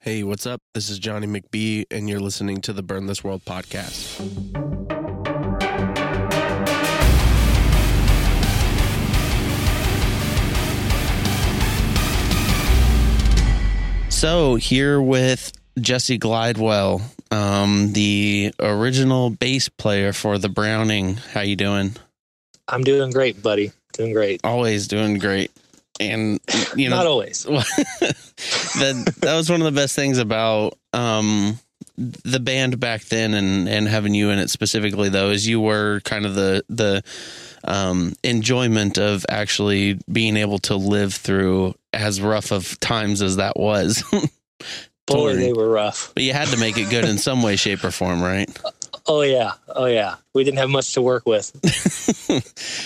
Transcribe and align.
Hey, 0.00 0.22
what's 0.22 0.46
up? 0.46 0.62
This 0.74 0.90
is 0.90 1.00
Jonny 1.00 1.26
McBee, 1.26 1.84
and 1.90 2.08
you're 2.08 2.20
listening 2.20 2.60
to 2.60 2.72
the 2.72 2.84
Burn 2.84 3.06
This 3.06 3.24
World 3.24 3.44
podcast. 3.44 4.14
So, 14.08 14.54
here 14.54 15.00
with 15.02 15.52
Jesse 15.80 16.18
Glidewell, 16.18 17.02
um, 17.32 17.92
the 17.92 18.52
original 18.60 19.30
bass 19.30 19.68
player 19.68 20.12
for 20.12 20.38
the 20.38 20.48
Browning. 20.48 21.16
How 21.32 21.40
you 21.40 21.56
doing? 21.56 21.96
I'm 22.68 22.82
doing 22.84 23.10
great, 23.10 23.42
buddy. 23.42 23.72
Doing 23.94 24.12
great. 24.12 24.40
Always 24.44 24.86
doing 24.86 25.18
great. 25.18 25.50
And 26.00 26.40
you 26.76 26.88
know, 26.88 26.96
Not 26.96 27.06
always. 27.06 27.42
that 27.44 29.14
that 29.20 29.36
was 29.36 29.50
one 29.50 29.60
of 29.60 29.64
the 29.64 29.78
best 29.80 29.96
things 29.96 30.18
about 30.18 30.78
um 30.92 31.58
the 31.96 32.38
band 32.38 32.78
back 32.78 33.02
then 33.06 33.34
and 33.34 33.68
and 33.68 33.88
having 33.88 34.14
you 34.14 34.30
in 34.30 34.38
it 34.38 34.50
specifically 34.50 35.08
though 35.08 35.30
is 35.30 35.46
you 35.48 35.60
were 35.60 36.00
kind 36.04 36.24
of 36.26 36.34
the 36.36 36.64
the 36.68 37.02
um 37.64 38.12
enjoyment 38.22 38.98
of 38.98 39.26
actually 39.28 39.98
being 40.10 40.36
able 40.36 40.58
to 40.60 40.76
live 40.76 41.12
through 41.12 41.74
as 41.92 42.20
rough 42.20 42.52
of 42.52 42.78
times 42.78 43.20
as 43.20 43.36
that 43.36 43.58
was 43.58 44.02
Boy, 45.06 45.34
they 45.36 45.52
were 45.54 45.68
rough. 45.70 46.12
but 46.14 46.22
you 46.22 46.32
had 46.34 46.48
to 46.48 46.58
make 46.58 46.76
it 46.76 46.90
good 46.90 47.04
in 47.04 47.16
some 47.18 47.42
way 47.42 47.56
shape 47.56 47.82
or 47.82 47.90
form 47.90 48.22
right 48.22 48.48
Oh 49.08 49.22
yeah. 49.22 49.52
Oh 49.68 49.86
yeah. 49.86 50.16
We 50.34 50.44
didn't 50.44 50.58
have 50.58 50.70
much 50.70 50.92
to 50.94 51.02
work 51.02 51.26
with. 51.26 51.50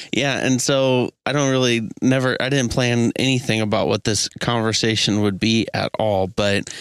yeah 0.12 0.44
and 0.44 0.60
so 0.60 1.10
i 1.26 1.32
don't 1.32 1.50
really 1.50 1.88
never 2.00 2.36
i 2.40 2.48
didn't 2.48 2.70
plan 2.70 3.12
anything 3.16 3.60
about 3.60 3.88
what 3.88 4.04
this 4.04 4.28
conversation 4.40 5.20
would 5.22 5.38
be 5.38 5.66
at 5.74 5.90
all 5.98 6.26
but 6.28 6.72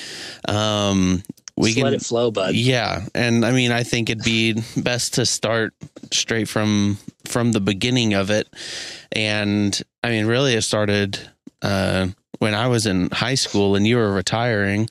um 0.47 1.23
we 1.57 1.69
Just 1.69 1.77
can 1.77 1.83
let 1.83 1.93
it 1.93 2.01
flow, 2.01 2.31
bud. 2.31 2.55
Yeah, 2.55 3.05
and 3.13 3.45
I 3.45 3.51
mean, 3.51 3.71
I 3.71 3.83
think 3.83 4.09
it'd 4.09 4.23
be 4.23 4.53
best 4.77 5.15
to 5.15 5.25
start 5.25 5.73
straight 6.11 6.47
from 6.47 6.97
from 7.25 7.51
the 7.51 7.61
beginning 7.61 8.13
of 8.13 8.31
it. 8.31 8.47
And 9.11 9.79
I 10.03 10.09
mean, 10.09 10.25
really, 10.25 10.55
it 10.55 10.63
started 10.63 11.19
uh, 11.61 12.07
when 12.39 12.55
I 12.55 12.67
was 12.67 12.87
in 12.87 13.09
high 13.11 13.35
school 13.35 13.75
and 13.75 13.85
you 13.85 13.97
were 13.97 14.11
retiring. 14.11 14.89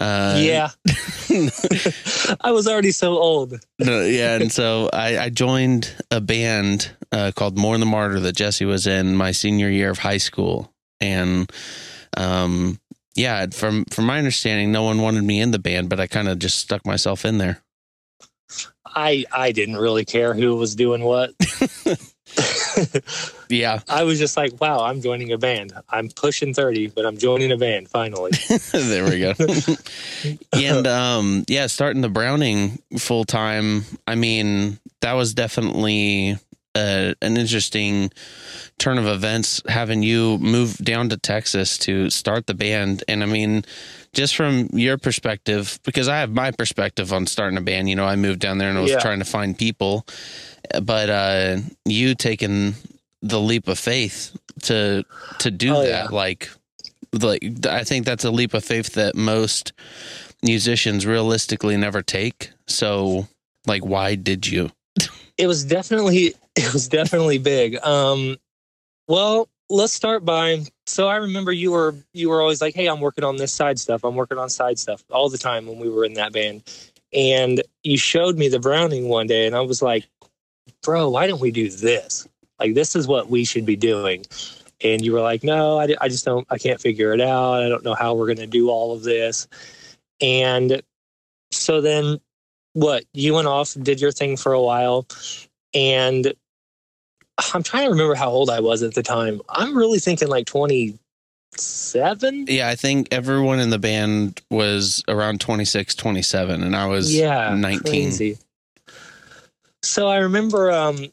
Uh, 0.00 0.36
yeah. 0.38 0.70
I 2.40 2.52
was 2.52 2.66
already 2.66 2.90
so 2.90 3.18
old. 3.18 3.60
no, 3.78 4.00
yeah, 4.00 4.36
and 4.36 4.50
so 4.50 4.88
I, 4.92 5.18
I 5.18 5.28
joined 5.28 5.92
a 6.10 6.22
band 6.22 6.90
uh, 7.12 7.32
called 7.36 7.58
More 7.58 7.74
Than 7.74 7.80
the 7.80 7.86
Martyr 7.86 8.18
that 8.20 8.34
Jesse 8.34 8.64
was 8.64 8.86
in 8.86 9.14
my 9.14 9.32
senior 9.32 9.68
year 9.68 9.90
of 9.90 9.98
high 9.98 10.16
school, 10.16 10.72
and 11.00 11.52
um, 12.16 12.80
yeah, 13.14 13.44
from 13.52 13.84
from 13.86 14.06
my 14.06 14.16
understanding, 14.18 14.72
no 14.72 14.84
one 14.84 15.02
wanted 15.02 15.22
me 15.22 15.38
in 15.40 15.50
the 15.50 15.58
band, 15.58 15.90
but 15.90 16.00
I 16.00 16.06
kind 16.06 16.28
of 16.28 16.38
just 16.38 16.58
stuck 16.58 16.86
myself 16.86 17.26
in 17.26 17.36
there. 17.36 17.62
I 18.86 19.26
I 19.30 19.52
didn't 19.52 19.76
really 19.76 20.06
care 20.06 20.32
who 20.32 20.56
was 20.56 20.74
doing 20.74 21.04
what. 21.04 21.32
Yeah, 23.50 23.80
I 23.88 24.04
was 24.04 24.18
just 24.18 24.36
like, 24.36 24.60
wow, 24.60 24.80
I'm 24.84 25.00
joining 25.02 25.32
a 25.32 25.38
band. 25.38 25.72
I'm 25.88 26.08
pushing 26.08 26.54
30, 26.54 26.88
but 26.88 27.04
I'm 27.04 27.18
joining 27.18 27.50
a 27.52 27.56
band 27.56 27.88
finally. 27.88 28.30
there 28.72 29.04
we 29.04 29.18
go. 29.20 29.34
and 30.52 30.86
um, 30.86 31.44
yeah, 31.48 31.66
starting 31.66 32.00
the 32.02 32.08
Browning 32.08 32.78
full 32.98 33.24
time. 33.24 33.84
I 34.06 34.14
mean, 34.14 34.78
that 35.00 35.14
was 35.14 35.34
definitely 35.34 36.36
uh, 36.74 37.14
an 37.20 37.36
interesting 37.36 38.10
turn 38.78 38.98
of 38.98 39.06
events. 39.06 39.60
Having 39.68 40.04
you 40.04 40.38
move 40.38 40.76
down 40.78 41.08
to 41.08 41.16
Texas 41.16 41.76
to 41.78 42.08
start 42.10 42.46
the 42.46 42.54
band, 42.54 43.02
and 43.08 43.22
I 43.22 43.26
mean, 43.26 43.64
just 44.12 44.36
from 44.36 44.68
your 44.72 44.96
perspective, 44.98 45.80
because 45.84 46.06
I 46.08 46.18
have 46.20 46.30
my 46.30 46.50
perspective 46.52 47.12
on 47.12 47.26
starting 47.26 47.58
a 47.58 47.62
band. 47.62 47.88
You 47.90 47.96
know, 47.96 48.04
I 48.06 48.14
moved 48.16 48.38
down 48.40 48.58
there 48.58 48.68
and 48.68 48.78
I 48.78 48.80
was 48.82 48.92
Yeah. 48.92 49.00
trying 49.00 49.18
to 49.18 49.24
find 49.24 49.58
people, 49.58 50.06
but 50.82 51.10
uh, 51.10 51.56
you 51.84 52.14
taking 52.14 52.74
the 53.22 53.40
leap 53.40 53.68
of 53.68 53.78
faith 53.78 54.36
to 54.62 55.04
to 55.38 55.50
do 55.50 55.74
Oh, 55.74 55.82
that, 55.82 55.88
yeah. 55.88 56.04
like 56.10 56.50
like 57.12 57.66
I 57.66 57.84
think 57.84 58.06
that's 58.06 58.24
a 58.24 58.30
leap 58.30 58.54
of 58.54 58.64
faith 58.64 58.94
that 58.94 59.14
most 59.16 59.72
musicians 60.42 61.04
realistically 61.06 61.76
never 61.76 62.02
take. 62.02 62.50
So, 62.66 63.26
like, 63.66 63.84
why 63.84 64.14
did 64.14 64.46
you? 64.46 64.70
it 65.38 65.46
was 65.46 65.64
definitely 65.64 66.34
it 66.56 66.72
was 66.74 66.86
definitely 66.88 67.38
big 67.38 67.76
um 67.84 68.36
well 69.08 69.48
let's 69.70 69.92
start 69.92 70.22
by 70.24 70.62
so 70.84 71.08
i 71.08 71.16
remember 71.16 71.50
you 71.52 71.70
were 71.70 71.94
you 72.12 72.28
were 72.28 72.42
always 72.42 72.60
like 72.60 72.74
hey 72.74 72.86
i'm 72.88 73.00
working 73.00 73.24
on 73.24 73.36
this 73.36 73.50
side 73.52 73.78
stuff 73.78 74.04
i'm 74.04 74.16
working 74.16 74.36
on 74.36 74.50
side 74.50 74.78
stuff 74.78 75.02
all 75.10 75.30
the 75.30 75.38
time 75.38 75.66
when 75.66 75.78
we 75.78 75.88
were 75.88 76.04
in 76.04 76.12
that 76.12 76.32
band 76.32 76.62
and 77.14 77.62
you 77.84 77.96
showed 77.96 78.36
me 78.36 78.48
the 78.48 78.58
browning 78.58 79.08
one 79.08 79.26
day 79.26 79.46
and 79.46 79.56
i 79.56 79.60
was 79.60 79.80
like 79.80 80.06
bro 80.82 81.08
why 81.08 81.26
don't 81.26 81.40
we 81.40 81.50
do 81.52 81.70
this 81.70 82.28
like 82.60 82.74
this 82.74 82.94
is 82.94 83.08
what 83.08 83.28
we 83.30 83.44
should 83.44 83.66
be 83.66 83.76
doing. 83.76 84.24
And 84.82 85.04
you 85.04 85.12
were 85.12 85.20
like 85.20 85.42
no 85.44 85.78
i, 85.78 85.88
I 86.00 86.08
just 86.08 86.24
don't 86.24 86.46
i 86.50 86.56
can't 86.58 86.80
figure 86.80 87.12
it 87.12 87.20
out. 87.20 87.62
I 87.62 87.68
don't 87.68 87.84
know 87.84 87.94
how 87.94 88.14
we're 88.14 88.26
going 88.26 88.38
to 88.38 88.46
do 88.46 88.70
all 88.70 88.92
of 88.94 89.02
this. 89.02 89.48
And 90.20 90.80
so 91.50 91.80
then 91.80 92.20
what 92.74 93.04
you 93.12 93.34
went 93.34 93.48
off 93.48 93.74
did 93.82 94.00
your 94.00 94.12
thing 94.12 94.36
for 94.36 94.52
a 94.52 94.60
while. 94.62 95.06
And 95.74 96.32
i'm 97.54 97.62
trying 97.62 97.84
to 97.86 97.90
remember 97.90 98.14
how 98.14 98.28
old 98.30 98.50
i 98.50 98.60
was 98.60 98.82
at 98.82 98.94
the 98.94 99.02
time. 99.02 99.40
I'm 99.48 99.76
really 99.76 99.98
thinking 99.98 100.28
like 100.28 100.46
27 100.46 100.98
Yeah, 102.48 102.68
I 102.68 102.74
think 102.76 103.08
everyone 103.10 103.60
in 103.60 103.70
the 103.70 103.78
band 103.78 104.40
was 104.50 105.02
around 105.08 105.40
26, 105.40 105.94
27, 105.94 106.62
and 106.62 106.76
I 106.76 106.86
was 106.86 107.14
yeah 107.14 107.54
19. 107.54 107.80
crazy. 107.82 108.38
so 109.82 110.06
i 110.08 110.18
remember 110.18 110.70
um 110.70 111.06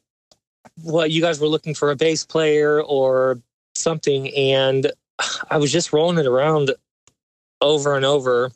what 0.83 1.11
you 1.11 1.21
guys 1.21 1.39
were 1.39 1.47
looking 1.47 1.73
for 1.73 1.91
a 1.91 1.95
bass 1.95 2.25
player 2.25 2.81
or 2.81 3.39
something 3.75 4.33
and 4.35 4.91
i 5.51 5.57
was 5.57 5.71
just 5.71 5.93
rolling 5.93 6.17
it 6.17 6.25
around 6.25 6.71
over 7.59 7.95
and 7.95 8.05
over. 8.05 8.51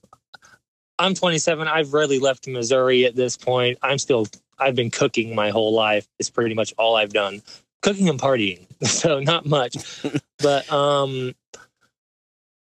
I'm 1.00 1.16
27 1.16 1.68
i've 1.68 1.94
rarely 1.94 2.20
left 2.20 2.48
missouri 2.48 3.06
at 3.06 3.16
this 3.16 3.38
point. 3.38 3.78
I'm 3.82 3.98
still 3.98 4.28
i've 4.60 4.76
been 4.76 4.92
cooking 4.92 5.34
my 5.36 5.50
whole 5.50 5.74
life. 5.74 6.08
It's 6.20 6.30
pretty 6.30 6.56
much 6.56 6.74
all 6.78 6.96
i've 6.96 7.14
done. 7.14 7.42
Cooking 7.82 8.10
and 8.10 8.20
partying 8.20 8.68
so 8.84 9.20
not 9.20 9.46
much. 9.46 9.76
But 10.40 10.72
um 10.72 11.36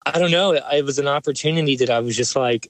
i 0.06 0.20
don't 0.20 0.32
know. 0.32 0.52
It 0.54 0.84
was 0.84 1.00
an 1.00 1.08
opportunity 1.08 1.76
that 1.78 1.90
i 1.90 2.00
was 2.00 2.16
just 2.16 2.36
like 2.36 2.70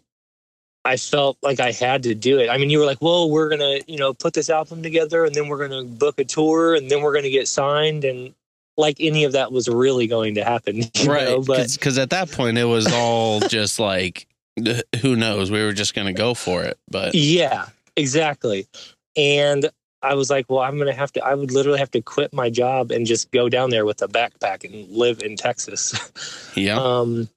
i 0.85 0.97
felt 0.97 1.37
like 1.41 1.59
i 1.59 1.71
had 1.71 2.03
to 2.03 2.13
do 2.13 2.39
it 2.39 2.49
i 2.49 2.57
mean 2.57 2.69
you 2.69 2.79
were 2.79 2.85
like 2.85 3.01
well 3.01 3.29
we're 3.29 3.49
gonna 3.49 3.79
you 3.87 3.97
know 3.97 4.13
put 4.13 4.33
this 4.33 4.49
album 4.49 4.83
together 4.83 5.25
and 5.25 5.35
then 5.35 5.47
we're 5.47 5.67
gonna 5.67 5.83
book 5.83 6.19
a 6.19 6.23
tour 6.23 6.75
and 6.75 6.89
then 6.89 7.01
we're 7.01 7.13
gonna 7.13 7.29
get 7.29 7.47
signed 7.47 8.03
and 8.03 8.33
like 8.77 8.97
any 8.99 9.23
of 9.23 9.33
that 9.33 9.51
was 9.51 9.67
really 9.67 10.07
going 10.07 10.35
to 10.35 10.43
happen 10.43 10.77
you 10.95 11.11
right. 11.11 11.29
know? 11.29 11.41
but 11.41 11.71
Because 11.71 11.97
at 11.97 12.09
that 12.11 12.31
point, 12.31 12.57
it 12.57 12.65
was 12.65 12.91
all 12.91 13.39
just 13.47 13.79
like, 13.79 14.27
who 15.01 15.15
knows? 15.15 15.51
We 15.51 15.63
were 15.63 15.73
just 15.73 15.93
going 15.93 16.07
to 16.07 16.13
go 16.13 16.33
for 16.33 16.63
it. 16.63 16.77
But 16.89 17.15
Yeah, 17.15 17.67
exactly. 17.95 18.67
And 19.15 19.69
I 20.01 20.15
was 20.15 20.29
like, 20.29 20.49
well, 20.49 20.59
I'm 20.59 20.75
going 20.75 20.87
to 20.87 20.93
have 20.93 21.13
to, 21.13 21.23
I 21.23 21.33
would 21.33 21.51
literally 21.51 21.79
have 21.79 21.91
to 21.91 22.01
quit 22.01 22.33
my 22.33 22.49
job 22.49 22.91
and 22.91 23.05
just 23.05 23.31
go 23.31 23.47
down 23.47 23.69
there 23.69 23.85
with 23.85 24.01
a 24.01 24.07
backpack 24.07 24.63
and 24.63 24.89
live 24.89 25.21
in 25.21 25.35
Texas. 25.35 26.51
yeah. 26.55 26.77
um, 26.77 27.29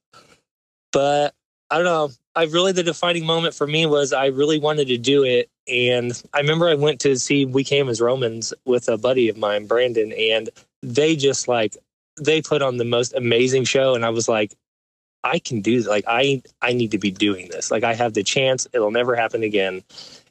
but 0.93 1.35
I 1.71 1.77
don't 1.77 1.85
know. 1.85 2.11
I 2.37 2.45
really, 2.45 2.73
the 2.73 2.83
defining 2.83 3.25
moment 3.25 3.55
for 3.55 3.67
me 3.67 3.87
was 3.87 4.13
I 4.13 4.27
really 4.27 4.59
wanted 4.59 4.89
to 4.89 4.99
do 4.99 5.25
it. 5.25 5.49
And 5.67 6.23
I 6.35 6.39
remember 6.39 6.69
I 6.69 6.75
went 6.75 7.01
to 7.01 7.19
see 7.19 7.47
We 7.47 7.65
Came 7.65 7.89
as 7.89 8.01
Romans 8.01 8.53
with 8.67 8.89
a 8.89 8.99
buddy 8.99 9.29
of 9.29 9.37
mine, 9.37 9.67
Brandon, 9.67 10.13
and 10.13 10.51
they 10.83 11.17
just 11.17 11.49
like, 11.49 11.77
they 12.21 12.43
put 12.43 12.63
on 12.63 12.77
the 12.77 12.85
most 12.85 13.15
amazing 13.15 13.65
show. 13.65 13.95
And 13.95 14.05
I 14.05 14.11
was 14.11 14.29
like, 14.29 14.55
I 15.25 15.39
can 15.39 15.61
do 15.61 15.79
this. 15.79 15.89
Like 15.89 16.05
I, 16.07 16.43
I 16.63 16.73
need 16.73 16.93
to 16.93 16.99
be 16.99 17.11
doing 17.11 17.49
this. 17.49 17.71
Like 17.71 17.85
I 17.85 17.95
have 17.95 18.15
the 18.15 18.23
chance. 18.23 18.69
It'll 18.73 18.91
never 18.91 19.17
happen 19.17 19.43
again. 19.43 19.83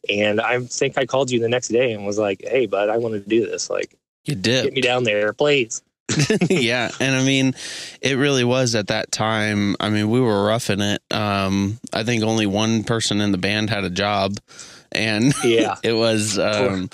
And 0.10 0.40
I 0.40 0.60
think 0.62 0.98
I 0.98 1.06
called 1.06 1.32
you 1.32 1.40
the 1.40 1.50
next 1.50 1.70
day 1.70 1.92
and 1.92 2.06
was 2.06 2.20
like, 2.20 2.42
"Hey, 2.44 2.68
bud, 2.68 2.90
I 2.90 2.98
want 2.98 3.16
to 3.16 3.20
do 3.20 3.46
this. 3.46 3.72
Like, 3.72 3.96
you 4.26 4.36
did. 4.36 4.66
get 4.66 4.74
me 4.74 4.82
down 4.82 5.04
there, 5.04 5.34
please." 5.34 5.82
yeah. 6.50 6.90
And 7.00 7.16
I 7.16 7.24
mean, 7.24 7.56
it 8.02 8.18
really 8.18 8.44
was 8.44 8.76
at 8.76 8.88
that 8.88 9.12
time. 9.12 9.76
I 9.80 9.90
mean, 9.90 10.10
we 10.10 10.20
were 10.20 10.46
roughing 10.46 10.82
it. 10.82 11.02
Um, 11.12 11.80
I 11.94 12.04
think 12.04 12.24
only 12.24 12.46
one 12.46 12.84
person 12.84 13.22
in 13.22 13.32
the 13.32 13.38
band 13.38 13.70
had 13.70 13.84
a 13.84 13.90
job. 13.90 14.38
And 14.92 15.34
Yeah. 15.44 15.76
it 15.84 15.94
was, 15.94 16.38
um, 16.40 16.90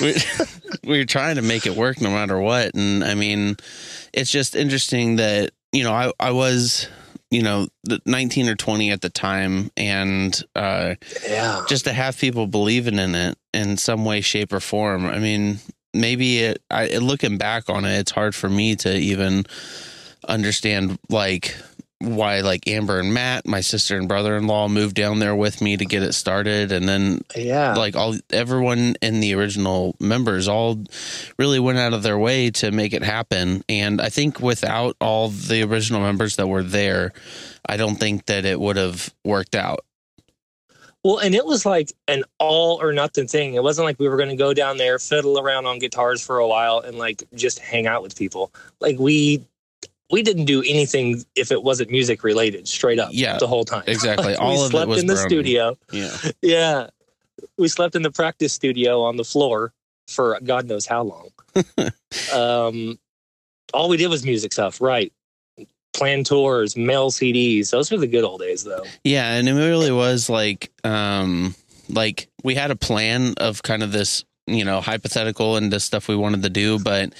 we, 0.00 0.16
we 0.84 0.98
were 0.98 1.04
trying 1.04 1.36
to 1.36 1.42
make 1.42 1.66
it 1.66 1.76
work 1.76 2.00
no 2.00 2.10
matter 2.10 2.38
what. 2.38 2.74
And 2.74 3.04
I 3.04 3.14
mean, 3.14 3.56
it's 4.12 4.30
just 4.32 4.56
interesting 4.56 5.16
that, 5.16 5.50
you 5.72 5.84
know, 5.84 5.92
I, 5.92 6.10
I 6.18 6.30
was, 6.32 6.88
you 7.30 7.42
know, 7.42 7.68
the 7.84 8.00
19 8.06 8.48
or 8.48 8.56
20 8.56 8.90
at 8.90 9.02
the 9.02 9.10
time. 9.10 9.70
And, 9.76 10.42
uh, 10.56 10.94
Yeah. 11.28 11.64
just 11.68 11.84
to 11.84 11.92
have 11.92 12.16
people 12.18 12.46
believing 12.46 12.98
in 12.98 13.14
it 13.14 13.36
in 13.52 13.76
some 13.76 14.04
way, 14.06 14.20
shape, 14.22 14.52
or 14.52 14.60
form. 14.60 15.04
I 15.06 15.18
mean, 15.18 15.58
maybe 15.94 16.38
it, 16.40 16.62
I, 16.70 16.88
looking 16.98 17.38
back 17.38 17.68
on 17.68 17.84
it, 17.84 17.98
it's 17.98 18.10
hard 18.12 18.34
for 18.34 18.48
me 18.48 18.76
to 18.76 18.94
even 18.96 19.44
understand 20.26 20.98
like 21.08 21.56
why 22.00 22.42
like 22.42 22.68
Amber 22.68 23.00
and 23.00 23.12
Matt, 23.12 23.44
my 23.44 23.60
sister 23.60 23.96
and 23.96 24.06
brother 24.06 24.36
in 24.36 24.46
law, 24.46 24.68
moved 24.68 24.94
down 24.94 25.18
there 25.18 25.34
with 25.34 25.60
me 25.60 25.76
to 25.76 25.84
get 25.84 26.04
it 26.04 26.12
started, 26.12 26.70
and 26.70 26.88
then 26.88 27.22
Yeah. 27.34 27.74
like 27.74 27.96
all 27.96 28.14
everyone 28.30 28.94
in 29.02 29.18
the 29.18 29.34
original 29.34 29.96
members 29.98 30.46
all 30.46 30.78
really 31.38 31.58
went 31.58 31.78
out 31.78 31.94
of 31.94 32.04
their 32.04 32.18
way 32.18 32.50
to 32.52 32.70
make 32.70 32.92
it 32.92 33.02
happen. 33.02 33.64
And 33.68 34.00
I 34.00 34.10
think 34.10 34.38
without 34.38 34.94
all 35.00 35.28
the 35.30 35.62
original 35.64 36.00
members 36.00 36.36
that 36.36 36.46
were 36.46 36.62
there, 36.62 37.12
I 37.68 37.76
don't 37.76 37.96
think 37.96 38.26
that 38.26 38.44
it 38.44 38.60
would 38.60 38.76
have 38.76 39.12
worked 39.24 39.56
out. 39.56 39.80
Well, 41.04 41.18
and 41.18 41.34
it 41.34 41.46
was 41.46 41.64
like 41.64 41.92
an 42.08 42.24
all 42.38 42.80
or 42.82 42.92
nothing 42.92 43.28
thing. 43.28 43.54
It 43.54 43.62
wasn't 43.62 43.84
like 43.84 43.98
we 43.98 44.08
were 44.08 44.16
going 44.16 44.30
to 44.30 44.36
go 44.36 44.52
down 44.52 44.78
there, 44.78 44.98
fiddle 44.98 45.38
around 45.38 45.66
on 45.66 45.78
guitars 45.78 46.24
for 46.24 46.38
a 46.38 46.46
while, 46.46 46.80
and 46.80 46.98
like 46.98 47.22
just 47.34 47.60
hang 47.60 47.86
out 47.86 48.02
with 48.02 48.16
people. 48.16 48.52
Like 48.80 48.98
we 48.98 49.44
we 50.10 50.22
didn't 50.22 50.46
do 50.46 50.62
anything 50.66 51.24
if 51.34 51.52
it 51.52 51.62
wasn't 51.62 51.90
music 51.90 52.24
related, 52.24 52.66
straight 52.66 52.98
up, 52.98 53.10
Yeah, 53.12 53.38
the 53.38 53.46
whole 53.46 53.64
time. 53.64 53.84
exactly. 53.86 54.28
Like, 54.28 54.40
All 54.40 54.50
we 54.50 54.60
of 54.60 54.66
it 54.66 54.70
slept 54.70 54.88
was 54.88 55.00
in 55.00 55.06
the 55.06 55.16
studio. 55.16 55.76
Yeah. 55.92 56.16
Yeah, 56.42 56.88
we 57.56 57.68
slept 57.68 57.94
in 57.94 58.02
the 58.02 58.10
practice 58.10 58.52
studio 58.52 59.02
on 59.02 59.16
the 59.16 59.24
floor 59.24 59.72
for 60.08 60.38
God 60.42 60.66
knows 60.66 60.86
how 60.86 61.02
long. 61.02 61.28
um, 62.34 62.98
all 63.72 63.88
we 63.88 63.96
did 63.96 64.08
was 64.08 64.24
music 64.24 64.52
stuff, 64.52 64.80
right? 64.80 65.12
Plan 65.98 66.24
tours, 66.24 66.76
mail 66.76 67.10
CDs. 67.10 67.70
Those 67.70 67.90
were 67.90 67.98
the 67.98 68.06
good 68.06 68.24
old 68.24 68.40
days, 68.40 68.64
though. 68.64 68.84
Yeah, 69.04 69.32
and 69.34 69.48
it 69.48 69.54
really 69.54 69.90
was 69.92 70.28
like 70.30 70.70
um 70.84 71.54
like 71.88 72.28
we 72.44 72.54
had 72.54 72.70
a 72.70 72.76
plan 72.76 73.34
of 73.38 73.62
kind 73.62 73.82
of 73.82 73.90
this, 73.92 74.24
you 74.46 74.64
know, 74.64 74.80
hypothetical 74.80 75.56
and 75.56 75.72
the 75.72 75.80
stuff 75.80 76.06
we 76.08 76.16
wanted 76.16 76.42
to 76.44 76.50
do, 76.50 76.78
but 76.78 77.12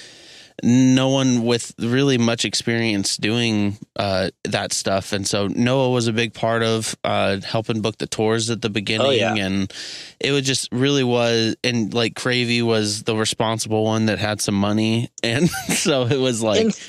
no 0.62 1.08
one 1.08 1.44
with 1.44 1.72
really 1.78 2.18
much 2.18 2.44
experience 2.44 3.16
doing 3.16 3.76
uh 3.96 4.28
that 4.42 4.72
stuff 4.72 5.12
and 5.12 5.24
so 5.24 5.46
Noah 5.46 5.90
was 5.90 6.08
a 6.08 6.12
big 6.12 6.34
part 6.34 6.64
of 6.64 6.96
uh 7.04 7.38
helping 7.42 7.80
book 7.80 7.98
the 7.98 8.08
tours 8.08 8.50
at 8.50 8.60
the 8.60 8.68
beginning 8.68 9.06
Oh, 9.06 9.10
yeah. 9.10 9.36
and 9.36 9.72
it 10.18 10.32
was 10.32 10.42
just 10.42 10.68
really 10.72 11.04
was 11.04 11.54
and 11.62 11.94
like 11.94 12.14
Cravey 12.14 12.60
was 12.62 13.04
the 13.04 13.14
responsible 13.14 13.84
one 13.84 14.06
that 14.06 14.18
had 14.18 14.40
some 14.40 14.56
money 14.56 15.10
and 15.22 15.48
so 15.48 16.06
it 16.06 16.18
was 16.18 16.42
like 16.42 16.60
and 16.64 16.80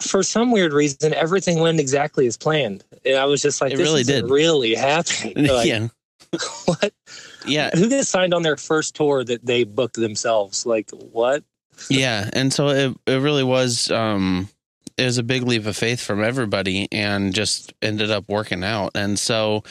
for 0.00 0.22
some 0.22 0.50
weird 0.50 0.72
reason, 0.72 1.12
everything 1.14 1.58
went 1.60 1.80
exactly 1.80 2.26
as 2.26 2.36
planned. 2.36 2.84
And 3.04 3.16
I 3.16 3.24
was 3.24 3.42
just 3.42 3.60
like, 3.60 3.72
It 3.72 3.76
this 3.78 3.86
really 3.88 4.04
did. 4.04 4.30
really 4.30 4.74
happening. 4.74 5.46
Like, 5.46 5.66
yeah 5.66 5.88
What? 6.66 6.92
yeah 7.46 7.70
Who 7.74 7.88
gets 7.88 8.08
signed 8.08 8.34
on 8.34 8.42
their 8.42 8.56
first 8.56 8.94
tour 8.94 9.24
that 9.24 9.44
they 9.46 9.64
booked 9.64 9.96
themselves? 9.96 10.66
Like, 10.66 10.90
what? 10.90 11.42
yeah 11.88 12.28
and 12.32 12.52
so 12.52 12.68
it 12.70 12.96
it 13.06 13.20
really 13.22 13.44
was 13.44 13.88
um 13.92 14.48
it 14.96 15.04
was 15.04 15.16
a 15.16 15.22
big 15.22 15.44
leap 15.44 15.64
of 15.64 15.76
faith 15.76 16.00
from 16.00 16.24
everybody 16.24 16.88
and 16.90 17.32
just 17.32 17.72
ended 17.80 18.10
up 18.10 18.28
working 18.28 18.64
out 18.64 18.90
and 18.96 19.16
so 19.16 19.62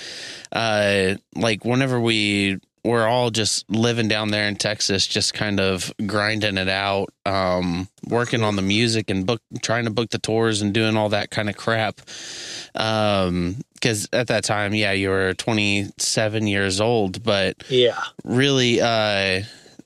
uh 0.53 1.15
like 1.35 1.65
whenever 1.65 1.99
we 1.99 2.59
we're 2.87 3.07
all 3.07 3.29
just 3.29 3.69
living 3.69 4.07
down 4.07 4.29
there 4.31 4.47
in 4.47 4.55
Texas 4.55 5.05
just 5.05 5.33
kind 5.33 5.59
of 5.59 5.91
grinding 6.05 6.57
it 6.57 6.69
out 6.69 7.09
um 7.25 7.87
working 8.07 8.43
on 8.43 8.55
the 8.55 8.61
music 8.61 9.09
and 9.09 9.25
book 9.25 9.41
trying 9.61 9.83
to 9.85 9.91
book 9.91 10.09
the 10.09 10.17
tours 10.19 10.61
and 10.61 10.73
doing 10.73 10.95
all 10.97 11.09
that 11.09 11.29
kind 11.29 11.49
of 11.49 11.57
crap. 11.57 11.99
Um 12.75 13.57
because 13.73 14.07
at 14.11 14.27
that 14.27 14.43
time 14.43 14.73
yeah 14.73 14.91
you 14.91 15.09
were 15.09 15.33
27 15.35 16.47
years 16.47 16.81
old 16.81 17.21
but 17.23 17.55
Yeah. 17.69 18.01
really 18.23 18.81
uh 18.81 19.41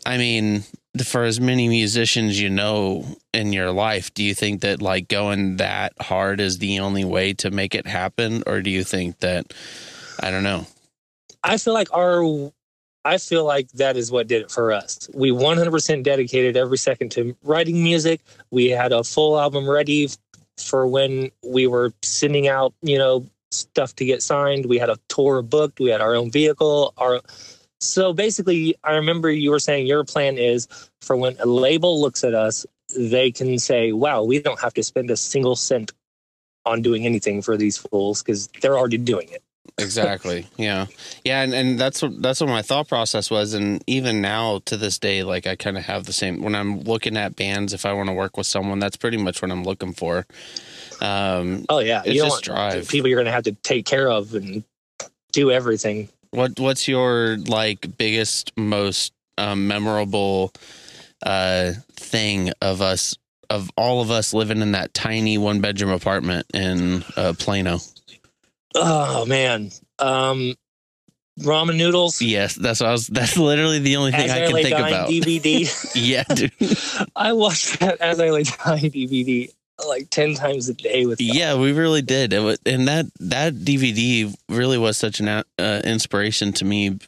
i 0.06 0.18
mean 0.18 0.64
for 1.06 1.24
as 1.24 1.40
many 1.42 1.68
musicians 1.70 2.40
you 2.40 2.50
know 2.50 3.06
in 3.34 3.52
your 3.54 3.72
life 3.72 4.14
do 4.14 4.24
you 4.24 4.34
think 4.34 4.62
that 4.62 4.82
like 4.82 5.08
going 5.10 5.58
that 5.58 5.94
hard 6.02 6.40
is 6.40 6.58
the 6.60 6.80
only 6.80 7.04
way 7.06 7.34
to 7.34 7.50
make 7.52 7.76
it 7.76 7.88
happen? 7.88 8.44
Or 8.48 8.62
do 8.62 8.70
you 8.70 8.84
think 8.84 9.20
that 9.20 9.54
i 10.22 10.32
don't 10.32 10.44
know. 10.44 10.66
I 11.44 11.58
feel 11.58 11.74
like 11.74 11.92
our 11.94 12.24
I 13.04 13.18
feel 13.18 13.46
like 13.46 13.70
that 13.72 13.98
is 13.98 14.12
what 14.12 14.28
did 14.28 14.44
it 14.44 14.52
for 14.52 14.72
us. 14.72 15.10
We 15.14 15.32
100% 15.32 16.04
dedicated 16.04 16.56
every 16.56 16.78
second 16.78 17.10
to 17.14 17.36
writing 17.44 17.84
music. 17.84 18.22
We 18.52 18.70
had 18.70 18.92
a 18.92 19.04
full 19.04 19.40
album 19.40 19.68
ready 19.68 20.10
for 20.58 20.86
when 20.86 21.32
we 21.44 21.66
were 21.66 21.94
sending 22.04 22.48
out, 22.48 22.74
you 22.82 22.98
know, 22.98 23.26
stuff 23.50 23.96
to 23.96 24.06
get 24.06 24.22
signed. 24.22 24.66
We 24.68 24.78
had 24.78 24.90
a 24.90 25.00
tour 25.10 25.42
booked. 25.42 25.80
We 25.80 25.90
had 25.90 26.02
our 26.02 26.16
own 26.16 26.32
vehicle. 26.32 26.94
Our 26.98 27.22
so 27.80 28.14
basically, 28.14 28.76
I 28.84 28.94
remember 28.94 29.32
you 29.32 29.50
were 29.50 29.60
saying 29.60 29.88
your 29.88 30.04
plan 30.04 30.38
is 30.38 30.68
for 31.02 31.16
when 31.16 31.36
a 31.40 31.48
label 31.48 32.00
looks 32.00 32.24
at 32.24 32.36
us, 32.36 32.66
they 32.96 33.32
can 33.32 33.58
say, 33.58 33.92
"Wow, 33.92 34.24
we 34.24 34.40
don't 34.40 34.60
have 34.60 34.74
to 34.76 34.84
spend 34.84 35.10
a 35.10 35.18
single 35.18 35.56
cent 35.56 35.92
on 36.66 36.84
doing 36.84 37.06
anything 37.06 37.42
for 37.42 37.58
these 37.58 37.78
fools 37.78 38.22
because 38.22 38.48
they're 38.62 38.78
already 38.78 38.98
doing 38.98 39.30
it." 39.30 39.42
Exactly 39.78 40.46
yeah 40.58 40.86
yeah 41.24 41.42
and, 41.42 41.54
and 41.54 41.80
that's 41.80 42.02
what 42.02 42.22
that's 42.22 42.42
what 42.42 42.50
my 42.50 42.62
thought 42.62 42.88
process 42.88 43.32
was 43.32 43.54
and 43.54 43.84
even 43.88 44.22
now 44.22 44.60
to 44.66 44.78
this 44.78 45.00
day 45.00 45.24
like 45.24 45.48
i 45.48 45.56
kind 45.56 45.78
of 45.78 45.84
have 45.84 46.06
the 46.06 46.14
same 46.14 46.42
when 46.42 46.56
i'm 46.56 46.82
looking 46.82 47.18
at 47.18 47.36
bands 47.36 47.74
if 47.74 47.86
i 47.86 47.94
want 47.94 48.08
to 48.10 48.14
work 48.14 48.38
with 48.38 48.48
someone 48.48 48.80
that's 48.80 48.98
pretty 48.98 49.18
much 49.18 49.42
what 49.42 49.52
i'm 49.52 49.64
looking 49.64 49.94
for 49.94 50.26
um 51.02 51.66
Oh 51.70 51.80
yeah, 51.80 52.04
It's 52.06 52.16
you 52.16 52.24
just 52.24 52.44
drive. 52.44 52.88
people 52.90 53.10
you're 53.10 53.18
going 53.18 53.26
to 53.26 53.32
have 53.32 53.44
to 53.46 53.54
take 53.54 53.86
care 53.86 54.10
of 54.10 54.34
and 54.36 54.64
do 55.32 55.52
everything. 55.52 56.10
What 56.32 56.60
what's 56.60 56.88
your 56.88 57.38
like 57.38 57.98
biggest 57.98 58.52
most 58.58 59.14
um, 59.38 59.68
memorable 59.68 60.54
uh 61.24 61.74
thing 61.94 62.52
of 62.62 62.82
us 62.82 63.16
of 63.50 63.70
all 63.76 64.02
of 64.02 64.12
us 64.12 64.34
living 64.34 64.62
in 64.62 64.72
that 64.74 64.94
tiny 64.94 65.38
one 65.38 65.60
bedroom 65.62 65.92
apartment 65.92 66.46
in 66.54 67.04
uh, 67.18 67.34
Plano? 67.38 67.80
Oh 68.76 69.26
man, 69.26 69.72
um, 70.00 70.56
ramen 71.40 71.78
noodles. 71.78 72.22
Yes, 72.22 72.56
that's 72.56 72.80
what 72.80 72.90
I 72.90 72.92
was. 72.92 73.08
That's 73.08 73.38
literally 73.38 73.80
the 73.80 73.98
only 73.98 74.12
thing 74.12 74.30
As 74.30 74.32
I 74.32 74.44
I, 74.44 74.48
can 74.48 74.56
think 74.56 74.70
dying 74.70 74.94
about. 74.94 75.10
DVD. 75.10 75.92
yeah, 75.96 76.24
dude. 76.24 77.08
I 77.16 77.34
watched 77.34 77.80
that 77.80 78.00
as 78.02 78.20
I 78.20 78.30
lay 78.30 78.44
dying 78.44 78.92
DVD 78.92 79.50
like 79.88 80.10
ten 80.10 80.36
times 80.36 80.70
a 80.70 80.74
day 80.74 81.06
with. 81.06 81.20
Yeah, 81.20 81.58
we 81.58 81.72
really 81.72 82.02
did. 82.02 82.34
It 82.34 82.40
was, 82.40 82.60
and 82.66 82.88
that 82.88 83.08
that 83.20 83.56
DVD 83.56 84.34
really 84.48 84.78
was 84.78 84.98
such 84.98 85.20
an 85.20 85.28
uh, 85.28 85.82
inspiration 85.84 86.54
to 86.54 86.66
me. 86.66 87.00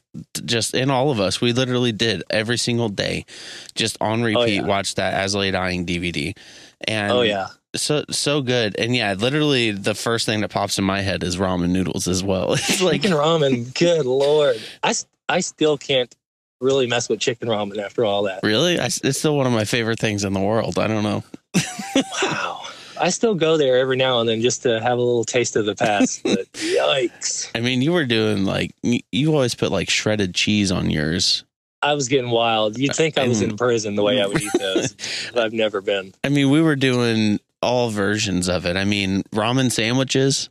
Just 0.46 0.74
in 0.74 0.90
all 0.92 1.12
of 1.12 1.20
us, 1.20 1.40
we 1.42 1.54
literally 1.54 1.92
did 1.92 2.24
every 2.30 2.58
single 2.58 2.90
day, 2.90 3.26
just 3.76 3.98
on 4.02 4.22
repeat. 4.24 4.56
yeah. 4.56 4.62
Watch 4.64 4.96
that 4.96 5.14
as 5.14 5.34
lay 5.36 5.52
dying 5.52 5.86
DVD, 5.86 6.36
and 6.88 7.12
Oh 7.12 7.22
yeah, 7.22 7.48
so 7.76 8.04
so 8.10 8.42
good. 8.42 8.76
And 8.78 8.96
yeah, 8.96 9.14
literally 9.14 9.72
the 9.72 9.96
first 9.96 10.26
thing 10.26 10.42
that 10.42 10.52
pops 10.52 10.78
in 10.78 10.84
my 10.86 11.02
head 11.02 11.24
is 11.24 11.38
ramen 11.38 11.70
noodles 11.70 12.08
as 12.08 12.24
well. 12.24 12.54
It's 12.54 12.82
like 12.82 13.02
chicken 13.02 13.18
ramen. 13.18 13.74
Good 13.78 14.06
lord, 14.06 14.62
i 14.84 14.94
i 15.30 15.40
still 15.40 15.78
can't 15.78 16.14
really 16.62 16.88
mess 16.88 17.10
with 17.10 17.20
chicken 17.20 17.50
ramen 17.50 17.78
after 17.78 18.06
all 18.06 18.24
that. 18.24 18.40
really, 18.44 18.80
I, 18.80 18.86
it's 18.86 19.20
still 19.20 19.36
one 19.36 19.48
of 19.48 19.54
my 19.54 19.66
favorite 19.66 20.00
things 20.00 20.24
in 20.24 20.34
the 20.34 20.40
world. 20.40 20.80
I 20.80 20.88
don't 20.88 21.04
know. 21.04 21.24
Wow. 22.22 22.64
I 23.00 23.10
still 23.10 23.36
go 23.36 23.58
there 23.58 23.78
every 23.78 23.98
now 23.98 24.20
and 24.20 24.30
then 24.30 24.42
just 24.42 24.64
to 24.64 24.80
have 24.80 24.98
a 24.98 25.02
little 25.02 25.26
taste 25.26 25.56
of 25.56 25.66
the 25.66 25.76
past. 25.76 26.24
But 26.24 26.52
yikes. 26.54 27.50
I 27.54 27.60
mean, 27.60 27.82
you 27.82 27.92
were 27.92 28.06
doing 28.06 28.46
like 28.46 28.74
you, 28.82 29.34
always 29.34 29.56
put 29.56 29.72
like 29.72 29.90
shredded 29.90 30.34
cheese 30.34 30.72
on 30.72 30.90
yours. 30.90 31.44
I 31.82 31.96
was 31.96 32.08
getting 32.08 32.32
wild. 32.32 32.78
You'd 32.78 32.96
think 32.96 33.18
I 33.18 33.28
was 33.28 33.42
in 33.42 33.58
prison 33.58 33.96
the 33.96 34.04
way 34.04 34.22
I 34.22 34.26
would 34.26 34.42
eat 34.42 34.52
those. 34.58 34.96
but 35.34 35.44
I've 35.44 35.54
never 35.54 35.82
been. 35.82 36.14
I 36.24 36.30
mean, 36.30 36.50
we 36.50 36.62
were 36.62 36.78
doing 36.78 37.42
all 37.64 37.90
versions 37.90 38.48
of 38.48 38.66
it. 38.66 38.78
I 38.78 38.86
mean, 38.86 39.24
ramen 39.34 39.72
sandwiches. 39.72 40.50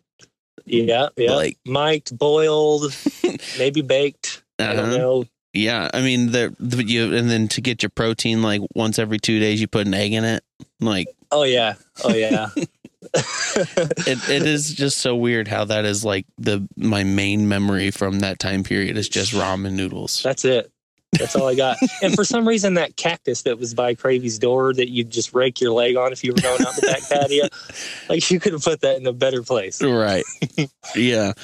Yeah, 0.64 1.08
yeah. 1.16 1.32
Like- 1.34 1.58
Mic'd, 1.66 2.16
boiled, 2.18 2.94
maybe 3.58 3.82
baked. 3.82 4.42
I 4.58 4.74
don't 4.74 4.78
Uh-huh. 4.90 4.96
know. 4.98 5.24
Yeah, 5.54 5.90
I 5.92 6.00
mean, 6.00 6.30
the, 6.32 6.56
the 6.58 6.82
you 6.82 7.14
and 7.14 7.28
then 7.28 7.46
to 7.48 7.60
get 7.60 7.82
your 7.82 7.90
protein, 7.90 8.40
like 8.42 8.62
once 8.74 8.98
every 8.98 9.18
two 9.18 9.38
days, 9.38 9.60
you 9.60 9.68
put 9.68 9.86
an 9.86 9.92
egg 9.92 10.12
in 10.14 10.24
it. 10.24 10.42
Like 10.80 11.08
Oh 11.30 11.42
yeah. 11.42 11.74
Oh 12.04 12.14
yeah. 12.14 12.48
it, 13.14 14.28
it 14.30 14.42
is 14.46 14.72
just 14.72 14.98
so 14.98 15.14
weird 15.14 15.48
how 15.48 15.64
that 15.66 15.84
is 15.84 16.04
like 16.04 16.24
the 16.38 16.66
my 16.76 17.04
main 17.04 17.48
memory 17.48 17.90
from 17.90 18.20
that 18.20 18.38
time 18.38 18.62
period 18.62 18.96
is 18.96 19.08
just 19.08 19.32
ramen 19.32 19.72
noodles. 19.72 20.22
That's 20.22 20.44
it. 20.46 20.70
That's 21.18 21.36
all 21.36 21.46
I 21.48 21.54
got. 21.54 21.76
and 22.02 22.14
for 22.14 22.24
some 22.24 22.48
reason, 22.48 22.74
that 22.74 22.96
cactus 22.96 23.42
that 23.42 23.58
was 23.58 23.74
by 23.74 23.94
Cravey's 23.94 24.38
door 24.38 24.72
that 24.72 24.88
you'd 24.90 25.10
just 25.10 25.34
rake 25.34 25.60
your 25.60 25.70
leg 25.72 25.94
on 25.96 26.10
if 26.12 26.24
you 26.24 26.32
were 26.32 26.40
going 26.40 26.62
out 26.66 26.74
the 26.74 26.82
back 26.82 27.06
patio, 27.08 27.48
like 28.08 28.30
you 28.30 28.40
could 28.40 28.54
have 28.54 28.62
put 28.62 28.80
that 28.80 28.96
in 28.96 29.06
a 29.06 29.12
better 29.12 29.42
place. 29.42 29.82
Right. 29.82 30.24
yeah. 30.96 31.32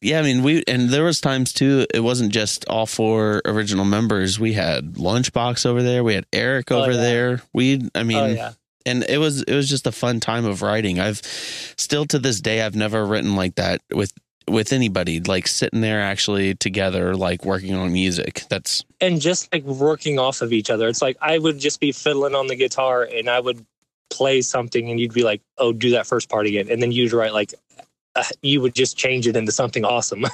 Yeah, 0.00 0.18
I 0.18 0.22
mean 0.22 0.42
we 0.42 0.64
and 0.66 0.88
there 0.88 1.04
was 1.04 1.20
times 1.20 1.52
too 1.52 1.84
it 1.92 2.00
wasn't 2.00 2.32
just 2.32 2.66
all 2.68 2.86
four 2.86 3.42
original 3.44 3.84
members. 3.84 4.40
We 4.40 4.54
had 4.54 4.94
Lunchbox 4.94 5.66
over 5.66 5.82
there, 5.82 6.02
we 6.02 6.14
had 6.14 6.24
Eric 6.32 6.72
Oh, 6.72 6.80
over 6.80 6.92
yeah. 6.92 6.96
there. 6.96 7.42
We 7.52 7.86
I 7.94 8.02
mean 8.02 8.16
oh 8.16 8.26
yeah. 8.28 8.52
and 8.86 9.04
it 9.06 9.18
was 9.18 9.42
it 9.42 9.54
was 9.54 9.68
just 9.68 9.86
a 9.86 9.92
fun 9.92 10.20
time 10.20 10.46
of 10.46 10.62
writing. 10.62 10.98
I've 11.00 11.20
still 11.76 12.06
to 12.06 12.18
this 12.18 12.40
day 12.40 12.62
I've 12.62 12.74
never 12.74 13.04
written 13.04 13.36
like 13.36 13.56
that 13.56 13.82
with 13.92 14.14
with 14.52 14.72
anybody 14.72 15.20
like 15.20 15.48
sitting 15.48 15.80
there 15.80 16.00
actually 16.00 16.54
together 16.54 17.16
like 17.16 17.44
working 17.44 17.74
on 17.74 17.92
music. 17.92 18.44
That's 18.48 18.84
And 19.00 19.20
just 19.20 19.52
like 19.52 19.64
working 19.64 20.18
off 20.18 20.42
of 20.42 20.52
each 20.52 20.70
other. 20.70 20.88
It's 20.88 21.02
like 21.02 21.16
I 21.20 21.38
would 21.38 21.58
just 21.58 21.80
be 21.80 21.92
fiddling 21.92 22.34
on 22.34 22.46
the 22.46 22.56
guitar 22.56 23.02
and 23.02 23.28
I 23.28 23.40
would 23.40 23.64
play 24.10 24.42
something 24.42 24.90
and 24.90 25.00
you'd 25.00 25.14
be 25.14 25.24
like, 25.24 25.40
"Oh, 25.58 25.72
do 25.72 25.90
that 25.92 26.06
first 26.06 26.28
part 26.28 26.46
again," 26.46 26.68
and 26.70 26.82
then 26.82 26.92
you'd 26.92 27.12
write 27.12 27.32
like, 27.32 27.54
uh, 28.14 28.24
you 28.42 28.60
would 28.60 28.74
just 28.74 28.96
change 28.96 29.26
it 29.26 29.36
into 29.36 29.52
something 29.52 29.84
awesome, 29.84 30.24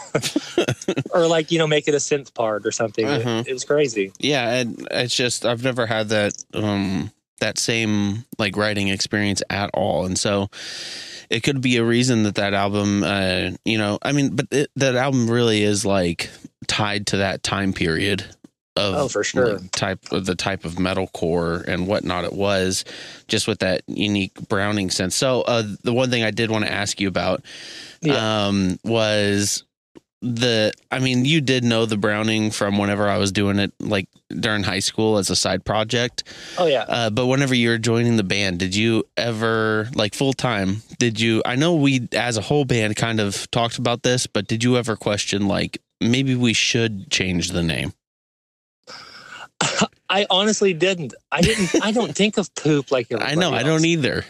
or 1.11 1.27
like 1.27 1.51
you 1.53 1.59
know 1.59 1.67
make 1.67 1.87
it 1.87 1.95
a 1.95 1.99
synth 1.99 2.35
part 2.35 2.67
or 2.67 2.73
something. 2.73 3.07
Uh-huh. 3.07 3.43
It, 3.47 3.49
it 3.49 3.53
was 3.53 3.65
crazy. 3.65 4.13
Yeah, 4.19 4.53
and 4.55 4.87
it's 4.91 5.15
just 5.15 5.47
I've 5.47 5.63
never 5.63 5.87
had 5.87 6.09
that 6.09 6.35
um 6.55 7.13
that 7.41 7.59
same 7.59 8.25
like 8.37 8.57
writing 8.57 8.89
experience 8.89 9.43
at 9.49 9.71
all, 9.75 10.05
and 10.05 10.19
so 10.19 10.49
it 11.31 11.43
could 11.43 11.61
be 11.61 11.77
a 11.77 11.85
reason 11.85 12.23
that 12.25 12.37
that 12.37 12.55
album, 12.55 13.03
uh, 13.05 13.51
you 13.65 13.79
know, 13.79 13.99
I 14.03 14.13
mean, 14.13 14.37
but 14.37 14.47
it, 14.51 14.71
that 14.77 14.95
album 14.95 15.29
really 15.31 15.63
is 15.63 15.85
like 15.85 16.31
tied 16.67 17.09
to 17.09 17.19
that 17.19 17.43
time 17.43 17.73
period 17.73 18.25
of 18.77 18.95
Oh, 18.95 19.09
for 19.09 19.25
sure. 19.25 19.59
like, 19.59 19.71
type 19.73 20.13
of 20.13 20.25
the 20.25 20.35
type 20.35 20.65
of 20.65 20.77
metalcore 20.77 21.67
and 21.67 21.87
whatnot 21.87 22.25
it 22.25 22.33
was, 22.33 22.85
just 23.27 23.49
with 23.49 23.59
that 23.59 23.83
unique 23.87 24.35
Browning 24.49 24.91
sense. 24.91 25.17
So 25.17 25.43
uh, 25.43 25.65
the 25.83 25.93
one 25.93 26.11
thing 26.11 26.23
I 26.23 26.31
did 26.31 26.51
want 26.51 26.65
to 26.65 26.73
ask 26.73 27.01
you 27.01 27.09
about 27.09 27.43
um, 28.11 28.79
was 28.85 29.65
the 30.21 30.73
I 30.91 30.99
mean, 30.99 31.25
you 31.25 31.41
did 31.41 31.65
know 31.65 31.87
the 31.87 31.97
Browning 31.97 32.51
from 32.51 32.79
whenever 32.79 33.09
I 33.09 33.19
was 33.19 33.31
doing 33.31 33.59
it 33.59 33.73
like 33.81 34.09
during 34.29 34.65
high 34.65 34.81
school 34.81 35.19
as 35.19 35.31
a 35.31 35.37
side 35.37 35.65
project. 35.65 36.25
Oh 36.59 36.67
yeah. 36.67 36.85
Uh, 36.89 37.11
but 37.11 37.27
whenever 37.27 37.55
you 37.55 37.71
were 37.71 37.79
joining 37.79 38.17
the 38.17 38.25
band, 38.25 38.59
did 38.59 38.75
you 38.75 39.05
ever 39.17 39.89
like 39.95 40.15
full 40.15 40.33
time? 40.33 40.83
Did 40.99 41.21
you? 41.21 41.43
I 41.47 41.55
know 41.55 41.75
we 41.75 42.09
as 42.13 42.37
a 42.37 42.43
whole 42.43 42.65
band 42.65 42.97
kind 42.97 43.21
of 43.21 43.51
talked 43.51 43.79
about 43.79 44.03
this, 44.03 44.27
but 44.27 44.49
did 44.49 44.65
you 44.65 44.77
ever 44.77 44.97
question 44.97 45.47
like 45.47 45.81
maybe 46.01 46.35
we 46.35 46.53
should 46.53 47.11
change 47.11 47.51
the 47.51 47.63
name? 47.63 47.93
I 50.09 50.27
honestly 50.31 50.73
didn't. 50.75 51.15
I 51.31 51.43
didn't. 51.43 51.85
I 51.85 51.93
don't 51.93 52.15
think 52.15 52.39
of 52.39 52.53
poop 52.55 52.91
like 52.91 53.07
I 53.21 53.35
know 53.35 53.53
I 53.53 53.63
don't 53.63 53.85
either. 53.85 54.25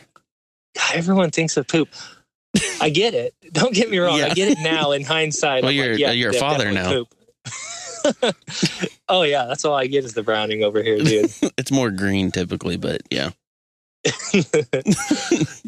Everyone 0.93 1.31
thinks 1.31 1.57
of 1.57 1.67
poop. 1.67 1.89
I 2.81 2.91
get 2.91 3.15
it. 3.15 3.35
Don't 3.53 3.75
get 3.75 3.91
me 3.91 3.99
wrong. 3.99 4.19
Yeah. 4.19 4.27
I 4.27 4.35
get 4.35 4.49
it 4.49 4.59
now 4.63 4.93
in 4.93 5.05
hindsight. 5.05 5.63
Well, 5.63 5.71
I'm 5.71 5.77
you're- 5.77 5.97
yeah, 5.97 6.13
you're 6.13 6.31
a 6.31 6.35
father 6.35 6.73
poop. 6.73 7.09
oh 9.09 9.23
yeah, 9.23 9.47
that's 9.47 9.65
all 9.65 9.75
I 9.75 9.87
get 9.87 10.05
is 10.05 10.15
the 10.15 10.23
browning 10.23 10.63
over 10.63 10.83
here, 10.83 10.99
dude. 10.99 11.31
It's 11.59 11.71
more 11.73 11.91
green 11.91 12.31
typically, 12.31 12.77
but 12.77 13.03
yeah. 13.11 13.31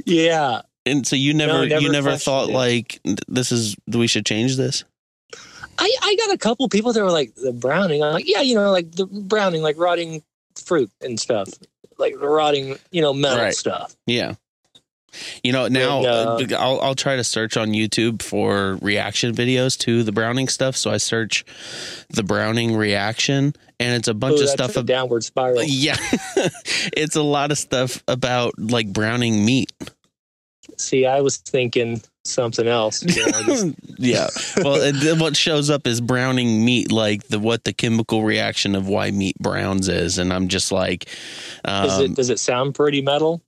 yeah, 0.04 0.62
And 0.86 1.06
so 1.06 1.16
you 1.16 1.34
never, 1.34 1.66
never 1.66 1.82
you 1.82 1.90
never 1.92 2.16
thought 2.16 2.48
it. 2.48 2.52
like 2.52 3.00
this 3.28 3.52
is 3.52 3.76
we 3.88 4.06
should 4.06 4.24
change 4.26 4.56
this. 4.56 4.84
I 5.78 5.96
I 6.02 6.16
got 6.26 6.34
a 6.34 6.38
couple 6.38 6.68
people 6.68 6.92
that 6.92 7.02
were 7.02 7.10
like 7.10 7.34
the 7.34 7.52
browning. 7.52 8.02
I'm 8.02 8.12
like, 8.14 8.28
yeah, 8.28 8.40
you 8.42 8.54
know, 8.54 8.70
like 8.70 8.92
the 8.92 9.06
browning, 9.06 9.62
like 9.62 9.78
rotting 9.78 10.22
fruit 10.64 10.90
and 11.00 11.18
stuff, 11.18 11.48
like 11.98 12.18
the 12.18 12.28
rotting, 12.28 12.76
you 12.90 13.00
know, 13.02 13.12
metal 13.12 13.38
Right. 13.44 13.54
stuff. 13.54 13.96
Yeah. 14.06 14.34
You 15.42 15.52
know, 15.52 15.68
now 15.68 15.98
And, 16.38 16.52
uh, 16.52 16.56
uh, 16.56 16.58
I'll 16.60 16.80
I'll 16.80 16.94
try 16.94 17.16
to 17.16 17.24
search 17.24 17.56
on 17.56 17.68
YouTube 17.70 18.22
for 18.22 18.76
reaction 18.82 19.34
videos 19.34 19.78
to 19.80 20.02
the 20.02 20.12
Browning 20.12 20.48
stuff. 20.48 20.76
So 20.76 20.90
I 20.90 20.98
search 20.98 21.44
the 22.10 22.22
Browning 22.22 22.76
reaction, 22.76 23.54
and 23.78 23.94
it's 23.94 24.08
a 24.08 24.14
bunch 24.14 24.40
Ooh, 24.40 24.44
of 24.44 24.50
stuff. 24.50 24.76
a 24.76 24.80
Ab- 24.80 24.86
downward 24.86 25.24
spiral. 25.24 25.62
yeah, 25.66 25.96
it's 26.96 27.16
a 27.16 27.22
lot 27.22 27.50
of 27.50 27.58
stuff 27.58 28.02
about 28.06 28.54
like 28.58 28.92
browning 28.92 29.44
meat. 29.44 29.72
See, 30.76 31.06
I 31.06 31.20
was 31.20 31.38
thinking 31.38 32.00
something 32.24 32.66
else. 32.66 33.02
You 33.02 33.30
know, 33.46 33.74
yeah. 33.98 34.28
Well, 34.58 34.92
what 35.16 35.36
shows 35.36 35.70
up 35.70 35.86
is 35.86 36.00
browning 36.00 36.64
meat, 36.64 36.92
like 36.92 37.24
the 37.28 37.38
what 37.38 37.64
the 37.64 37.72
chemical 37.72 38.22
reaction 38.22 38.74
of 38.74 38.86
why 38.88 39.10
meat 39.10 39.36
browns 39.38 39.88
is, 39.88 40.18
and 40.18 40.32
I'm 40.32 40.48
just 40.48 40.72
like, 40.72 41.08
Does 41.64 41.98
um, 41.98 42.04
it 42.04 42.14
does 42.14 42.30
it 42.30 42.38
sound 42.38 42.74
pretty 42.74 43.02
metal? 43.02 43.42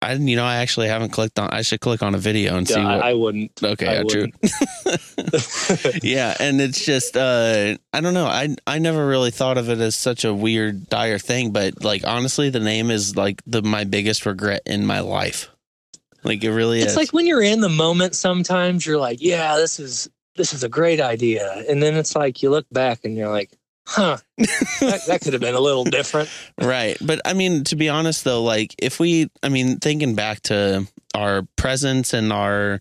I 0.00 0.12
you 0.12 0.36
know 0.36 0.44
I 0.44 0.56
actually 0.56 0.88
haven't 0.88 1.10
clicked 1.10 1.38
on. 1.38 1.50
I 1.50 1.62
should 1.62 1.80
click 1.80 2.02
on 2.02 2.14
a 2.14 2.18
video 2.18 2.56
and 2.56 2.68
see 2.68 2.74
what. 2.74 3.02
I, 3.02 3.10
I 3.10 3.14
wouldn't. 3.14 3.52
okay, 3.62 3.88
I 3.88 3.94
yeah, 3.94 4.02
true. 4.04 4.26
yeah, 6.02 6.36
and 6.38 6.60
it's 6.60 6.84
just 6.84 7.16
uh 7.16 7.76
I 7.92 8.00
don't 8.00 8.14
know. 8.14 8.26
I 8.26 8.54
I 8.66 8.78
never 8.78 9.06
really 9.06 9.32
thought 9.32 9.58
of 9.58 9.68
it 9.68 9.78
as 9.78 9.96
such 9.96 10.24
a 10.24 10.32
weird 10.32 10.88
dire 10.88 11.18
thing, 11.18 11.50
but 11.52 11.82
like 11.82 12.06
honestly 12.06 12.48
the 12.48 12.60
name 12.60 12.90
is 12.90 13.16
like 13.16 13.42
the 13.46 13.62
my 13.62 13.84
biggest 13.84 14.24
regret 14.24 14.62
in 14.66 14.86
my 14.86 15.00
life. 15.00 15.48
Like 16.22 16.44
it 16.44 16.52
really 16.52 16.80
it's 16.80 16.92
is. 16.92 16.96
like 16.96 17.12
when 17.12 17.26
you're 17.26 17.42
in 17.42 17.60
the 17.60 17.68
moment. 17.68 18.14
Sometimes 18.14 18.86
you're 18.86 18.98
like, 18.98 19.20
yeah, 19.20 19.56
this 19.56 19.80
is 19.80 20.08
this 20.36 20.52
is 20.52 20.62
a 20.62 20.68
great 20.68 21.00
idea, 21.00 21.64
and 21.68 21.82
then 21.82 21.94
it's 21.94 22.14
like 22.14 22.42
you 22.42 22.50
look 22.50 22.66
back 22.70 23.00
and 23.04 23.16
you're 23.16 23.30
like, 23.30 23.50
huh, 23.88 24.18
that, 24.36 25.02
that 25.06 25.20
could 25.22 25.32
have 25.32 25.40
been 25.40 25.54
a 25.54 25.60
little 25.60 25.84
different. 25.84 26.28
right. 26.60 26.96
But 27.00 27.20
I 27.24 27.32
mean 27.32 27.64
to 27.64 27.76
be 27.76 27.88
honest 27.88 28.24
though, 28.24 28.42
like 28.42 28.74
if 28.78 29.00
we 29.00 29.30
I 29.42 29.48
mean 29.48 29.78
thinking 29.78 30.14
back 30.14 30.40
to 30.44 30.86
our 31.14 31.42
presence 31.56 32.12
and 32.12 32.32
our 32.32 32.80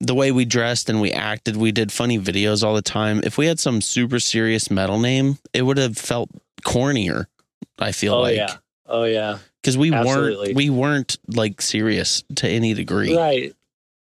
the 0.00 0.14
way 0.14 0.30
we 0.30 0.44
dressed 0.44 0.88
and 0.88 1.00
we 1.00 1.10
acted, 1.12 1.56
we 1.56 1.72
did 1.72 1.90
funny 1.90 2.18
videos 2.20 2.62
all 2.62 2.74
the 2.74 2.82
time. 2.82 3.20
If 3.24 3.36
we 3.36 3.46
had 3.46 3.58
some 3.58 3.80
super 3.80 4.20
serious 4.20 4.70
metal 4.70 4.98
name, 5.00 5.38
it 5.52 5.62
would 5.62 5.76
have 5.78 5.98
felt 5.98 6.30
cornier. 6.64 7.26
I 7.80 7.92
feel 7.92 8.14
Oh 8.14 8.20
like 8.20 8.36
yeah, 8.36 8.56
oh 8.86 9.04
yeah, 9.04 9.38
because 9.60 9.76
we 9.76 9.92
Absolutely. 9.92 10.48
weren't 10.48 10.56
we 10.56 10.70
weren't 10.70 11.18
like 11.28 11.60
serious 11.60 12.22
to 12.36 12.48
any 12.48 12.74
degree. 12.74 13.16
right. 13.16 13.52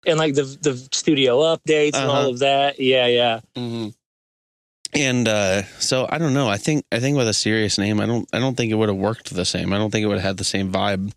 And 0.08 0.20
like 0.20 0.36
the 0.36 0.44
the 0.44 0.76
studio 0.92 1.40
updates 1.40 1.96
and 1.96 2.10
all 2.10 2.18
Uh-huh. 2.18 2.30
of 2.30 2.40
that. 2.40 2.80
Yeah, 2.80 3.08
yeah. 3.08 3.40
hmm 3.56 3.88
And 4.96 5.28
uh, 5.28 5.64
so 5.80 6.08
I 6.10 6.18
don't 6.18 6.34
know. 6.34 6.48
I 6.48 6.58
think 6.58 6.86
I 6.92 7.00
think 7.00 7.18
with 7.18 7.28
a 7.28 7.34
serious 7.34 7.78
name, 7.78 8.00
I 8.00 8.06
don't 8.06 8.28
I 8.34 8.40
don't 8.40 8.56
think 8.56 8.72
it 8.72 8.76
would 8.76 8.90
have 8.90 8.98
worked 8.98 9.34
the 9.34 9.46
same. 9.46 9.74
I 9.74 9.78
don't 9.78 9.92
think 9.92 10.04
it 10.04 10.08
would 10.08 10.18
have 10.18 10.24
had 10.26 10.38
the 10.38 10.44
same 10.44 10.72
vibe. 10.72 11.12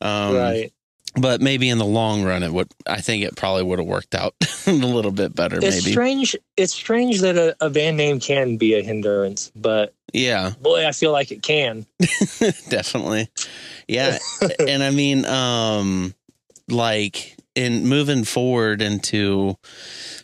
Um, 0.00 0.34
right. 0.34 0.72
But 1.16 1.40
maybe 1.40 1.68
in 1.68 1.78
the 1.78 1.84
long 1.84 2.24
run, 2.24 2.42
it 2.42 2.52
would. 2.52 2.72
I 2.86 3.00
think 3.00 3.22
it 3.22 3.36
probably 3.36 3.62
would 3.62 3.78
have 3.78 3.86
worked 3.86 4.16
out 4.16 4.34
a 4.66 4.72
little 4.72 5.12
bit 5.12 5.32
better. 5.34 5.56
It's 5.56 5.84
maybe. 5.84 5.92
strange. 5.92 6.36
It's 6.56 6.74
strange 6.74 7.20
that 7.20 7.36
a, 7.36 7.56
a 7.60 7.70
band 7.70 7.96
name 7.96 8.18
can 8.18 8.56
be 8.56 8.74
a 8.74 8.82
hindrance, 8.82 9.52
but 9.54 9.94
Yeah, 10.12 10.50
boy, 10.60 10.84
I 10.84 10.90
feel 10.90 11.12
like 11.12 11.30
it 11.30 11.42
can. 11.42 11.86
definitely. 12.68 13.28
Yeah, 13.86 14.18
and 14.58 14.82
I 14.82 14.90
mean, 14.90 15.24
um, 15.24 16.14
like 16.68 17.36
in 17.54 17.86
moving 17.86 18.24
forward 18.24 18.82
into 18.82 19.56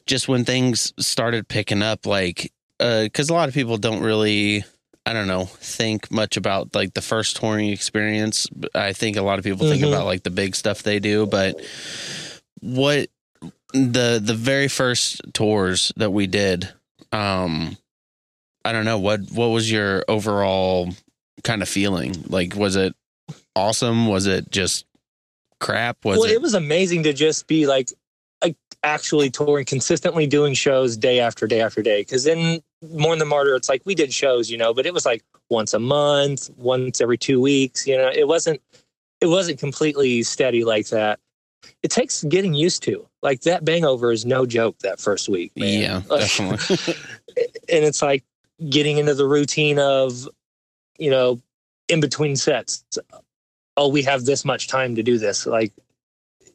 just 0.07 0.27
when 0.29 0.45
things 0.45 0.93
started 0.99 1.47
picking 1.47 1.83
up, 1.83 2.05
like, 2.05 2.53
uh, 2.81 3.03
because 3.05 3.31
a 3.31 3.35
lot 3.35 3.49
of 3.49 3.55
people 3.55 3.77
don't 3.77 4.03
really, 4.03 4.65
I 5.07 5.13
don't 5.13 5.27
know, 5.29 5.45
think 5.45 6.11
much 6.11 6.37
about 6.37 6.75
like 6.75 6.95
the 6.95 7.03
first 7.03 7.37
touring 7.37 7.69
experience. 7.69 8.49
I 8.75 8.93
think 8.93 9.17
a 9.17 9.23
lot 9.23 9.39
of 9.39 9.45
people 9.45 9.69
think 9.69 9.83
Mhm. 9.83 9.89
about 9.89 10.07
like 10.07 10.23
the 10.23 10.31
big 10.31 10.57
stuff 10.57 10.83
they 10.83 10.99
do, 10.99 11.27
but 11.27 11.61
what 12.61 13.09
the 13.73 14.21
the 14.23 14.35
very 14.35 14.69
first 14.69 15.21
tours 15.33 15.93
that 15.97 16.11
we 16.11 16.27
did, 16.27 16.69
um, 17.13 17.77
I 18.65 18.73
don't 18.73 18.85
know 18.85 18.99
what 18.99 19.21
what 19.33 19.49
was 19.49 19.71
your 19.71 20.05
overall 20.09 20.93
kind 21.45 21.63
of 21.63 21.69
feeling? 21.69 22.25
Like, 22.29 22.55
was 22.57 22.77
it 22.77 22.95
awesome? 23.55 24.09
Was 24.09 24.27
it 24.27 24.51
just 24.51 24.85
crap? 25.61 26.05
Was 26.05 26.19
well, 26.19 26.29
it? 26.29 26.35
it 26.35 26.43
was 26.43 26.55
amazing 26.55 27.05
to 27.05 27.13
just 27.13 27.47
be 27.47 27.67
like, 27.67 27.93
like 28.43 28.57
actually 28.83 29.31
touring, 29.31 29.65
consistently 29.65 30.27
doing 30.27 30.55
shows 30.55 30.97
day 30.97 31.21
after 31.21 31.47
day 31.47 31.61
after 31.61 31.83
day. 31.83 32.03
Because 32.03 32.27
in 32.27 32.63
Mourn 32.83 33.19
the 33.19 33.25
Martyr, 33.25 33.55
it's 33.55 33.69
like 33.69 33.83
we 33.85 33.95
did 33.95 34.13
shows, 34.13 34.51
you 34.51 34.57
know, 34.57 34.73
but 34.73 34.87
it 34.87 34.95
was 34.95 35.05
like 35.05 35.23
once 35.51 35.75
a 35.75 35.79
month, 35.79 36.51
once 36.57 37.01
every 37.01 37.19
two 37.19 37.41
weeks. 37.41 37.87
You 37.87 37.97
know, 37.97 38.11
it 38.15 38.27
wasn't 38.27 38.61
it 39.21 39.27
wasn't 39.27 39.59
completely 39.59 40.23
steady 40.23 40.65
like 40.65 40.89
that. 40.89 41.21
It 41.83 41.91
takes 41.91 42.25
getting 42.25 42.55
used 42.55 42.83
to. 42.85 43.07
Like 43.23 43.43
that 43.43 43.65
bangover 43.65 44.13
is 44.13 44.25
no 44.25 44.47
joke 44.47 44.79
that 44.79 44.99
first 44.99 45.29
week. 45.29 45.53
man. 45.57 45.81
yeah, 45.81 46.03
Like, 46.09 46.21
definitely. 46.21 46.95
and 47.69 47.85
it's 47.85 48.01
like 48.01 48.25
getting 48.69 48.99
into 48.99 49.15
the 49.15 49.27
routine 49.27 49.79
of 49.79 50.29
you 50.99 51.11
know 51.11 51.41
in 51.89 52.01
between 52.01 52.37
sets 52.37 52.85
oh 53.77 53.89
we 53.89 54.03
have 54.03 54.25
this 54.25 54.45
much 54.45 54.69
time 54.69 54.95
to 54.95 55.03
do 55.03 55.17
this 55.17 55.47
like 55.47 55.73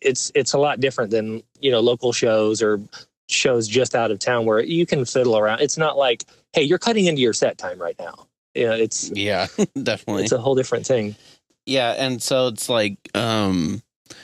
it's 0.01 0.31
it's 0.35 0.53
a 0.53 0.57
lot 0.57 0.79
different 0.79 1.09
than 1.09 1.41
you 1.59 1.71
know 1.71 1.79
local 1.79 2.13
shows 2.13 2.61
or 2.61 2.79
shows 3.29 3.67
just 3.67 3.95
out 3.95 4.11
of 4.11 4.19
town 4.19 4.45
where 4.45 4.61
you 4.61 4.85
can 4.85 5.03
fiddle 5.05 5.37
around 5.37 5.59
it's 5.61 5.77
not 5.77 5.97
like 5.97 6.23
hey 6.53 6.61
you're 6.63 6.77
cutting 6.79 7.05
into 7.05 7.21
your 7.21 7.33
set 7.33 7.57
time 7.57 7.79
right 7.81 7.97
now 7.99 8.27
Yeah, 8.53 8.73
it's 8.75 9.09
yeah, 9.15 9.47
definitely. 9.83 10.23
it's 10.23 10.31
a 10.31 10.37
whole 10.37 10.55
different 10.55 10.85
thing 10.85 11.15
Yeah, 11.65 11.91
and 11.97 12.21
so 12.21 12.47
it's 12.47 12.69
like 12.69 12.97
um 13.15 13.81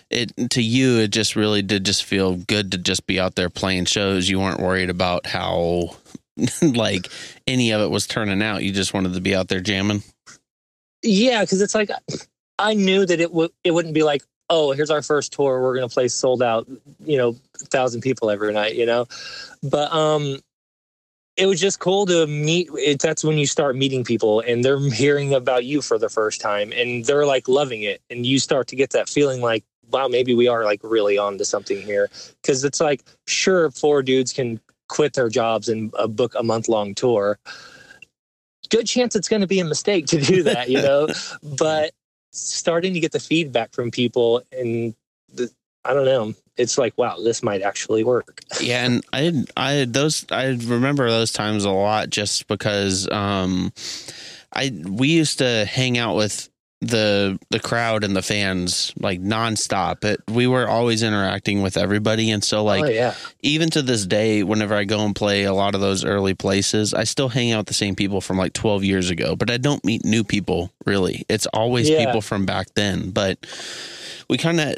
it 0.10 0.31
to 0.51 0.62
you 0.62 1.00
it 1.00 1.10
just 1.12 1.36
really 1.36 1.62
did 1.62 1.84
just 1.86 2.03
feel 2.03 2.36
good 2.36 2.72
to 2.74 2.77
just 2.77 3.08
be 3.08 3.20
out 3.20 3.36
there 3.36 3.50
playing 3.50 3.86
shows. 3.86 4.29
You 4.29 4.39
weren't 4.39 4.60
worried 4.62 4.89
about 4.89 5.25
how 5.25 5.96
like 6.62 7.10
any 7.48 7.72
of 7.72 7.81
it 7.81 7.89
was 7.89 8.05
turning 8.08 8.41
out. 8.43 8.63
You 8.63 8.72
just 8.72 8.93
wanted 8.93 9.13
to 9.13 9.22
be 9.22 9.36
out 9.36 9.48
there 9.48 9.60
jamming. 9.62 10.03
yeah 11.03 11.41
because 11.41 11.62
it's 11.62 11.74
like 11.75 11.89
i 12.60 12.74
knew 12.75 13.05
that 13.05 13.20
it 13.20 13.31
would 13.34 13.50
it 13.63 13.72
wouldn't 13.72 13.93
be 13.96 14.03
like 14.03 14.22
oh 14.51 14.72
here's 14.72 14.91
our 14.91 15.01
first 15.01 15.34
tour 15.34 15.62
we're 15.62 15.75
going 15.75 15.88
to 15.88 15.93
play 15.93 16.08
sold 16.08 16.43
out 16.43 16.67
you 17.03 17.17
know 17.17 17.36
thousand 17.58 18.01
people 18.01 18.29
every 18.29 18.53
night 18.53 18.75
you 18.75 18.86
know 18.86 19.08
but 19.63 19.91
um 19.91 20.38
it 21.38 21.46
was 21.46 21.60
just 21.60 21.79
cool 21.79 22.05
to 22.05 22.27
meet. 22.27 22.70
It, 22.74 23.00
that's 23.01 23.24
when 23.24 23.38
you 23.38 23.46
start 23.48 23.75
meeting 23.75 24.03
people 24.03 24.41
and 24.41 24.63
they're 24.63 24.79
hearing 24.91 25.34
about 25.34 25.65
you 25.65 25.81
for 25.81 25.98
the 25.98 26.10
first 26.10 26.41
time 26.41 26.72
and 26.74 27.05
they're 27.05 27.25
like 27.25 27.48
loving 27.48 27.84
it. 27.84 28.01
And 28.10 28.25
you 28.25 28.39
start 28.39 28.67
to 28.67 28.75
get 28.75 28.91
that 28.91 29.10
feeling 29.10 29.41
like, 29.41 29.63
wow, 29.89 30.08
maybe 30.08 30.36
we 30.36 30.48
are 30.48 30.65
like 30.65 30.81
really 30.84 31.17
on 31.17 31.38
to 31.38 31.46
something 31.46 31.81
here. 31.81 32.10
Cause 32.43 32.63
it's 32.63 32.79
like, 32.79 33.03
sure, 33.27 33.72
four 33.72 34.03
dudes 34.03 34.34
can 34.34 34.60
quit 34.89 35.13
their 35.13 35.29
jobs 35.29 35.70
and 35.70 35.93
uh, 35.98 36.08
book 36.08 36.36
a 36.38 36.43
month 36.43 36.67
long 36.67 36.93
tour. 36.93 37.39
Good 38.70 38.88
chance 38.88 39.15
it's 39.15 39.27
going 39.27 39.41
to 39.41 39.48
be 39.48 39.60
a 39.60 39.65
mistake 39.65 40.05
to 40.08 40.22
do 40.22 40.43
that, 40.43 40.70
you 40.70 40.81
know, 40.81 41.08
but 41.58 41.91
starting 42.32 42.94
to 42.94 43.00
get 43.00 43.12
the 43.12 43.20
feedback 43.20 43.74
from 43.74 43.92
people 43.92 44.42
and 44.52 44.96
the, 45.34 45.52
I 45.84 45.94
don't 45.94 46.06
know. 46.06 46.34
It's 46.58 46.78
like, 46.78 46.98
wow, 46.98 47.18
this 47.18 47.42
might 47.42 47.62
actually 47.62 48.04
work. 48.04 48.42
Yeah, 48.62 48.86
and 48.86 49.04
I 49.14 49.44
I 49.58 49.86
those 49.86 50.26
I 50.30 50.48
remember 50.48 51.10
those 51.10 51.32
times 51.32 51.66
a 51.66 51.72
lot 51.72 52.10
just 52.10 52.48
because 52.48 53.10
um 53.10 53.74
I 54.54 54.72
we 54.86 55.08
used 55.08 55.40
to 55.40 55.66
hang 55.66 55.98
out 55.98 56.16
with 56.16 56.50
the 56.82 57.40
the 57.52 57.60
crowd 57.60 58.04
and 58.04 58.16
the 58.16 58.22
fans 58.22 58.92
like 59.00 59.22
nonstop. 59.22 60.04
It 60.04 60.20
we 60.30 60.48
were 60.48 60.68
always 60.68 61.04
interacting 61.04 61.62
with 61.62 61.78
everybody 61.78 62.32
and 62.32 62.44
so 62.44 62.64
like 62.64 62.84
oh, 62.84 62.90
yeah. 62.90 63.14
even 63.42 63.70
to 63.72 63.82
this 63.82 64.06
day 64.06 64.44
whenever 64.44 64.74
I 64.74 64.84
go 64.86 65.06
and 65.06 65.16
play 65.16 65.44
a 65.44 65.54
lot 65.54 65.76
of 65.76 65.82
those 65.82 66.04
early 66.04 66.34
places, 66.34 66.94
I 66.94 67.04
still 67.04 67.30
hang 67.30 67.52
out 67.52 67.60
with 67.60 67.68
the 67.68 67.74
same 67.76 67.96
people 67.96 68.20
from 68.20 68.38
like 68.38 68.54
12 68.54 68.84
years 68.84 69.10
ago, 69.12 69.36
but 69.36 69.52
I 69.52 69.58
don't 69.58 69.86
meet 69.86 70.04
new 70.04 70.24
people 70.24 70.72
really. 70.86 71.26
It's 71.30 71.46
always 71.48 71.90
Yeah. 71.90 72.06
people 72.06 72.22
from 72.22 72.46
back 72.46 72.74
then, 72.74 73.12
but 73.12 73.46
we 74.28 74.38
kind 74.38 74.60
of 74.60 74.76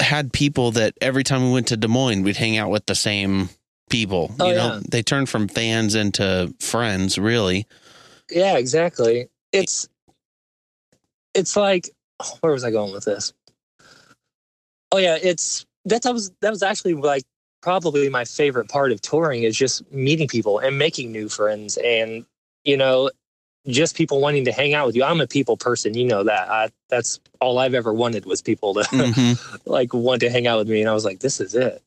had 0.00 0.32
people 0.32 0.72
that 0.72 0.94
every 1.00 1.22
time 1.22 1.44
we 1.44 1.52
went 1.52 1.68
to 1.68 1.76
Des 1.76 1.88
Moines, 1.88 2.22
we'd 2.22 2.36
hang 2.36 2.56
out 2.56 2.70
with 2.70 2.86
the 2.86 2.94
same 2.94 3.50
people. 3.90 4.34
Oh, 4.40 4.48
you 4.48 4.54
know, 4.54 4.74
yeah. 4.74 4.80
they 4.88 5.02
turned 5.02 5.28
from 5.28 5.48
fans 5.48 5.94
into 5.94 6.52
friends, 6.60 7.18
really. 7.18 7.66
Yeah, 8.30 8.56
exactly. 8.56 9.28
It's 9.52 9.86
it's 11.34 11.56
like 11.56 11.90
where 12.40 12.52
was 12.52 12.64
I 12.64 12.70
going 12.70 12.92
with 12.92 13.04
this? 13.04 13.32
Oh 14.90 14.98
yeah, 14.98 15.16
it's 15.20 15.64
that 15.86 16.02
that 16.02 16.12
was 16.12 16.30
that 16.40 16.50
was 16.50 16.62
actually 16.62 16.94
like 16.94 17.24
probably 17.62 18.08
my 18.08 18.24
favorite 18.24 18.68
part 18.68 18.92
of 18.92 19.00
touring 19.00 19.44
is 19.44 19.56
just 19.56 19.90
meeting 19.92 20.28
people 20.28 20.58
and 20.58 20.78
making 20.78 21.12
new 21.12 21.28
friends 21.28 21.76
and 21.78 22.24
you 22.64 22.76
know 22.76 23.10
just 23.68 23.94
people 23.96 24.20
wanting 24.20 24.44
to 24.44 24.52
hang 24.52 24.74
out 24.74 24.86
with 24.86 24.96
you. 24.96 25.04
I'm 25.04 25.20
a 25.20 25.26
people 25.28 25.56
person, 25.56 25.94
you 25.94 26.04
know 26.04 26.24
that. 26.24 26.50
I, 26.50 26.68
that's 26.90 27.20
all 27.40 27.58
I've 27.60 27.74
ever 27.74 27.92
wanted 27.92 28.26
was 28.26 28.42
people 28.42 28.74
to 28.74 28.80
Mhm. 28.80 29.60
like 29.66 29.94
want 29.94 30.20
to 30.22 30.30
hang 30.30 30.48
out 30.48 30.58
with 30.58 30.68
me 30.68 30.80
and 30.80 30.90
I 30.90 30.94
was 30.94 31.04
like 31.04 31.20
this 31.20 31.40
is 31.40 31.54
it. 31.54 31.80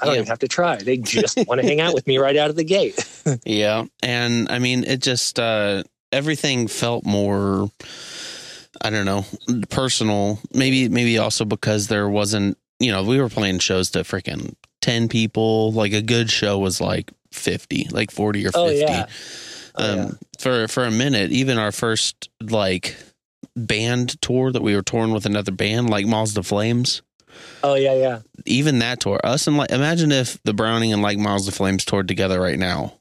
I 0.00 0.06
don't 0.06 0.14
Yeah. 0.14 0.20
even 0.20 0.28
have 0.28 0.38
to 0.40 0.48
try. 0.48 0.76
They 0.76 0.96
just 0.96 1.36
want 1.46 1.60
to 1.60 1.66
hang 1.66 1.80
out 1.82 1.92
with 1.94 2.06
me 2.06 2.16
right 2.18 2.36
out 2.36 2.48
of 2.50 2.56
the 2.56 2.64
gate. 2.64 2.98
Yeah. 3.44 3.84
And 4.02 4.48
I 4.50 4.58
mean, 4.58 4.84
it 4.84 5.02
just, 5.02 5.38
uh, 5.38 5.82
everything 6.12 6.66
felt 6.66 7.04
more, 7.04 7.70
I 8.80 8.90
don't 8.90 9.06
know, 9.06 9.24
personal. 9.70 10.38
Maybe, 10.52 10.88
maybe 10.88 11.18
also 11.18 11.44
because 11.44 11.88
there 11.88 12.08
wasn't, 12.08 12.58
you 12.78 12.90
know, 12.90 13.02
we 13.02 13.20
were 13.20 13.28
playing 13.28 13.58
shows 13.58 13.90
to 13.92 14.00
freaking 14.00 14.54
10 14.82 15.08
people. 15.08 15.72
Like 15.72 15.92
a 15.92 16.02
good 16.02 16.30
show 16.30 16.58
was 16.58 16.80
like 16.80 17.10
50, 17.32 17.88
like 17.90 18.10
40 18.10 18.46
or 18.46 18.52
50. 18.52 18.60
Oh 18.60 18.68
yeah. 18.68 19.06
Oh, 19.74 19.92
um, 19.92 19.98
yeah. 19.98 20.10
for 20.38 20.68
for 20.68 20.84
a 20.84 20.90
minute, 20.90 21.30
even 21.30 21.58
our 21.58 21.72
first 21.72 22.28
like 22.40 22.96
band 23.56 24.20
tour 24.20 24.52
that 24.52 24.62
we 24.62 24.74
were 24.74 24.82
touring 24.82 25.12
with 25.12 25.26
another 25.26 25.52
band, 25.52 25.90
like 25.90 26.06
Miles 26.06 26.34
to 26.34 26.42
Flames. 26.42 27.02
Oh 27.62 27.74
yeah, 27.74 27.94
yeah. 27.94 28.20
Even 28.46 28.80
that 28.80 29.00
tour, 29.00 29.20
us 29.22 29.46
and 29.46 29.56
like, 29.56 29.70
imagine 29.70 30.12
if 30.12 30.42
the 30.42 30.54
Browning 30.54 30.92
and 30.92 31.02
like 31.02 31.18
Miles 31.18 31.46
to 31.46 31.52
Flames 31.52 31.84
toured 31.84 32.08
together 32.08 32.40
right 32.40 32.58
now, 32.58 32.94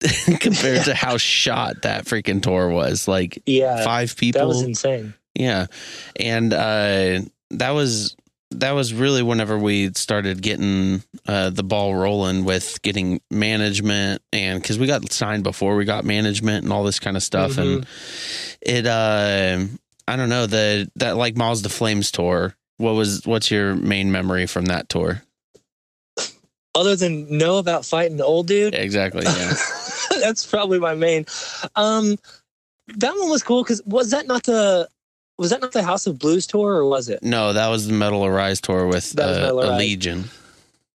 compared 0.40 0.84
to 0.84 0.94
how 0.94 1.16
shot 1.16 1.82
that 1.82 2.04
freaking 2.04 2.42
tour 2.42 2.68
was. 2.68 3.08
Like 3.08 3.42
Yeah. 3.46 3.84
five 3.84 4.16
people, 4.16 4.40
That 4.40 4.46
was 4.48 4.62
insane. 4.62 5.14
yeah, 5.34 5.66
and 6.16 6.52
uh, 6.52 7.20
that 7.50 7.70
was 7.70 8.14
that 8.50 8.70
was 8.72 8.94
really 8.94 9.22
whenever 9.22 9.58
we 9.58 9.92
started 9.94 10.40
getting 10.40 11.02
uh, 11.26 11.50
the 11.50 11.62
ball 11.62 11.94
rolling 11.94 12.44
with 12.46 12.80
getting 12.80 13.20
management 13.30 14.22
and 14.32 14.62
because 14.62 14.78
we 14.78 14.86
got 14.86 15.10
signed 15.12 15.42
before 15.44 15.76
we 15.76 15.84
got 15.84 16.04
management 16.04 16.64
and 16.64 16.72
all 16.72 16.82
this 16.84 16.98
kind 16.98 17.16
of 17.16 17.22
stuff. 17.22 17.58
And 17.58 17.86
it 18.62 18.86
uh 18.86 19.64
i 20.08 20.16
don't 20.16 20.30
know 20.30 20.46
the 20.46 20.90
that 20.96 21.18
like 21.18 21.36
miles 21.36 21.60
the 21.60 21.68
flames 21.68 22.10
tour 22.10 22.56
what 22.78 22.92
was 22.94 23.26
what's 23.26 23.50
your 23.50 23.74
main 23.74 24.10
memory 24.10 24.46
from 24.46 24.64
that 24.66 24.88
tour? 24.88 25.22
Other 26.74 26.96
than 26.96 27.36
know 27.36 27.58
about 27.58 27.84
fighting 27.84 28.16
the 28.16 28.24
old 28.24 28.46
dude, 28.46 28.74
exactly 28.74 29.24
yeah 29.24 29.52
that's 30.20 30.46
probably 30.46 30.78
my 30.78 30.94
main. 30.94 31.26
Um, 31.76 32.16
that 32.96 33.14
one 33.16 33.30
was 33.30 33.42
cool 33.42 33.62
because 33.62 33.82
was 33.84 34.10
that 34.10 34.26
not 34.26 34.44
the 34.44 34.88
was 35.36 35.50
that 35.50 35.60
not 35.60 35.72
the 35.72 35.82
House 35.82 36.06
of 36.06 36.18
Blues 36.18 36.46
tour 36.46 36.74
or 36.74 36.86
was 36.86 37.08
it? 37.08 37.22
no 37.22 37.52
that 37.52 37.68
was 37.68 37.86
the 37.86 37.92
metal 37.92 38.24
arise 38.24 38.60
tour 38.60 38.86
with 38.86 39.18
uh, 39.18 39.50
a 39.52 39.76
legion 39.76 40.24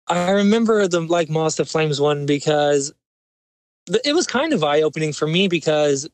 I 0.08 0.32
remember 0.32 0.88
the 0.88 1.02
like 1.02 1.30
Moss 1.30 1.58
Flames 1.58 2.02
one 2.02 2.26
because 2.26 2.94
it 4.04 4.14
was 4.14 4.28
kind 4.28 4.54
of 4.54 4.64
eye 4.64 4.82
opening 4.82 5.14
for 5.14 5.28
me 5.28 5.48
because 5.48 6.10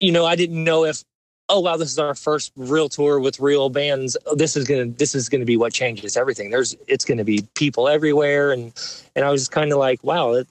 you 0.00 0.12
know 0.12 0.26
I 0.26 0.36
didn't 0.36 0.62
know 0.62 0.84
if 0.84 1.02
oh 1.48 1.60
wow 1.60 1.76
this 1.76 1.90
is 1.90 1.98
our 1.98 2.14
first 2.14 2.52
real 2.56 2.88
tour 2.88 3.20
with 3.20 3.38
real 3.40 3.68
bands 3.68 4.16
Oh, 4.26 4.34
this 4.34 4.56
is 4.56 4.66
gonna 4.66 4.86
this 4.86 5.14
is 5.14 5.28
gonna 5.28 5.44
be 5.44 5.56
what 5.56 5.72
changes 5.72 6.16
everything 6.16 6.50
there's 6.50 6.76
it's 6.88 7.04
gonna 7.04 7.24
be 7.24 7.46
people 7.54 7.88
everywhere 7.88 8.52
and 8.52 8.72
and 9.14 9.24
I 9.24 9.30
was 9.30 9.42
just 9.42 9.52
kind 9.52 9.72
of 9.72 9.78
like 9.78 10.02
wow 10.04 10.32
it 10.32 10.48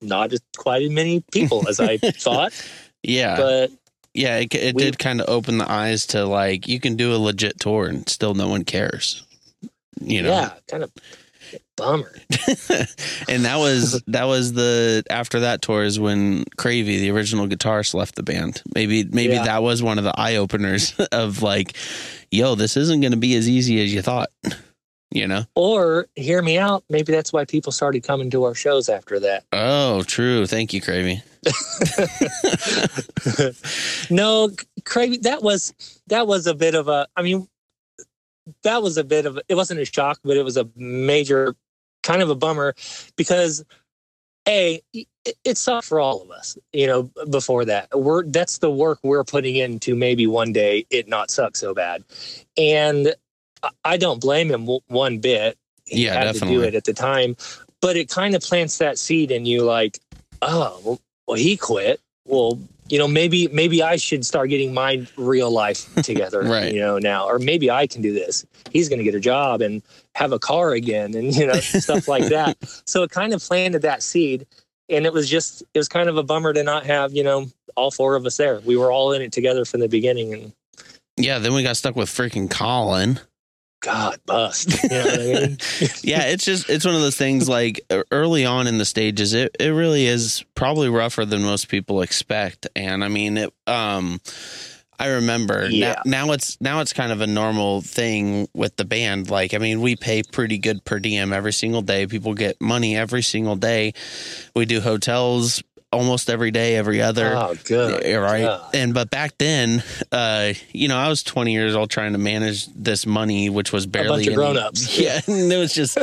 not 0.00 0.32
as 0.32 0.40
quite 0.56 0.82
as 0.82 0.90
many 0.90 1.20
people 1.32 1.66
as 1.68 1.80
I 1.80 1.96
thought 1.98 2.52
yeah 3.02 3.36
but 3.36 3.70
yeah 4.14 4.36
it, 4.38 4.54
it 4.54 4.74
we- 4.74 4.82
did 4.84 4.98
kind 4.98 5.20
of 5.20 5.28
open 5.28 5.58
the 5.58 5.70
eyes 5.70 6.06
to 6.08 6.24
like 6.26 6.66
you 6.68 6.80
can 6.80 6.96
do 6.96 7.14
a 7.14 7.18
legit 7.18 7.58
tour 7.60 7.86
and 7.86 8.08
still 8.08 8.34
no 8.34 8.48
one 8.48 8.64
cares 8.64 9.24
you 10.00 10.22
know 10.22 10.30
yeah 10.30 10.52
kind 10.68 10.82
of 10.82 10.90
bummer 11.76 12.12
and 13.28 13.44
that 13.44 13.56
was 13.58 14.02
that 14.06 14.24
was 14.24 14.52
the 14.52 15.02
after 15.10 15.40
that 15.40 15.62
tour 15.62 15.82
is 15.82 15.98
when 15.98 16.44
Cravey, 16.58 16.98
the 17.00 17.10
original 17.10 17.46
guitarist, 17.48 17.94
left 17.94 18.14
the 18.16 18.22
band. 18.22 18.62
Maybe 18.74 19.04
maybe 19.04 19.32
Yeah. 19.34 19.44
that 19.44 19.62
was 19.62 19.82
one 19.82 19.96
of 19.98 20.04
the 20.04 20.12
eye 20.14 20.36
openers 20.36 20.94
of 21.10 21.42
like, 21.42 21.74
yo, 22.30 22.54
this 22.54 22.76
isn't 22.76 23.00
going 23.00 23.12
to 23.12 23.16
be 23.18 23.34
as 23.34 23.48
easy 23.48 23.82
as 23.82 23.92
you 23.92 24.02
thought. 24.02 24.28
You 25.12 25.26
know? 25.26 25.44
or 25.56 26.06
hear 26.14 26.40
me 26.40 26.56
out 26.56 26.84
maybe 26.88 27.10
that's 27.10 27.32
why 27.32 27.44
people 27.44 27.72
started 27.72 28.04
coming 28.04 28.30
to 28.30 28.44
our 28.44 28.54
shows 28.54 28.88
after 28.88 29.18
that 29.18 29.42
Oh, 29.52 30.04
true. 30.04 30.46
Thank 30.46 30.72
you, 30.72 30.80
Cravey. 30.80 31.20
no, 34.10 34.50
Craig, 34.84 35.22
that 35.22 35.42
was 35.42 35.74
that 36.06 36.26
was 36.26 36.46
a 36.46 36.54
bit 36.54 36.74
of 36.74 36.88
a. 36.88 37.08
I 37.16 37.22
mean, 37.22 37.48
that 38.62 38.82
was 38.82 38.96
a 38.96 39.04
bit 39.04 39.26
of. 39.26 39.38
It 39.48 39.54
wasn't 39.54 39.80
a 39.80 39.84
shock, 39.84 40.20
but 40.22 40.36
it 40.36 40.44
was 40.44 40.56
a 40.56 40.68
major, 40.76 41.56
kind 42.02 42.22
of 42.22 42.30
a 42.30 42.34
bummer, 42.34 42.74
because 43.16 43.64
a 44.46 44.80
it, 44.92 45.06
it 45.44 45.58
sucked 45.58 45.86
for 45.86 45.98
all 45.98 46.22
of 46.22 46.30
us. 46.30 46.56
You 46.72 46.86
know, 46.86 47.02
before 47.30 47.64
that, 47.64 47.88
we're 47.98 48.24
that's 48.24 48.58
the 48.58 48.70
work 48.70 48.98
we're 49.02 49.24
putting 49.24 49.56
in 49.56 49.78
to 49.80 49.94
maybe 49.94 50.26
one 50.26 50.52
day 50.52 50.86
it 50.90 51.08
not 51.08 51.30
suck 51.30 51.56
so 51.56 51.74
bad, 51.74 52.04
and 52.56 53.14
I- 53.84 53.96
don't 53.96 54.20
blame 54.20 54.50
him 54.50 54.62
w- 54.62 54.80
one 54.88 55.18
bit. 55.18 55.56
He 55.86 56.04
Yeah, 56.04 56.14
had 56.24 56.34
to 56.34 56.40
do 56.40 56.62
it 56.62 56.74
at 56.74 56.84
the 56.84 56.92
time, 56.92 57.36
but 57.80 57.96
it 57.96 58.08
kind 58.08 58.34
of 58.34 58.42
plants 58.42 58.78
that 58.78 58.98
seed 58.98 59.30
in 59.30 59.44
you, 59.46 59.62
like, 59.64 59.98
oh, 60.42 60.80
well, 60.84 61.00
well 61.26 61.36
he 61.36 61.56
quit. 61.56 62.00
Well, 62.26 62.58
you 62.88 62.98
know, 62.98 63.08
maybe 63.08 63.48
maybe 63.48 63.82
I 63.82 63.96
should 63.96 64.24
start 64.26 64.50
getting 64.50 64.72
my 64.74 65.06
real 65.16 65.50
life 65.50 65.92
together, 66.02 66.42
Right. 66.42 66.72
you 66.72 66.80
know, 66.80 66.98
now, 66.98 67.26
or 67.28 67.38
maybe 67.38 67.70
I 67.70 67.86
can 67.86 68.02
do 68.02 68.12
this. 68.12 68.44
He's 68.72 68.88
going 68.88 68.98
to 68.98 69.04
get 69.04 69.14
a 69.14 69.20
job 69.20 69.62
and 69.62 69.82
have 70.14 70.32
a 70.32 70.38
car 70.38 70.72
again, 70.72 71.14
and 71.14 71.34
you 71.34 71.46
know, 71.46 71.54
stuff 71.60 72.08
like 72.08 72.28
that. 72.28 72.56
So 72.86 73.02
it 73.02 73.10
kind 73.10 73.32
of 73.32 73.40
planted 73.42 73.82
that 73.82 74.02
seed, 74.02 74.46
and 74.88 75.06
it 75.06 75.12
was 75.12 75.28
just 75.28 75.62
it 75.74 75.78
was 75.78 75.88
kind 75.88 76.08
of 76.08 76.16
a 76.16 76.22
bummer 76.22 76.52
to 76.52 76.62
not 76.62 76.84
have 76.86 77.12
you 77.12 77.22
know 77.24 77.46
all 77.76 77.90
four 77.90 78.16
of 78.16 78.26
us 78.26 78.36
there. 78.36 78.60
We 78.60 78.76
were 78.76 78.90
all 78.92 79.12
in 79.12 79.22
it 79.22 79.32
together 79.32 79.64
from 79.64 79.80
the 79.80 79.88
beginning, 79.88 80.32
and 80.34 80.52
Yeah, 81.16 81.38
then 81.38 81.54
we 81.54 81.62
got 81.62 81.76
stuck 81.76 81.94
with 81.96 82.08
freaking 82.08 82.50
Colin. 82.50 83.20
God, 83.80 84.20
bust. 84.26 84.82
You 84.82 84.88
know 84.90 85.04
I 85.04 85.16
mean? 85.16 85.58
yeah, 86.02 86.24
it's 86.26 86.44
just 86.44 86.68
it's 86.68 86.84
one 86.84 86.94
of 86.94 87.00
those 87.00 87.16
things 87.16 87.48
like 87.48 87.80
early 88.12 88.44
on 88.44 88.66
in 88.66 88.78
the 88.78 88.84
stages 88.84 89.32
it 89.34 89.56
it 89.58 89.68
really 89.70 90.06
is 90.06 90.44
probably 90.54 90.88
rougher 90.88 91.24
than 91.24 91.42
most 91.42 91.68
people 91.68 92.02
expect 92.02 92.66
and 92.76 93.02
I 93.02 93.08
mean 93.08 93.38
it 93.38 93.52
um 93.66 94.20
I 94.98 95.06
remember 95.12 95.66
Yeah. 95.70 96.02
now, 96.04 96.26
now 96.26 96.32
it's 96.34 96.60
now 96.60 96.80
it's 96.80 96.92
kind 96.92 97.10
of 97.10 97.22
a 97.22 97.26
normal 97.26 97.80
thing 97.80 98.48
with 98.52 98.76
the 98.76 98.84
band 98.84 99.30
like 99.30 99.54
I 99.54 99.58
mean 99.58 99.80
we 99.80 99.96
pay 99.96 100.22
pretty 100.22 100.58
good 100.58 100.84
per 100.84 100.98
diem 100.98 101.32
every 101.32 101.54
single 101.54 101.80
day 101.80 102.06
people 102.06 102.34
get 102.34 102.60
money 102.60 102.98
every 102.98 103.22
single 103.22 103.56
day 103.56 103.94
we 104.54 104.66
do 104.66 104.82
hotels 104.82 105.62
almost 105.92 106.30
every 106.30 106.50
day 106.52 106.76
every 106.76 107.02
other 107.02 107.34
Oh, 107.36 107.54
good. 107.64 108.04
right. 108.16 108.42
God. 108.42 108.74
And 108.74 108.94
but 108.94 109.10
back 109.10 109.36
then, 109.38 109.82
uh, 110.12 110.52
you 110.72 110.86
know, 110.88 110.96
I 110.96 111.08
was 111.08 111.22
20 111.24 111.52
years 111.52 111.74
old 111.74 111.90
trying 111.90 112.12
to 112.12 112.18
manage 112.18 112.66
this 112.74 113.06
money, 113.06 113.50
which 113.50 113.72
was 113.72 113.86
barely 113.86 114.08
bunch 114.24 114.26
of 114.28 114.34
grown-ups. 114.34 114.98
Yeah, 115.00 115.20
and 115.26 115.52
it 115.52 115.56
was 115.56 115.74
just 115.74 115.98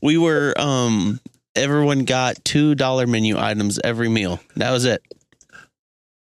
we 0.00 0.16
were 0.18 0.54
um 0.58 1.18
everyone 1.56 2.04
got 2.04 2.44
two 2.44 2.74
dollar 2.74 3.06
menu 3.06 3.36
items 3.38 3.78
every 3.82 4.08
meal. 4.08 4.38
That 4.56 4.70
was 4.70 4.84
it. 4.84 5.02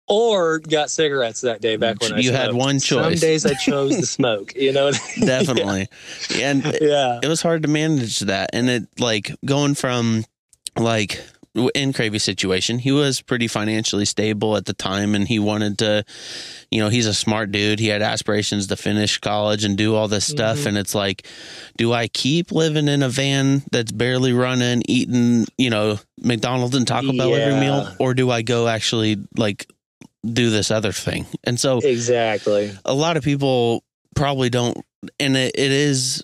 Or 0.08 0.58
got 0.58 0.90
cigarettes 0.90 1.42
that 1.42 1.60
day 1.60 1.76
back 1.76 2.00
when 2.00 2.14
I 2.14 2.18
You 2.18 2.32
had 2.32 2.46
smoked. 2.50 2.58
one 2.58 2.80
Some 2.80 2.98
choice. 3.04 3.20
days 3.20 3.46
I 3.46 3.54
chose 3.54 3.94
to 3.96 4.06
smoke. 4.06 4.54
You 4.56 4.72
know. 4.72 4.90
Definitely. 5.20 5.86
And 6.34 6.64
yeah. 6.80 7.20
it 7.22 7.28
was 7.28 7.42
hard 7.42 7.62
to 7.62 7.68
manage 7.68 8.20
that 8.20 8.50
and 8.52 8.68
it 8.68 8.88
like 8.98 9.30
going 9.44 9.74
from 9.76 10.24
like 10.76 11.22
in 11.74 11.92
Cravey's 11.92 12.22
situation, 12.22 12.78
he 12.78 12.92
was 12.92 13.20
pretty 13.22 13.48
financially 13.48 14.04
stable 14.04 14.56
at 14.56 14.66
the 14.66 14.72
time 14.72 15.14
and 15.16 15.26
he 15.26 15.38
wanted 15.40 15.78
to, 15.78 16.04
you 16.70 16.80
know, 16.80 16.88
he's 16.88 17.06
a 17.06 17.14
smart 17.14 17.50
dude. 17.50 17.80
He 17.80 17.88
had 17.88 18.02
aspirations 18.02 18.68
to 18.68 18.76
finish 18.76 19.18
college 19.18 19.64
and 19.64 19.76
do 19.76 19.96
all 19.96 20.06
this 20.06 20.24
stuff. 20.24 20.58
Mhm. 20.58 20.66
And 20.66 20.78
it's 20.78 20.94
like, 20.94 21.26
do 21.76 21.92
I 21.92 22.06
keep 22.06 22.52
living 22.52 22.86
in 22.86 23.02
a 23.02 23.08
van 23.08 23.62
that's 23.72 23.90
barely 23.90 24.32
running, 24.32 24.82
eating, 24.86 25.46
you 25.58 25.70
know, 25.70 25.98
McDonald's 26.22 26.76
and 26.76 26.86
Taco 26.86 27.12
Bell 27.12 27.34
every 27.34 27.58
meal? 27.60 27.92
Or 27.98 28.14
do 28.14 28.30
I 28.30 28.42
go 28.42 28.68
actually 28.68 29.16
like 29.36 29.66
do 30.24 30.50
this 30.50 30.70
other 30.70 30.92
thing? 30.92 31.26
And 31.42 31.58
so 31.58 31.78
Exactly. 31.78 32.70
a 32.84 32.94
lot 32.94 33.16
of 33.16 33.24
people 33.24 33.82
probably 34.14 34.50
don't 34.50 34.76
and 35.18 35.36
it, 35.36 35.52
it 35.56 35.72
is 35.72 36.22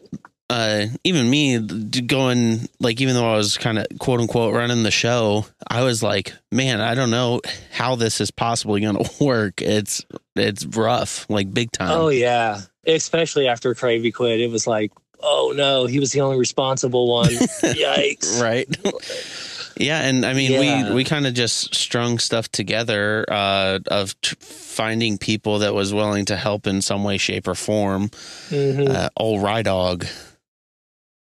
uh 0.49 0.87
even 1.03 1.29
me 1.29 1.59
going 2.07 2.69
like 2.79 3.01
even 3.01 3.15
though 3.15 3.29
i 3.33 3.37
was 3.37 3.59
kind 3.59 3.79
of 3.79 3.87
quote 3.99 4.21
unquote 4.21 4.55
running 4.55 4.85
the 4.85 4.91
show 4.93 5.45
i 5.69 5.83
was 5.83 6.03
like 6.05 6.33
man 6.53 6.81
i 6.81 6.95
don't 6.95 7.11
know 7.11 7.41
how 7.73 7.97
this 7.97 8.21
is 8.21 8.31
possibly 8.31 8.81
gonna 8.81 9.03
work 9.21 9.61
it's 9.61 10.05
it's 10.37 10.65
rough 10.67 11.29
like 11.29 11.53
big 11.53 11.73
time 11.73 11.91
Oh 11.91 12.09
yeah. 12.09 12.61
Especially 12.87 13.49
after 13.49 13.75
Cravey 13.75 14.15
quit, 14.15 14.39
it 14.41 14.49
was 14.49 14.65
like, 14.69 14.93
oh 15.21 15.53
no, 15.57 15.87
he 15.87 15.99
was 15.99 16.13
the 16.13 16.21
only 16.21 16.39
responsible 16.39 17.13
one. 17.13 17.27
Yikes. 17.31 18.41
right 18.41 18.69
yeah 19.79 20.03
and 20.03 20.25
i 20.25 20.33
mean 20.33 20.53
Yeah. 20.53 20.89
we 20.91 20.95
we 20.95 21.05
kind 21.05 21.27
of 21.27 21.35
just 21.35 21.75
strung 21.75 22.19
stuff 22.19 22.49
together 22.51 23.25
uh 23.29 23.81
of 23.89 24.19
t- 24.21 24.37
finding 24.41 25.19
people 25.19 25.59
that 25.59 25.75
was 25.75 25.93
willing 25.93 26.25
to 26.27 26.37
help 26.37 26.67
in 26.69 26.81
some 26.81 27.03
way 27.03 27.19
shape 27.19 27.49
or 27.49 27.55
form 27.57 28.09
Mhm. 28.51 28.89
uh, 28.89 29.09
old 29.17 29.43
rye 29.43 29.63
dog 29.63 30.07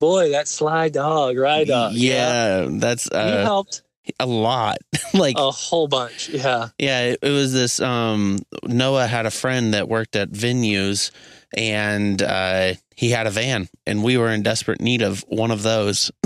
Boy, 0.01 0.31
that 0.31 0.47
sly 0.49 0.89
dog, 0.89 1.37
right 1.37 1.67
dog. 1.67 1.93
yeah, 1.95 2.67
that's 2.71 3.05
He 3.05 3.17
uh, 3.17 3.43
helped 3.43 3.83
a 4.21 4.27
lot. 4.27 4.79
like, 5.15 5.37
a 5.39 5.51
whole 5.51 5.89
bunch. 5.89 6.29
Yeah. 6.29 6.69
yeah, 6.79 7.01
it, 7.07 7.19
it 7.23 7.31
was 7.31 7.53
this. 7.53 7.81
Um, 7.81 8.39
Noah 8.65 9.07
had 9.07 9.27
a 9.27 9.31
friend 9.31 9.75
that 9.75 9.89
worked 9.89 10.15
at 10.17 10.31
venues, 10.31 11.11
and 11.57 12.23
uh, 12.23 12.75
he 12.95 13.11
had 13.11 13.27
a 13.27 13.31
van, 13.31 13.69
and 13.87 14.03
we 14.05 14.17
were 14.17 14.31
in 14.31 14.43
desperate 14.43 14.81
need 14.81 15.03
of 15.03 15.25
one 15.29 15.51
of 15.51 15.63
those. 15.63 16.11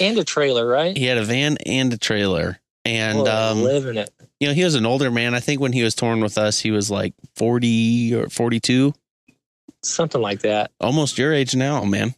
And 0.00 0.16
a 0.18 0.24
trailer, 0.24 0.66
right? 0.66 0.96
he 0.96 1.04
had 1.04 1.18
a 1.18 1.24
van 1.24 1.58
and 1.66 1.92
a 1.92 1.98
trailer, 1.98 2.58
and 2.86 3.18
Boy, 3.18 3.30
um, 3.30 3.62
living 3.62 3.98
it. 3.98 4.10
you 4.40 4.48
know, 4.48 4.54
he 4.54 4.64
was 4.64 4.74
an 4.74 4.86
older 4.86 5.10
man. 5.10 5.34
I 5.34 5.40
think 5.40 5.60
when 5.60 5.72
he 5.72 5.82
was 5.82 5.94
touring 5.94 6.20
with 6.20 6.38
us, 6.38 6.58
he 6.58 6.70
was 6.70 6.90
like 6.90 7.12
forty 7.36 8.14
or 8.14 8.30
forty-two, 8.30 8.94
Something 9.82 10.22
like 10.22 10.40
that. 10.40 10.70
almost 10.80 11.18
your 11.18 11.32
age 11.34 11.54
now, 11.54 11.84
man. 11.84 12.14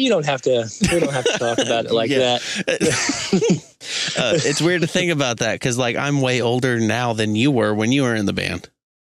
You 0.00 0.08
don't 0.08 0.26
have 0.26 0.42
to 0.42 0.68
we 0.92 1.00
don't 1.00 1.12
have 1.12 1.24
to 1.24 1.38
talk 1.38 1.58
about 1.58 1.86
it 1.86 1.92
like 1.92 2.10
that. 2.10 2.42
uh, 4.18 4.38
it's 4.44 4.60
weird 4.60 4.82
to 4.82 4.86
think 4.86 5.12
about 5.12 5.38
that 5.38 5.54
because, 5.54 5.78
like, 5.78 5.96
I'm 5.96 6.20
way 6.20 6.40
older 6.40 6.80
now 6.80 7.12
than 7.12 7.34
you 7.36 7.50
were 7.50 7.74
when 7.74 7.92
you 7.92 8.02
were 8.02 8.14
in 8.14 8.26
the 8.26 8.32
band. 8.32 8.68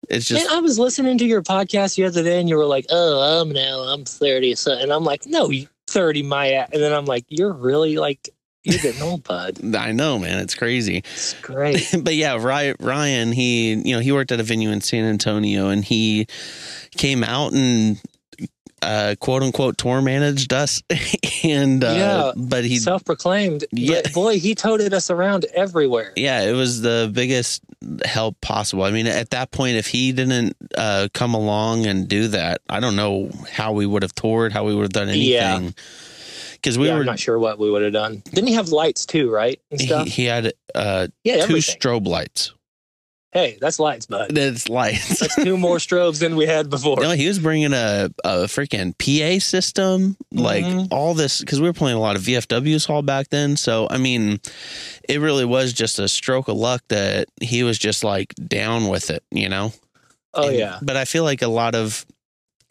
It's 0.09 0.27
just 0.27 0.47
Man, 0.47 0.57
I 0.57 0.61
was 0.61 0.79
listening 0.79 1.19
to 1.19 1.25
your 1.25 1.43
podcast 1.43 1.97
the 1.97 2.05
other 2.05 2.23
day 2.23 2.39
and 2.39 2.49
you 2.49 2.57
were 2.57 2.67
like, 2.67 2.87
Oh, 2.91 3.41
I'm 3.41 3.51
now 3.51 3.81
I'm 3.81 4.05
thirty 4.05 4.55
so 4.55 4.73
and 4.73 4.93
I'm 4.93 5.05
like, 5.05 5.27
No, 5.27 5.49
you 5.51 5.69
thirty 5.87 6.23
my 6.23 6.47
a-" 6.47 6.67
and 6.73 6.83
then 6.83 6.93
I'm 6.93 7.07
like, 7.07 7.25
You're 7.29 7.53
really 7.53 7.97
like 7.97 8.29
you're 8.65 8.81
getting 8.81 9.03
old, 9.03 9.25
bud. 9.25 9.61
I 9.77 9.93
know, 9.93 10.19
man. 10.19 10.41
It's 10.41 10.55
crazy. 10.55 10.99
It's 10.99 11.35
great. 11.43 11.95
but 12.03 12.15
yeah, 12.15 12.39
Ryan, 12.41 13.33
he, 13.33 13.75
you 13.75 13.95
know, 13.95 14.01
he 14.01 14.11
worked 14.11 14.33
at 14.33 14.41
a 14.41 14.43
venue 14.43 14.71
in 14.71 14.81
San 14.81 15.05
Antonio 15.05 15.69
and 15.69 15.85
he 15.85 16.27
came 16.97 17.23
out 17.23 17.53
and, 17.53 18.01
uh, 18.85 19.15
quote 19.21 19.43
unquote, 19.43 19.79
tour 19.79 20.01
managed 20.03 20.53
us. 20.53 20.83
and, 21.45 21.83
uh, 21.83 21.89
Yeah. 21.97 22.33
but 22.37 22.65
he, 22.65 22.77
Self 22.79 23.05
proclaimed. 23.05 23.65
Yeah. 23.73 24.03
Boy, 24.13 24.39
he 24.39 24.55
toted 24.55 24.93
us 24.95 25.11
around 25.11 25.47
everywhere. 25.55 26.13
yeah, 26.17 26.43
it 26.43 26.53
was 26.53 26.83
the 26.83 27.11
biggest 27.13 27.63
help 28.05 28.41
possible. 28.41 28.85
I 28.85 28.91
mean, 28.91 29.07
at 29.07 29.31
that 29.31 29.51
point, 29.51 29.77
if 29.77 29.87
he 29.87 30.13
didn't, 30.13 30.57
uh, 30.77 31.09
come 31.15 31.35
along 31.35 31.87
and 31.87 32.07
do 32.09 32.29
that, 32.29 32.61
I 32.69 32.81
don't 32.81 32.97
know 32.97 33.31
how 33.51 33.73
we 33.73 33.87
would 33.87 34.03
have 34.03 34.15
toured, 34.15 34.53
how 34.53 34.65
we 34.65 34.75
would 34.75 34.83
have 34.83 34.93
done 34.93 35.09
anything. 35.09 35.75
Cause 36.63 36.79
we 36.79 36.87
yeah, 36.87 36.95
were, 36.95 37.01
I'm 37.01 37.07
not 37.07 37.19
sure 37.19 37.39
what 37.39 37.59
we 37.59 37.71
would 37.71 37.83
have 37.83 37.93
done. 37.93 38.23
Didn't 38.33 38.49
he 38.49 38.55
have 38.55 38.71
lights 38.71 39.05
too, 39.05 39.31
right? 39.31 39.61
And 39.71 39.79
he, 39.81 39.87
stuff? 39.87 40.07
he 40.09 40.25
had, 40.25 40.55
uh, 40.75 41.09
yeah, 41.23 41.35
two 41.37 41.41
everything. 41.43 41.77
strobe 41.79 42.07
lights. 42.07 42.55
Hey, 43.35 43.59
that's 43.61 43.79
lights, 43.79 44.07
bud. 44.07 44.35
That's 44.35 44.69
lights. 44.69 45.19
That's 45.19 45.35
two 45.35 45.59
more 45.59 45.77
strobes 45.79 46.21
than 46.21 46.37
we 46.37 46.47
had 46.47 46.71
before. 46.71 46.97
No, 47.03 47.11
he 47.11 47.27
was 47.29 47.39
bringing 47.39 47.73
a, 47.75 48.09
a 48.25 48.31
freaking 48.45 48.95
PA 48.97 49.39
system, 49.45 50.17
like 50.33 50.65
Mhm. 50.65 50.89
all 50.91 51.13
this, 51.15 51.41
because 51.41 51.61
we 51.61 51.67
were 51.69 51.73
playing 51.75 51.97
a 51.97 52.01
lot 52.01 52.17
of 52.17 52.23
VFWs 52.23 52.87
hall 52.87 53.03
back 53.03 53.29
then. 53.31 53.57
So, 53.57 53.89
I 53.91 53.99
mean, 53.99 54.41
it 55.09 55.21
really 55.21 55.45
was 55.45 55.73
just 55.73 55.99
a 55.99 56.09
stroke 56.09 56.49
of 56.49 56.57
luck 56.57 56.83
that 56.89 57.29
he 57.43 57.63
was 57.65 57.79
just 57.79 58.05
like 58.05 58.35
down 58.47 58.89
with 58.89 59.11
it, 59.11 59.23
you 59.31 59.49
know? 59.49 59.73
Oh 60.33 60.49
And- 60.49 60.57
yeah. 60.57 60.79
But 60.81 60.97
I 60.97 61.05
feel 61.05 61.25
like 61.25 61.43
a 61.43 61.49
lot 61.49 61.75
of 61.75 62.07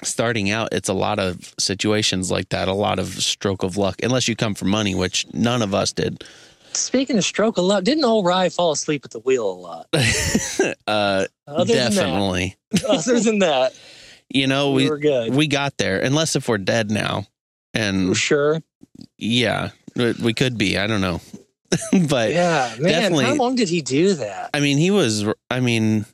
starting 0.03 0.49
out, 0.49 0.69
it's 0.73 0.89
a 0.89 0.93
lot 0.93 1.19
of 1.19 1.53
situations 1.59 2.29
like 2.31 2.49
that, 2.49 2.67
a 2.67 2.73
lot 2.73 2.99
of 2.99 3.07
stroke 3.23 3.63
of 3.63 3.77
luck, 3.77 3.97
unless 4.03 4.27
you 4.27 4.35
come 4.35 4.53
for 4.55 4.65
money, 4.65 4.95
which 4.95 5.25
none 5.33 5.61
of 5.61 5.73
us 5.73 5.93
did. 5.93 6.23
Speaking 6.75 7.17
of 7.17 7.23
stroke 7.23 7.57
of 7.57 7.65
luck, 7.65 7.83
didn't 7.83 8.03
old 8.03 8.25
Rye 8.25 8.49
fall 8.49 8.71
asleep 8.71 9.03
at 9.05 9.11
the 9.11 9.19
wheel 9.19 9.49
a 9.49 9.53
lot? 9.53 9.87
uh, 10.87 11.25
Other 11.47 11.73
definitely. 11.73 12.55
than 12.71 12.79
that, 12.81 12.89
other 12.89 13.19
than 13.19 13.39
that, 13.39 13.73
You 14.29 14.47
know, 14.47 14.71
we 14.71 14.83
we, 14.85 14.89
were 14.89 14.97
good. 14.97 15.33
we 15.33 15.47
got 15.47 15.77
there, 15.77 15.99
unless 15.99 16.35
if 16.35 16.47
we're 16.49 16.57
dead 16.57 16.89
now. 16.91 17.25
And 17.73 18.15
sure. 18.15 18.61
Yeah, 19.17 19.69
we 19.95 20.11
we 20.13 20.33
could 20.33 20.57
be. 20.57 20.77
I 20.77 20.85
don't 20.87 21.01
know, 21.01 21.21
but 22.07 22.31
Yeah, 22.31 22.75
man. 22.79 22.91
definitely- 22.91 23.25
How 23.25 23.33
long 23.35 23.55
did 23.55 23.69
he 23.69 23.81
do 23.81 24.13
that? 24.15 24.51
I 24.53 24.59
mean, 24.59 24.77
he 24.77 24.91
was. 24.91 25.25
I 25.49 25.59
mean, 25.59 26.05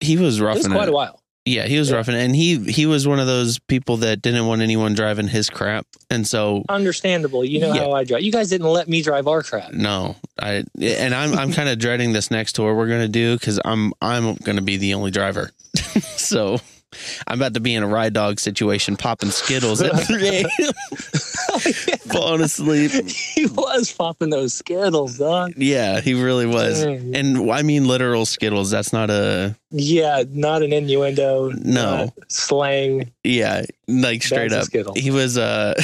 he 0.00 0.16
was 0.16 0.40
rough. 0.40 0.56
It 0.56 0.58
was 0.60 0.68
quite 0.68 0.84
it. 0.88 0.90
a 0.90 0.92
while. 0.92 1.19
Yeah, 1.50 1.66
he 1.66 1.78
was 1.78 1.90
Yeah. 1.90 2.02
and 2.06 2.34
he 2.36 2.58
he 2.70 2.86
was 2.86 3.06
one 3.08 3.18
of 3.20 3.26
those 3.26 3.58
people 3.58 3.96
that 3.98 4.22
didn't 4.22 4.46
want 4.46 4.62
anyone 4.62 4.94
driving 4.94 5.28
his 5.28 5.50
crap, 5.50 5.86
and 6.10 6.26
so 6.26 6.64
Understandable. 6.68 7.44
You 7.44 7.60
know 7.60 7.74
Yeah. 7.74 7.80
how 7.82 7.92
I 7.92 8.04
drive. 8.04 8.22
You 8.22 8.32
guys 8.32 8.48
didn't 8.50 8.68
let 8.68 8.88
me 8.88 9.02
drive 9.02 9.26
our 9.26 9.42
crap. 9.42 9.72
no, 9.72 10.16
I 10.38 10.64
and 10.80 11.14
I'm 11.14 11.34
I'm 11.34 11.52
kind 11.52 11.68
of 11.68 11.78
dreading 11.78 12.12
this 12.12 12.30
next 12.30 12.52
tour 12.54 12.74
we're 12.74 12.88
gonna 12.88 13.08
do 13.08 13.36
because 13.36 13.58
I'm 13.64 13.92
I'm 14.00 14.34
gonna 14.36 14.62
be 14.62 14.76
the 14.76 14.94
only 14.94 15.10
driver, 15.10 15.50
so. 16.16 16.58
I'm 17.26 17.38
about 17.38 17.54
to 17.54 17.60
be 17.60 17.74
in 17.74 17.82
a 17.82 17.86
ride 17.86 18.12
dog 18.14 18.40
situation, 18.40 18.96
popping 18.96 19.30
Skittles 19.30 19.80
at 19.80 19.92
3 20.06 20.28
a.m., 20.28 20.44
falling 22.10 22.40
asleep. 22.42 22.90
he 23.08 23.46
was 23.46 23.92
popping 23.92 24.30
those 24.30 24.54
Skittles, 24.54 25.18
dog. 25.18 25.52
Yeah, 25.56 26.00
he 26.00 26.14
really 26.14 26.46
was. 26.46 26.82
Dang. 26.82 27.14
And 27.14 27.50
I 27.50 27.62
mean 27.62 27.86
literal 27.86 28.26
Skittles. 28.26 28.70
That's 28.70 28.92
not 28.92 29.10
a 29.10 29.56
Yeah, 29.70 30.24
not 30.30 30.62
an 30.62 30.72
innuendo. 30.72 31.50
No. 31.50 32.12
slang. 32.28 33.12
Yeah, 33.24 33.64
like 33.88 34.22
straight 34.22 34.52
up. 34.52 34.64
Skittles. 34.64 34.98
He 34.98 35.10
was 35.10 35.38
uh 35.38 35.74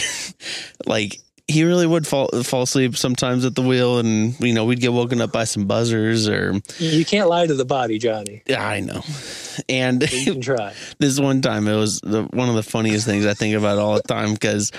like 0.86 1.20
he 1.48 1.62
really 1.64 1.86
would 1.86 2.06
fall 2.06 2.28
fall 2.42 2.62
asleep 2.62 2.96
sometimes 2.96 3.44
at 3.44 3.54
the 3.54 3.62
wheel 3.62 3.98
and 3.98 4.38
you 4.40 4.52
know, 4.52 4.64
we'd 4.64 4.80
get 4.80 4.92
woken 4.92 5.20
up 5.20 5.30
by 5.32 5.44
some 5.44 5.66
buzzers 5.66 6.28
or 6.28 6.60
You 6.78 7.04
can't 7.04 7.28
lie 7.28 7.46
to 7.46 7.54
the 7.54 7.64
body, 7.64 7.98
Jonny. 7.98 8.42
yeah, 8.46 8.66
I 8.66 8.80
know. 8.80 9.02
And 9.68 10.02
You 10.12 10.32
can 10.32 10.40
try. 10.40 10.74
this 10.98 11.20
one 11.20 11.42
time 11.42 11.68
it 11.68 11.76
was 11.76 12.00
the, 12.00 12.24
one 12.24 12.48
of 12.48 12.56
the 12.56 12.62
funniest 12.62 13.06
things 13.06 13.24
I 13.26 13.34
think 13.34 13.54
about 13.54 13.78
all 13.78 13.94
the 13.94 14.02
time 14.02 14.32
because 14.34 14.72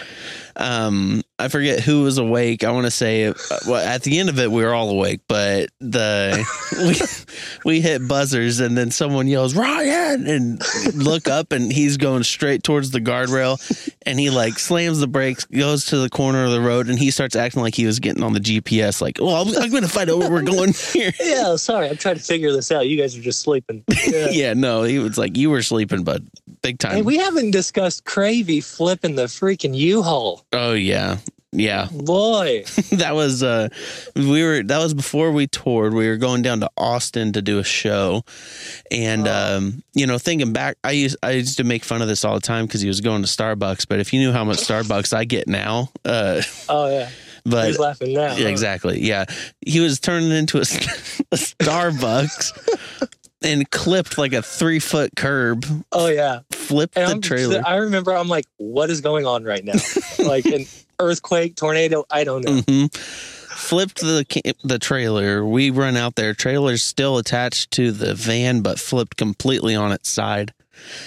um 0.58 1.22
I 1.40 1.50
forget 1.50 1.82
who 1.82 2.02
was 2.02 2.18
awake. 2.18 2.64
I 2.64 2.72
want 2.72 2.86
to 2.88 2.92
say 2.92 3.28
uh, 3.28 3.34
well 3.68 3.86
at 3.86 4.04
the 4.04 4.18
end 4.20 4.30
of 4.30 4.40
it 4.40 4.52
we 4.52 4.64
were 4.64 4.74
all 4.74 4.90
awake, 4.90 5.22
but 5.28 5.70
the 5.80 6.44
we, 7.64 7.72
we 7.72 7.82
hit 7.82 8.08
buzzers 8.08 8.60
and 8.60 8.78
then 8.78 8.90
someone 8.92 9.28
yells 9.28 9.56
Ryan 9.56 10.28
and 10.28 10.62
look 10.96 11.28
up 11.28 11.52
and 11.52 11.72
he's 11.72 11.98
going 11.98 12.24
straight 12.24 12.64
towards 12.64 12.92
the 12.92 13.00
guardrail 13.00 13.58
and 14.06 14.20
he 14.20 14.30
like 14.30 14.58
slams 14.58 15.00
the 15.00 15.08
brakes, 15.08 15.46
goes 15.46 15.86
to 15.86 15.98
the 15.98 16.10
corner 16.10 16.46
of 16.46 16.52
the 16.52 16.62
road 16.62 16.88
and 16.90 16.98
he 16.98 17.12
starts 17.12 17.36
acting 17.36 17.62
like 17.62 17.76
he 17.76 17.86
was 17.86 18.00
getting 18.00 18.24
on 18.24 18.34
the 18.34 18.40
GPS 18.40 19.02
like, 19.02 19.20
oh, 19.22 19.36
I'm, 19.42 19.48
I'm 19.62 19.70
going 19.70 19.84
to 19.84 19.90
find 19.90 20.10
out 20.10 20.20
where 20.20 20.32
we're 20.32 20.42
going 20.42 20.74
here." 20.74 21.12
Yeah, 21.28 21.56
sorry. 21.58 21.90
I'm 21.90 21.98
trying 21.98 22.16
to 22.16 22.22
figure 22.22 22.52
this 22.52 22.72
out. 22.72 22.88
You 22.88 22.98
guys 22.98 23.18
are 23.18 23.22
just 23.22 23.42
sleeping. 23.42 23.84
Yeah. 24.08 24.30
yeah, 24.30 24.54
no, 24.54 24.84
he 24.84 25.00
was 25.00 25.18
like, 25.18 25.36
"You 25.36 25.50
were 25.50 25.62
sleeping, 25.62 26.04
but 26.04 26.22
Big 26.62 26.80
time. 26.80 26.96
Hey, 26.96 27.02
we 27.02 27.18
haven't 27.18 27.52
discussed 27.52 28.06
Cravey 28.06 28.64
flipping 28.64 29.16
the 29.16 29.26
freaking 29.26 29.76
U-Haul. 29.76 30.44
Oh 30.54 30.74
yeah. 30.74 31.18
Yeah. 31.54 31.88
Boy, 31.92 32.66
that 32.92 33.16
was 33.16 33.42
uh 33.42 33.70
we 34.16 34.44
were 34.44 34.64
that 34.64 34.78
was 34.80 34.94
before 34.94 35.32
we 35.32 35.48
toured 35.48 35.94
we 35.94 36.08
were 36.10 36.18
going 36.18 36.42
down 36.42 36.60
to 36.60 36.70
austin 36.78 37.32
to 37.34 37.42
do 37.42 37.58
a 37.60 37.64
show 37.64 38.24
and 38.92 39.28
Oh. 39.28 39.56
um 39.58 39.82
you 39.94 40.06
know 40.06 40.18
thinking 40.18 40.52
back 40.52 40.78
i 40.84 40.92
used 40.92 41.16
i 41.24 41.32
used 41.32 41.58
to 41.58 41.64
make 41.64 41.86
fun 41.86 42.02
of 42.02 42.10
this 42.10 42.26
all 42.26 42.36
the 42.36 42.42
time 42.42 42.66
because 42.66 42.82
he 42.82 42.88
was 42.90 43.00
going 43.00 43.22
to 43.22 43.28
starbucks 43.30 43.88
but 43.88 44.00
if 44.02 44.12
you 44.14 44.20
knew 44.20 44.34
how 44.34 44.44
much 44.44 44.58
starbucks 44.68 45.14
i 45.16 45.24
get 45.24 45.48
now 45.48 45.90
uh 46.04 46.42
oh 46.68 46.90
yeah, 46.90 47.10
but 47.46 47.68
Who's 47.68 47.80
laughing 47.80 48.14
now? 48.14 48.36
yeah, 48.36 48.44
huh? 48.44 48.48
exactly. 48.50 49.00
Yeah, 49.02 49.24
he 49.66 49.80
was 49.80 50.02
turning 50.02 50.32
into 50.32 50.58
a, 50.58 50.62
a 51.32 51.38
Starbucks 51.38 52.52
and 53.44 53.70
clipped 53.72 54.18
like 54.18 54.34
a 54.34 54.42
three 54.42 54.80
foot 54.80 55.12
curb, 55.16 55.66
Oh 55.92 56.08
yeah. 56.08 56.40
flipped 56.52 56.98
And 56.98 57.06
the 57.08 57.12
I'm- 57.12 57.22
trailer. 57.22 57.62
I 57.66 57.76
remember 57.78 58.14
I'm 58.14 58.28
like, 58.28 58.46
what 58.58 58.90
is 58.90 59.02
going 59.02 59.26
on 59.26 59.44
right 59.44 59.64
now? 59.64 59.74
like 60.20 60.46
an 60.46 60.66
earthquake, 61.00 61.56
tornado, 61.56 62.06
I 62.10 62.24
don't 62.24 62.44
know. 62.46 62.62
hmm 62.62 62.86
Flipped 63.58 64.02
the 64.02 64.26
the 64.64 64.78
trailer. 64.80 65.44
We 65.46 65.72
run 65.72 65.98
out 65.98 66.16
there. 66.16 66.34
Trailer's 66.36 66.84
still 66.84 67.18
attached 67.18 67.72
to 67.72 67.92
the 67.92 68.14
van, 68.14 68.62
but 68.62 68.80
flipped 68.80 69.18
completely 69.18 69.76
on 69.76 69.92
its 69.92 70.10
side. 70.10 70.54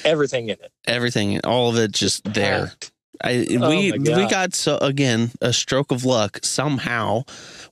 Everything 0.05 0.45
in 0.49 0.55
it. 0.61 0.73
Everything, 0.87 1.41
all 1.45 1.71
of 1.71 1.77
it, 1.79 1.93
just 1.93 2.25
there. 2.25 2.67
Packed. 2.67 2.93
I 3.23 3.47
Oh 3.61 3.69
we 3.69 3.93
we 3.93 4.27
got 4.29 4.55
so 4.55 4.79
again 4.79 5.31
a 5.41 5.53
stroke 5.53 5.93
of 5.93 6.05
luck 6.05 6.41
somehow. 6.43 7.23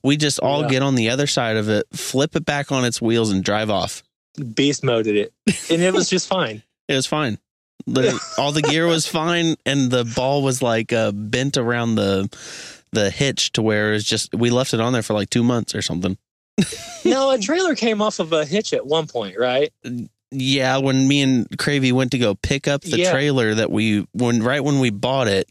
We 0.03 0.15
just 0.15 0.39
all 0.39 0.61
Yeah. 0.61 0.67
get 0.69 0.81
on 0.83 0.95
the 0.95 1.09
other 1.09 1.27
side 1.27 1.57
of 1.57 1.67
it, 1.69 1.85
flip 1.91 2.35
it 2.37 2.45
back 2.45 2.71
on 2.71 2.85
its 2.85 3.01
wheels, 3.01 3.31
and 3.31 3.43
drive 3.43 3.69
off. 3.69 4.01
Beast 4.53 4.83
moded 4.83 5.15
it. 5.15 5.33
And 5.69 5.81
it 5.81 5.93
was 5.93 6.09
just 6.09 6.27
fine. 6.27 6.63
It 6.89 6.95
was 6.95 7.05
fine. 7.05 7.37
The, 7.85 8.19
all 8.39 8.51
the 8.51 8.63
gear 8.63 8.87
was 8.87 9.05
fine, 9.05 9.55
and 9.63 9.91
the 9.91 10.11
ball 10.15 10.41
was 10.41 10.63
like 10.63 10.91
uh, 10.91 11.11
bent 11.11 11.55
around 11.55 11.95
the 11.95 12.27
the 12.91 13.11
hitch 13.11 13.51
to 13.53 13.61
where 13.61 13.93
it's 13.93 14.05
just 14.05 14.33
we 14.33 14.49
left 14.49 14.73
it 14.73 14.79
on 14.79 14.91
there 14.93 15.03
for 15.03 15.13
like 15.13 15.29
two 15.29 15.43
months 15.43 15.75
or 15.75 15.81
something. 15.83 16.17
No, 17.05 17.29
a 17.31 17.37
trailer 17.39 17.75
came 17.75 18.01
off 18.01 18.19
of 18.19 18.33
a 18.33 18.43
hitch 18.43 18.73
at 18.73 18.85
one 18.85 19.05
point, 19.07 19.37
right? 19.39 19.71
Yeah, 20.31 20.77
when 20.77 21.07
me 21.07 21.21
and 21.21 21.47
Cravey 21.57 21.91
went 21.93 22.11
to 22.11 22.17
go 22.17 22.35
pick 22.35 22.67
up 22.67 22.81
the 22.81 22.97
Yeah. 22.99 23.11
trailer 23.11 23.53
that 23.55 23.71
we 23.71 24.07
when 24.13 24.41
right 24.43 24.63
when 24.63 24.79
we 24.79 24.89
bought 24.89 25.27
it, 25.27 25.47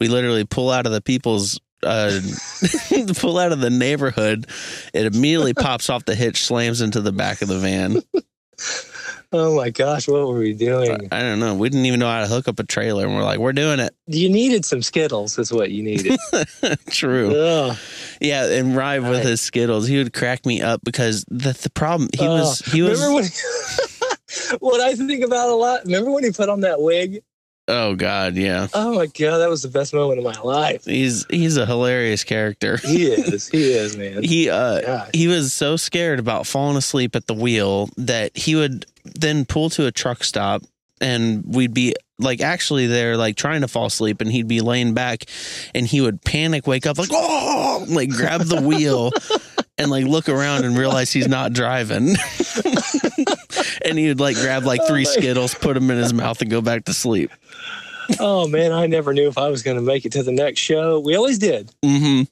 we 0.00 0.08
literally 0.08 0.44
pull 0.44 0.70
out 0.70 0.86
of 0.86 0.92
the 0.92 1.00
people's 1.02 1.60
uh 1.82 2.20
pull 3.16 3.38
out 3.38 3.52
of 3.52 3.60
the 3.60 3.70
neighborhood. 3.70 4.46
It 4.92 5.06
immediately 5.06 5.54
pops 5.54 5.88
off 5.90 6.04
the 6.04 6.14
hitch, 6.14 6.44
slams 6.44 6.80
into 6.80 7.00
the 7.00 7.12
back 7.12 7.42
of 7.42 7.48
the 7.48 7.58
van. 7.58 8.02
Oh 9.30 9.54
my 9.54 9.68
gosh, 9.68 10.08
what 10.08 10.26
were 10.26 10.38
we 10.38 10.54
doing? 10.54 11.06
I 11.12 11.20
don't 11.20 11.38
know. 11.38 11.54
We 11.54 11.68
didn't 11.68 11.84
even 11.84 12.00
know 12.00 12.08
how 12.10 12.22
to 12.22 12.26
hook 12.26 12.48
up 12.48 12.58
a 12.58 12.64
trailer, 12.64 13.04
and 13.04 13.14
we're 13.14 13.22
like, 13.22 13.38
we're 13.38 13.52
doing 13.52 13.78
it. 13.78 13.94
You 14.06 14.30
needed 14.30 14.64
some 14.64 14.80
Skittles, 14.80 15.38
is 15.38 15.52
what 15.52 15.70
you 15.70 15.82
needed. 15.82 16.18
True. 16.90 17.36
Ugh. 17.38 17.76
Yeah, 18.22 18.46
and 18.46 18.74
Rive 18.74 19.02
with 19.04 19.18
Right. 19.18 19.26
his 19.26 19.42
Skittles, 19.42 19.86
he 19.86 19.98
would 19.98 20.14
crack 20.14 20.46
me 20.46 20.62
up 20.62 20.80
because 20.82 21.26
the 21.28 21.52
the 21.62 21.70
problem 21.70 22.08
he 22.18 22.26
was 22.26 22.62
Oh, 22.66 22.70
he 22.70 22.80
was 22.80 22.98
Remember 23.00 23.14
when 23.16 23.24
he, 23.24 24.56
what 24.60 24.80
I 24.80 24.94
think 24.94 25.22
about 25.22 25.50
a 25.50 25.54
lot? 25.54 25.84
Remember 25.84 26.10
when 26.10 26.24
he 26.24 26.30
put 26.30 26.48
on 26.48 26.60
that 26.62 26.80
wig? 26.80 27.22
Oh 27.68 27.94
god, 27.94 28.36
yeah. 28.36 28.68
Oh 28.74 28.94
my 28.94 29.06
god, 29.06 29.38
that 29.38 29.48
was 29.48 29.62
the 29.62 29.68
best 29.68 29.94
moment 29.94 30.18
of 30.18 30.24
my 30.24 30.40
life. 30.40 30.84
He's 30.84 31.26
he's 31.30 31.56
a 31.56 31.66
hilarious 31.66 32.24
character. 32.24 32.78
He 32.78 33.06
is. 33.06 33.48
He 33.48 33.72
is, 33.72 33.96
man. 33.96 34.22
He 34.22 34.50
uh 34.50 34.80
God. 34.80 35.10
he 35.14 35.28
was 35.28 35.52
so 35.52 35.76
scared 35.76 36.18
about 36.18 36.46
falling 36.46 36.76
asleep 36.76 37.14
at 37.14 37.26
the 37.26 37.34
wheel 37.34 37.90
that 37.96 38.36
he 38.36 38.56
would 38.56 38.86
then 39.04 39.44
pull 39.44 39.70
to 39.70 39.86
a 39.86 39.92
truck 39.92 40.24
stop 40.24 40.62
and 41.00 41.44
we'd 41.46 41.74
be 41.74 41.94
like 42.18 42.40
actually 42.40 42.86
there 42.86 43.16
like 43.16 43.36
trying 43.36 43.60
to 43.60 43.68
fall 43.68 43.86
asleep 43.86 44.20
and 44.20 44.30
he'd 44.32 44.48
be 44.48 44.60
laying 44.60 44.92
back 44.94 45.24
and 45.74 45.86
he 45.86 46.00
would 46.00 46.22
panic 46.22 46.66
wake 46.66 46.86
up 46.86 46.98
like 46.98 47.10
oh 47.12 47.86
like 47.88 48.10
grab 48.10 48.40
the 48.42 48.60
wheel 48.60 49.12
and 49.78 49.90
like 49.90 50.04
look 50.04 50.28
around 50.28 50.64
and 50.64 50.76
realize 50.76 51.12
he's 51.12 51.28
not 51.28 51.52
driving 51.52 52.08
and 53.88 53.98
he 53.98 54.08
would 54.08 54.20
like 54.20 54.36
grab 54.36 54.64
like 54.64 54.80
three 54.86 55.06
Oh 55.06 55.10
skittles 55.10 55.54
put 55.54 55.74
them 55.74 55.90
in 55.90 55.98
his 55.98 56.12
mouth 56.22 56.40
and 56.40 56.50
go 56.50 56.60
back 56.60 56.84
to 56.86 56.92
sleep 56.94 57.30
Oh 58.18 58.48
man, 58.48 58.72
I 58.72 58.86
never 58.86 59.12
knew 59.12 59.28
if 59.28 59.36
I 59.36 59.48
was 59.48 59.62
going 59.62 59.76
to 59.76 59.82
make 59.82 60.06
it 60.06 60.12
to 60.12 60.22
the 60.22 60.32
next 60.32 60.60
show. 60.60 60.98
We 60.98 61.14
always 61.14 61.38
did. 61.38 61.70
hmm 61.84 62.22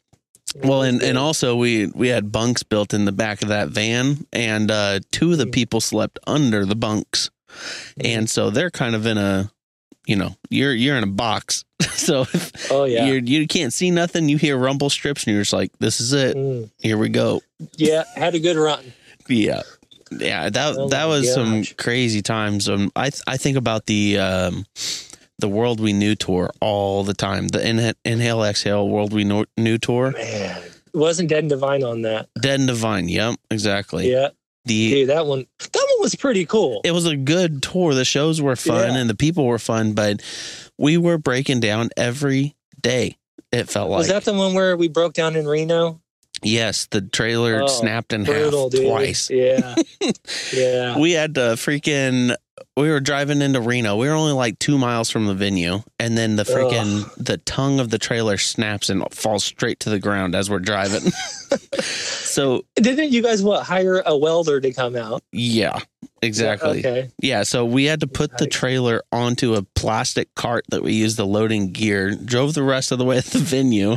We 0.55 0.61
Well, 0.62 0.73
always 0.75 0.88
and, 0.90 1.01
did. 1.01 1.09
and 1.11 1.19
also 1.19 1.55
we 1.57 1.88
we 1.88 2.09
had 2.09 2.33
bunks 2.33 2.62
built 2.62 2.95
in 2.95 3.05
the 3.05 3.12
back 3.12 3.42
of 3.42 3.49
that 3.49 3.69
van, 3.69 4.27
and 4.33 4.71
uh, 4.71 5.01
two 5.12 5.33
of 5.33 5.38
the 5.38 5.45
Mm. 5.47 5.53
people 5.53 5.81
slept 5.83 6.19
under 6.27 6.64
the 6.64 6.77
bunks, 6.77 7.29
and 8.03 8.29
so 8.31 8.49
they're 8.49 8.71
kind 8.71 8.95
of 8.95 9.05
in 9.05 9.19
a, 9.19 9.51
you 10.07 10.16
know, 10.16 10.35
you're 10.49 10.73
you're 10.73 10.97
in 10.97 11.03
a 11.05 11.07
box, 11.09 11.64
so 11.90 12.23
if 12.23 12.73
oh 12.73 12.85
yeah, 12.85 13.05
you 13.05 13.14
you 13.23 13.47
can't 13.47 13.73
see 13.75 13.90
nothing, 13.90 14.31
you 14.31 14.38
hear 14.38 14.57
rumble 14.57 14.88
strips, 14.88 15.25
and 15.25 15.35
you're 15.35 15.42
just 15.42 15.53
like, 15.53 15.73
this 15.79 16.01
is 16.01 16.14
it, 16.14 16.37
Mm. 16.38 16.71
here 16.79 16.97
we 16.97 17.11
go, 17.11 17.42
yeah. 17.77 18.05
Had 18.14 18.35
a 18.35 18.38
good 18.40 18.57
run. 18.57 18.95
yeah, 19.29 19.61
yeah. 20.11 20.49
That 20.51 20.77
Oh 20.77 20.88
that 20.88 21.07
was 21.07 21.33
some 21.33 21.64
crazy 21.79 22.23
times. 22.23 22.69
Um, 22.69 22.90
I 22.97 23.11
th- 23.11 23.23
I 23.27 23.37
think 23.37 23.57
about 23.57 23.87
the 23.87 24.19
um, 24.19 24.66
the 25.38 25.49
World 25.49 25.81
We 25.81 25.92
Knew 25.92 26.14
tour 26.14 26.51
all 26.61 27.05
the 27.05 27.14
time, 27.14 27.49
the 27.49 27.59
Inha- 27.59 27.95
Inhale 28.05 28.42
Exhale 28.45 28.88
World 28.88 29.12
We 29.12 29.25
Know- 29.25 29.45
Knew 29.57 29.79
tour, 29.79 30.12
Man, 30.12 30.62
wasn't 30.95 31.29
Dead 31.29 31.40
and 31.40 31.51
Divine 31.51 31.83
on 31.85 32.03
that? 32.03 32.29
Dead 32.40 32.59
and 32.61 32.69
Divine. 32.69 33.09
Yep, 33.09 33.37
exactly. 33.51 34.11
Yeah, 34.11 34.29
The 34.64 34.90
dude, 34.90 35.09
that 35.11 35.27
one. 35.27 35.47
That 35.59 35.75
one 35.75 36.01
was 36.03 36.14
pretty 36.14 36.47
cool. 36.47 36.81
it 36.85 36.92
was 36.92 37.07
a 37.07 37.16
good 37.16 37.62
tour. 37.62 37.92
The 37.95 38.05
shows 38.05 38.40
were 38.40 38.57
fun 38.57 38.92
Yeah. 38.95 38.99
and 39.01 39.11
the 39.11 39.14
people 39.14 39.45
were 39.45 39.59
fun, 39.59 39.92
but 39.92 40.23
we 40.79 40.97
were 40.97 41.19
breaking 41.19 41.61
down 41.61 41.90
every 41.97 42.55
day. 42.81 43.16
It 43.53 43.69
felt 43.69 43.90
like 43.90 43.99
was 43.99 44.09
that 44.09 44.25
the 44.25 44.35
one 44.35 44.55
where 44.55 44.77
we 44.77 44.88
broke 44.88 45.12
down 45.14 45.37
in 45.37 45.47
Reno? 45.47 46.01
Yes, 46.42 46.87
the 46.90 47.01
trailer 47.03 47.62
Oh, 47.62 47.66
snapped 47.66 48.12
in 48.12 48.25
Brutal, 48.25 48.64
half 48.64 48.72
dude. 48.72 48.87
twice. 48.87 49.31
Yeah, 49.31 49.75
yeah. 50.53 50.99
We 50.99 51.12
had 51.12 51.35
to 51.37 51.40
freaking. 51.57 52.35
We 52.79 52.90
were 52.90 53.01
driving 53.01 53.40
into 53.40 53.61
Reno. 53.62 53.96
We 53.96 54.07
were 54.09 54.14
only 54.14 54.33
like 54.33 54.59
two 54.59 54.77
miles 54.77 55.11
from 55.11 55.27
the 55.27 55.35
venue, 55.35 55.81
and 55.99 56.16
then 56.16 56.37
the 56.37 56.42
freaking 56.42 57.11
the 57.16 57.38
tongue 57.38 57.81
of 57.81 57.88
the 57.90 57.99
trailer 57.99 58.37
snaps 58.37 58.90
and 58.90 59.03
falls 59.14 59.44
straight 59.44 59.81
to 59.81 59.90
the 59.90 59.99
ground 59.99 60.35
as 60.35 60.51
we're 60.51 60.59
driving. 60.59 61.11
so 61.81 62.64
Didn't 62.77 63.11
you 63.11 63.22
guys 63.22 63.42
what 63.42 63.64
hire 63.64 64.03
a 64.05 64.16
welder 64.16 64.61
to 64.61 64.72
come 64.72 64.96
out? 64.96 65.22
yeah, 65.33 65.79
exactly. 66.22 66.81
Okay. 66.81 67.11
Yeah, 67.20 67.42
so 67.44 67.64
we 67.64 67.85
had 67.85 68.01
to 68.01 68.07
put 68.07 68.37
the 68.38 68.46
trailer 68.46 69.03
onto 69.12 69.55
a 69.55 69.62
plastic 69.62 70.35
cart 70.35 70.64
that 70.70 70.83
we 70.83 70.92
used 70.92 71.16
the 71.16 71.27
loading 71.27 71.72
gear, 71.72 72.14
drove 72.14 72.55
the 72.55 72.62
rest 72.62 72.92
of 72.92 72.99
the 72.99 73.05
way 73.05 73.18
at 73.18 73.25
the 73.27 73.38
venue. 73.38 73.96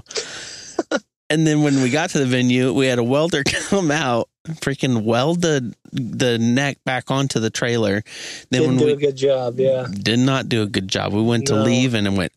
And 1.29 1.45
then 1.45 1.61
when 1.63 1.81
we 1.81 1.89
got 1.89 2.09
to 2.11 2.19
the 2.19 2.25
venue, 2.25 2.73
we 2.73 2.87
had 2.87 2.99
a 2.99 3.03
welder 3.03 3.43
come 3.69 3.91
out, 3.91 4.29
freaking 4.47 5.03
weld 5.03 5.41
the 5.41 5.73
the 5.91 6.37
neck 6.37 6.77
back 6.85 7.09
onto 7.11 7.39
the 7.39 7.49
trailer. 7.49 8.03
Then 8.49 8.61
Didn't 8.61 8.67
when 8.69 8.77
do 8.79 8.85
we 8.85 8.91
a 8.93 8.95
good 8.95 9.15
job. 9.17 9.59
Yeah. 9.59 9.87
did 9.91 10.19
not 10.19 10.49
do 10.49 10.61
a 10.63 10.67
good 10.67 10.87
job, 10.87 11.13
we 11.13 11.21
went 11.21 11.47
to 11.47 11.55
leave 11.55 11.93
and 11.93 12.07
it 12.07 12.13
went 12.13 12.31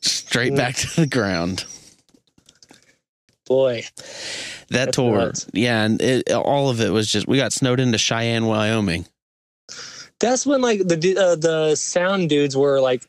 straight 0.00 0.52
Mm. 0.52 0.56
back 0.56 0.74
to 0.94 1.00
the 1.02 1.06
ground. 1.06 1.64
Boy. 3.46 3.84
That 4.70 4.92
tour, 4.94 5.18
nuts. 5.18 5.46
yeah, 5.52 5.84
and 5.84 6.00
it, 6.00 6.32
all 6.32 6.70
of 6.70 6.80
it 6.80 6.90
was 6.90 7.06
just 7.12 7.28
we 7.28 7.36
got 7.36 7.52
snowed 7.52 7.78
into 7.78 7.98
Cheyenne, 7.98 8.46
Wyoming. 8.46 9.04
That's 10.18 10.46
when 10.46 10.62
like 10.62 10.78
the 10.78 11.16
uh, 11.18 11.36
the 11.36 11.74
sound 11.76 12.30
dudes 12.30 12.56
were 12.56 12.80
like 12.80 13.04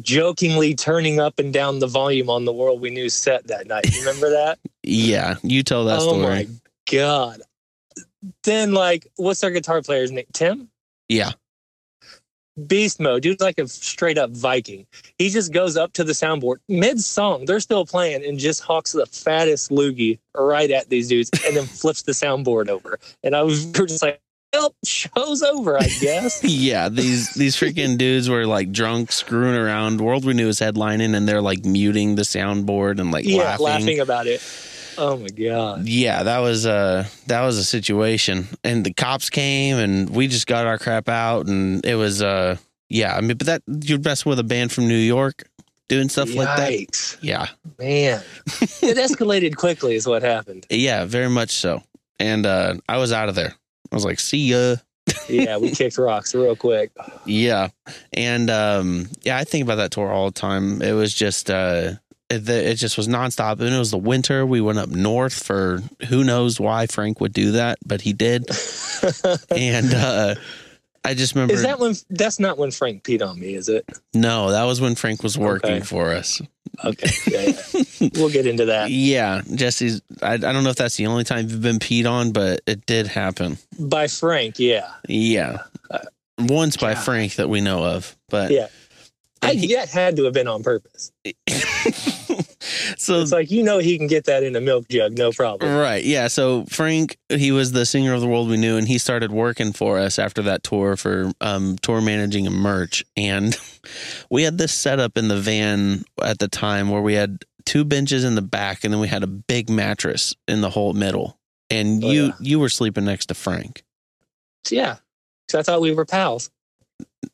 jokingly 0.00 0.74
turning 0.74 1.20
up 1.20 1.38
and 1.38 1.52
down 1.52 1.78
the 1.78 1.86
volume 1.86 2.30
on 2.30 2.44
the 2.44 2.52
world 2.52 2.80
we 2.80 2.90
knew 2.90 3.08
set 3.08 3.46
that 3.48 3.66
night. 3.66 3.92
You 3.92 4.00
remember 4.00 4.30
that? 4.30 4.58
Yeah, 4.88 5.34
you 5.42 5.64
tell 5.64 5.84
that 5.86 5.98
oh 5.98 6.12
story. 6.12 6.22
Oh 6.22 6.28
my 6.28 6.46
god. 6.92 7.42
Then 8.44 8.72
like 8.72 9.08
what's 9.16 9.42
our 9.42 9.50
guitar 9.50 9.82
player's 9.82 10.12
name? 10.12 10.26
Tim? 10.32 10.68
Yeah, 11.08 11.32
Beast 12.66 13.00
mode. 13.00 13.22
Dude's 13.22 13.42
like 13.42 13.58
a 13.58 13.68
straight 13.68 14.16
up 14.16 14.30
Viking. 14.30 14.86
He 15.18 15.28
just 15.28 15.52
goes 15.52 15.76
up 15.76 15.92
to 15.94 16.04
the 16.04 16.14
soundboard 16.14 16.56
mid 16.68 17.00
song. 17.00 17.44
They're 17.44 17.60
still 17.60 17.84
playing 17.84 18.24
and 18.24 18.38
just 18.38 18.62
hawks 18.62 18.92
the 18.92 19.04
fattest 19.04 19.70
loogie 19.70 20.18
right 20.34 20.70
at 20.70 20.88
these 20.88 21.08
dudes 21.08 21.30
and 21.46 21.54
then 21.54 21.66
flips 21.66 22.02
the 22.02 22.12
soundboard 22.12 22.68
over. 22.68 22.98
And 23.22 23.36
I 23.36 23.42
was 23.42 23.66
just 23.72 24.02
like, 24.02 24.20
well, 24.58 24.74
show's 24.84 25.42
over, 25.42 25.78
I 25.78 25.86
guess. 26.00 26.42
Yeah, 26.44 26.88
these 26.88 27.32
these 27.34 27.56
freaking 27.56 27.98
dudes 28.04 28.28
were 28.28 28.46
like 28.46 28.72
drunk, 28.72 29.12
screwing 29.12 29.54
around. 29.56 30.00
World 30.00 30.24
We 30.24 30.34
Knew 30.34 30.48
is 30.48 30.60
headlining, 30.60 31.14
and 31.16 31.28
they're 31.28 31.42
like 31.42 31.64
muting 31.64 32.14
the 32.16 32.22
soundboard 32.22 32.98
and 33.00 33.10
like 33.10 33.24
yeah, 33.26 33.42
laughing. 33.42 33.64
laughing 33.64 34.00
about 34.00 34.26
it. 34.26 34.42
Oh 34.98 35.18
my 35.18 35.28
god. 35.28 35.86
Yeah, 35.86 36.22
that 36.22 36.38
was 36.38 36.64
uh 36.66 37.06
that 37.26 37.42
was 37.42 37.58
a 37.58 37.64
situation, 37.64 38.48
and 38.64 38.84
the 38.84 38.92
cops 38.94 39.28
came, 39.30 39.76
and 39.76 40.08
we 40.10 40.26
just 40.28 40.46
got 40.46 40.66
our 40.66 40.78
crap 40.78 41.08
out, 41.08 41.46
and 41.46 41.84
it 41.84 41.96
was 41.96 42.22
uh 42.22 42.56
yeah. 42.88 43.14
I 43.14 43.20
mean, 43.20 43.36
but 43.36 43.46
that 43.46 43.62
you're 43.68 43.98
best 43.98 44.24
with 44.24 44.38
a 44.38 44.44
band 44.44 44.72
from 44.72 44.88
New 44.88 44.96
York 44.96 45.42
doing 45.88 46.08
stuff 46.08 46.34
like 46.34 46.48
that. 46.56 47.18
Yeah, 47.22 47.46
Man. 47.78 48.22
it 48.46 48.96
escalated 48.96 49.56
quickly 49.56 49.94
is 49.96 50.06
what 50.06 50.22
happened. 50.22 50.66
yeah, 50.70 51.04
very 51.04 51.28
much 51.28 51.50
so. 51.50 51.82
And 52.18 52.46
uh 52.46 52.74
I 52.88 52.96
was 52.96 53.12
out 53.12 53.28
of 53.28 53.34
there. 53.34 53.54
I 53.90 53.94
was 53.94 54.04
like, 54.04 54.20
see 54.20 54.48
ya. 54.50 54.76
Yeah, 55.28 55.58
we 55.58 55.70
kicked 55.74 55.98
rocks 55.98 56.34
real 56.34 56.56
quick. 56.56 56.90
Yeah. 57.24 57.68
And 58.12 58.50
um 58.50 59.08
yeah, 59.22 59.38
I 59.38 59.44
think 59.44 59.64
about 59.64 59.76
that 59.76 59.90
tour 59.90 60.10
all 60.10 60.26
the 60.26 60.40
time. 60.40 60.82
It 60.82 60.92
was 60.92 61.14
just 61.14 61.50
uh 61.50 61.92
it, 62.28 62.48
it 62.48 62.74
just 62.74 62.96
was 62.96 63.06
nonstop 63.06 63.60
and 63.60 63.74
it 63.74 63.78
was 63.78 63.92
the 63.92 63.98
winter. 63.98 64.44
We 64.44 64.60
went 64.60 64.78
up 64.78 64.88
north 64.88 65.44
for 65.44 65.82
who 66.08 66.24
knows 66.24 66.58
why 66.58 66.86
Frank 66.86 67.20
would 67.20 67.32
do 67.32 67.52
that, 67.52 67.78
but 67.86 68.00
he 68.00 68.12
did. 68.12 68.48
and 69.50 69.94
uh 69.94 70.34
I 71.06 71.14
just 71.14 71.34
remember. 71.34 71.54
Is 71.54 71.62
that 71.62 71.78
when? 71.78 71.94
That's 72.10 72.38
not 72.40 72.58
when 72.58 72.70
Frank 72.70 73.02
peed 73.04 73.26
on 73.26 73.38
me, 73.38 73.54
is 73.54 73.68
it? 73.68 73.84
no, 74.12 74.50
that 74.50 74.64
was 74.64 74.80
when 74.80 74.94
Frank 74.94 75.22
was 75.22 75.38
working 75.38 75.70
Okay. 75.76 75.84
for 75.84 76.12
us. 76.12 76.42
Okay, 76.84 77.08
yeah, 77.30 77.52
yeah. 78.00 78.08
we'll 78.16 78.28
get 78.28 78.46
into 78.46 78.66
that. 78.66 78.90
Yeah, 78.90 79.40
Jesse's. 79.54 80.02
I, 80.20 80.34
I 80.34 80.36
don't 80.36 80.62
know 80.64 80.70
if 80.70 80.76
that's 80.76 80.96
the 80.96 81.06
only 81.06 81.24
time 81.24 81.48
you've 81.48 81.62
been 81.62 81.78
peed 81.78 82.10
on, 82.10 82.32
but 82.32 82.60
it 82.66 82.84
did 82.86 83.06
happen. 83.06 83.56
By 83.78 84.08
Frank, 84.08 84.58
yeah, 84.58 84.90
Yeah, 85.08 85.62
uh, 85.90 85.98
once 86.38 86.76
by 86.76 86.94
God. 86.94 87.04
Frank 87.04 87.36
that 87.36 87.48
we 87.48 87.60
know 87.62 87.82
of, 87.84 88.14
but 88.28 88.50
yeah. 88.50 88.66
I 89.42 89.52
he- 89.54 89.74
that 89.74 89.88
had 89.88 90.16
to 90.16 90.24
have 90.24 90.34
been 90.34 90.48
on 90.48 90.62
purpose. 90.62 91.12
so 93.06 93.20
It's 93.20 93.32
like 93.32 93.50
you 93.50 93.62
know 93.62 93.78
he 93.78 93.96
can 93.98 94.06
get 94.06 94.24
that 94.24 94.42
in 94.42 94.54
a 94.56 94.60
milk 94.60 94.88
jug, 94.88 95.16
no 95.16 95.30
problem. 95.32 95.74
Right. 95.76 96.04
Yeah. 96.04 96.28
So 96.28 96.64
Frank, 96.66 97.16
he 97.28 97.52
was 97.52 97.72
the 97.72 97.86
singer 97.86 98.12
of 98.14 98.20
the 98.20 98.26
world 98.28 98.48
we 98.48 98.56
knew, 98.56 98.76
and 98.76 98.86
he 98.86 98.98
started 98.98 99.32
working 99.32 99.72
for 99.72 99.98
us 99.98 100.18
after 100.18 100.42
that 100.42 100.62
tour 100.62 100.96
for 100.96 101.32
um, 101.40 101.76
tour 101.82 102.00
managing 102.00 102.46
and 102.46 102.56
merch. 102.56 103.04
And 103.16 103.56
we 104.30 104.42
had 104.42 104.58
this 104.58 104.72
setup 104.72 105.16
in 105.16 105.28
the 105.28 105.40
van 105.40 106.04
at 106.22 106.38
the 106.38 106.48
time 106.48 106.90
where 106.90 107.02
we 107.02 107.14
had 107.14 107.44
two 107.64 107.84
benches 107.84 108.24
in 108.24 108.34
the 108.34 108.42
back, 108.42 108.84
and 108.84 108.92
then 108.92 109.00
we 109.00 109.08
had 109.08 109.22
a 109.22 109.26
big 109.28 109.68
mattress 109.70 110.34
in 110.46 110.60
the 110.60 110.70
whole 110.70 110.92
middle. 110.92 111.38
And 111.70 112.04
Oh, 112.04 112.10
you 112.10 112.24
yeah. 112.26 112.32
you 112.40 112.58
were 112.60 112.68
sleeping 112.68 113.04
next 113.04 113.26
to 113.26 113.34
Frank. 113.34 113.82
Yeah, 114.70 114.96
because 115.46 115.58
I 115.60 115.62
thought 115.62 115.80
we 115.80 115.92
were 115.94 116.04
pals. 116.04 116.50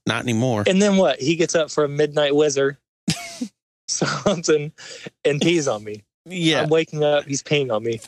Not 0.06 0.22
anymore. 0.22 0.64
And 0.66 0.80
then 0.82 0.96
what? 0.96 1.20
He 1.20 1.36
gets 1.36 1.54
up 1.54 1.70
for 1.70 1.84
a 1.84 1.88
midnight 1.88 2.34
whizzer, 2.34 2.78
something, 3.92 4.72
and 5.24 5.40
pees 5.40 5.68
on 5.68 5.84
me. 5.84 6.02
Yeah. 6.24 6.62
I'm 6.62 6.68
waking 6.68 7.02
up. 7.02 7.24
He's 7.24 7.42
peeing 7.42 7.72
on 7.72 7.82
me. 7.82 8.00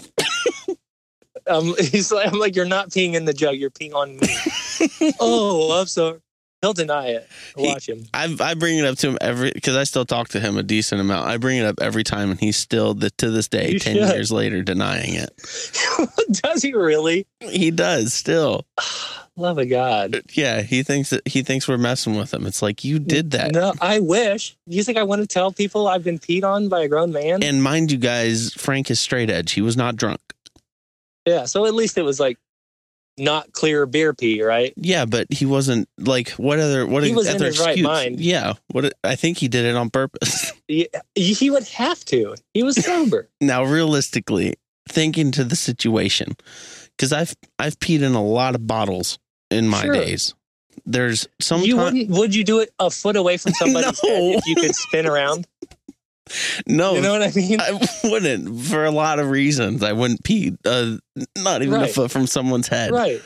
um, 1.47 1.75
he's 1.79 2.13
like, 2.13 2.33
I'm 2.33 2.39
like, 2.39 2.57
you're 2.57 2.65
not 2.65 2.91
peeing 2.91 3.15
in 3.15 3.25
the 3.25 3.33
jug. 3.35 3.57
You're 3.57 3.71
peeing 3.71 3.95
on 3.95 4.17
me. 4.17 5.13
oh, 5.21 5.81
I'm 5.81 5.87
sorry. 5.87 6.21
He'll 6.63 6.73
deny 6.73 7.09
it. 7.09 7.29
Watch 7.59 7.87
him. 7.87 8.07
I 8.15 8.35
I 8.41 8.55
bring 8.55 8.79
it 8.79 8.87
up 8.87 8.97
to 8.99 9.09
him 9.11 9.19
every 9.21 9.53
because 9.53 9.77
I 9.77 9.85
still 9.85 10.07
talk 10.07 10.29
to 10.29 10.41
him 10.41 10.57
a 10.57 10.63
decent 10.63 10.99
amount. 10.99 11.29
I 11.29 11.37
bring 11.37 11.59
it 11.59 11.67
up 11.67 11.83
every 11.83 12.05
time, 12.05 12.31
and 12.31 12.41
he's 12.41 12.57
still 12.57 12.95
the, 12.95 13.11
to 13.19 13.31
this 13.31 13.49
day, 13.49 13.71
You 13.73 13.79
ten 13.79 13.97
should. 13.97 14.09
years 14.15 14.33
later, 14.33 14.63
denying 14.63 15.13
it. 15.13 15.31
Does 16.43 16.63
he 16.63 16.73
really? 16.73 17.27
He 17.41 17.71
does 17.71 18.15
still. 18.15 18.65
Love 19.37 19.59
of 19.59 19.69
God. 19.69 20.15
Uh, 20.15 20.21
yeah, 20.33 20.63
he 20.63 20.83
thinks 20.83 21.11
that 21.11 21.27
he 21.27 21.43
thinks 21.43 21.67
we're 21.67 21.77
messing 21.79 22.15
with 22.17 22.33
him. 22.33 22.47
It's 22.47 22.63
like 22.63 22.85
you 22.85 22.99
did 23.01 23.33
that. 23.33 23.53
No, 23.53 23.73
I 23.81 23.99
wish. 24.01 24.57
You 24.67 24.85
think 24.85 24.97
I 24.97 25.03
want 25.03 25.23
to 25.23 25.27
tell 25.27 25.51
people 25.53 25.89
I've 25.89 26.05
been 26.05 26.19
peed 26.21 26.45
on 26.45 26.69
by 26.69 26.83
a 26.83 26.89
grown 26.89 27.13
man? 27.13 27.43
And 27.43 27.63
mind 27.63 27.91
you 27.91 27.99
guys, 27.99 28.53
Frank 28.55 28.91
is 28.91 29.01
straight 29.01 29.31
edge. 29.31 29.53
He 29.53 29.61
was 29.61 29.77
not 29.77 29.97
drunk. 29.97 30.21
yeah. 31.27 31.47
So 31.47 31.67
at 31.67 31.75
least 31.75 31.99
it 31.99 32.03
was 32.03 32.21
like 32.21 32.39
not 33.19 33.53
clear 33.53 33.87
beer 33.87 34.13
pee, 34.15 34.43
right? 34.43 34.73
Yeah, 34.77 35.05
but 35.05 35.27
he 35.33 35.47
wasn't 35.47 35.89
like 35.99 36.31
what 36.31 36.59
other 36.61 36.87
what 36.87 37.03
He 37.05 37.13
was 37.15 37.29
in 37.29 37.37
other 37.37 37.47
his 37.47 37.59
right 37.59 37.71
excuse? 37.71 37.87
mind. 37.87 38.21
Yeah, 38.21 38.55
what 38.73 38.93
I 39.03 39.17
think 39.17 39.39
he 39.39 39.49
did 39.49 39.65
it 39.65 39.75
on 39.77 39.91
purpose. 39.91 40.53
He, 40.67 40.89
he 41.15 41.51
would 41.51 41.65
have 41.69 42.03
to. 42.07 42.37
He 42.55 42.63
was 42.63 42.83
sober. 42.83 43.29
now, 43.43 43.65
realistically, 43.65 44.55
thinking 44.89 45.31
to 45.33 45.45
the 45.45 45.57
situation, 45.57 46.37
because 46.97 47.13
I've 47.13 47.35
I've 47.59 47.79
peed 47.81 48.01
in 48.01 48.15
a 48.15 48.25
lot 48.25 48.55
of 48.55 48.67
bottles 48.67 49.19
in 49.55 49.69
my 49.69 49.83
Sure. 49.83 49.95
days. 49.95 50.35
There's 50.85 51.29
some. 51.41 51.63
you 51.63 51.77
wouldn't? 51.77 52.11
Would 52.11 52.35
you 52.35 52.45
do 52.45 52.59
it 52.61 52.71
a 52.79 52.91
foot 52.91 53.17
away 53.17 53.37
from 53.37 53.53
somebody's 53.55 54.03
No. 54.03 54.09
head 54.11 54.35
if 54.37 54.47
you 54.47 54.57
could 54.57 54.75
spin 54.75 55.07
around? 55.07 55.47
no, 56.67 56.95
You 56.95 57.01
know 57.03 57.13
what 57.13 57.23
I 57.23 57.31
mean? 57.35 57.61
I 57.61 57.79
wouldn't 58.05 58.61
for 58.67 58.85
a 58.85 58.91
lot 58.91 59.19
of 59.19 59.29
reasons. 59.31 59.83
I 59.83 59.93
wouldn't 59.93 60.25
pee, 60.25 60.57
uh, 60.65 60.97
not 61.39 61.63
even 61.63 61.83
a 61.83 61.89
foot 61.89 62.11
from 62.11 62.27
someone's 62.27 62.69
head. 62.69 62.91
right. 62.93 63.23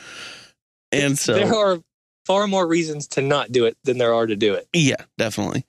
And 0.91 1.17
so 1.17 1.33
there 1.33 1.53
are 1.55 1.79
far 2.25 2.47
more 2.47 2.65
reasons 2.67 3.07
to 3.09 3.21
not 3.21 3.51
do 3.51 3.65
it 3.65 3.77
than 3.83 3.97
there 3.99 4.13
are 4.13 4.25
to 4.27 4.35
do 4.35 4.53
it. 4.53 4.67
Yeah, 4.73 5.03
definitely. 5.17 5.65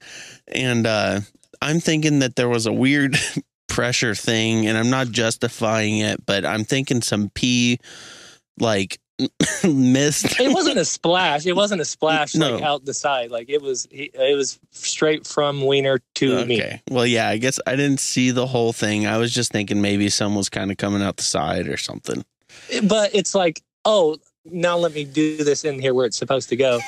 And 0.48 0.86
uh, 0.86 1.20
I'm 1.62 1.78
thinking 1.80 2.18
that 2.20 2.36
there 2.36 2.48
was 2.48 2.66
a 2.66 2.72
weird 2.72 3.16
pressure 3.68 4.14
thing, 4.14 4.66
and 4.66 4.76
I'm 4.76 4.90
not 4.90 5.08
justifying 5.10 5.98
it, 5.98 6.24
but 6.26 6.44
I'm 6.44 6.64
thinking 6.64 7.00
some 7.02 7.30
pee 7.34 7.78
like 8.58 8.98
missed. 9.64 10.38
It 10.40 10.52
wasn't 10.52 10.78
a 10.78 10.84
splash. 10.84 11.46
It 11.46 11.54
wasn't 11.54 11.80
a 11.80 11.84
splash 11.84 12.34
No. 12.34 12.54
like 12.54 12.62
out 12.62 12.84
the 12.84 12.94
side. 12.94 13.30
Like 13.30 13.48
it 13.48 13.60
was. 13.62 13.86
It 13.90 14.36
was 14.36 14.58
straight 14.70 15.26
from 15.26 15.64
wiener 15.66 16.00
to 16.16 16.44
me. 16.46 16.80
Well, 16.90 17.06
yeah, 17.06 17.28
I 17.28 17.36
guess 17.38 17.58
I 17.66 17.76
didn't 17.76 18.00
see 18.00 18.30
the 18.30 18.46
whole 18.46 18.72
thing. 18.72 19.06
I 19.06 19.18
was 19.18 19.32
just 19.32 19.52
thinking 19.52 19.80
maybe 19.82 20.08
some 20.10 20.34
was 20.34 20.48
kind 20.48 20.70
of 20.70 20.76
coming 20.76 21.02
out 21.02 21.16
the 21.16 21.22
side 21.22 21.68
or 21.68 21.76
something. 21.76 22.24
But 22.84 23.14
it's 23.14 23.34
like, 23.34 23.62
oh, 23.84 24.16
now 24.44 24.76
let 24.78 24.92
me 24.94 25.04
do 25.04 25.38
this 25.44 25.64
in 25.64 25.78
here 25.80 25.94
where 25.94 26.06
it's 26.06 26.16
supposed 26.16 26.48
to 26.50 26.56
go. 26.56 26.80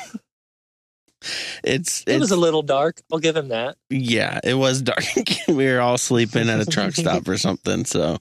It's, 1.63 2.01
It 2.03 2.15
it's 2.15 2.21
was 2.21 2.31
a 2.33 2.37
little 2.37 2.63
dark. 2.63 3.01
I'll 3.13 3.21
give 3.21 3.37
him 3.37 3.49
that. 3.49 3.77
yeah, 3.91 4.41
it 4.43 4.55
was 4.55 4.83
dark. 4.83 5.05
we 5.49 5.67
were 5.67 5.81
all 5.81 5.97
sleeping 5.99 6.49
at 6.49 6.61
a 6.61 6.67
truck 6.67 6.95
stop 6.95 7.29
or 7.29 7.39
something. 7.39 7.85
So, 7.85 8.19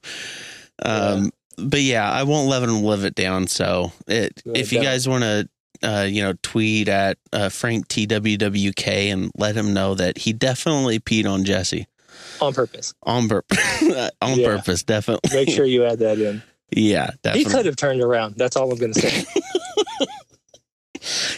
um, 0.84 1.32
but 1.64 1.82
yeah, 1.82 2.10
I 2.10 2.24
won't 2.24 2.50
let 2.50 2.64
him 2.64 2.84
live 2.84 3.06
it 3.06 3.16
down. 3.16 3.48
So, 3.48 3.92
it 4.08 4.42
if 4.46 4.72
you 4.72 4.82
guys 4.82 5.08
want 5.08 5.24
to, 5.24 5.50
uh, 5.84 6.04
you 6.04 6.22
know, 6.22 6.34
tweet 6.44 6.88
at 6.88 7.18
uh, 7.34 7.50
Frank 7.50 7.88
TWWK 7.88 9.12
and 9.12 9.32
let 9.38 9.56
him 9.56 9.74
know 9.74 9.96
that 9.96 10.18
he 10.20 10.34
definitely 10.34 11.00
peed 11.00 11.30
on 11.30 11.44
Jesse 11.44 11.88
on 12.40 12.54
purpose. 12.54 12.94
on 13.04 13.28
purpose. 13.28 13.82
on 14.22 14.40
Yeah. 14.40 14.48
purpose, 14.58 14.84
definitely. 14.84 15.30
Make 15.36 15.50
sure 15.50 15.66
you 15.66 15.86
add 15.86 16.00
that 16.00 16.20
in. 16.20 16.42
yeah, 16.72 17.12
definitely. 17.24 17.44
He 17.52 17.56
could 17.58 17.66
have 17.66 17.76
turned 17.76 18.02
around. 18.02 18.36
That's 18.36 18.56
all 18.56 18.72
I'm 18.72 18.78
going 18.78 18.94
to 18.94 19.00
say. 19.02 19.26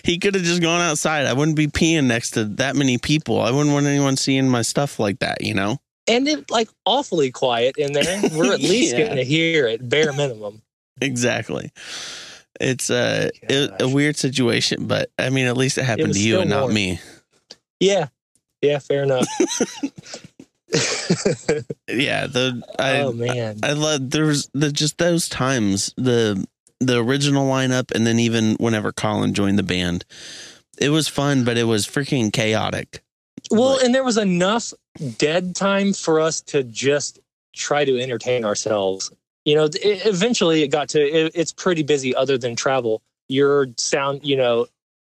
He 0.03 0.17
could 0.19 0.35
have 0.35 0.43
just 0.43 0.61
gone 0.61 0.81
outside. 0.81 1.25
I 1.25 1.31
wouldn't 1.31 1.55
be 1.55 1.67
peeing 1.67 2.05
next 2.07 2.31
to 2.31 2.43
that 2.43 2.75
many 2.75 2.97
people. 2.97 3.39
I 3.39 3.51
wouldn't 3.51 3.71
want 3.73 3.85
anyone 3.85 4.17
seeing 4.17 4.49
my 4.49 4.61
stuff 4.61 4.99
like 4.99 5.19
that. 5.19 5.41
You 5.41 5.53
know. 5.53 5.77
And 6.07 6.27
it 6.27 6.49
like 6.51 6.69
awfully 6.85 7.31
quiet 7.31 7.77
in 7.77 7.93
there. 7.93 8.21
We're 8.33 8.53
at 8.53 8.59
least 8.59 8.91
Yeah. 8.93 8.97
getting 8.99 9.17
to 9.17 9.23
hear 9.23 9.67
it, 9.67 9.87
bare 9.87 10.13
minimum. 10.13 10.61
Exactly. 11.01 11.71
It's 12.61 12.89
uh, 12.89 13.29
it, 13.41 13.71
a 13.79 13.89
weird 13.89 14.15
situation, 14.15 14.85
but 14.87 15.09
I 15.17 15.29
mean, 15.29 15.47
at 15.47 15.57
least 15.57 15.77
it 15.77 15.83
happened 15.85 16.09
was 16.09 16.17
to 16.17 16.23
you 16.23 16.39
and 16.39 16.49
not 16.49 16.63
warm. 16.63 16.73
me. 16.75 16.99
Yeah, 17.79 18.07
yeah, 18.61 18.79
fair 18.79 19.03
enough. 19.03 19.27
Yeah, 21.87 22.25
the 22.27 22.63
I 22.79 22.99
oh 23.01 23.11
man, 23.11 23.59
I 23.61 23.73
love 23.73 24.09
there 24.09 24.25
was 24.25 24.49
the 24.53 24.71
just 24.71 24.97
those 24.97 25.29
times 25.29 25.93
the 25.97 26.43
the 26.79 26.97
original 26.99 27.47
lineup 27.47 27.91
and 27.93 28.07
then 28.07 28.17
even 28.19 28.55
whenever 28.55 28.91
Colin 28.91 29.33
joined 29.35 29.59
the 29.59 29.63
band, 29.63 30.03
it 30.79 30.89
was 30.89 31.07
fun, 31.07 31.43
but 31.43 31.57
it 31.57 31.65
was 31.65 31.85
freaking 31.85 32.33
chaotic. 32.33 33.02
Well, 33.59 33.75
but- 33.77 33.85
and 33.85 33.93
there 33.95 34.03
was 34.03 34.17
enough 34.17 34.73
dead 35.17 35.55
time 35.55 35.93
for 35.93 36.19
us 36.19 36.41
to 36.41 36.63
just 36.63 37.19
try 37.55 37.85
to 37.85 37.99
entertain 37.99 38.45
ourselves. 38.45 39.11
You 39.45 39.55
know, 39.55 39.65
it, 39.65 40.05
eventually 40.05 40.63
it 40.63 40.69
got 40.69 40.89
to 40.89 41.01
it, 41.01 41.31
it's 41.35 41.51
pretty 41.51 41.83
busy. 41.83 42.15
Other 42.15 42.37
than 42.37 42.55
travel, 42.55 43.01
your 43.27 43.67
sound, 43.77 44.21
you 44.23 44.35
know, 44.37 44.67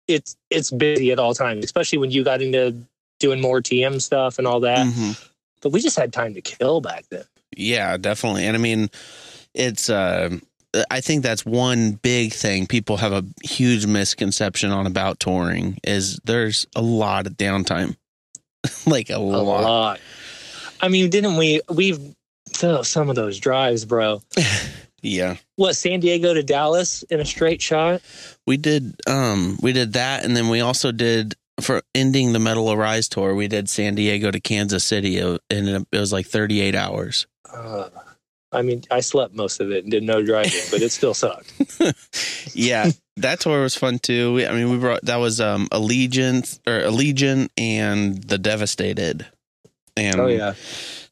it's 0.08 0.36
it's 0.50 0.72
busy 0.72 1.12
at 1.12 1.20
all 1.20 1.34
times, 1.34 1.64
especially 1.64 2.00
when 2.00 2.12
you 2.12 2.24
got 2.24 2.42
into 2.42 2.76
doing 3.20 3.40
more 3.42 3.62
TM 3.62 4.02
stuff 4.02 4.38
and 4.40 4.48
all 4.48 4.60
that. 4.62 4.86
Mhm. 4.88 5.30
But 5.62 5.70
we 5.72 5.80
just 5.82 5.98
had 5.98 6.12
time 6.12 6.34
to 6.34 6.42
kill 6.42 6.82
back 6.82 7.06
then. 7.10 7.24
Yeah, 7.56 7.96
definitely. 7.98 8.46
And 8.46 8.58
I 8.58 8.60
mean, 8.60 8.90
it's 9.54 9.90
uh 9.90 10.30
I 10.90 11.02
think 11.02 11.22
that's 11.22 11.46
one 11.46 11.92
big 12.02 12.34
thing 12.34 12.66
people 12.66 12.98
have 12.98 13.12
a 13.14 13.24
huge 13.44 13.86
misconception 13.86 14.72
on 14.72 14.88
about 14.88 15.20
touring 15.20 15.78
is 15.84 16.20
there's 16.26 16.66
a 16.76 16.82
lot 16.82 17.28
of 17.28 17.34
downtime. 17.34 17.96
like 18.86 19.10
a, 19.10 19.16
A 19.16 19.18
lot. 19.18 19.64
lot. 19.64 20.00
I 20.82 20.88
mean, 20.90 21.10
didn't 21.10 21.38
we? 21.38 21.62
We've 21.70 22.00
so 22.48 22.82
some 22.84 23.10
of 23.10 23.16
those 23.16 23.40
drives, 23.40 23.86
bro. 23.86 24.22
Yeah. 25.06 25.36
What 25.58 25.76
San 25.76 26.00
Diego 26.00 26.34
to 26.34 26.42
Dallas 26.44 27.04
in 27.04 27.20
a 27.20 27.26
straight 27.26 27.62
shot? 27.62 28.02
We 28.48 28.56
did 28.56 28.96
um 29.06 29.60
we 29.62 29.74
did 29.74 29.92
that 29.94 30.24
and 30.24 30.34
then 30.34 30.48
we 30.48 30.62
also 30.62 30.94
did 30.94 31.36
for 31.60 31.82
ending 31.94 32.32
the 32.32 32.40
Metal 32.40 32.72
Arise 32.72 33.10
tour, 33.10 33.36
we 33.36 33.50
did 33.50 33.68
San 33.68 33.96
Diego 33.96 34.32
to 34.32 34.40
Kansas 34.40 34.86
City 34.86 35.22
uh, 35.22 35.40
and 35.50 35.68
it 35.92 36.00
was 36.00 36.14
like 36.14 36.26
38 36.26 36.74
hours. 36.74 37.28
Uh, 37.54 37.90
I 38.54 38.62
mean, 38.62 38.84
I 38.92 39.00
slept 39.02 39.34
most 39.36 39.60
of 39.60 39.72
it 39.72 39.84
and 39.84 39.92
did 39.92 40.04
no 40.04 40.22
driving, 40.24 40.62
but 40.72 40.82
it 40.82 40.92
still 40.92 41.14
sucked. 41.14 41.52
Yeah, 42.56 42.92
that 43.18 43.40
tour 43.40 43.62
was 43.64 43.74
fun 43.76 43.98
too. 44.00 44.34
We, 44.36 44.46
I 44.46 44.54
mean, 44.54 44.70
we 44.70 44.78
brought 44.78 45.04
that 45.06 45.16
was 45.18 45.42
um 45.42 45.68
Allegiance 45.72 46.60
or 46.68 46.82
Allegiant 46.82 47.50
and 47.58 48.22
the 48.24 48.38
Devastated. 48.38 49.26
And 49.98 50.20
Oh 50.20 50.28
yeah, 50.28 50.54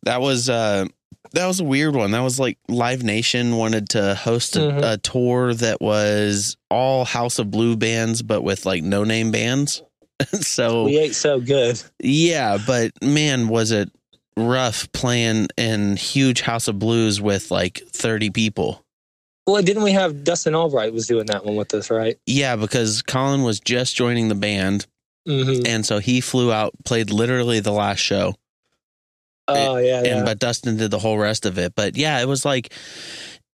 that 0.04 0.22
was 0.22 0.50
uh 0.50 0.86
that 1.34 1.48
was 1.48 1.60
a 1.60 1.64
weird 1.64 1.96
one. 1.96 2.12
That 2.12 2.20
was 2.22 2.40
like 2.40 2.58
Live 2.68 3.04
Nation 3.04 3.56
wanted 3.58 3.90
to 3.90 4.14
host 4.16 4.56
a, 4.56 4.60
Mhm. 4.60 4.94
a 4.94 4.98
tour 4.98 5.54
that 5.56 5.82
was 5.82 6.58
all 6.70 7.06
House 7.06 7.40
of 7.40 7.50
Blue 7.50 7.76
bands, 7.76 8.22
but 8.22 8.44
with 8.44 8.66
like 8.66 8.84
no 8.84 9.04
name 9.04 9.32
bands. 9.32 9.82
so 10.42 10.84
we 10.84 11.00
ate 11.00 11.16
so 11.16 11.40
good. 11.40 11.82
yeah, 12.04 12.58
but 12.68 12.92
man, 13.02 13.48
was 13.48 13.72
it 13.72 13.90
rough 14.48 14.92
playing 14.92 15.48
in 15.58 15.96
huge 15.98 16.42
House 16.42 16.68
of 16.68 16.80
Blues 16.80 17.22
with 17.22 17.52
like 17.52 17.82
thirty 17.92 18.30
people. 18.30 18.84
Well, 19.48 19.62
didn't 19.64 19.84
we 19.84 19.92
have 19.94 20.24
Dustin 20.24 20.54
Albright 20.56 20.94
was 20.94 21.08
doing 21.08 21.26
that 21.28 21.44
one 21.46 21.56
with 21.56 21.74
us, 21.74 21.90
right? 21.90 22.18
Yeah, 22.26 22.56
because 22.56 23.02
Colin 23.02 23.42
was 23.44 23.60
just 23.60 23.96
joining 23.96 24.28
the 24.28 24.36
band, 24.36 24.86
Mm-hmm. 25.28 25.66
and 25.68 25.86
so 25.86 26.00
he 26.00 26.20
flew 26.22 26.52
out, 26.52 26.74
played 26.86 27.12
literally 27.12 27.60
the 27.60 27.72
last 27.72 28.00
show, 28.00 28.36
Oh 29.48 29.78
yeah, 29.78 29.98
and 30.00 30.06
yeah. 30.08 30.24
but 30.24 30.40
Dustin 30.40 30.78
did 30.78 30.92
the 30.92 31.00
whole 31.00 31.18
rest 31.18 31.46
of 31.46 31.58
it. 31.58 31.74
But 31.76 31.98
yeah, 31.98 32.22
it 32.22 32.28
was 32.28 32.46
like 32.46 32.74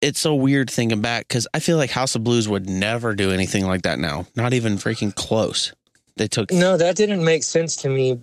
it's 0.02 0.20
so 0.20 0.36
weird 0.36 0.70
thinking 0.70 1.02
back 1.02 1.28
because 1.28 1.48
I 1.54 1.60
feel 1.60 1.78
like 1.78 1.90
House 1.90 2.16
of 2.16 2.24
Blues 2.24 2.48
would 2.48 2.70
never 2.70 3.16
do 3.16 3.32
anything 3.32 3.66
like 3.66 3.82
that 3.84 3.98
now, 4.00 4.28
not 4.36 4.54
even 4.54 4.76
freaking 4.78 5.14
close. 5.16 5.74
They 6.18 6.28
took 6.28 6.52
no, 6.52 6.78
that 6.78 6.96
didn't 6.96 7.24
make 7.24 7.44
sense 7.44 7.76
to 7.78 7.90
me 7.90 8.20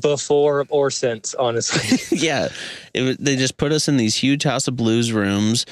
before 0.00 0.66
or 0.68 0.90
since, 0.90 1.34
honestly. 1.34 1.98
yeah, 2.18 2.48
it 2.94 3.22
they 3.22 3.36
just 3.36 3.56
put 3.56 3.72
us 3.72 3.88
in 3.88 3.96
these 3.96 4.16
huge 4.16 4.44
House 4.44 4.68
of 4.68 4.76
Blues 4.76 5.12
rooms, 5.12 5.66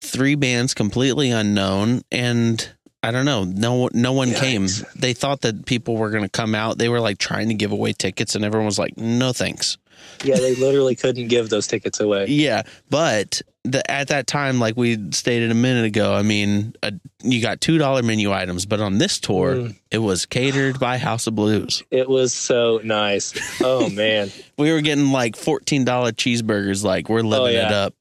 three 0.00 0.34
bands 0.34 0.74
completely 0.74 1.30
unknown, 1.30 2.02
and 2.10 2.72
I 3.02 3.10
don't 3.10 3.24
know, 3.24 3.44
no 3.44 3.88
no 3.92 4.12
one 4.12 4.32
came. 4.32 4.68
They 4.96 5.12
thought 5.12 5.40
that 5.42 5.66
people 5.66 5.96
were 5.96 6.10
going 6.10 6.22
to 6.22 6.30
come 6.30 6.54
out. 6.54 6.78
They 6.78 6.88
were 6.88 7.00
like 7.00 7.18
trying 7.18 7.48
to 7.48 7.54
give 7.54 7.72
away 7.72 7.92
tickets, 7.92 8.34
and 8.34 8.44
everyone 8.44 8.66
was 8.66 8.78
like, 8.78 8.96
"No 8.96 9.32
thanks." 9.32 9.76
Yeah, 10.24 10.36
they 10.36 10.54
literally 10.56 10.94
couldn't 10.94 11.28
give 11.28 11.48
those 11.50 11.66
tickets 11.66 12.00
away. 12.00 12.26
Yeah, 12.26 12.62
but 12.90 13.42
the, 13.64 13.88
at 13.90 14.08
that 14.08 14.26
time, 14.26 14.58
like 14.58 14.76
we 14.76 14.98
stated 15.12 15.50
a 15.50 15.54
minute 15.54 15.84
ago, 15.84 16.14
I 16.14 16.22
mean, 16.22 16.74
uh 16.82 16.90
you 17.22 17.40
got 17.40 17.60
two 17.60 17.78
dollar 17.78 18.02
menu 18.02 18.32
items, 18.32 18.66
but 18.66 18.80
on 18.80 18.98
this 18.98 19.20
tour, 19.20 19.54
Mm. 19.54 19.76
it 19.90 19.98
was 19.98 20.26
catered 20.26 20.80
by 20.80 20.98
House 20.98 21.26
of 21.28 21.34
Blues. 21.36 21.82
It 21.90 22.08
was 22.08 22.32
so 22.34 22.80
nice. 22.82 23.32
Oh 23.62 23.88
man. 23.94 24.30
We 24.58 24.72
were 24.72 24.80
getting 24.80 25.12
like 25.12 25.36
fourteen 25.36 25.84
dollar 25.84 26.10
cheeseburgers. 26.12 26.82
Like 26.84 27.08
we're 27.08 27.22
living 27.22 27.54
it 27.58 27.70
yeah. 27.70 27.86
up. 27.86 27.94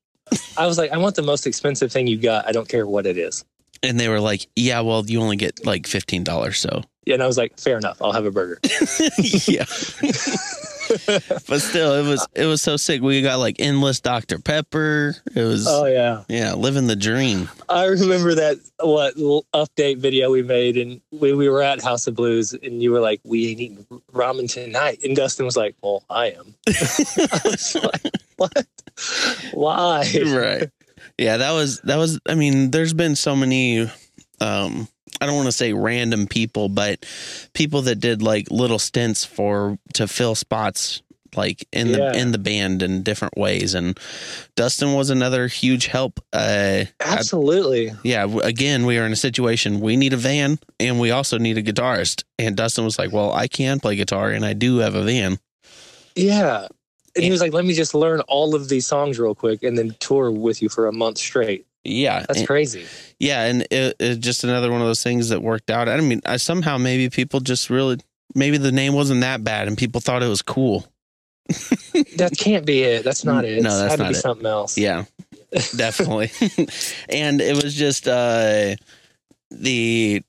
I 0.57 0.65
was 0.65 0.77
like, 0.77 0.91
I 0.91 0.97
want 0.97 1.15
the 1.15 1.21
most 1.23 1.45
expensive 1.45 1.91
thing 1.91 2.07
you 2.07 2.17
got. 2.17 2.47
I 2.47 2.53
don't 2.53 2.67
care 2.67 2.87
what 2.87 3.05
it 3.05 3.17
is. 3.17 3.43
And 3.83 3.99
they 3.99 4.07
were 4.09 4.19
like, 4.19 4.47
"Yeah, 4.55 4.79
well, 4.81 5.03
you 5.05 5.19
only 5.21 5.35
get 5.35 5.65
like 5.65 5.85
fifteen 5.87 6.23
dollars, 6.23 6.57
so 6.59 6.83
Yeah, 7.05 7.15
and 7.15 7.23
I 7.23 7.27
was 7.27 7.37
like, 7.37 7.59
fair 7.59 7.77
enough. 7.77 8.01
I'll 8.01 8.13
have 8.13 8.25
a 8.25 8.31
burger. 8.31 8.59
yeah." 9.47 9.65
but 11.47 11.61
still, 11.61 11.93
it 11.93 12.07
was 12.07 12.27
it 12.35 12.45
was 12.45 12.61
so 12.61 12.77
sick. 12.77 13.01
We 13.01 13.21
got 13.21 13.39
like 13.39 13.57
endless 13.59 13.99
Dr 13.99 14.39
Pepper. 14.39 15.15
It 15.35 15.41
was 15.41 15.67
Oh 15.67 15.85
yeah. 15.85 16.23
yeah, 16.27 16.53
living 16.53 16.87
the 16.87 16.95
dream. 16.95 17.49
I 17.69 17.85
remember 17.85 18.35
that 18.35 18.57
what 18.79 19.15
update 19.53 19.97
video 19.97 20.31
we 20.31 20.43
made, 20.43 20.77
and 20.77 21.01
we, 21.11 21.33
we 21.33 21.49
were 21.49 21.61
at 21.61 21.81
House 21.81 22.07
of 22.07 22.15
Blues, 22.15 22.53
and 22.53 22.81
you 22.81 22.91
were 22.91 22.99
like, 22.99 23.21
"We 23.23 23.49
ain't 23.49 23.59
eating 23.59 23.85
ramen 24.13 24.51
tonight," 24.51 24.99
and 25.03 25.15
Dustin 25.15 25.45
was 25.45 25.57
like, 25.57 25.75
"Well, 25.81 26.03
I 26.09 26.31
am." 26.31 26.55
I 26.67 27.41
was 27.45 27.75
like, 27.75 28.13
"What? 28.37 28.67
Why?" 29.53 30.23
right 30.25 30.69
yeah 31.17 31.37
that 31.37 31.51
was 31.51 31.79
that 31.81 31.97
was 31.97 32.19
i 32.27 32.35
mean 32.35 32.71
there's 32.71 32.93
been 32.93 33.15
so 33.15 33.35
many 33.35 33.89
um 34.39 34.87
i 35.21 35.25
don't 35.25 35.35
want 35.35 35.47
to 35.47 35.51
say 35.51 35.71
random 35.73 36.27
people 36.27 36.67
but 36.69 37.05
people 37.53 37.81
that 37.83 37.95
did 37.97 38.21
like 38.21 38.49
little 38.51 38.79
stints 38.79 39.23
for 39.23 39.77
to 39.93 40.07
fill 40.07 40.35
spots 40.35 41.01
like 41.35 41.65
in 41.71 41.87
Yeah. 41.87 41.95
the 42.11 42.19
in 42.19 42.31
the 42.33 42.37
band 42.37 42.81
in 42.83 43.03
different 43.03 43.37
ways 43.37 43.73
and 43.73 43.97
dustin 44.57 44.93
was 44.93 45.09
another 45.09 45.47
huge 45.47 45.85
help 45.85 46.19
uh 46.33 46.83
Absolutely. 46.99 47.93
yeah 48.03 48.25
again 48.43 48.85
we 48.85 48.97
are 48.97 49.05
in 49.05 49.13
a 49.13 49.15
situation 49.15 49.79
we 49.79 49.95
need 49.95 50.11
a 50.11 50.17
van 50.17 50.59
and 50.79 50.99
we 50.99 51.11
also 51.11 51.37
need 51.37 51.57
a 51.57 51.63
guitarist 51.63 52.23
and 52.37 52.57
dustin 52.57 52.83
was 52.83 52.99
like 52.99 53.13
well 53.13 53.31
i 53.31 53.47
can 53.47 53.79
play 53.79 53.95
guitar 53.95 54.29
and 54.31 54.43
i 54.45 54.51
do 54.53 54.77
have 54.79 54.95
a 54.95 55.03
van 55.03 55.39
Yeah. 56.15 56.67
And 57.13 57.25
he 57.25 57.29
was 57.31 57.41
like, 57.41 57.51
"Let 57.51 57.65
me 57.65 57.73
just 57.73 57.93
learn 57.93 58.21
all 58.29 58.55
of 58.55 58.69
these 58.69 58.87
songs 58.87 59.19
real 59.19 59.35
quick, 59.35 59.63
and 59.63 59.77
then 59.77 59.93
tour 59.99 60.31
with 60.31 60.61
you 60.61 60.69
for 60.69 60.87
a 60.87 60.93
month 60.93 61.17
straight." 61.17 61.65
Yeah 61.83 62.19
That's 62.27 62.39
and- 62.39 62.47
crazy. 62.47 62.85
yeah 63.19 63.43
and 63.45 63.61
it, 63.71 63.95
it 63.99 64.19
just 64.19 64.43
another 64.43 64.71
one 64.71 64.81
of 64.81 64.87
those 64.87 65.01
things 65.03 65.29
that 65.29 65.41
worked 65.41 65.69
out 65.71 65.89
i 65.89 65.99
mean 65.99 66.21
I, 66.25 66.37
somehow 66.37 66.77
maybe 66.77 67.09
people 67.09 67.39
just 67.39 67.69
really 67.69 67.97
maybe 68.35 68.57
the 68.57 68.71
name 68.71 68.93
wasn't 68.93 69.21
that 69.21 69.43
bad 69.43 69.67
and 69.67 69.77
people 69.77 69.99
thought 70.01 70.21
it 70.23 70.27
was 70.29 70.41
cool 70.41 70.85
That 72.17 72.33
can't 72.37 72.65
be 72.65 72.81
it. 72.83 73.03
That's 73.03 73.25
not 73.25 73.43
it. 73.45 73.61
No, 73.61 73.77
that's 73.77 73.91
had 73.91 73.97
to 73.97 74.03
not 74.03 74.09
be 74.13 74.17
it. 74.17 74.21
something 74.21 74.45
else. 74.45 74.77
yeah 74.77 75.05
definitely 75.75 76.31
and 77.09 77.41
it 77.41 77.61
was 77.61 77.73
just 77.73 78.07
uh 78.07 78.75
the 79.49 80.21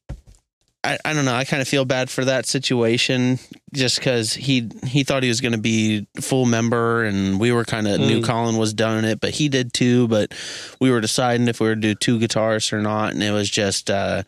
I, 0.84 0.98
I 1.04 1.12
don't 1.14 1.24
know 1.24 1.34
i 1.34 1.44
kind 1.44 1.60
of 1.62 1.68
feel 1.68 1.84
bad 1.84 2.10
for 2.10 2.24
that 2.24 2.44
situation 2.46 3.38
just 3.72 3.98
because 3.98 4.32
he 4.34 4.68
he 4.84 5.04
thought 5.04 5.22
he 5.22 5.28
was 5.28 5.40
going 5.40 5.52
to 5.52 5.58
be 5.58 6.06
full 6.20 6.44
member 6.44 7.04
and 7.04 7.38
we 7.38 7.52
were 7.52 7.64
kind 7.64 7.86
of 7.86 8.00
knew 8.00 8.20
Mm. 8.20 8.24
colin 8.24 8.56
was 8.56 8.74
done 8.74 9.04
it 9.04 9.20
but 9.20 9.30
he 9.30 9.48
did 9.48 9.72
too 9.72 10.08
but 10.08 10.32
we 10.80 10.90
were 10.90 11.00
deciding 11.00 11.46
if 11.48 11.60
we 11.60 11.68
were 11.68 11.74
to 11.76 11.80
do 11.80 11.94
two 11.94 12.18
guitarists 12.18 12.72
or 12.72 12.80
not 12.82 13.12
and 13.12 13.22
it 13.22 13.30
was 13.30 13.48
just 13.48 13.90
uh 13.90 14.24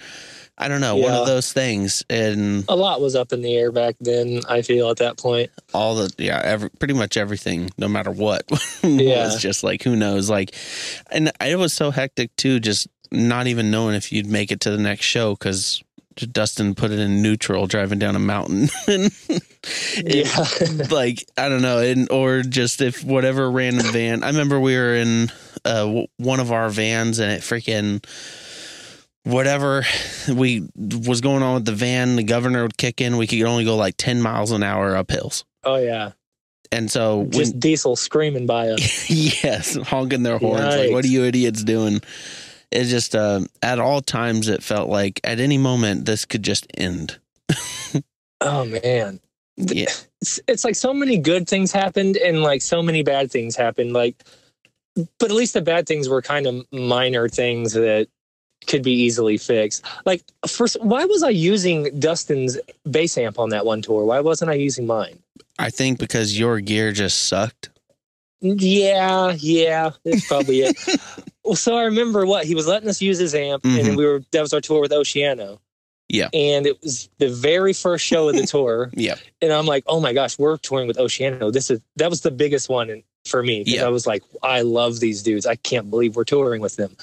i 0.57 0.69
don't 0.69 0.81
know 0.81 0.95
one 0.95 1.13
of 1.13 1.27
those 1.27 1.53
things 1.53 2.05
and 2.09 2.65
A 2.69 2.77
lot 2.77 3.01
was 3.01 3.17
up 3.17 3.33
in 3.33 3.43
the 3.43 3.57
air 3.57 3.73
back 3.73 3.97
then. 4.01 4.41
I 4.49 4.63
feel 4.63 4.89
at 4.91 4.99
that 4.99 5.19
point. 5.19 5.51
all 5.73 5.97
the 5.97 6.15
yeah 6.19 6.41
every, 6.45 6.71
pretty 6.71 6.95
much 6.95 7.17
everything 7.17 7.71
no 7.79 7.89
matter 7.89 8.13
what 8.13 8.45
Yeah. 8.85 9.25
was 9.25 9.43
just 9.43 9.65
like 9.65 9.83
who 9.83 9.97
knows 9.97 10.31
like 10.31 10.55
and 11.11 11.33
it 11.41 11.59
was 11.59 11.73
so 11.73 11.91
hectic 11.91 12.35
too 12.37 12.61
just 12.61 12.87
not 13.11 13.49
even 13.49 13.73
knowing 13.73 13.97
if 13.97 14.13
you'd 14.13 14.27
make 14.27 14.53
it 14.53 14.61
to 14.61 14.71
the 14.71 14.79
next 14.79 15.05
show 15.07 15.35
because 15.35 15.83
dustin 16.17 16.75
put 16.75 16.91
it 16.91 16.99
in 16.99 17.23
neutral 17.23 17.67
driving 17.67 17.99
down 17.99 18.17
a 18.17 18.19
mountain 18.21 18.69
Yeah. 19.97 20.29
like 20.91 21.25
i 21.37 21.49
don't 21.49 21.63
know 21.63 21.79
and 21.79 22.11
or 22.11 22.43
just 22.43 22.81
if 22.81 23.03
whatever 23.03 23.51
random 23.51 23.87
van 23.93 24.23
i 24.23 24.29
remember 24.29 24.61
we 24.61 24.77
were 24.77 24.95
in 24.95 25.31
uh 25.65 25.85
w- 25.85 26.07
one 26.19 26.41
of 26.41 26.53
our 26.53 26.69
vans 26.69 27.19
and 27.19 27.33
it 27.33 27.41
freaking 27.41 28.05
whatever 29.25 29.85
we 30.29 30.69
was 30.77 31.21
going 31.23 31.43
on 31.43 31.55
with 31.55 31.65
the 31.65 31.73
van 31.73 32.17
the 32.17 32.23
governor 32.25 32.63
would 32.63 32.77
kick 32.77 33.01
in 33.01 33.17
we 33.17 33.27
could 33.27 33.41
only 33.43 33.65
go 33.65 33.75
like 33.77 33.97
10 33.97 34.21
miles 34.21 34.51
an 34.51 34.63
hour 34.63 34.95
up 34.97 35.11
hills 35.11 35.45
oh 35.65 35.77
yeah. 35.77 36.13
and 36.71 36.91
so 36.91 37.21
when, 37.21 37.31
Just 37.31 37.59
diesel 37.59 37.97
screaming 37.97 38.45
by 38.47 38.69
us. 38.69 39.09
yes, 39.45 39.77
honking 39.77 40.25
their 40.25 40.39
horns. 40.39 40.77
Like, 40.77 40.91
what 40.91 41.05
are 41.05 41.09
you 41.09 41.25
idiots 41.25 41.63
doing? 41.65 42.01
It's 42.75 42.91
just 42.91 43.15
uh, 43.15 43.41
at 43.63 43.79
all 43.79 44.01
times 44.01 44.49
it 44.49 44.63
felt 44.63 44.89
like 44.89 45.21
at 45.25 45.41
any 45.41 45.59
moment 45.59 46.05
this 46.05 46.25
could 46.25 46.43
just 46.43 46.67
end. 46.77 47.19
Oh 48.41 48.65
man. 48.65 49.21
Yeah. 49.57 49.87
It's, 50.21 50.41
it's 50.49 50.65
like 50.65 50.75
so 50.75 50.93
many 50.93 51.17
good 51.17 51.49
things 51.49 51.71
happened 51.71 52.17
and 52.17 52.43
like 52.43 52.61
so 52.61 52.83
many 52.83 53.05
bad 53.05 53.31
things 53.31 53.55
happened. 53.55 53.93
Like, 53.93 54.17
but 55.21 55.31
at 55.31 55.37
least 55.37 55.55
the 55.55 55.61
bad 55.61 55.87
things 55.87 56.09
were 56.09 56.21
kind 56.23 56.49
of 56.49 56.67
minor 56.73 57.29
things 57.29 57.75
that 57.75 58.09
could 58.67 58.83
be 58.83 58.91
easily 58.91 59.37
fixed. 59.37 59.85
Like, 60.05 60.25
first, 60.49 60.77
why 60.83 61.05
was 61.05 61.23
I 61.23 61.29
using 61.29 62.01
Dustin's 62.01 62.59
bass 62.91 63.17
amp 63.17 63.39
on 63.39 63.51
that 63.51 63.65
one 63.65 63.81
tour? 63.81 64.05
Why 64.05 64.19
wasn't 64.19 64.51
I 64.51 64.55
using 64.55 64.89
mine? 64.89 65.21
I 65.59 65.71
think 65.71 66.01
because 66.01 66.37
your 66.37 66.59
gear 66.59 66.91
just 66.91 67.29
sucked. 67.29 67.69
Yeah, 68.41 69.33
yeah, 69.39 69.91
that's 70.05 70.27
probably 70.27 70.61
it. 70.63 70.77
Well, 71.47 71.57
so 71.57 71.77
I 71.77 71.83
remember 71.85 72.25
what 72.25 72.47
he 72.47 72.55
was 72.55 72.67
letting 72.67 72.89
us 72.89 73.03
use 73.03 73.19
his 73.19 73.35
amp, 73.35 73.67
and 73.67 73.89
Mhm. 73.89 73.97
we 73.97 74.07
were 74.07 74.23
that 74.33 74.41
was 74.41 74.55
our 74.55 74.63
tour 74.63 74.81
with 74.81 74.93
Oceano. 74.93 75.59
Yeah. 76.09 76.29
and 76.33 76.67
it 76.67 76.81
was 76.83 77.09
the 77.19 77.29
very 77.29 77.73
first 77.75 78.05
show 78.07 78.29
of 78.31 78.35
the 78.37 78.47
tour, 78.47 78.91
Yeah. 78.95 79.17
and 79.43 79.53
I'm 79.53 79.67
like, 79.67 79.85
oh 79.87 80.01
my 80.01 80.15
gosh, 80.15 80.39
we're 80.39 80.57
touring 80.57 80.87
with 80.89 80.97
Oceano. 80.97 81.53
This 81.53 81.71
is 81.71 81.81
that 81.97 82.09
was 82.09 82.23
the 82.23 82.31
biggest 82.31 82.71
one 82.71 82.89
in, 82.89 83.03
for 83.27 83.43
me. 83.43 83.63
Yeah. 83.67 83.85
I 83.85 83.89
was 83.91 84.07
like, 84.07 84.23
I 84.43 84.63
love 84.63 85.01
these 85.01 85.23
dudes. 85.23 85.45
I 85.45 85.57
can't 85.57 85.91
believe 85.91 86.17
we're 86.17 86.25
touring 86.25 86.63
with 86.63 86.77
them. 86.77 86.97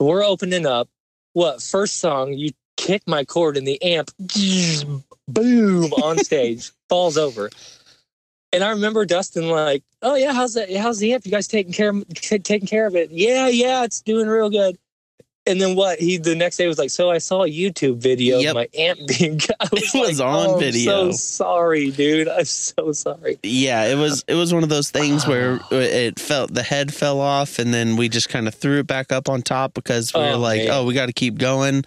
We're 0.00 0.24
opening 0.24 0.64
up. 0.64 0.88
What 1.34 1.60
first 1.62 1.98
song? 1.98 2.32
You 2.32 2.52
kick 2.78 3.02
my 3.06 3.26
cord, 3.26 3.58
and 3.58 3.66
the 3.66 3.82
amp, 3.82 4.10
boom, 5.28 5.92
on 5.94 6.18
stage 6.24 6.70
falls 6.88 7.18
over. 7.18 7.50
And 8.52 8.62
I 8.62 8.70
remember 8.70 9.04
Dustin 9.06 9.48
like, 9.48 9.82
"Oh 10.02 10.14
yeah, 10.14 10.32
how's 10.32 10.54
that? 10.54 10.74
How's 10.76 10.98
the 10.98 11.12
amp? 11.14 11.24
You 11.24 11.32
guys 11.32 11.48
taking 11.48 11.72
care 11.72 11.88
of 11.90 12.04
taking 12.42 12.66
care 12.68 12.86
of 12.86 12.94
it? 12.96 13.10
Yeah, 13.10 13.48
yeah, 13.48 13.84
it's 13.84 14.00
doing 14.00 14.28
real 14.28 14.50
good." 14.50 14.76
And 15.44 15.60
then 15.60 15.74
what? 15.74 15.98
He 15.98 16.18
the 16.18 16.36
next 16.36 16.56
day 16.58 16.68
was 16.68 16.78
like, 16.78 16.90
"So 16.90 17.10
I 17.10 17.18
saw 17.18 17.42
a 17.44 17.48
YouTube 17.48 17.96
video 17.96 18.38
Yep. 18.38 18.50
of 18.50 18.54
my 18.54 18.68
amp 18.78 19.00
being." 19.08 19.40
I 19.60 19.68
was, 19.72 19.94
It 19.94 19.98
was 19.98 20.20
like, 20.20 20.28
on 20.28 20.46
"Oh, 20.50 20.58
video." 20.58 21.06
I'm 21.06 21.12
so 21.12 21.16
sorry, 21.18 21.90
dude. 21.90 22.28
I'm 22.28 22.44
so 22.44 22.92
sorry. 22.92 23.38
Yeah, 23.42 23.86
it 23.86 23.96
was 23.96 24.22
it 24.28 24.34
was 24.34 24.52
one 24.52 24.62
of 24.62 24.68
those 24.68 24.90
things 24.90 25.26
where 25.26 25.58
it 25.70 26.20
felt 26.20 26.52
the 26.52 26.62
head 26.62 26.92
fell 26.94 27.20
off 27.20 27.58
and 27.58 27.72
then 27.72 27.96
we 27.96 28.08
just 28.10 28.28
kind 28.28 28.46
of 28.46 28.54
threw 28.54 28.78
it 28.80 28.86
back 28.86 29.10
up 29.12 29.28
on 29.30 29.40
top 29.42 29.72
because 29.74 30.12
we 30.14 30.20
were 30.20 30.26
Oh, 30.32 30.38
like, 30.38 30.58
man. 30.60 30.70
oh, 30.72 30.84
we 30.84 30.92
got 30.94 31.06
to 31.06 31.12
keep 31.14 31.38
going. 31.38 31.84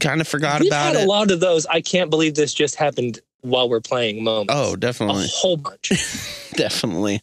Kind 0.00 0.20
of 0.20 0.26
forgot 0.28 0.60
We've 0.60 0.70
about 0.70 0.94
had 0.94 0.96
it. 0.96 1.04
a 1.04 1.06
lot 1.06 1.30
of 1.30 1.40
those. 1.40 1.66
I 1.66 1.80
can't 1.80 2.10
believe 2.10 2.34
this 2.34 2.54
just 2.54 2.76
happened 2.76 3.20
while 3.44 3.68
we're 3.68 3.80
playing 3.80 4.24
moments. 4.24 4.52
Oh, 4.54 4.76
definitely. 4.76 5.24
a 5.24 5.28
whole 5.28 5.56
bunch. 5.56 5.90
definitely. 6.54 7.20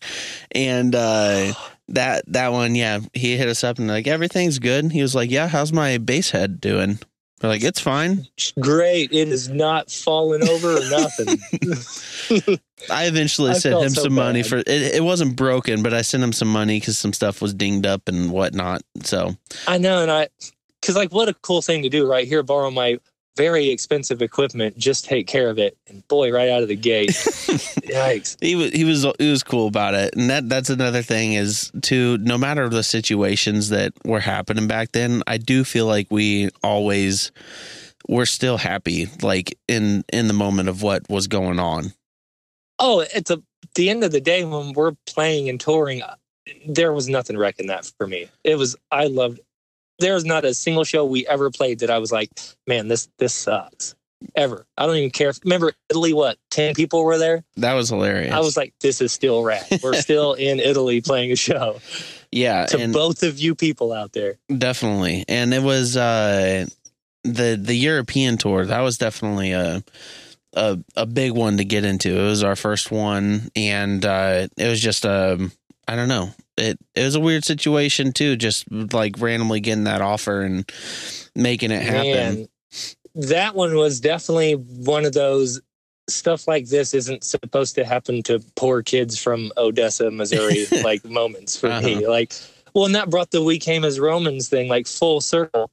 And 0.52 0.96
uh 0.96 1.54
that 1.90 2.24
that 2.28 2.52
one, 2.52 2.76
yeah, 2.76 3.00
he 3.14 3.38
hit 3.38 3.50
us 3.50 3.64
up 3.64 3.80
and 3.80 3.88
like 3.88 4.08
everything's 4.08 4.60
good. 4.60 4.92
He 4.92 5.02
was 5.02 5.14
like, 5.14 5.30
"Yeah, 5.30 5.48
how's 5.48 5.74
my 5.74 5.98
bass 5.98 6.32
head 6.32 6.62
doing?" 6.62 7.00
We're 7.42 7.50
like, 7.50 7.64
it's 7.64 7.80
fine. 7.80 8.28
Great. 8.60 9.12
It 9.12 9.28
is 9.28 9.50
not 9.50 9.90
falling 9.90 10.48
over 10.48 10.78
or 10.78 10.90
nothing. 10.92 11.40
I 12.90 13.06
eventually 13.06 13.52
I 13.52 13.54
sent 13.54 13.82
him 13.82 13.90
so 13.90 14.04
some 14.04 14.14
money 14.14 14.44
for 14.44 14.58
it. 14.58 14.68
It 14.68 15.04
wasn't 15.04 15.36
broken, 15.36 15.82
but 15.82 15.94
I 15.94 16.04
sent 16.04 16.24
him 16.24 16.34
some 16.34 16.50
money 16.50 16.80
because 16.80 17.00
some 17.00 17.14
stuff 17.14 17.42
was 17.42 17.56
dinged 17.56 17.88
up 17.88 18.08
and 18.08 18.32
whatnot. 18.32 18.84
So 19.04 19.36
I 19.68 19.80
know, 19.80 20.04
and 20.04 20.12
I, 20.12 20.28
because 20.80 20.96
like, 20.96 21.12
what 21.12 21.30
a 21.30 21.34
cool 21.34 21.64
thing 21.64 21.82
to 21.82 21.90
do, 21.90 22.08
right 22.08 22.28
here. 22.28 22.44
Borrow 22.44 22.70
my 22.70 23.00
very 23.38 23.70
expensive 23.70 24.22
equipment, 24.22 24.78
just 24.78 25.06
take 25.06 25.28
care 25.28 25.50
of 25.50 25.58
it, 25.58 25.78
and 25.88 26.06
boy, 26.08 26.32
right 26.32 26.50
out 26.50 26.62
of 26.62 26.68
the 26.68 26.76
gate, 26.76 27.10
yikes! 27.10 28.38
he 28.42 28.56
was 28.56 28.72
he 28.72 28.84
was 28.84 29.06
he 29.20 29.30
was 29.30 29.44
cool 29.44 29.68
about 29.68 29.94
it, 29.94 30.16
and 30.16 30.30
that 30.30 30.50
that's 30.50 30.70
another 30.70 31.02
thing 31.02 31.34
is 31.34 31.72
to 31.84 32.18
no 32.20 32.38
matter 32.38 32.68
the 32.70 32.84
situations 32.84 33.70
that 33.70 33.94
were 34.06 34.20
happening 34.20 34.68
back 34.68 34.92
then, 34.92 35.24
I 35.28 35.38
do 35.38 35.64
feel 35.64 35.86
like 35.86 36.08
we 36.10 36.50
always 36.64 37.32
we're 38.08 38.26
still 38.26 38.58
happy, 38.58 39.08
like 39.22 39.58
in 39.68 40.04
in 40.12 40.28
the 40.28 40.34
moment 40.34 40.70
of 40.70 40.82
what 40.82 41.10
was 41.10 41.28
going 41.28 41.60
on. 41.60 41.94
Oh, 42.80 43.06
it's 43.14 43.32
a 43.32 43.42
the 43.76 43.90
end 43.90 44.04
of 44.04 44.12
the 44.12 44.22
day 44.22 44.44
when 44.44 44.74
we're 44.74 44.94
playing 45.06 45.50
and 45.50 45.60
touring. 45.60 46.02
Uh, 46.02 46.16
there 46.68 46.92
was 46.92 47.08
nothing 47.08 47.38
wrecking 47.38 47.68
that 47.68 47.90
for 47.98 48.08
me. 48.08 48.28
It 48.44 48.56
was 48.56 48.76
I 48.92 49.08
loved. 49.08 49.40
There 50.02 50.14
was 50.14 50.26
not 50.26 50.44
a 50.46 50.54
single 50.54 50.84
show 50.84 51.06
we 51.06 51.26
ever 51.28 51.50
played 51.50 51.80
that 51.80 51.90
I 51.90 51.98
was 52.00 52.12
like, 52.12 52.30
man, 52.68 52.88
this 52.88 53.08
this 53.18 53.34
sucks. 53.34 53.96
Ever. 54.36 54.68
I 54.78 54.86
don't 54.86 54.98
even 54.98 55.10
care. 55.10 55.30
If, 55.30 55.40
remember 55.44 55.74
Italy? 55.90 56.14
What 56.14 56.38
ten 56.52 56.76
people 56.76 57.04
were 57.04 57.18
there? 57.18 57.44
That 57.58 57.74
was 57.74 57.90
hilarious. 57.90 58.32
I 58.34 58.40
was 58.40 58.56
like, 58.56 58.74
this 58.80 59.02
is 59.02 59.12
still 59.12 59.42
rad. 59.44 59.66
We're 59.82 59.94
still 60.02 60.34
in 60.34 60.60
Italy 60.60 61.02
playing 61.02 61.32
a 61.32 61.36
show. 61.36 61.80
yeah, 62.32 62.68
To 62.68 62.88
both 62.90 63.24
of 63.24 63.40
you 63.40 63.56
people 63.56 63.92
out 63.92 64.12
there. 64.14 64.36
definitely, 64.56 65.26
and 65.28 65.54
it 65.56 65.64
was 65.64 65.98
uh 65.98 66.68
the 67.24 67.58
the 67.60 67.74
European 67.76 68.38
tour. 68.38 68.66
That 68.66 68.82
was 68.82 68.98
definitely 68.98 69.54
a. 69.54 69.84
A, 70.54 70.78
a 70.98 71.06
big 71.06 71.32
one 71.32 71.56
to 71.60 71.64
get 71.64 71.86
into. 71.86 72.10
It 72.14 72.24
was 72.28 72.44
our 72.44 72.58
first 72.58 72.92
one, 72.92 73.50
and 73.56 74.04
uh, 74.06 74.50
it 74.58 74.68
was 74.68 74.82
just 74.82 75.06
a 75.06 75.50
I 75.88 75.96
don't 75.96 76.10
know. 76.10 76.32
It 76.62 76.80
it 76.96 77.04
was 77.04 77.16
a 77.16 77.20
weird 77.20 77.44
situation 77.44 78.12
too, 78.14 78.36
just 78.36 78.66
like 78.72 79.16
randomly 79.20 79.60
getting 79.60 79.86
that 79.86 80.02
offer 80.02 80.42
and 80.42 80.70
making 81.36 81.72
it 81.72 81.82
happen. 81.82 82.48
Man, 82.48 82.48
that 83.16 83.56
one 83.56 83.76
was 83.76 84.00
definitely 84.00 84.54
one 84.54 85.06
of 85.06 85.14
those 85.14 85.62
stuff 86.10 86.48
like 86.48 86.68
this 86.68 86.94
isn't 86.94 87.24
supposed 87.24 87.76
to 87.76 87.86
happen 87.86 88.24
to 88.24 88.44
poor 88.56 88.82
kids 88.82 89.22
from 89.22 89.52
Odessa, 89.58 90.12
Missouri, 90.12 90.66
like 90.84 91.04
moments 91.06 91.58
for 91.58 91.68
me. 91.82 91.98
Uh-huh. 91.98 92.10
Like, 92.10 92.34
well, 92.74 92.86
and 92.86 92.96
that 92.96 93.10
brought 93.10 93.32
the 93.32 93.44
We 93.44 93.60
Came 93.60 93.84
as 93.84 94.00
Romans 94.00 94.50
thing 94.50 94.68
like 94.68 94.88
full 94.88 95.22
circle. 95.22 95.72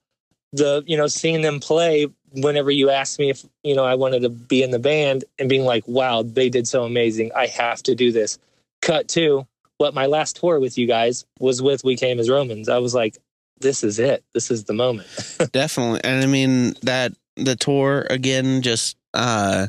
The, 0.52 0.82
you 0.86 0.96
know, 0.96 1.06
seeing 1.06 1.42
them 1.42 1.60
play 1.60 2.06
whenever 2.32 2.70
you 2.70 2.88
asked 2.88 3.18
me 3.18 3.30
if, 3.30 3.44
you 3.62 3.74
know, 3.74 3.84
I 3.84 3.94
wanted 3.94 4.22
to 4.22 4.30
be 4.30 4.62
in 4.62 4.70
the 4.70 4.78
band 4.78 5.24
and 5.38 5.48
being 5.48 5.64
like, 5.64 5.86
wow, 5.86 6.22
they 6.22 6.48
did 6.48 6.66
so 6.66 6.84
amazing. 6.84 7.30
I 7.36 7.46
have 7.48 7.82
to 7.82 7.94
do 7.94 8.12
this. 8.12 8.38
Cut 8.80 9.08
to 9.08 9.46
what 9.78 9.94
my 9.94 10.06
last 10.06 10.36
tour 10.36 10.60
with 10.60 10.76
you 10.76 10.86
guys 10.86 11.24
was 11.40 11.62
with 11.62 11.84
We 11.84 11.96
Came 11.96 12.18
as 12.18 12.28
Romans. 12.28 12.68
I 12.68 12.78
was 12.78 12.94
like, 12.94 13.16
this 13.60 13.82
is 13.82 13.98
it. 13.98 14.24
This 14.34 14.50
is 14.50 14.64
the 14.64 14.74
moment. 14.74 15.08
Definitely. 15.52 16.00
And 16.04 16.22
I 16.22 16.26
mean 16.26 16.74
that 16.82 17.12
the 17.36 17.56
tour 17.56 18.06
again 18.10 18.62
just 18.62 18.96
uh 19.14 19.68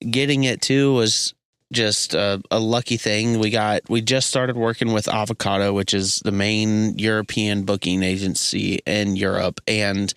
getting 0.00 0.44
it 0.44 0.60
too 0.62 0.94
was 0.94 1.34
just 1.72 2.14
a, 2.14 2.40
a 2.50 2.58
lucky 2.60 2.96
thing. 2.96 3.38
We 3.38 3.50
got 3.50 3.82
we 3.88 4.00
just 4.00 4.28
started 4.28 4.56
working 4.56 4.92
with 4.92 5.08
Avocado, 5.08 5.72
which 5.72 5.94
is 5.94 6.20
the 6.20 6.32
main 6.32 6.98
European 6.98 7.64
booking 7.64 8.02
agency 8.02 8.80
in 8.86 9.16
Europe 9.16 9.60
and 9.66 10.12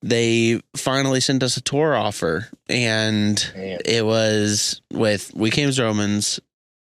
they 0.00 0.60
finally 0.76 1.20
sent 1.20 1.42
us 1.42 1.56
a 1.56 1.60
tour 1.60 1.96
offer 1.96 2.48
and 2.68 3.50
Man. 3.56 3.80
it 3.84 4.06
was 4.06 4.80
with 4.92 5.32
We 5.34 5.50
Came 5.50 5.68
as 5.68 5.80
Romans, 5.80 6.38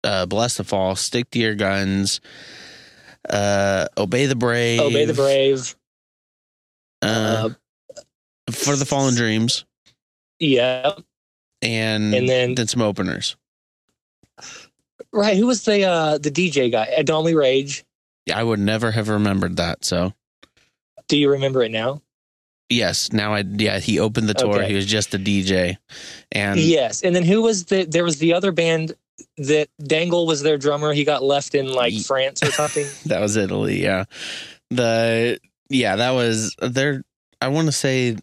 uh 0.06 0.26
Blessthefall, 0.26 0.96
Stick 0.96 1.30
to 1.30 1.38
Your 1.38 1.54
Guns, 1.54 2.20
uh 3.28 3.86
Obey 3.98 4.26
the 4.26 4.36
Brave. 4.36 4.80
Obey 4.80 5.04
the 5.04 5.14
Brave. 5.14 5.74
uh, 7.02 7.50
for 8.50 8.76
the 8.76 8.86
Fallen 8.86 9.14
Dreams, 9.14 9.64
Yeah. 10.38 10.92
and 11.62 12.14
And 12.14 12.28
then- 12.28 12.54
then 12.54 12.68
some 12.68 12.80
openers. 12.82 13.36
Right. 15.12 15.36
Who 15.36 15.46
was 15.46 15.64
the 15.64 15.84
uh 15.84 16.18
the 16.18 16.30
DJ 16.30 16.70
guy? 16.70 16.94
Adomi 16.98 17.34
Rage. 17.34 17.84
Yeah, 18.26 18.38
I 18.38 18.42
would 18.42 18.58
never 18.60 18.90
have 18.90 19.08
remembered 19.08 19.56
that. 19.56 19.84
So 19.84 20.12
Do 21.08 21.16
you 21.16 21.30
remember 21.30 21.62
it 21.62 21.70
now? 21.70 22.02
yes, 22.68 23.12
now 23.12 23.32
I 23.34 23.44
yeah 23.46 23.78
he 23.78 23.98
opened 23.98 24.28
the 24.28 24.34
tour. 24.34 24.56
Okay. 24.56 24.68
He 24.68 24.74
was 24.74 24.84
just 24.86 25.14
a 25.14 25.18
DJ, 25.18 25.76
and 26.32 26.58
yes. 26.60 27.02
And 27.02 27.14
then 27.16 27.22
who 27.24 27.40
was 27.42 27.64
the 27.66 27.84
there 27.84 28.04
was 28.04 28.18
the 28.18 28.34
other 28.34 28.52
band 28.52 28.94
that 29.38 29.68
Dangle 29.82 30.26
was 30.26 30.42
their 30.42 30.58
drummer. 30.58 30.92
He 30.92 31.04
got 31.04 31.22
left 31.22 31.54
in 31.54 31.72
like 31.72 31.94
France 32.00 32.42
or 32.42 32.50
something. 32.50 32.86
that 33.06 33.20
was 33.20 33.36
Italy. 33.36 33.82
Yeah, 33.82 34.04
the 34.70 35.38
yeah 35.68 35.96
that 35.96 36.10
was 36.10 36.54
there. 36.60 37.02
I 37.40 37.48
want 37.48 37.66
to 37.66 37.72
say. 37.72 38.16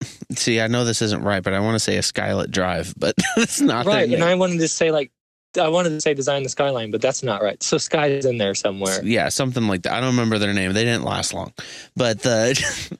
See, 0.32 0.60
I 0.60 0.68
know 0.68 0.84
this 0.84 1.02
isn't 1.02 1.22
right, 1.22 1.42
but 1.42 1.54
I 1.54 1.60
want 1.60 1.74
to 1.74 1.80
say 1.80 1.96
a 1.96 2.02
Skylit 2.02 2.50
Drive, 2.52 2.94
but 2.96 3.14
it's 3.36 3.60
not 3.60 3.84
right. 3.86 4.08
And 4.08 4.22
I 4.22 4.36
wanted 4.36 4.58
to 4.60 4.68
say 4.68 4.92
like 4.92 5.10
I 5.60 5.68
wanted 5.68 5.90
to 5.90 6.00
say 6.00 6.14
design 6.14 6.42
the 6.44 6.48
skyline, 6.48 6.90
but 6.90 7.00
that's 7.00 7.22
not 7.22 7.42
right. 7.42 7.60
So 7.62 7.78
Sky 7.78 8.08
is 8.08 8.24
in 8.24 8.38
there 8.38 8.54
somewhere. 8.54 9.02
yeah 9.02 9.28
something 9.28 9.66
like 9.66 9.82
that 9.82 9.94
i 9.94 10.00
don't 10.00 10.10
remember 10.10 10.38
their 10.38 10.52
name 10.52 10.72
they 10.72 10.84
didn't 10.84 11.04
last 11.04 11.32
long 11.32 11.52
but 11.96 12.20
the 12.20 12.50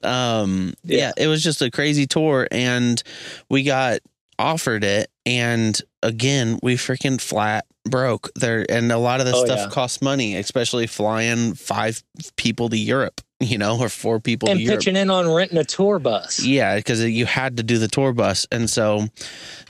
um 0.02 0.72
yeah. 0.82 0.98
Yeah. 0.98 1.12
it 1.16 1.26
was 1.28 1.42
just 1.42 1.60
a 1.62 1.70
crazy 1.70 2.06
tour 2.06 2.48
and 2.50 3.02
we 3.50 3.62
got 3.62 4.00
offered 4.38 4.82
it 4.84 5.10
and 5.26 5.80
again 6.02 6.58
we 6.62 6.76
freaking 6.76 7.20
flat 7.20 7.66
broke 7.84 8.30
there 8.34 8.66
and 8.70 8.92
a 8.92 8.98
lot 8.98 9.20
of 9.20 9.26
this 9.26 9.34
Oh, 9.36 9.44
stuff 9.46 9.58
yeah. 9.60 9.68
costs 9.68 10.02
money 10.02 10.36
especially 10.36 10.86
flying 10.86 11.54
five 11.54 12.02
people 12.36 12.68
to 12.68 12.76
europe 12.76 13.20
you 13.40 13.56
know 13.56 13.78
or 13.80 13.88
four 13.88 14.20
people 14.20 14.48
And 14.50 14.58
to 14.58 14.62
europe 14.64 14.80
pitching 14.80 14.96
in 14.96 15.10
on 15.10 15.28
renting 15.32 15.58
a 15.58 15.64
tour 15.64 15.98
bus. 15.98 16.40
yeah, 16.44 16.76
because 16.76 17.02
you 17.04 17.24
had 17.24 17.56
to 17.58 17.62
do 17.62 17.78
the 17.78 17.86
tour 17.88 18.12
bus, 18.12 18.46
and 18.50 18.68
so 18.68 19.06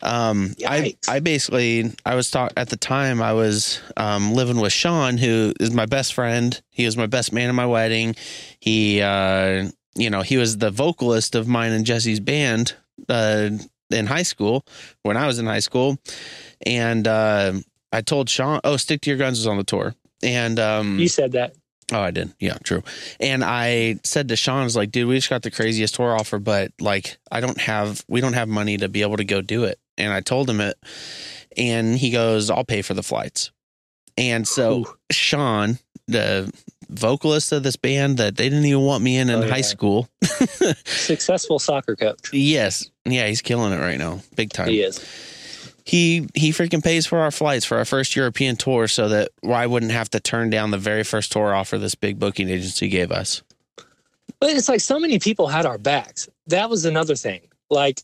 um, 0.02 0.54
I 0.66 0.96
I 1.06 1.20
basically 1.20 1.92
I 2.06 2.14
was 2.14 2.30
taught 2.30 2.52
at 2.56 2.70
the 2.70 2.78
time 2.78 3.20
I 3.20 3.34
was 3.34 3.80
um, 3.98 4.32
living 4.32 4.58
with 4.58 4.72
Sean, 4.72 5.18
who 5.18 5.52
is 5.60 5.70
my 5.70 5.84
best 5.86 6.14
friend. 6.14 6.58
He 6.70 6.86
was 6.86 6.96
my 6.96 7.06
best 7.06 7.30
man 7.32 7.50
at 7.50 7.54
my 7.54 7.66
wedding. 7.66 8.16
He 8.58 9.02
uh, 9.02 9.68
you 9.96 10.08
know 10.08 10.22
he 10.22 10.38
was 10.38 10.56
the 10.58 10.70
vocalist 10.70 11.34
of 11.34 11.46
mine 11.46 11.72
and 11.72 11.84
Jesse's 11.84 12.20
band 12.20 12.74
uh, 13.10 13.50
in 13.90 14.06
high 14.06 14.22
school 14.22 14.64
when 15.02 15.16
I 15.16 15.26
was 15.26 15.38
in 15.38 15.46
high 15.46 15.60
school, 15.60 15.98
and 16.66 17.06
uh, 17.06 17.52
I 17.92 18.00
told 18.02 18.28
Sean, 18.28 18.60
"Oh, 18.64 18.76
Stick 18.76 19.00
to 19.02 19.10
Your 19.10 19.18
Guns" 19.18 19.38
was 19.38 19.46
on 19.46 19.56
the 19.56 19.64
tour, 19.64 19.94
and 20.22 20.58
um, 20.58 20.98
You 20.98 21.08
said 21.08 21.32
that. 21.32 21.54
Oh, 21.90 22.00
I 22.00 22.10
did. 22.10 22.34
Yeah, 22.38 22.58
true. 22.62 22.82
And 23.18 23.42
I 23.42 23.98
said 24.04 24.28
to 24.28 24.36
Sean, 24.36 24.60
I 24.60 24.64
was 24.64 24.76
like, 24.76 24.90
dude, 24.90 25.08
we 25.08 25.14
just 25.16 25.30
got 25.30 25.42
the 25.42 25.50
craziest 25.50 25.94
tour 25.94 26.14
offer, 26.14 26.38
but 26.38 26.72
like, 26.80 27.18
I 27.32 27.40
don't 27.40 27.58
have, 27.58 28.04
we 28.08 28.20
don't 28.20 28.34
have 28.34 28.46
money 28.46 28.76
to 28.76 28.90
be 28.90 29.00
able 29.00 29.16
to 29.16 29.24
go 29.24 29.40
do 29.40 29.64
it. 29.64 29.78
And 29.96 30.12
I 30.12 30.20
told 30.20 30.50
him 30.50 30.60
it. 30.60 30.76
And 31.56 31.96
he 31.96 32.10
goes, 32.10 32.50
I'll 32.50 32.64
pay 32.64 32.82
for 32.82 32.92
the 32.92 33.02
flights. 33.02 33.52
And 34.18 34.46
so 34.46 34.80
Ooh. 34.80 34.86
Sean, 35.10 35.78
the 36.08 36.52
vocalist 36.90 37.52
of 37.52 37.62
this 37.62 37.76
band 37.76 38.18
that 38.18 38.36
they 38.36 38.48
didn't 38.48 38.64
even 38.64 38.82
want 38.82 39.02
me 39.04 39.16
in 39.18 39.28
in 39.30 39.36
Oh, 39.36 39.44
yeah. 39.44 39.50
high 39.50 39.60
school. 39.60 40.08
Successful 40.84 41.58
soccer 41.58 41.96
coach. 41.96 42.32
yes. 42.32 42.90
Yeah, 43.04 43.26
he's 43.26 43.42
killing 43.42 43.72
it 43.72 43.78
right 43.80 43.98
now. 43.98 44.20
Big 44.36 44.52
time. 44.52 44.68
He 44.68 44.80
is. 44.82 44.98
he 45.84 46.26
he 46.34 46.50
freaking 46.50 46.82
pays 46.84 47.06
for 47.06 47.18
our 47.20 47.30
flights 47.30 47.64
for 47.64 47.78
our 47.78 47.84
first 47.84 48.14
European 48.16 48.56
tour 48.56 48.86
so 48.88 49.08
that 49.08 49.30
I 49.48 49.66
wouldn't 49.66 49.92
have 49.92 50.10
to 50.10 50.20
turn 50.20 50.50
down 50.50 50.70
the 50.70 50.78
very 50.78 51.04
first 51.04 51.32
tour 51.32 51.54
offer 51.54 51.78
this 51.78 51.94
big 51.94 52.18
booking 52.18 52.48
agency 52.50 52.88
gave 52.88 53.10
us. 53.10 53.42
But 54.40 54.50
it's 54.50 54.68
like 54.68 54.80
so 54.80 55.00
many 55.00 55.18
people 55.18 55.48
had 55.48 55.66
our 55.66 55.78
backs. 55.78 56.28
That 56.46 56.68
was 56.70 56.84
another 56.84 57.14
thing. 57.16 57.40
Like 57.70 58.02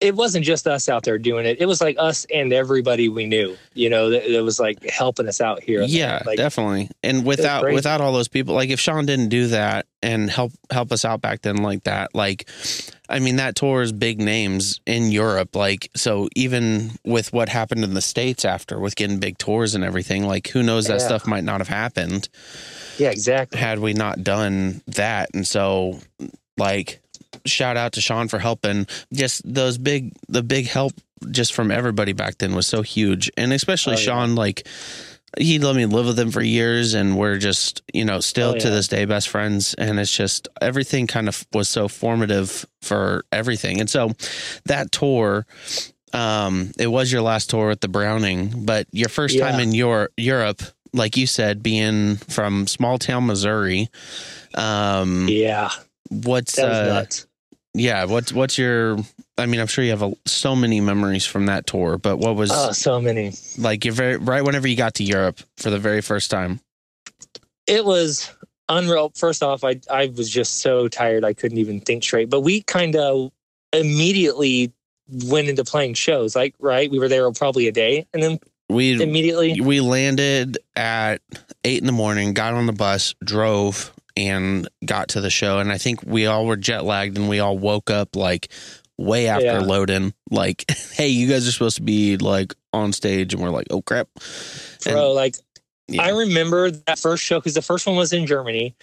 it 0.00 0.16
wasn't 0.16 0.44
just 0.44 0.66
us 0.66 0.88
out 0.88 1.02
there 1.04 1.18
doing 1.18 1.44
it. 1.44 1.58
It 1.60 1.66
was 1.66 1.80
like 1.82 1.96
us 1.98 2.26
and 2.32 2.52
everybody 2.54 3.08
we 3.10 3.26
knew, 3.26 3.56
you 3.74 3.90
know, 3.90 4.08
that, 4.10 4.26
that 4.30 4.42
was 4.42 4.58
like 4.58 4.82
helping 4.88 5.28
us 5.28 5.40
out 5.42 5.62
here. 5.62 5.82
Yeah, 5.82 6.22
Like, 6.24 6.38
definitely. 6.38 6.88
And 7.02 7.24
without 7.26 7.64
without 7.64 8.00
all 8.00 8.12
those 8.12 8.28
people, 8.28 8.54
like 8.54 8.70
if 8.70 8.80
Sean 8.80 9.04
didn't 9.04 9.28
do 9.28 9.48
that 9.48 9.86
and 10.02 10.30
help 10.30 10.52
help 10.70 10.90
us 10.90 11.04
out 11.04 11.20
back 11.20 11.42
then 11.42 11.56
like 11.58 11.82
that, 11.84 12.14
like 12.14 12.48
I 13.10 13.18
mean 13.18 13.36
that 13.36 13.56
tour 13.56 13.82
is 13.82 13.92
big 13.92 14.20
names 14.20 14.80
in 14.86 15.10
Europe. 15.10 15.54
Like 15.54 15.90
so 15.94 16.28
even 16.34 16.92
with 17.04 17.32
what 17.34 17.50
happened 17.50 17.84
in 17.84 17.92
the 17.92 18.00
States 18.00 18.44
after 18.46 18.80
with 18.80 18.96
getting 18.96 19.18
big 19.18 19.36
tours 19.36 19.74
and 19.74 19.84
everything, 19.84 20.26
like 20.26 20.48
who 20.48 20.62
knows 20.62 20.86
that 20.86 21.00
Yeah. 21.00 21.06
stuff 21.06 21.26
might 21.26 21.44
not 21.44 21.60
have 21.60 21.68
happened 21.68 22.28
yeah, 22.98 23.10
exactly. 23.10 23.58
had 23.58 23.78
we 23.80 23.92
not 23.92 24.24
done 24.24 24.80
that. 24.86 25.28
And 25.34 25.46
so 25.46 25.98
like 26.56 26.99
shout 27.46 27.76
out 27.76 27.92
to 27.92 28.00
Sean 28.00 28.28
for 28.28 28.38
helping. 28.38 28.86
Just 29.12 29.42
those 29.44 29.78
big 29.78 30.12
the 30.28 30.42
big 30.42 30.66
help 30.66 30.92
just 31.30 31.52
from 31.52 31.70
everybody 31.70 32.12
back 32.12 32.38
then 32.38 32.54
was 32.54 32.66
so 32.66 32.82
huge. 32.82 33.30
And 33.36 33.52
especially 33.52 33.94
Oh, 33.94 33.98
yeah. 33.98 34.04
Sean 34.04 34.34
like 34.34 34.66
he 35.38 35.60
let 35.60 35.76
me 35.76 35.86
live 35.86 36.06
with 36.06 36.18
him 36.18 36.32
for 36.32 36.42
years, 36.42 36.94
and 36.94 37.16
we're 37.16 37.38
just 37.38 37.82
you 37.94 38.04
know 38.04 38.18
still 38.20 38.54
Oh, 38.56 38.58
to 38.58 38.70
this 38.70 38.88
day 38.88 39.04
best 39.04 39.28
friends. 39.28 39.74
And 39.74 40.00
it's 40.00 40.14
just 40.14 40.48
everything 40.60 41.06
kind 41.06 41.28
of 41.28 41.46
was 41.52 41.68
so 41.68 41.86
formative 41.88 42.66
for 42.82 43.24
everything. 43.30 43.78
And 43.80 43.88
so 43.88 44.10
that 44.64 44.90
tour, 44.90 45.46
um, 46.12 46.72
it 46.78 46.88
was 46.88 47.12
your 47.12 47.22
last 47.22 47.50
tour 47.50 47.68
with 47.68 47.80
the 47.80 47.86
Browning, 47.88 48.64
but 48.64 48.88
your 48.90 49.08
first 49.08 49.38
time 49.38 49.60
in 49.60 49.72
your 49.72 50.10
Europe, 50.16 50.62
like 50.92 51.16
you 51.16 51.28
said, 51.28 51.62
being 51.62 52.16
from 52.16 52.66
small 52.66 52.98
town 52.98 53.26
Missouri. 53.26 53.88
Um, 54.56 55.28
Yeah, 55.28 55.70
what's 56.10 56.56
that 56.56 56.68
was 56.68 56.78
uh, 56.78 56.84
nuts. 56.94 57.26
yeah, 57.74 58.04
what's 58.04 58.32
what's 58.32 58.58
your? 58.58 58.98
I 59.38 59.46
mean, 59.46 59.60
I'm 59.60 59.66
sure 59.66 59.82
you 59.82 59.90
have 59.90 60.02
a, 60.02 60.12
so 60.26 60.54
many 60.54 60.82
memories 60.82 61.24
from 61.24 61.46
that 61.46 61.66
tour, 61.66 61.96
but 61.96 62.18
what 62.18 62.36
was 62.36 62.50
Oh, 62.52 62.72
so 62.72 63.00
many. 63.00 63.32
like 63.56 63.84
your 63.86 63.94
very 63.94 64.16
right 64.18 64.44
whenever 64.44 64.68
you 64.68 64.76
got 64.76 64.94
to 64.96 65.04
Europe 65.04 65.40
for 65.56 65.70
the 65.70 65.78
very 65.78 66.02
first 66.02 66.30
time? 66.30 66.60
It 67.66 67.84
was 67.84 68.30
unreal. 68.68 69.12
First 69.16 69.42
off, 69.42 69.64
I 69.64 69.80
I 69.90 70.12
was 70.14 70.28
just 70.28 70.58
so 70.58 70.88
tired 70.88 71.24
I 71.24 71.32
couldn't 71.32 71.58
even 71.58 71.80
think 71.80 72.02
straight. 72.02 72.28
But 72.28 72.40
we 72.40 72.62
kind 72.62 72.96
of 72.96 73.30
immediately 73.72 74.72
went 75.26 75.48
into 75.48 75.64
playing 75.64 75.94
shows. 75.94 76.36
Like 76.36 76.54
right, 76.58 76.90
we 76.90 76.98
were 76.98 77.08
there 77.08 77.30
probably 77.32 77.66
a 77.68 77.72
day, 77.72 78.06
and 78.12 78.22
then 78.22 78.38
We 78.68 79.00
immediately 79.02 79.60
we 79.60 79.80
landed 79.80 80.58
at 80.76 81.22
eight 81.64 81.80
in 81.80 81.86
the 81.86 81.92
morning, 81.92 82.34
got 82.34 82.54
on 82.54 82.66
the 82.66 82.72
bus, 82.72 83.14
drove, 83.24 83.92
and 84.28 84.68
got 84.84 85.08
to 85.10 85.20
the 85.20 85.30
show. 85.30 85.58
And 85.58 85.72
I 85.72 85.78
think 85.78 86.02
we 86.04 86.26
all 86.26 86.46
were 86.46 86.56
jet 86.56 86.84
lagged, 86.84 87.16
and 87.18 87.28
we 87.28 87.40
all 87.40 87.56
woke 87.58 87.90
up 87.90 88.16
like 88.16 88.48
way 88.98 89.28
after 89.28 89.44
Yeah. 89.46 89.60
loading. 89.60 90.12
Like, 90.30 90.64
hey, 90.92 91.08
you 91.08 91.28
guys 91.28 91.46
are 91.48 91.52
supposed 91.52 91.76
to 91.76 91.82
be 91.82 92.16
like 92.16 92.54
on 92.72 92.92
stage, 92.92 93.32
and 93.34 93.42
we're 93.42 93.50
like, 93.50 93.66
oh 93.70 93.82
crap. 93.82 94.08
And- 94.86 94.94
bro, 94.94 95.12
like 95.12 95.36
Yeah. 95.88 96.02
I 96.02 96.10
remember 96.10 96.70
that 96.70 96.98
first 96.98 97.22
show 97.24 97.38
because 97.40 97.54
the 97.54 97.62
first 97.62 97.86
one 97.86 97.96
was 97.96 98.12
in 98.12 98.26
Germany. 98.26 98.74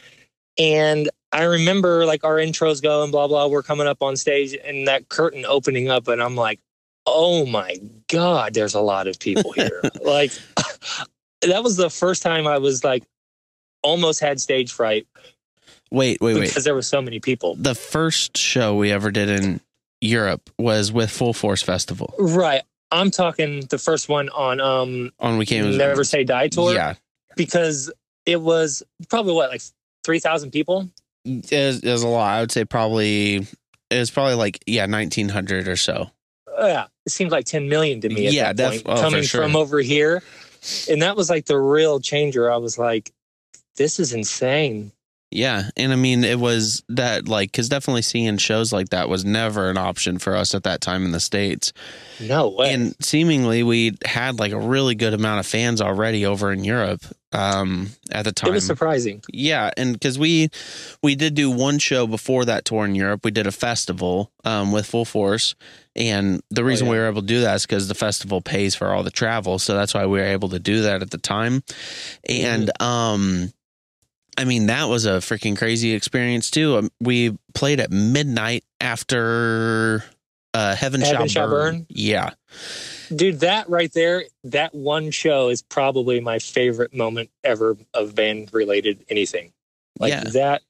And 0.59 1.09
I 1.31 1.43
remember 1.43 2.05
like 2.05 2.23
our 2.23 2.37
intros 2.37 2.81
go 2.81 3.03
and 3.03 3.11
blah, 3.11 3.27
blah. 3.27 3.47
We're 3.47 3.61
coming 3.63 3.85
up 3.87 4.01
on 4.01 4.15
stage 4.15 4.57
and 4.65 4.87
that 4.87 5.07
curtain 5.09 5.45
opening 5.45 5.87
up. 5.89 6.07
And 6.07 6.21
I'm 6.21 6.35
like, 6.35 6.59
oh 7.05 7.45
my 7.45 7.77
God, 8.07 8.53
there's 8.55 8.73
a 8.73 8.81
lot 8.81 9.07
of 9.07 9.19
people 9.19 9.51
here. 9.51 9.81
like, 10.01 10.31
that 11.41 11.63
was 11.63 11.77
the 11.77 11.89
first 11.91 12.23
time 12.23 12.47
I 12.47 12.57
was 12.57 12.83
like, 12.83 13.03
almost 13.83 14.19
had 14.19 14.39
stage 14.41 14.71
fright 14.71 15.07
Wait, 15.91 16.19
wait, 16.19 16.35
wait. 16.35 16.47
because 16.47 16.63
there 16.65 16.75
were 16.75 16.81
so 16.81 17.01
many 17.01 17.19
people. 17.19 17.55
The 17.55 17.75
first 17.75 18.37
show 18.37 18.75
we 18.75 18.91
ever 18.91 19.09
did 19.09 19.29
in 19.29 19.61
Europe 20.01 20.49
was 20.59 20.91
with 20.91 21.09
Full 21.09 21.33
Force 21.33 21.61
Festival 21.63 22.13
Right. 22.19 22.61
I'm 22.91 23.09
talking 23.11 23.61
the 23.69 23.77
first 23.77 24.09
one 24.09 24.29
on 24.29 24.59
um 24.61 25.11
on 25.19 25.37
We 25.37 25.45
Came. 25.45 25.77
Never 25.77 26.03
Say 26.03 26.23
Die 26.23 26.47
tour 26.49 26.73
Yeah, 26.73 26.95
because 27.35 27.91
it 28.25 28.41
was 28.41 28.83
probably 29.09 29.33
what, 29.33 29.49
like 29.49 29.61
3,000 30.03 30.51
people? 30.51 30.89
it 31.25 31.83
was, 31.83 32.03
a 32.03 32.07
lot. 32.07 32.29
I 32.37 32.39
would 32.41 32.51
say 32.51 32.63
probably 32.65 33.35
it 33.89 33.97
was 33.99 34.11
probably 34.11 34.35
like 34.35 34.63
yeah, 34.65 34.85
nineteen 34.85 35.27
hundred 35.29 35.67
or 35.67 35.75
so. 35.75 36.09
Oh, 36.57 36.67
yeah, 36.67 36.87
it 37.05 37.11
seemed 37.11 37.31
like 37.31 37.45
10 37.45 37.69
million 37.69 38.01
to 38.01 38.09
me 38.09 38.27
at 38.27 38.33
Yeah, 38.33 38.51
that 38.53 38.71
point, 38.71 38.83
oh, 38.87 38.99
coming 39.01 39.23
sure. 39.23 39.41
from 39.43 39.55
over 39.55 39.79
here. 39.79 40.23
And 40.89 41.01
that 41.01 41.15
was 41.15 41.29
like 41.29 41.45
the 41.45 41.57
real 41.59 41.99
changer. 41.99 42.51
I 42.51 42.57
was 42.57 42.77
like, 42.79 43.11
this 43.77 43.99
is 43.99 44.13
insane. 44.13 44.91
Yeah, 45.29 45.63
and 45.75 45.91
I 45.91 45.97
mean 45.97 46.23
it 46.23 46.39
was 46.39 46.83
that 46.87 47.27
like 47.27 47.51
because 47.51 47.67
definitely 47.67 48.01
seeing 48.01 48.37
shows 48.37 48.71
like 48.71 48.89
that 48.89 49.09
was 49.09 49.25
never 49.25 49.69
an 49.69 49.77
option 49.77 50.19
for 50.19 50.33
us 50.37 50.55
at 50.55 50.63
that 50.63 50.79
time 50.79 51.03
in 51.03 51.11
the 51.11 51.19
states, 51.19 51.73
No 52.21 52.47
way. 52.49 52.73
and 52.73 52.95
seemingly 53.01 53.61
we 53.61 53.97
had 54.05 54.39
like 54.39 54.53
a 54.53 54.59
really 54.59 54.95
good 54.95 55.13
amount 55.13 55.41
of 55.41 55.45
fans 55.45 55.81
already 55.81 56.25
over 56.25 56.53
in 56.53 56.63
Europe 56.63 57.01
um, 57.33 57.89
at 58.09 58.23
the 58.23 58.31
time. 58.31 58.51
it 58.51 58.53
was 58.53 58.65
surprising. 58.65 59.21
Yeah, 59.33 59.69
and 59.75 59.91
because 59.91 60.17
we 60.17 60.47
we 61.03 61.15
did 61.15 61.33
do 61.35 61.51
one 61.51 61.77
show 61.77 62.07
before 62.07 62.45
that 62.45 62.63
tour 62.63 62.85
in 62.85 62.95
Europe, 62.95 63.25
we 63.25 63.31
did 63.31 63.47
a 63.47 63.51
festival 63.51 64.31
um, 64.45 64.71
with 64.71 64.85
Full 64.85 65.03
Force, 65.03 65.55
and 65.93 66.41
the 66.49 66.63
reason 66.63 66.87
Oh, 66.87 66.91
yeah. 66.91 66.99
we 66.99 66.99
were 67.03 67.07
able 67.09 67.21
to 67.21 67.27
do 67.27 67.41
that 67.41 67.55
is 67.55 67.65
because 67.65 67.89
the 67.89 67.95
festival 67.95 68.39
pays 68.39 68.75
for 68.75 68.93
all 68.93 69.03
the 69.03 69.11
travel, 69.11 69.59
so 69.59 69.75
that's 69.75 69.93
why 69.93 70.05
we 70.05 70.19
were 70.19 70.25
able 70.25 70.47
to 70.49 70.59
do 70.59 70.83
that 70.83 71.01
at 71.01 71.11
the 71.11 71.17
time. 71.17 71.63
And 72.29 72.71
Mm-hmm. 72.79 72.83
um, 72.83 73.53
I 74.37 74.43
mean 74.45 74.67
that 74.67 74.85
was 74.89 75.05
a 75.05 75.13
freaking 75.17 75.57
crazy 75.57 75.93
experience 75.93 76.51
too. 76.51 76.77
Um, 76.77 76.89
we 77.01 77.37
played 77.53 77.79
at 77.79 77.91
midnight 77.91 78.63
after 78.79 80.03
uh, 80.53 80.75
Heaven, 80.75 81.01
Heaven 81.01 81.27
Shall, 81.27 81.27
Shall 81.27 81.49
Burn. 81.49 81.75
Burn? 81.75 81.85
Yeah, 81.89 82.31
Dude, 83.15 83.39
that 83.39 83.69
right 83.69 83.91
there, 83.93 84.23
that 84.45 84.73
one 84.75 85.11
show 85.11 85.49
is 85.49 85.61
probably 85.61 86.19
my 86.19 86.39
favorite 86.39 86.93
moment 86.93 87.29
ever 87.43 87.77
of 87.93 88.15
band 88.15 88.49
related 88.53 89.05
anything. 89.09 89.53
Like 89.99 90.11
Yeah. 90.11 90.23
that 90.33 90.61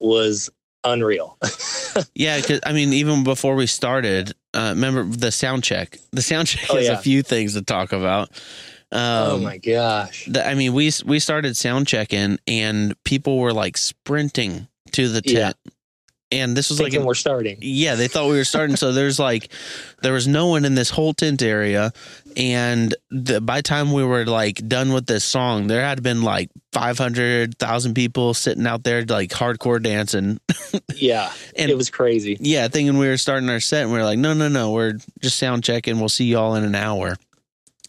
was 0.00 0.50
unreal. 0.84 1.38
yeah. 2.14 2.36
Because 2.40 2.60
I 2.64 2.72
mean, 2.72 2.92
even 2.92 3.24
before 3.24 3.54
we 3.54 3.66
started, 3.66 4.32
uh, 4.54 4.72
remember 4.74 5.04
the 5.04 5.32
sound 5.32 5.64
check. 5.64 5.98
The 6.12 6.22
sound 6.22 6.48
check 6.48 6.66
Oh, 6.70 6.76
has 6.76 6.88
a 6.88 6.98
few 6.98 7.22
things 7.22 7.54
to 7.54 7.62
talk 7.62 7.92
about. 7.92 8.30
Um, 8.92 9.00
oh 9.02 9.38
my 9.38 9.58
gosh. 9.58 10.26
the, 10.26 10.46
I 10.46 10.54
mean, 10.54 10.72
we 10.72 10.90
we 11.04 11.18
started 11.18 11.56
sound 11.56 11.86
checking, 11.88 12.38
and 12.46 12.94
people 13.04 13.38
were 13.38 13.52
like 13.52 13.76
sprinting 13.76 14.68
to 14.92 15.08
the 15.08 15.22
Yeah. 15.24 15.40
tent, 15.46 15.56
and 16.30 16.56
this 16.56 16.70
was 16.70 16.78
like 16.78 16.86
Thinking 16.86 17.00
an, 17.00 17.06
we're 17.06 17.14
starting. 17.14 17.58
yeah, 17.60 17.96
they 17.96 18.06
thought 18.08 18.28
we 18.30 18.36
were 18.36 18.44
starting. 18.44 18.76
so 18.76 18.92
there's 18.92 19.18
like 19.18 19.50
there 20.02 20.12
was 20.12 20.28
no 20.28 20.46
one 20.46 20.64
in 20.64 20.74
this 20.76 20.90
whole 20.90 21.14
tent 21.14 21.42
area, 21.42 21.92
and 22.36 22.94
the, 23.10 23.40
by 23.40 23.58
the 23.58 23.62
time 23.64 23.92
we 23.92 24.04
were 24.04 24.24
like 24.24 24.66
done 24.68 24.92
with 24.92 25.06
this 25.06 25.24
song, 25.24 25.66
there 25.66 25.82
had 25.82 26.02
been 26.04 26.22
like 26.22 26.48
five 26.72 26.96
hundred 26.96 27.58
thousand 27.58 27.94
people 27.94 28.34
sitting 28.34 28.66
out 28.68 28.84
there 28.84 29.04
like 29.04 29.30
hardcore 29.30 29.82
dancing. 29.82 30.38
Yeah. 30.94 31.30
And- 31.56 31.70
it 31.70 31.76
was 31.76 31.90
crazy. 31.90 32.36
Yeah, 32.40 32.68
thinking 32.68 32.96
we 32.98 33.08
were 33.08 33.16
starting 33.18 33.48
our 33.50 33.60
set, 33.60 33.82
and 33.82 33.92
we 33.92 33.98
are 33.98 34.04
like, 34.04 34.18
no, 34.18 34.32
no, 34.34 34.48
no, 34.48 34.70
we're 34.70 34.94
just 35.20 35.38
sound 35.38 35.64
checking. 35.64 35.98
We'll 36.00 36.08
see 36.08 36.24
you 36.24 36.38
all 36.38 36.54
in 36.54 36.64
an 36.64 36.74
hour. 36.74 37.16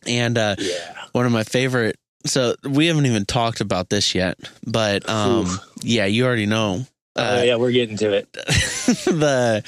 And 0.08 0.38
uh, 0.38 0.55
Yeah. 0.60 0.95
one 1.12 1.26
of 1.26 1.32
my 1.32 1.43
favorite. 1.43 1.97
So 2.26 2.55
we 2.64 2.88
haven't 2.88 3.05
even 3.05 3.26
talked 3.26 3.62
about 3.62 3.89
this 3.89 4.14
yet, 4.16 4.38
but 4.66 5.08
um, 5.10 5.45
Oof. 5.45 5.60
yeah, 5.82 6.05
you 6.05 6.26
already 6.26 6.45
know. 6.45 6.86
Oh 7.16 7.39
Uh, 7.39 7.41
yeah, 7.43 7.55
we're 7.55 7.72
getting 7.72 7.97
to 7.97 8.12
it. 8.14 8.32
the 8.34 9.64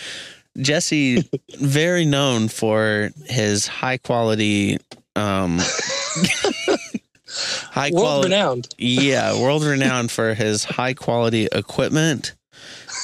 Jesse, 0.57 1.29
very 1.59 2.05
known 2.05 2.47
for 2.49 3.11
his 3.25 3.65
high 3.67 3.97
quality, 3.97 4.77
um, 5.15 5.59
high 7.71 7.91
World 7.91 8.03
quality, 8.03 8.29
renowned. 8.33 8.67
yeah, 8.77 9.39
world 9.39 9.63
renowned 9.63 10.11
for 10.11 10.33
his 10.33 10.63
high 10.65 10.93
quality 10.93 11.47
equipment 11.51 12.33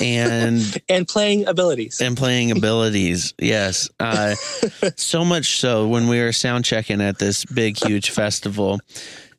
and 0.01 0.81
and 0.89 1.07
playing 1.07 1.47
abilities. 1.47 2.01
and 2.01 2.17
playing 2.17 2.51
abilities. 2.51 3.33
Yes. 3.39 3.89
Uh, 3.99 4.35
so 4.95 5.25
much 5.25 5.59
so 5.59 5.87
when 5.87 6.07
we 6.07 6.19
were 6.19 6.33
sound 6.33 6.65
checking 6.65 7.01
at 7.01 7.19
this 7.19 7.45
big, 7.45 7.77
huge 7.77 8.09
festival, 8.09 8.79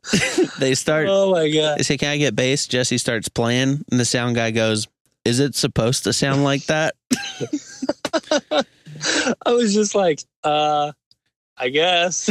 they 0.58 0.74
start, 0.74 1.06
oh 1.08 1.32
my 1.32 1.50
god! 1.50 1.78
they 1.78 1.82
say, 1.82 1.96
Can 1.96 2.10
I 2.10 2.16
get 2.16 2.36
bass? 2.36 2.66
Jesse 2.66 2.98
starts 2.98 3.28
playing, 3.28 3.84
and 3.90 4.00
the 4.00 4.04
sound 4.04 4.36
guy 4.36 4.50
goes, 4.50 4.86
Is 5.24 5.40
it 5.40 5.54
supposed 5.54 6.04
to 6.04 6.12
sound 6.12 6.44
like 6.44 6.64
that? 6.66 6.94
I 9.44 9.52
was 9.52 9.74
just 9.74 9.94
like, 9.94 10.20
uh, 10.44 10.92
I 11.58 11.68
guess. 11.70 12.28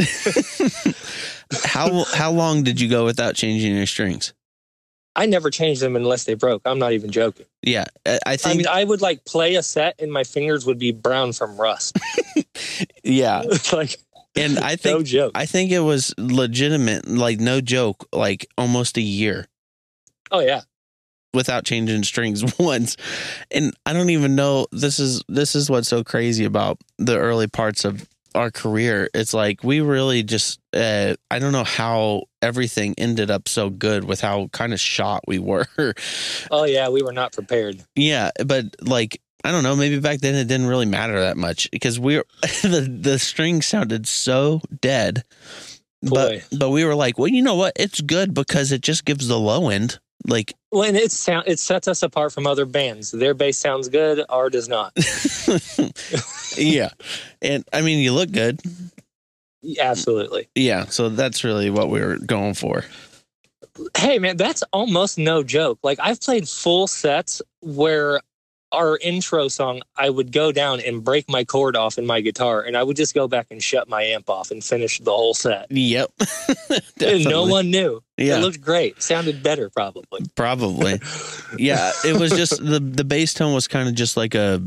how 1.64 2.04
how 2.04 2.30
long 2.30 2.62
did 2.64 2.80
you 2.80 2.88
go 2.88 3.04
without 3.04 3.34
changing 3.34 3.76
your 3.76 3.86
strings? 3.86 4.32
I 5.16 5.26
never 5.26 5.50
changed 5.50 5.80
them 5.80 5.96
unless 5.96 6.24
they 6.24 6.34
broke. 6.34 6.62
I'm 6.64 6.78
not 6.78 6.92
even 6.92 7.10
joking. 7.10 7.46
Yeah, 7.62 7.86
I 8.04 8.12
I 8.12 8.18
I 8.32 8.36
think. 8.36 8.58
mean, 8.58 8.66
I 8.68 8.84
would 8.84 9.00
like 9.00 9.24
play 9.24 9.56
a 9.56 9.62
set, 9.62 9.96
and 9.98 10.12
my 10.12 10.22
fingers 10.24 10.66
would 10.66 10.78
be 10.78 10.92
brown 10.92 11.32
from 11.32 11.56
rust. 11.56 11.98
yeah, 13.04 13.42
like 13.72 13.96
and 14.36 14.58
I 14.58 14.76
think 14.76 14.98
no 14.98 15.02
joke. 15.02 15.32
I 15.34 15.46
think 15.46 15.72
it 15.72 15.80
was 15.80 16.14
legitimate, 16.18 17.08
like 17.08 17.40
no 17.40 17.60
joke, 17.60 18.06
like 18.12 18.46
almost 18.58 18.96
a 18.98 19.02
year 19.02 19.46
Oh 20.30 20.40
yeah, 20.40 20.62
without 21.32 21.64
changing 21.64 22.02
strings 22.02 22.42
once 22.58 22.96
and 23.50 23.74
i 23.84 23.92
don't 23.92 24.10
even 24.10 24.34
know 24.34 24.66
this 24.72 24.98
is 24.98 25.22
this 25.28 25.54
is 25.54 25.68
what's 25.70 25.86
so 25.88 26.02
crazy 26.02 26.44
about 26.44 26.78
the 26.98 27.16
early 27.16 27.46
parts 27.46 27.84
of 27.84 28.08
our 28.36 28.50
career 28.50 29.08
it's 29.14 29.32
like 29.34 29.64
we 29.64 29.80
really 29.80 30.22
just 30.22 30.60
uh, 30.74 31.14
i 31.30 31.38
don't 31.38 31.52
know 31.52 31.64
how 31.64 32.22
everything 32.42 32.94
ended 32.98 33.30
up 33.30 33.48
so 33.48 33.70
good 33.70 34.04
with 34.04 34.20
how 34.20 34.46
kind 34.52 34.72
of 34.72 34.78
shot 34.80 35.22
we 35.26 35.38
were 35.38 35.66
oh 36.50 36.64
yeah. 36.64 36.88
We 36.88 37.02
were 37.02 37.12
not 37.12 37.32
prepared. 37.32 37.82
yeah 37.96 38.30
but 38.44 38.66
like 38.80 39.20
i 39.42 39.50
don't 39.50 39.62
know 39.62 39.74
maybe 39.74 39.98
back 39.98 40.20
then 40.20 40.34
it 40.34 40.46
didn't 40.46 40.66
really 40.66 40.86
matter 40.86 41.18
that 41.20 41.36
much 41.36 41.70
because 41.70 41.98
we 41.98 42.18
were 42.18 42.26
the 42.62 42.86
the 43.00 43.18
string 43.18 43.62
sounded 43.62 44.06
so 44.06 44.60
dead 44.80 45.24
Boy. 46.02 46.42
but 46.50 46.58
but 46.58 46.70
we 46.70 46.84
were 46.84 46.94
like 46.94 47.18
well 47.18 47.28
you 47.28 47.42
know 47.42 47.56
what 47.56 47.72
it's 47.76 48.00
good 48.00 48.34
because 48.34 48.70
it 48.70 48.82
just 48.82 49.04
gives 49.04 49.28
the 49.28 49.38
low 49.38 49.70
end 49.70 49.98
like 50.26 50.52
Well, 50.76 50.86
and 50.86 50.94
it 50.94 51.10
sound 51.10 51.44
it 51.46 51.58
sets 51.58 51.88
us 51.88 52.02
apart 52.02 52.34
from 52.34 52.46
other 52.46 52.66
bands. 52.66 53.10
Their 53.10 53.32
bass 53.32 53.56
sounds 53.56 53.88
good, 53.88 54.22
our 54.28 54.50
does 54.50 54.68
not. 54.68 54.92
yeah. 56.58 56.90
And 57.40 57.64
I 57.72 57.80
mean, 57.80 58.00
you 58.00 58.12
look 58.12 58.30
good. 58.30 58.60
Absolutely. 59.80 60.50
Yeah, 60.54 60.84
so 60.84 61.08
that's 61.08 61.44
really 61.44 61.70
what 61.70 61.88
we 61.88 62.02
were 62.02 62.18
going 62.18 62.52
for. 62.52 62.84
Hey, 63.96 64.18
man, 64.18 64.36
that's 64.36 64.62
almost 64.70 65.16
no 65.16 65.42
joke. 65.42 65.78
Like, 65.82 65.98
I've 65.98 66.20
played 66.20 66.46
full 66.46 66.86
sets 66.86 67.40
where 67.62 68.20
our 68.72 68.98
intro 68.98 69.48
song, 69.48 69.80
I 69.96 70.10
would 70.10 70.32
go 70.32 70.52
down 70.52 70.80
and 70.80 71.02
break 71.04 71.28
my 71.30 71.44
cord 71.44 71.76
off 71.76 71.98
in 71.98 72.06
my 72.06 72.20
guitar, 72.20 72.62
and 72.62 72.76
I 72.76 72.82
would 72.82 72.96
just 72.96 73.14
go 73.14 73.28
back 73.28 73.46
and 73.50 73.62
shut 73.62 73.88
my 73.88 74.02
amp 74.02 74.28
off 74.28 74.50
and 74.50 74.62
finish 74.62 74.98
the 74.98 75.10
whole 75.12 75.34
set. 75.34 75.66
Yep. 75.70 76.10
No 77.00 77.44
one 77.46 77.70
knew. 77.70 78.02
Yeah. 78.16 78.38
It 78.38 78.40
looked 78.40 78.60
great. 78.60 79.02
Sounded 79.02 79.42
better, 79.42 79.70
probably. 79.70 80.22
Probably. 80.34 81.00
Yeah, 81.58 81.92
it 82.04 82.18
was 82.18 82.32
just 82.32 82.56
the 82.64 82.80
the 82.80 83.04
bass 83.04 83.34
tone 83.34 83.54
was 83.54 83.68
kind 83.68 83.88
of 83.88 83.94
just 83.94 84.16
like 84.16 84.34
a 84.34 84.62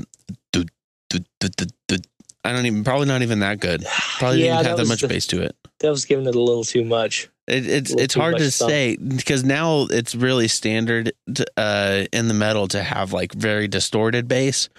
du- 0.51 0.65
du- 1.09 1.19
du- 1.39 1.97
I 2.45 2.53
don't 2.53 2.65
even 2.65 2.83
probably 2.83 3.07
not 3.07 3.21
even 3.21 3.39
that 3.39 3.59
good. 3.59 3.83
Probably 4.17 4.45
Yeah, 4.45 4.57
didn't 4.57 4.67
have 4.67 4.77
that 4.77 4.81
was 4.83 4.89
much 4.89 5.01
the- 5.01 5.07
bass 5.09 5.27
to 5.27 5.41
it. 5.41 5.55
That 5.79 5.89
was 5.91 6.05
giving 6.05 6.25
it 6.27 6.35
a 6.35 6.39
little 6.41 6.63
too 6.63 6.83
much. 6.85 7.29
It, 7.49 7.67
it's 7.67 7.91
it's 7.93 8.13
hard 8.13 8.37
to 8.37 8.51
stuff. 8.51 8.69
say 8.69 8.95
because 8.97 9.43
now 9.43 9.87
it's 9.89 10.13
really 10.15 10.47
standard 10.47 11.11
to, 11.33 11.45
uh, 11.57 12.05
in 12.13 12.27
the 12.27 12.33
metal 12.33 12.67
to 12.69 12.83
have 12.83 13.11
like 13.13 13.33
very 13.33 13.67
distorted 13.67 14.27
bass, 14.27 14.69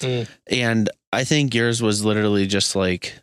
Mm. 0.00 0.28
and 0.48 0.90
I 1.12 1.24
think 1.24 1.54
yours 1.54 1.82
was 1.82 2.04
literally 2.04 2.46
just 2.46 2.76
like 2.76 3.14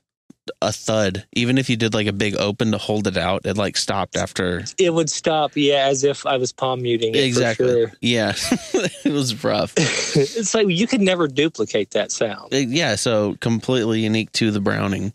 a 0.61 0.71
thud. 0.71 1.25
Even 1.33 1.57
if 1.57 1.69
you 1.69 1.77
did 1.77 1.93
like 1.93 2.07
a 2.07 2.13
big 2.13 2.35
open 2.35 2.71
to 2.71 2.77
hold 2.77 3.05
it 3.07 3.15
out, 3.17 3.45
it 3.45 3.57
like 3.57 3.77
stopped 3.77 4.15
after. 4.17 4.63
It 4.77 4.93
would 4.93 5.09
stop, 5.09 5.51
yeah, 5.55 5.85
as 5.85 6.03
if 6.03 6.25
I 6.25 6.37
was 6.37 6.51
palm 6.51 6.81
muting 6.81 7.13
it 7.15 7.23
Exactly. 7.23 7.65
for 7.67 7.71
sure. 7.89 7.91
Yeah, 8.01 8.33
it 9.05 9.11
was 9.13 9.43
rough. 9.43 9.73
it's 9.77 10.53
like 10.53 10.67
you 10.67 10.87
could 10.87 11.01
never 11.01 11.27
duplicate 11.27 11.91
that 11.91 12.11
sound. 12.11 12.51
Yeah, 12.51 12.95
so 12.95 13.35
completely 13.39 14.01
unique 14.01 14.31
to 14.33 14.51
the 14.51 14.59
Browning. 14.59 15.13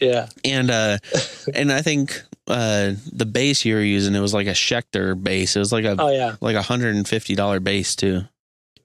Yeah. 0.00 0.28
and 0.44 0.70
uh 0.70 0.98
and 1.54 1.72
i 1.72 1.82
think 1.82 2.22
uh 2.48 2.92
the 3.12 3.26
bass 3.26 3.64
you 3.64 3.74
were 3.74 3.80
using 3.82 4.14
it 4.14 4.20
was 4.20 4.32
like 4.34 4.46
a 4.46 4.50
schecter 4.52 5.20
bass 5.22 5.54
it 5.54 5.58
was 5.58 5.72
like 5.72 5.84
a 5.84 5.94
Oh 5.98 6.10
yeah. 6.10 6.36
like 6.40 6.56
a 6.56 6.62
hundred 6.62 6.96
and 6.96 7.06
fifty 7.06 7.34
dollar 7.34 7.60
bass 7.60 7.94
too 7.94 8.22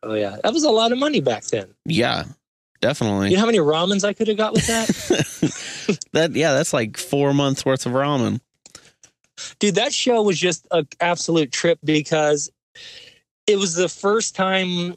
Oh 0.06 0.16
yeah. 0.16 0.36
That 0.44 0.52
was 0.54 0.64
a 0.66 0.70
lot 0.70 0.92
of 0.92 0.98
money 0.98 1.22
back 1.22 1.46
then. 1.46 1.68
yeah 1.86 2.26
definitely 2.82 3.30
You 3.30 3.36
know 3.36 3.40
how 3.40 3.46
many 3.46 3.60
ramens 3.60 4.04
I 4.04 4.12
could 4.14 4.28
have 4.28 4.36
got 4.38 4.52
with 4.54 4.68
that? 4.68 6.08
that 6.14 6.32
yeah 6.36 6.52
that's 6.54 6.74
like 6.74 6.98
four 6.98 7.34
months 7.34 7.66
worth 7.66 7.86
of 7.86 7.94
ramen 7.94 8.42
Dude, 9.60 9.76
that 9.76 9.94
show 9.94 10.22
was 10.22 10.38
just 10.40 10.68
an 10.72 10.88
absolute 11.00 11.52
trip 11.52 11.80
because 11.84 12.50
it 13.48 13.58
was 13.58 13.74
the 13.76 13.90
first 13.90 14.36
time. 14.36 14.96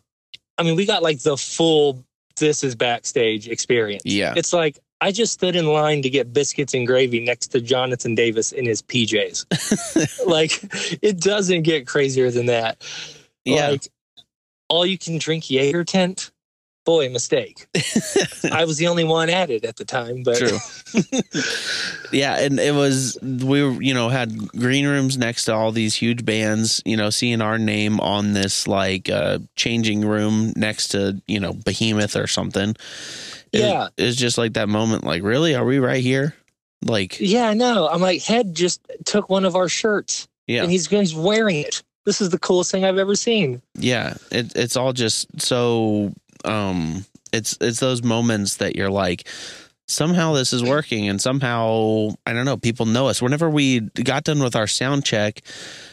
I 0.58 0.62
mean, 0.62 0.76
we 0.76 0.86
got 0.86 1.02
like 1.02 1.20
the 1.20 1.36
full 1.36 2.04
this 2.38 2.62
is 2.62 2.74
backstage 2.74 3.48
experience. 3.48 4.02
yeah 4.04 4.34
It's 4.36 4.52
like 4.52 4.78
I 5.00 5.12
just 5.12 5.32
stood 5.32 5.56
in 5.56 5.66
line 5.66 6.02
to 6.02 6.10
get 6.10 6.32
biscuits 6.32 6.72
and 6.72 6.86
gravy 6.86 7.20
next 7.20 7.48
to 7.48 7.60
Jonathan 7.60 8.14
Davis 8.14 8.52
in 8.52 8.64
his 8.64 8.82
PJs. 8.82 10.26
like, 10.26 10.52
it 11.02 11.20
doesn't 11.20 11.62
get 11.62 11.86
crazier 11.86 12.30
than 12.30 12.46
that. 12.46 12.82
yeah 13.44 13.70
Like, 13.70 13.88
all 14.68 14.86
you 14.86 14.98
can 14.98 15.18
drink 15.18 15.50
Jaeger 15.50 15.84
tent. 15.84 16.30
Boy, 16.84 17.08
mistake. 17.08 17.66
I 18.52 18.64
was 18.64 18.76
the 18.76 18.86
only 18.86 19.02
one 19.02 19.28
at 19.28 19.50
it 19.50 19.64
at 19.64 19.74
the 19.74 19.84
time, 19.84 20.22
but 20.22 20.36
True. 20.36 20.58
yeah, 22.12 22.38
and 22.38 22.60
it 22.60 22.72
was 22.74 23.18
we 23.20 23.60
were, 23.64 23.82
you 23.82 23.92
know 23.92 24.08
had 24.08 24.52
green 24.52 24.86
rooms 24.86 25.18
next 25.18 25.46
to 25.46 25.54
all 25.54 25.72
these 25.72 25.96
huge 25.96 26.24
bands. 26.24 26.80
You 26.84 26.96
know, 26.96 27.10
seeing 27.10 27.40
our 27.40 27.58
name 27.58 27.98
on 27.98 28.34
this 28.34 28.68
like 28.68 29.10
uh 29.10 29.40
changing 29.56 30.06
room 30.06 30.52
next 30.54 30.88
to 30.88 31.20
you 31.26 31.40
know 31.40 31.54
Behemoth 31.54 32.14
or 32.14 32.28
something. 32.28 32.76
It, 33.56 33.60
Yeah. 33.60 33.88
it's 33.96 34.16
just 34.16 34.38
like 34.38 34.54
that 34.54 34.68
moment. 34.68 35.04
Like, 35.04 35.22
really, 35.22 35.54
are 35.54 35.64
we 35.64 35.78
right 35.78 36.02
here? 36.02 36.34
Like, 36.84 37.18
Yeah, 37.20 37.54
no. 37.54 37.88
I'm 37.88 38.00
like, 38.00 38.22
Head 38.22 38.54
just 38.54 38.80
took 39.04 39.28
one 39.30 39.44
of 39.44 39.56
our 39.56 39.68
shirts 39.68 40.28
yeah, 40.46 40.62
and 40.62 40.70
he's 40.70 40.86
he's 40.86 41.14
wearing 41.14 41.56
it. 41.56 41.82
This 42.04 42.20
is 42.20 42.30
the 42.30 42.38
coolest 42.38 42.70
thing 42.70 42.84
I've 42.84 42.98
ever 42.98 43.16
seen. 43.16 43.60
yeah. 43.74 44.14
It, 44.30 44.52
it's 44.54 44.76
all 44.76 44.92
just 44.92 45.40
so. 45.40 46.12
um 46.44 47.04
It's 47.32 47.56
it's 47.60 47.80
those 47.80 48.02
moments 48.02 48.56
that 48.58 48.76
you're 48.76 48.90
like. 48.90 49.26
Somehow 49.88 50.32
this 50.32 50.52
is 50.52 50.64
working, 50.64 51.08
and 51.08 51.20
somehow 51.22 52.10
I 52.26 52.32
don't 52.32 52.44
know. 52.44 52.56
People 52.56 52.86
know 52.86 53.06
us. 53.08 53.22
Whenever 53.22 53.48
we 53.48 53.80
got 53.80 54.24
done 54.24 54.40
with 54.42 54.56
our 54.56 54.66
sound 54.66 55.04
check, 55.04 55.42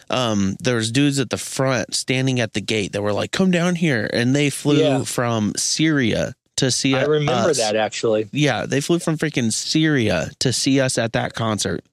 um, 0.10 0.56
there 0.60 0.76
was 0.78 0.92
dudes 0.92 1.20
at 1.20 1.30
the 1.30 1.38
front 1.38 1.94
standing 1.94 2.40
at 2.40 2.54
the 2.54 2.62
gate 2.62 2.94
that 2.94 3.04
were 3.04 3.14
like, 3.14 3.32
"Come 3.32 3.52
down 3.52 3.76
here," 3.76 4.10
and 4.12 4.36
they 4.36 4.50
flew 4.50 4.80
Yeah. 4.82 5.04
from 5.04 5.54
Syria 5.58 6.34
to 6.58 6.72
see. 6.72 6.96
I 6.96 7.04
remember 7.06 7.50
us. 7.52 7.58
that 7.58 7.76
actually. 7.76 8.30
Yeah, 8.32 8.66
they 8.66 8.82
flew 8.82 9.00
from 9.00 9.18
freaking 9.18 9.52
Syria 9.52 10.32
to 10.40 10.54
see 10.54 10.80
us 10.80 10.98
at 10.98 11.14
that 11.14 11.34
concert. 11.34 11.84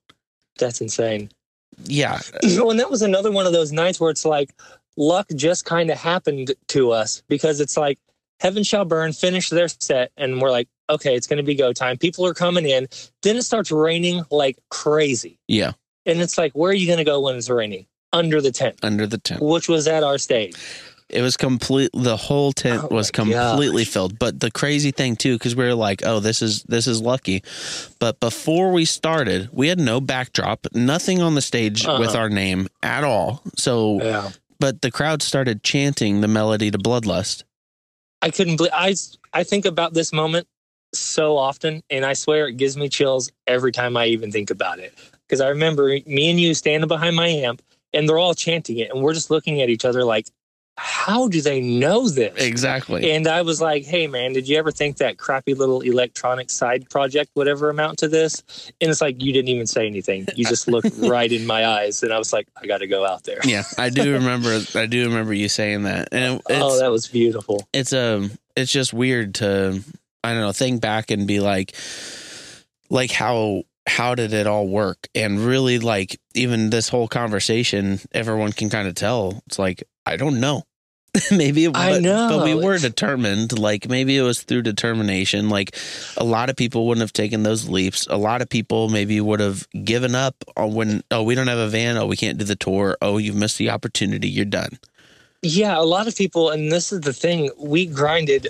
That's 0.59 0.81
insane. 0.81 1.31
Yeah, 1.85 2.21
oh, 2.45 2.71
and 2.71 2.79
that 2.81 2.91
was 2.91 3.03
another 3.03 3.31
one 3.31 3.47
of 3.47 3.53
those 3.53 3.73
nights 3.73 4.01
where 4.01 4.11
it's 4.11 4.25
like 4.25 4.51
luck 4.97 5.27
just 5.35 5.65
kind 5.65 5.91
of 5.91 5.97
happened 5.99 6.53
to 6.69 6.91
us 6.91 7.23
because 7.29 7.61
it's 7.61 7.77
like 7.77 7.99
Heaven 8.41 8.63
Shall 8.63 8.85
Burn 8.85 9.13
finished 9.13 9.51
their 9.51 9.69
set 9.69 10.13
and 10.17 10.41
we're 10.43 10.51
like, 10.51 10.69
okay, 10.91 11.15
it's 11.15 11.27
going 11.27 11.37
to 11.39 11.43
be 11.43 11.55
go 11.55 11.73
time. 11.73 11.97
People 11.97 12.27
are 12.27 12.35
coming 12.35 12.67
in. 12.67 12.89
Then 13.23 13.37
it 13.37 13.43
starts 13.43 13.71
raining 13.71 14.23
like 14.31 14.59
crazy. 14.71 15.39
yeah. 15.49 15.73
And 16.07 16.21
it's 16.23 16.39
like, 16.39 16.53
where 16.55 16.71
are 16.71 16.75
you 16.75 16.87
going 16.87 16.99
to 16.99 17.05
go 17.05 17.21
when 17.21 17.37
it's 17.37 17.51
raining? 17.51 17.87
Under 18.13 18.41
the 18.41 18.51
tent, 18.51 18.79
Under 18.83 19.07
the 19.07 19.19
tent. 19.19 19.41
which 19.43 19.69
was 19.69 19.87
at 19.87 20.03
our 20.03 20.17
stage. 20.19 20.55
It 21.13 21.23
was 21.23 21.37
complete. 21.37 21.91
The 21.93 22.17
whole 22.17 22.53
tent 22.53 22.85
Oh 22.85 22.95
was 22.95 23.11
completely 23.11 23.85
gosh. 23.85 23.93
filled. 23.93 24.19
But 24.19 24.41
the 24.41 24.51
crazy 24.51 24.91
thing 24.93 25.17
too, 25.17 25.35
because 25.35 25.57
we 25.57 25.65
were 25.65 25.75
like, 25.75 26.03
"Oh, 26.05 26.21
this 26.21 26.41
is 26.41 26.63
this 26.65 26.87
is 26.87 27.01
lucky." 27.01 27.43
But 27.99 28.21
before 28.21 28.71
we 28.73 28.85
started, 28.85 29.49
we 29.53 29.69
had 29.69 29.79
no 29.81 30.01
backdrop, 30.01 30.67
nothing 30.73 31.21
on 31.21 31.35
the 31.35 31.43
stage 31.43 31.85
Uh-uh. 31.85 31.99
with 31.99 32.15
our 32.15 32.31
name 32.31 32.69
at 32.83 33.03
all. 33.05 33.43
So, 33.57 34.01
Yeah. 34.03 34.31
but 34.61 34.83
the 34.83 34.91
crowd 34.91 35.23
started 35.23 35.63
chanting 35.65 36.21
the 36.21 36.29
melody 36.29 36.71
to 36.71 36.79
"Bloodlust." 36.79 37.43
I 38.23 38.31
couldn't 38.31 38.57
believe 38.57 38.73
I 38.75 38.95
I 39.33 39.43
think 39.45 39.65
about 39.65 39.95
this 39.95 40.13
moment 40.13 40.47
so 40.93 41.37
often 41.37 41.83
and 41.91 42.05
I 42.05 42.13
swear 42.15 42.49
it 42.49 42.57
gives 42.57 42.77
me 42.77 42.89
chills 42.89 43.31
every 43.47 43.73
time 43.73 43.97
I 43.97 44.07
even 44.07 44.31
think 44.33 44.51
about 44.51 44.79
it. 44.81 44.93
Because 45.27 45.41
I 45.41 45.49
remember 45.49 45.97
me 46.07 46.31
and 46.31 46.41
you 46.41 46.53
standing 46.55 46.89
behind 46.89 47.15
my 47.17 47.29
amp 47.29 47.63
and 47.95 48.09
they're 48.09 48.19
all 48.19 48.35
chanting 48.35 48.79
it 48.79 48.91
and 48.91 49.01
we're 49.03 49.15
just 49.15 49.31
looking 49.31 49.63
at 49.63 49.69
each 49.69 49.85
other 49.85 50.05
like, 50.05 50.27
how 50.83 51.29
do 51.29 51.43
they 51.43 51.61
know 51.61 52.09
this? 52.09 52.35
Exactly. 52.43 53.11
And 53.13 53.27
I 53.27 53.43
was 53.43 53.61
like, 53.61 53.85
hey 53.85 54.07
man, 54.07 54.33
did 54.33 54.49
you 54.49 54.57
ever 54.57 54.71
think 54.71 54.97
that 54.97 55.19
crappy 55.19 55.53
little 55.53 55.83
electronic 55.83 56.49
side 56.49 56.89
project 56.89 57.31
would 57.35 57.49
ever 57.49 57.69
amount 57.69 57.99
to 57.99 58.09
this? 58.09 58.43
And 58.81 58.91
it's 58.91 59.03
like 59.03 59.23
you 59.23 59.31
didn't 59.31 59.49
even 59.49 59.67
say 59.67 59.87
anything. 59.87 60.27
You 60.35 60.47
just 60.47 60.69
looked 60.69 60.91
right 60.99 61.31
in 61.31 61.47
my 61.47 61.67
eyes 61.67 62.03
and 62.03 62.15
I 62.15 62.19
was 62.19 62.33
like, 62.33 62.49
I 62.57 62.67
gotta 62.67 62.87
go 62.87 63.05
out 63.05 63.25
there. 63.25 63.41
yeah, 63.45 63.65
I 63.77 63.91
do 63.91 64.15
remember. 64.15 64.59
I 64.75 64.87
do 64.87 65.07
remember 65.07 65.35
you 65.35 65.51
saying 65.51 65.83
that, 65.83 66.09
and 66.13 66.41
oh, 66.51 66.81
that 66.81 66.91
was 66.91 67.09
beautiful. 67.09 67.69
it's 67.75 67.93
um 67.93 68.31
it's 68.57 68.73
just 68.73 68.95
weird 68.95 69.35
to 69.37 69.83
I 70.25 70.33
don't 70.33 70.41
know 70.41 70.53
think 70.53 70.81
back 70.81 71.11
and 71.11 71.27
be 71.27 71.41
like 71.41 71.75
like 72.89 73.11
how 73.11 73.65
how 73.87 74.15
did 74.15 74.33
it 74.33 74.47
all 74.47 74.67
work 74.67 75.09
and 75.15 75.41
really 75.41 75.79
like 75.79 76.19
even 76.35 76.71
this 76.71 76.89
whole 76.89 77.09
conversation 77.09 78.01
everyone 78.13 78.53
can 78.53 78.71
kind 78.71 78.89
of 78.89 78.95
tell 78.95 79.43
it's 79.47 79.59
like 79.59 79.83
I 80.07 80.17
don't 80.17 80.41
know 80.41 80.65
maybe 81.31 81.65
it, 81.65 81.77
I 81.77 81.93
but, 81.93 82.03
know. 82.03 82.29
but 82.31 82.45
we 82.45 82.55
were 82.55 82.79
determined 82.79 83.59
like 83.59 83.89
maybe 83.89 84.17
it 84.17 84.23
was 84.23 84.43
through 84.43 84.63
determination 84.63 85.49
like 85.49 85.77
a 86.17 86.25
lot 86.25 86.51
of 86.51 86.57
people 86.57 86.87
wouldn't 86.87 87.03
have 87.03 87.13
taken 87.13 87.43
those 87.43 87.69
leaps 87.69 88.07
a 88.09 88.17
lot 88.17 88.43
of 88.43 88.49
people 88.49 88.89
maybe 88.89 89.21
would 89.21 89.41
have 89.41 89.69
given 89.85 90.15
up 90.15 90.37
on 90.57 90.75
when 90.75 91.03
oh 91.11 91.23
we 91.23 91.35
don't 91.35 91.49
have 91.49 91.59
a 91.59 91.69
van 91.69 91.97
oh 91.97 92.07
we 92.07 92.17
can't 92.17 92.39
do 92.39 92.45
the 92.45 92.57
tour 92.57 92.97
oh 93.03 93.19
you've 93.19 93.35
missed 93.35 93.59
the 93.59 93.71
opportunity 93.71 94.29
you're 94.29 94.45
done 94.45 94.79
Yeah, 95.43 95.79
a 95.79 95.83
lot 95.83 96.07
of 96.07 96.15
people, 96.17 96.51
and 96.51 96.71
this 96.71 96.93
is 96.93 97.01
the 97.01 97.15
thing, 97.15 97.51
we 97.59 97.87
grinded. 97.87 98.49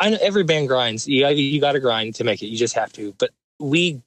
I 0.00 0.10
know 0.10 0.18
every 0.20 0.42
band 0.42 0.68
grinds. 0.68 1.06
You 1.06 1.28
you 1.28 1.60
got 1.60 1.72
to 1.72 1.80
grind 1.80 2.16
to 2.16 2.24
make 2.24 2.42
it. 2.42 2.46
You 2.46 2.58
just 2.58 2.74
have 2.74 2.92
to. 2.94 3.14
But 3.18 3.30
we 3.60 4.02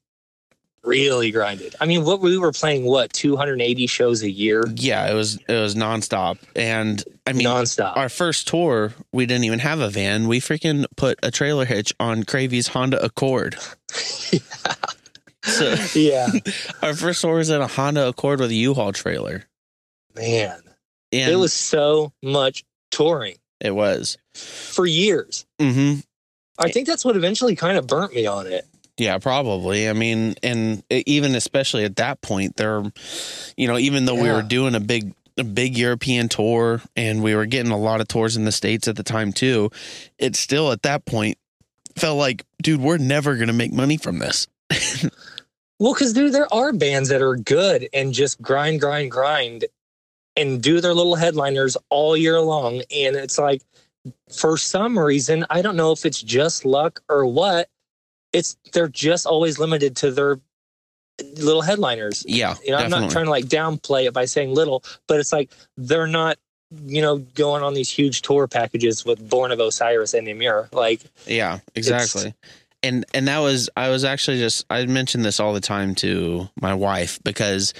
really 0.87 1.29
grinded. 1.31 1.75
I 1.81 1.85
mean, 1.85 2.03
what 2.05 2.21
we 2.21 2.37
were 2.37 2.51
playing, 2.51 2.85
what 2.85 3.13
280 3.13 3.85
shows 3.87 4.23
a 4.23 4.31
year, 4.31 4.63
yeah 4.75 5.09
it 5.11 5.13
was 5.13 5.35
it 5.47 5.59
was 5.61 5.75
nonstop 5.75 6.37
and 6.55 7.03
I 7.27 7.33
mean 7.33 7.45
nonstop. 7.45 7.95
our 7.97 8.09
first 8.09 8.47
tour, 8.47 8.93
we 9.11 9.25
didn't 9.25 9.43
even 9.43 9.59
have 9.59 9.79
a 9.79 9.89
van. 9.89 10.27
We 10.27 10.39
freaking 10.39 10.85
put 10.95 11.19
a 11.21 11.29
trailer 11.29 11.65
hitch 11.65 11.93
on 11.99 12.23
Cravey's 12.23 12.67
Honda 12.69 13.03
Accord. 13.03 13.55
yeah. 14.31 14.39
So 15.43 15.75
yeah, 15.95 16.27
our 16.81 16.93
first 16.93 17.21
tour 17.21 17.35
was 17.37 17.49
in 17.49 17.61
a 17.61 17.67
Honda 17.67 18.09
Accord 18.09 18.41
with 18.41 18.49
a 18.49 18.55
U-Haul 18.55 18.91
trailer. 18.91 19.45
man, 20.13 20.59
And 21.13 21.31
it 21.31 21.37
was 21.37 21.53
so 21.53 22.11
much 22.21 22.65
touring 22.91 23.37
it 23.61 23.73
was. 23.73 24.17
for 24.33 24.85
years. 24.85 25.45
hmm 25.59 25.99
I 26.59 26.71
think 26.71 26.85
that's 26.87 27.05
what 27.05 27.15
eventually 27.15 27.55
kind 27.55 27.77
of 27.77 27.87
burnt 27.87 28.13
me 28.13 28.25
on 28.25 28.47
it. 28.47 28.65
Yeah, 28.97 29.17
probably. 29.19 29.89
I 29.89 29.93
mean, 29.93 30.35
and 30.41 30.83
even 30.89 31.35
especially 31.35 31.83
at 31.83 31.97
that 31.97 32.21
point, 32.21 32.57
there, 32.57 32.83
you 33.55 33.67
know, 33.67 33.77
even 33.77 34.05
though 34.05 34.15
we 34.15 34.31
were 34.31 34.41
doing 34.41 34.73
a 34.73 34.79
big, 34.79 35.13
a 35.37 35.43
big 35.43 35.77
European 35.77 36.29
tour 36.29 36.81
and 36.95 37.21
we 37.21 37.35
were 37.35 37.45
getting 37.45 37.71
a 37.71 37.77
lot 37.77 38.01
of 38.01 38.07
tours 38.07 38.35
in 38.35 38.45
the 38.45 38.51
states 38.51 38.87
at 38.87 38.95
the 38.95 39.03
time 39.03 39.33
too, 39.33 39.69
it 40.17 40.35
still 40.35 40.71
at 40.71 40.81
that 40.81 41.05
point 41.05 41.37
felt 41.95 42.17
like, 42.17 42.43
dude, 42.61 42.81
we're 42.81 42.97
never 42.97 43.35
gonna 43.35 43.53
make 43.53 43.71
money 43.71 43.97
from 43.97 44.19
this. 44.19 44.47
Well, 45.79 45.93
because 45.93 46.13
dude, 46.13 46.33
there 46.33 46.51
are 46.51 46.73
bands 46.73 47.09
that 47.09 47.21
are 47.21 47.35
good 47.35 47.87
and 47.93 48.11
just 48.11 48.41
grind, 48.41 48.81
grind, 48.81 49.11
grind, 49.11 49.65
and 50.35 50.61
do 50.61 50.81
their 50.81 50.93
little 50.93 51.15
headliners 51.15 51.77
all 51.89 52.17
year 52.17 52.39
long. 52.41 52.77
And 52.95 53.15
it's 53.15 53.37
like, 53.37 53.61
for 54.35 54.57
some 54.57 54.97
reason, 54.97 55.45
I 55.49 55.61
don't 55.61 55.75
know 55.75 55.91
if 55.91 56.05
it's 56.05 56.21
just 56.21 56.65
luck 56.65 57.01
or 57.09 57.25
what. 57.27 57.69
It's 58.33 58.57
they're 58.73 58.87
just 58.87 59.25
always 59.25 59.59
limited 59.59 59.95
to 59.97 60.11
their 60.11 60.39
little 61.37 61.61
headliners. 61.61 62.23
Yeah, 62.27 62.55
You 62.63 62.71
know, 62.71 62.77
I'm 62.77 62.89
not 62.89 63.11
trying 63.11 63.25
to 63.25 63.31
like 63.31 63.45
downplay 63.45 64.05
it 64.05 64.13
by 64.13 64.25
saying 64.25 64.53
little, 64.53 64.83
but 65.07 65.19
it's 65.19 65.33
like 65.33 65.51
they're 65.77 66.07
not, 66.07 66.37
you 66.85 67.01
know, 67.01 67.17
going 67.17 67.63
on 67.63 67.73
these 67.73 67.89
huge 67.89 68.21
tour 68.21 68.47
packages 68.47 69.05
with 69.05 69.27
Born 69.29 69.51
of 69.51 69.59
Osiris 69.59 70.13
and 70.13 70.27
the 70.27 70.33
Emmure. 70.33 70.71
Like, 70.73 71.01
Yeah, 71.25 71.59
exactly. 71.75 72.33
And 72.83 73.05
and 73.13 73.27
that 73.27 73.39
was 73.39 73.69
I 73.75 73.89
was 73.89 74.03
actually 74.03 74.37
just 74.37 74.65
I 74.69 74.85
mentioned 74.85 75.25
this 75.25 75.39
all 75.39 75.53
the 75.53 75.59
time 75.59 75.95
to 75.95 76.47
my 76.61 76.75
wife 76.75 77.19
because 77.23 77.73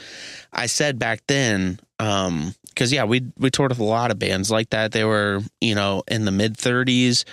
I 0.52 0.66
said 0.66 0.98
back 0.98 1.22
then 1.28 1.80
um 2.00 2.56
cuz 2.76 2.92
yeah, 2.92 3.04
we 3.04 3.24
we 3.38 3.52
toured 3.52 3.70
with 3.70 3.80
a 3.80 3.84
lot 3.84 4.10
of 4.10 4.18
bands 4.18 4.50
like 4.50 4.72
that. 4.72 4.94
They 4.94 5.04
were, 5.04 5.42
you 5.62 5.76
know, 5.76 6.04
in 6.08 6.26
the 6.26 6.32
mid 6.32 6.58
30s 6.58 7.26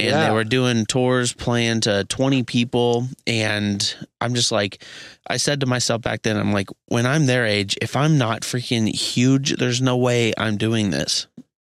and 0.00 0.08
Yeah. 0.10 0.28
they 0.28 0.34
were 0.34 0.44
doing 0.44 0.86
tours 0.86 1.32
playing 1.32 1.82
to 1.82 2.04
20 2.04 2.42
people 2.42 3.06
and 3.26 3.94
I'm 4.20 4.34
just 4.34 4.50
like 4.50 4.82
I 5.28 5.36
said 5.36 5.60
to 5.60 5.66
myself 5.66 6.02
back 6.02 6.22
then 6.22 6.36
I'm 6.36 6.52
like 6.52 6.68
when 6.86 7.06
I'm 7.06 7.26
their 7.26 7.46
age 7.46 7.76
if 7.80 7.94
I'm 7.96 8.18
not 8.18 8.42
freaking 8.42 8.88
huge 8.88 9.56
there's 9.56 9.80
no 9.82 9.96
way 9.96 10.32
I'm 10.36 10.56
doing 10.56 10.90
this. 10.90 11.26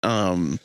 Um 0.03 0.59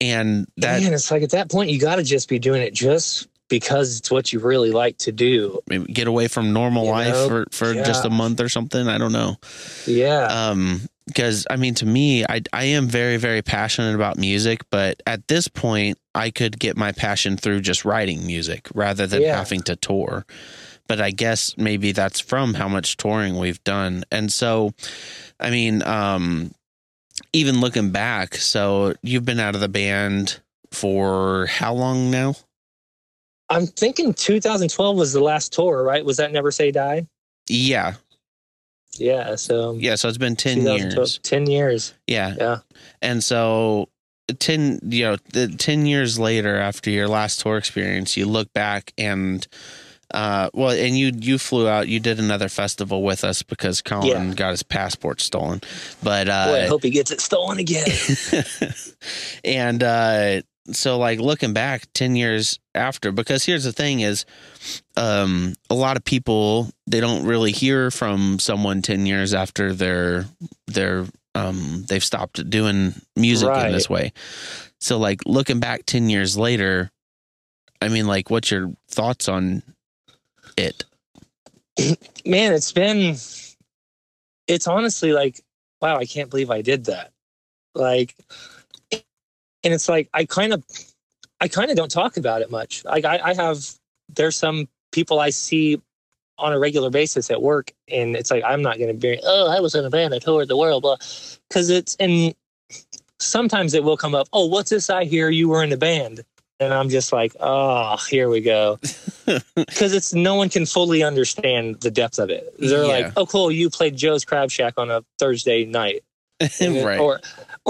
and 0.00 0.46
that 0.56 0.82
man, 0.82 0.94
it's 0.94 1.10
like 1.10 1.22
at 1.22 1.30
that 1.30 1.50
point, 1.50 1.68
you 1.70 1.78
got 1.78 1.96
to 1.96 2.02
just 2.02 2.28
be 2.28 2.38
doing 2.38 2.62
it 2.62 2.72
just 2.72 3.28
because 3.48 3.98
it's 3.98 4.10
what 4.10 4.32
you 4.32 4.38
really 4.38 4.70
like 4.70 4.96
to 4.98 5.12
do. 5.12 5.60
get 5.92 6.06
away 6.08 6.26
from 6.28 6.52
normal 6.54 6.84
You 6.86 6.90
life 6.90 7.12
know? 7.12 7.28
for, 7.28 7.46
for 7.50 7.74
just 7.74 8.04
a 8.06 8.10
month 8.10 8.40
or 8.40 8.48
something. 8.48 8.88
I 8.88 8.96
don't 8.96 9.12
know. 9.12 9.36
Yeah. 9.86 10.22
Um, 10.24 10.80
because 11.10 11.46
I 11.50 11.56
mean, 11.56 11.74
to 11.76 11.86
me, 11.86 12.24
I 12.24 12.40
I 12.52 12.64
am 12.64 12.86
very 12.88 13.16
very 13.16 13.42
passionate 13.42 13.94
about 13.94 14.16
music, 14.18 14.62
but 14.70 15.02
at 15.06 15.28
this 15.28 15.48
point, 15.48 15.98
I 16.14 16.30
could 16.30 16.58
get 16.58 16.76
my 16.76 16.92
passion 16.92 17.36
through 17.36 17.60
just 17.60 17.84
writing 17.84 18.26
music 18.26 18.68
rather 18.74 19.06
than 19.06 19.22
Yeah. 19.22 19.36
having 19.36 19.62
to 19.62 19.76
tour. 19.76 20.24
But 20.88 21.00
I 21.00 21.10
guess 21.10 21.56
maybe 21.56 21.92
that's 21.92 22.18
from 22.20 22.54
how 22.54 22.68
much 22.68 22.96
touring 22.96 23.38
we've 23.38 23.62
done, 23.64 24.04
and 24.10 24.32
so, 24.32 24.72
I 25.38 25.50
mean, 25.50 25.82
um, 25.84 26.52
even 27.32 27.60
looking 27.60 27.90
back, 27.90 28.34
so 28.34 28.94
you've 29.02 29.24
been 29.24 29.38
out 29.38 29.54
of 29.54 29.60
the 29.60 29.68
band 29.68 30.40
for 30.72 31.46
how 31.46 31.74
long 31.74 32.10
now? 32.10 32.34
I'm 33.48 33.66
thinking 33.66 34.14
2012 34.14 34.96
was 34.96 35.12
the 35.12 35.20
last 35.20 35.52
tour, 35.52 35.82
right? 35.82 36.04
Was 36.04 36.16
that 36.18 36.32
Never 36.32 36.50
Say 36.50 36.70
Die? 36.70 37.06
Yeah, 37.48 37.94
Yeah. 38.98 39.36
So 39.36 39.74
yeah. 39.74 39.94
So 39.94 40.08
it's 40.08 40.18
been 40.18 40.36
ten 40.36 40.62
years. 40.62 41.18
10 41.22 41.46
years. 41.46 41.94
Yeah. 42.06 42.34
Yeah. 42.38 42.58
And 43.00 43.22
so 43.22 43.88
10 44.38 44.80
you 44.84 45.04
know, 45.04 45.16
the 45.32 45.48
10 45.48 45.86
years 45.86 46.18
later 46.18 46.56
after 46.56 46.90
your 46.90 47.08
last 47.08 47.40
tour 47.40 47.56
experience, 47.56 48.16
you 48.16 48.26
look 48.26 48.52
back 48.52 48.92
and 48.98 49.46
uh 50.12 50.50
well 50.54 50.70
and 50.70 50.98
you 50.98 51.12
you 51.16 51.38
flew 51.38 51.68
out, 51.68 51.86
you 51.88 52.00
did 52.00 52.18
another 52.18 52.48
festival 52.48 53.02
with 53.02 53.22
us 53.22 53.42
because 53.44 53.80
Colin 53.80 54.28
Yeah. 54.28 54.34
got 54.34 54.50
his 54.50 54.62
passport 54.64 55.20
stolen. 55.20 55.60
But 56.02 56.28
uh 56.28 56.46
Boy, 56.48 56.62
I 56.62 56.66
hope 56.66 56.82
he 56.82 56.90
gets 56.90 57.10
it 57.12 57.20
stolen 57.20 57.58
again. 57.58 57.86
and 59.44 59.82
uh 59.82 60.42
so 60.72 60.98
like 60.98 61.20
looking 61.20 61.52
back 61.52 61.86
10 61.94 62.16
years 62.16 62.58
after 62.74 63.12
because 63.12 63.44
here's 63.44 63.64
the 63.64 63.72
thing 63.72 64.00
is 64.00 64.24
um 64.96 65.54
a 65.68 65.74
lot 65.74 65.96
of 65.96 66.04
people 66.04 66.70
they 66.86 67.00
don't 67.00 67.24
really 67.24 67.52
hear 67.52 67.90
from 67.90 68.38
someone 68.38 68.82
10 68.82 69.06
years 69.06 69.34
after 69.34 69.72
they're 69.72 70.26
they're 70.66 71.06
um 71.34 71.84
they've 71.88 72.04
stopped 72.04 72.48
doing 72.50 72.94
music 73.16 73.48
in 73.48 73.72
this 73.72 73.88
way. 73.90 74.12
So 74.80 74.98
like 74.98 75.20
looking 75.26 75.60
back 75.60 75.84
10 75.86 76.10
years 76.10 76.36
later 76.36 76.90
i 77.82 77.88
mean 77.88 78.06
like 78.06 78.30
what's 78.30 78.50
your 78.50 78.72
thoughts 78.88 79.28
on 79.28 79.62
it? 80.56 80.84
Man, 82.26 82.52
it's 82.52 82.72
been, 82.72 83.16
it's 84.46 84.66
honestly 84.66 85.12
like, 85.12 85.40
wow, 85.80 85.96
I 85.96 86.04
can't 86.04 86.30
believe 86.30 86.50
I 86.50 86.62
did 86.62 86.86
that. 86.86 87.12
Like, 87.74 88.14
and 89.64 89.72
it's 89.74 89.88
like, 89.88 90.08
I 90.14 90.24
kind 90.24 90.52
of, 90.52 90.64
I 91.40 91.48
kind 91.48 91.70
of 91.70 91.76
don't 91.76 91.90
talk 91.90 92.16
about 92.16 92.42
it 92.42 92.50
much. 92.50 92.84
Like, 92.84 93.04
I, 93.04 93.18
I 93.22 93.34
have, 93.34 93.58
there's 94.08 94.36
some 94.36 94.68
people 94.92 95.20
I 95.20 95.30
see 95.30 95.80
on 96.38 96.52
a 96.52 96.58
regular 96.58 96.90
basis 96.90 97.30
at 97.30 97.40
work, 97.42 97.72
and 97.88 98.16
it's 98.16 98.30
like, 98.30 98.42
I'm 98.44 98.62
not 98.62 98.78
going 98.78 98.88
to 98.88 98.94
be, 98.94 99.20
oh, 99.22 99.50
I 99.50 99.60
was 99.60 99.74
in 99.74 99.84
a 99.84 99.90
band, 99.90 100.14
I 100.14 100.18
toured 100.18 100.48
the 100.48 100.56
world, 100.56 100.82
blah. 100.82 100.96
Cause 101.50 101.68
it's, 101.70 101.96
and 101.96 102.34
sometimes 103.18 103.74
it 103.74 103.84
will 103.84 103.96
come 103.96 104.14
up, 104.14 104.28
oh, 104.32 104.46
what's 104.46 104.70
this 104.70 104.88
I 104.90 105.04
hear 105.04 105.28
you 105.30 105.48
were 105.48 105.62
in 105.62 105.72
a 105.72 105.76
band? 105.76 106.24
And 106.58 106.74
I'm 106.74 106.90
just 106.90 107.10
like, 107.12 107.34
oh, 107.40 107.96
here 108.10 108.28
we 108.28 108.42
go 108.42 108.78
because 109.56 109.94
it's 109.94 110.12
no 110.12 110.34
one 110.34 110.50
can 110.50 110.66
fully 110.66 111.02
understand 111.02 111.80
the 111.80 111.90
depth 111.90 112.18
of 112.18 112.28
it. 112.28 112.54
They're 112.58 112.84
Yeah. 112.84 112.92
like, 113.06 113.12
"Oh, 113.16 113.24
cool, 113.24 113.50
you 113.50 113.70
played 113.70 113.96
Joe's 113.96 114.26
Crab 114.26 114.50
Shack 114.50 114.74
on 114.76 114.90
a 114.90 115.02
Thursday 115.18 115.64
night," 115.64 116.04
right 116.60 117.00
Or, 117.00 117.20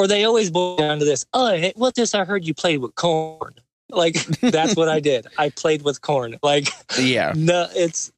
or 0.01 0.07
they 0.07 0.25
always 0.25 0.51
boil 0.51 0.77
down 0.77 0.99
to 0.99 1.05
this. 1.05 1.27
Oh, 1.35 1.51
hey, 1.51 1.75
what 1.77 1.95
this? 1.95 2.15
I 2.15 2.25
heard 2.25 2.47
you 2.47 2.55
played 2.55 2.79
with 2.79 2.95
Korn. 2.95 3.55
Like 3.91 4.15
that's 4.41 4.75
what 4.75 4.89
I 4.89 4.99
did. 4.99 5.27
I 5.37 5.51
played 5.51 5.83
with 5.83 6.01
Korn. 6.01 6.39
Like 6.43 6.69
yeah 6.99 7.33
no, 7.37 7.67
it's 7.75 8.11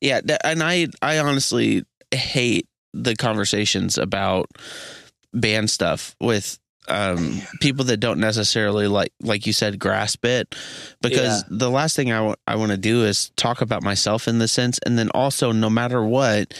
Yeah, 0.00 0.20
and 0.42 0.62
I 0.62 0.86
I 1.02 1.18
honestly 1.18 1.84
hate 2.10 2.66
the 2.94 3.14
conversations 3.14 3.98
about 3.98 4.46
band 5.34 5.68
stuff 5.68 6.16
with 6.22 6.58
um 6.88 7.42
people 7.60 7.84
that 7.84 7.98
don't 7.98 8.20
necessarily 8.20 8.86
like 8.86 9.12
like 9.20 9.44
you 9.44 9.52
said 9.52 9.78
grasp 9.78 10.24
it 10.24 10.54
because 11.02 11.44
the 11.50 11.68
last 11.68 11.96
thing 11.96 12.12
I 12.12 12.20
want 12.54 12.70
to 12.70 12.76
do 12.78 13.04
is 13.04 13.30
talk 13.36 13.60
about 13.60 13.82
myself 13.82 14.28
in 14.28 14.38
the 14.38 14.46
sense 14.48 14.78
and 14.86 14.96
then 14.96 15.10
also 15.10 15.50
no 15.50 15.68
matter 15.68 16.02
what 16.02 16.54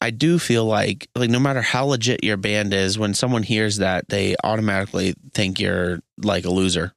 I 0.00 0.10
do 0.10 0.38
feel 0.38 0.64
like 0.64 1.08
like 1.14 1.30
no 1.30 1.40
matter 1.40 1.62
how 1.62 1.86
legit 1.86 2.22
your 2.22 2.36
band 2.36 2.74
is 2.74 2.98
when 2.98 3.14
someone 3.14 3.42
hears 3.42 3.78
that 3.78 4.08
they 4.08 4.36
automatically 4.44 5.14
think 5.34 5.58
you're 5.58 6.00
like 6.18 6.44
a 6.44 6.50
loser. 6.50 6.92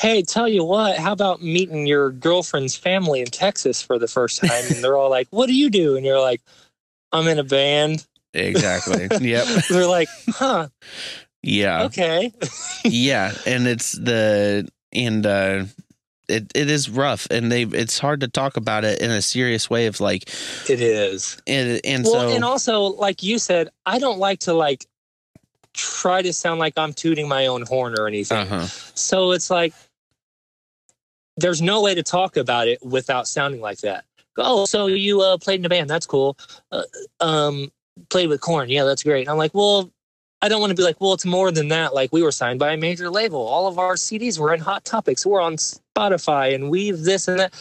hey, 0.00 0.22
tell 0.22 0.48
you 0.48 0.64
what. 0.64 0.96
How 0.98 1.12
about 1.12 1.42
meeting 1.42 1.86
your 1.86 2.10
girlfriend's 2.10 2.74
family 2.76 3.20
in 3.20 3.26
Texas 3.26 3.82
for 3.82 3.98
the 3.98 4.08
first 4.08 4.40
time? 4.40 4.64
And 4.70 4.82
they're 4.82 4.96
all 4.96 5.10
like, 5.10 5.28
"What 5.30 5.46
do 5.46 5.54
you 5.54 5.70
do?" 5.70 5.96
And 5.96 6.04
you're 6.04 6.20
like, 6.20 6.40
"I'm 7.12 7.28
in 7.28 7.38
a 7.38 7.44
band." 7.44 8.06
Exactly. 8.34 9.08
yep. 9.20 9.46
They're 9.68 9.86
like, 9.86 10.08
"Huh? 10.30 10.68
Yeah. 11.42 11.84
Okay." 11.84 12.32
yeah 12.84 13.32
and 13.46 13.66
it's 13.68 13.92
the 13.92 14.68
and 14.92 15.26
uh 15.26 15.64
it, 16.28 16.52
it 16.54 16.70
is 16.70 16.88
rough 16.88 17.26
and 17.30 17.50
they 17.50 17.62
it's 17.64 17.98
hard 17.98 18.20
to 18.20 18.28
talk 18.28 18.56
about 18.56 18.84
it 18.84 19.00
in 19.00 19.10
a 19.10 19.20
serious 19.22 19.68
way 19.68 19.86
of 19.86 20.00
like 20.00 20.28
It 20.68 20.80
is. 20.80 21.40
and, 21.46 21.80
and 21.84 22.04
well, 22.04 22.28
so 22.28 22.34
and 22.34 22.44
also, 22.44 22.80
like 22.82 23.22
you 23.22 23.38
said, 23.38 23.68
I 23.86 23.98
don't 23.98 24.18
like 24.18 24.40
to 24.40 24.54
like 24.54 24.86
try 25.74 26.22
to 26.22 26.32
sound 26.32 26.60
like 26.60 26.74
I'm 26.76 26.92
tooting 26.92 27.28
my 27.28 27.46
own 27.46 27.62
horn 27.62 27.94
or 27.98 28.06
anything. 28.06 28.38
uh-huh 28.38 28.66
So 28.94 29.32
it's 29.32 29.50
like 29.50 29.74
there's 31.36 31.62
no 31.62 31.82
way 31.82 31.94
to 31.94 32.02
talk 32.02 32.36
about 32.36 32.68
it 32.68 32.84
without 32.84 33.26
sounding 33.26 33.60
like 33.60 33.78
that. 33.78 34.04
Oh, 34.36 34.64
so 34.66 34.86
you 34.86 35.20
uh, 35.20 35.38
played 35.38 35.60
in 35.60 35.66
a 35.66 35.68
band? 35.68 35.90
That's 35.90 36.06
cool. 36.06 36.38
Uh, 36.70 36.82
um, 37.20 37.70
played 38.10 38.28
with 38.28 38.40
Korn? 38.40 38.68
Yeah, 38.68 38.84
that's 38.84 39.02
great. 39.02 39.28
I'm 39.28 39.36
like, 39.36 39.54
well, 39.54 39.90
I 40.40 40.48
don't 40.48 40.60
want 40.60 40.70
to 40.70 40.76
be 40.76 40.82
like, 40.82 41.00
well, 41.00 41.12
it's 41.12 41.24
more 41.26 41.50
than 41.50 41.68
that. 41.68 41.94
Like 41.94 42.12
we 42.12 42.22
were 42.22 42.32
signed 42.32 42.58
by 42.58 42.72
a 42.72 42.76
major 42.76 43.10
label. 43.10 43.40
All 43.40 43.66
of 43.66 43.78
our 43.78 43.94
CDs 43.94 44.38
were 44.38 44.52
in 44.52 44.60
Hot 44.60 44.84
Topics. 44.84 45.24
We're 45.24 45.40
on 45.40 45.56
Spotify 45.96 46.54
and 46.54 46.70
we've 46.70 47.00
this 47.02 47.28
and 47.28 47.38
that. 47.38 47.54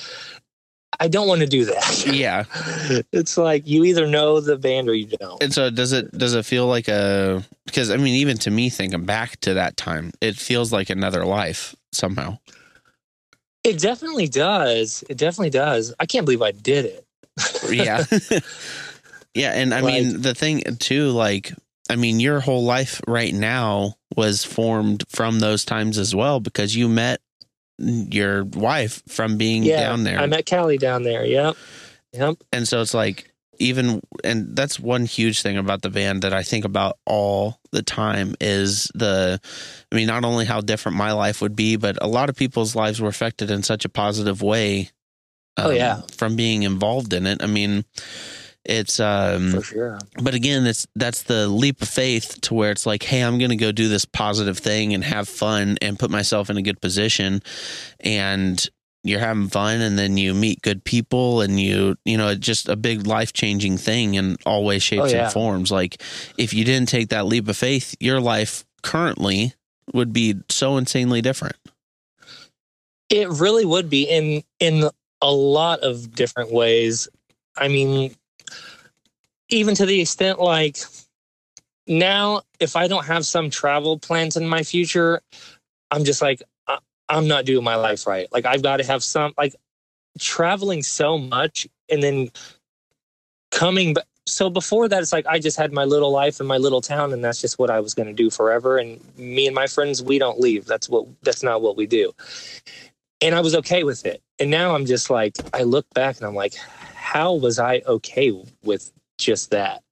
I 0.99 1.07
don't 1.07 1.27
want 1.27 1.41
to 1.41 1.47
do 1.47 1.65
that. 1.65 2.05
yeah 2.05 2.43
it's 3.11 3.37
like 3.37 3.65
you 3.67 3.85
either 3.85 4.05
know 4.05 4.39
the 4.39 4.57
band 4.57 4.87
or 4.89 4.93
you 4.93 5.07
don't. 5.07 5.41
and 5.41 5.53
so 5.53 5.69
does 5.69 5.93
it 5.93 6.11
does 6.17 6.35
it 6.35 6.45
feel 6.45 6.67
like 6.67 6.87
a 6.89 7.43
because 7.65 7.89
i 7.89 7.95
mean 7.97 8.13
even 8.15 8.37
to 8.37 8.51
me 8.51 8.69
thinking 8.69 9.05
back 9.05 9.39
to 9.39 9.53
that 9.55 9.77
time 9.77 10.11
it 10.21 10.35
feels 10.35 10.71
like 10.71 10.89
another 10.89 11.25
life 11.25 11.73
somehow 11.91 12.37
It 13.63 13.79
definitely 13.79 14.27
does. 14.27 15.03
It 15.09 15.17
definitely 15.17 15.51
does. 15.51 15.93
I 15.99 16.05
can't 16.07 16.25
believe 16.25 16.41
I 16.41 16.51
did 16.51 16.85
it. 16.85 17.05
yeah 17.71 18.03
yeah 19.33 19.51
and 19.53 19.73
i 19.73 19.81
mean 19.81 20.21
the 20.21 20.35
thing 20.35 20.61
too 20.79 21.09
like 21.11 21.53
i 21.89 21.95
mean 21.95 22.19
your 22.19 22.41
whole 22.41 22.63
life 22.65 23.01
right 23.07 23.33
now 23.33 23.95
was 24.17 24.43
formed 24.43 25.03
from 25.09 25.39
those 25.39 25.63
times 25.63 25.97
as 25.97 26.13
well 26.13 26.39
because 26.41 26.75
you 26.75 26.89
met 26.89 27.21
your 27.81 28.43
wife 28.45 29.01
from 29.07 29.37
being 29.37 29.63
yeah, 29.63 29.81
down 29.81 30.03
there 30.03 30.19
I 30.19 30.25
met 30.27 30.45
Callie 30.49 30.77
down 30.77 31.03
there. 31.03 31.25
Yep. 31.25 31.55
Yep. 32.13 32.35
and 32.53 32.67
so 32.67 32.81
it's 32.81 32.93
like 32.93 33.27
even 33.59 34.01
and 34.23 34.55
that's 34.55 34.79
one 34.79 35.05
huge 35.05 35.41
thing 35.41 35.57
about 35.57 35.81
the 35.81 35.89
band 35.89 36.23
that 36.23 36.33
I 36.33 36.43
think 36.43 36.65
about 36.65 36.97
all 37.05 37.59
the 37.71 37.83
time 37.83 38.33
is 38.41 38.91
the 38.95 39.39
I 39.91 39.95
mean 39.95 40.07
not 40.07 40.25
only 40.25 40.45
how 40.45 40.61
different 40.61 40.97
my 40.97 41.11
life 41.11 41.41
would 41.41 41.55
be 41.55 41.75
but 41.75 41.97
a 42.01 42.07
lot 42.07 42.29
of 42.29 42.35
people's 42.35 42.75
lives 42.75 42.99
were 42.99 43.07
affected 43.09 43.49
in 43.51 43.63
such 43.63 43.85
a 43.85 43.89
positive 43.89 44.41
way 44.41 44.89
Um, 45.57 45.67
Oh, 45.67 45.69
yeah. 45.71 46.01
from 46.17 46.35
being 46.35 46.63
involved 46.63 47.13
in 47.13 47.27
it. 47.27 47.43
I 47.43 47.47
mean, 47.47 47.83
it's 48.63 48.99
um, 48.99 49.61
sure. 49.63 49.97
but 50.21 50.33
again, 50.35 50.65
it's 50.67 50.87
that's 50.95 51.23
the 51.23 51.47
leap 51.47 51.81
of 51.81 51.87
faith 51.89 52.39
to 52.41 52.53
where 52.53 52.71
it's 52.71 52.85
like, 52.85 53.03
hey, 53.03 53.21
I'm 53.21 53.39
to 53.39 53.55
go 53.55 53.71
do 53.71 53.87
this 53.87 54.05
positive 54.05 54.57
thing 54.57 54.93
and 54.93 55.03
have 55.03 55.27
fun 55.27 55.77
and 55.81 55.97
put 55.97 56.11
myself 56.11 56.49
in 56.49 56.57
a 56.57 56.61
good 56.61 56.79
position, 56.81 57.41
and 57.99 58.63
you're 59.03 59.19
having 59.19 59.47
fun, 59.47 59.81
and 59.81 59.97
then 59.97 60.15
you 60.17 60.35
meet 60.35 60.61
good 60.61 60.83
people, 60.83 61.41
and 61.41 61.59
you 61.59 61.95
you 62.05 62.17
know, 62.17 62.29
it's 62.29 62.45
just 62.45 62.69
a 62.69 62.75
big 62.75 63.07
life 63.07 63.33
changing 63.33 63.77
thing 63.77 64.13
in 64.13 64.37
all 64.45 64.63
ways, 64.63 64.83
shapes, 64.83 65.01
Oh, 65.05 65.07
yeah. 65.07 65.23
and 65.25 65.33
forms. 65.33 65.71
Like 65.71 66.01
if 66.37 66.53
you 66.53 66.63
didn't 66.63 66.89
take 66.89 67.09
that 67.09 67.25
leap 67.25 67.47
of 67.47 67.57
faith, 67.57 67.95
your 67.99 68.19
life 68.19 68.63
currently 68.83 69.53
would 69.93 70.13
be 70.13 70.35
so 70.49 70.77
insanely 70.77 71.21
different. 71.21 71.55
It 73.09 73.27
really 73.29 73.65
would 73.65 73.89
be 73.89 74.03
in 74.03 74.43
in 74.59 74.89
a 75.21 75.31
lot 75.31 75.79
of 75.79 76.13
different 76.15 76.51
ways. 76.51 77.07
I 77.57 77.67
mean, 77.67 78.15
even 79.51 79.75
to 79.75 79.85
the 79.85 80.01
extent 80.01 80.39
like 80.39 80.77
now, 81.87 82.41
if 82.59 82.75
I 82.75 82.87
don't 82.87 83.05
have 83.05 83.25
some 83.25 83.49
travel 83.49 83.99
plans 83.99 84.37
in 84.37 84.47
my 84.47 84.63
future, 84.63 85.21
I'm 85.91 86.03
just 86.03 86.21
like 86.21 86.41
I, 86.67 86.77
I'm 87.09 87.27
not 87.27 87.45
doing 87.45 87.63
my 87.63 87.75
life 87.75 88.07
right. 88.07 88.27
Like 88.31 88.45
I've 88.45 88.63
got 88.63 88.77
to 88.77 88.83
have 88.85 89.03
some 89.03 89.33
like 89.37 89.55
traveling 90.19 90.81
so 90.81 91.17
much 91.17 91.67
and 91.89 92.01
then 92.01 92.31
coming 93.51 93.93
back. 93.93 94.05
So 94.27 94.49
before 94.49 94.87
that, 94.87 95.01
it's 95.01 95.11
like 95.11 95.25
I 95.25 95.39
just 95.39 95.57
had 95.57 95.73
my 95.73 95.83
little 95.83 96.11
life 96.11 96.39
in 96.39 96.45
my 96.45 96.57
little 96.57 96.79
town, 96.79 97.11
and 97.11 97.23
that's 97.23 97.41
just 97.41 97.59
what 97.59 97.69
I 97.69 97.79
was 97.79 97.93
going 97.93 98.07
to 98.07 98.13
do 98.13 98.29
forever. 98.29 98.77
And 98.77 99.01
me 99.17 99.47
and 99.47 99.55
my 99.55 99.67
friends, 99.67 100.01
we 100.01 100.19
don't 100.19 100.39
leave. 100.39 100.65
That's 100.65 100.87
what. 100.87 101.05
That's 101.23 101.43
not 101.43 101.61
what 101.61 101.75
we 101.75 101.87
do. 101.87 102.13
And 103.19 103.35
I 103.35 103.41
was 103.41 103.55
okay 103.55 103.83
with 103.83 104.05
it. 104.05 104.21
And 104.39 104.49
now 104.49 104.73
I'm 104.73 104.85
just 104.85 105.09
like, 105.09 105.35
I 105.53 105.63
look 105.63 105.85
back 105.93 106.17
and 106.17 106.25
I'm 106.25 106.33
like, 106.33 106.55
how 106.95 107.33
was 107.33 107.59
I 107.59 107.81
okay 107.85 108.31
with 108.63 108.91
just 109.23 109.51
that? 109.51 109.83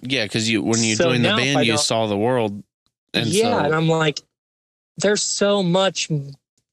Yeah, 0.00 0.24
because 0.24 0.48
you 0.50 0.62
when 0.62 0.82
you 0.82 0.96
So 0.96 1.04
joined 1.04 1.24
the 1.24 1.30
band, 1.30 1.66
you 1.66 1.78
saw 1.78 2.06
the 2.06 2.16
world, 2.16 2.62
and 3.14 3.26
yeah, 3.26 3.42
so 3.42 3.64
and 3.64 3.74
I'm 3.74 3.88
like, 3.88 4.20
there's 4.98 5.22
so 5.22 5.62
much 5.62 6.10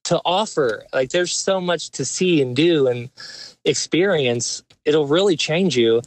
to 0.06 0.22
offer. 0.26 0.84
Like, 0.93 1.10
there's 1.10 1.34
so 1.34 1.62
much 1.62 1.91
to 1.91 2.06
see 2.06 2.41
and 2.41 2.56
do 2.56 2.88
and 2.88 3.10
experience. 3.66 4.64
It'll 4.86 5.08
really 5.08 5.38
change 5.38 5.78
you. 5.78 6.02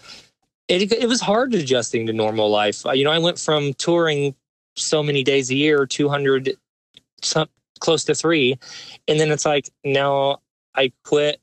It 0.68 0.92
it 0.92 1.08
was 1.08 1.20
hard 1.20 1.54
adjusting 1.54 2.06
to 2.06 2.12
normal 2.12 2.50
life. 2.50 2.84
You 2.92 3.04
know, 3.04 3.12
I 3.12 3.18
went 3.18 3.38
from 3.38 3.74
touring 3.74 4.34
so 4.76 5.02
many 5.02 5.22
days 5.22 5.50
a 5.50 5.54
year, 5.54 5.86
200, 5.86 6.56
some 7.22 7.48
close 7.80 8.04
to 8.04 8.14
three, 8.14 8.58
and 9.06 9.20
then 9.20 9.30
it's 9.30 9.46
like 9.46 9.70
now 9.84 10.40
I 10.74 10.92
quit. 11.04 11.40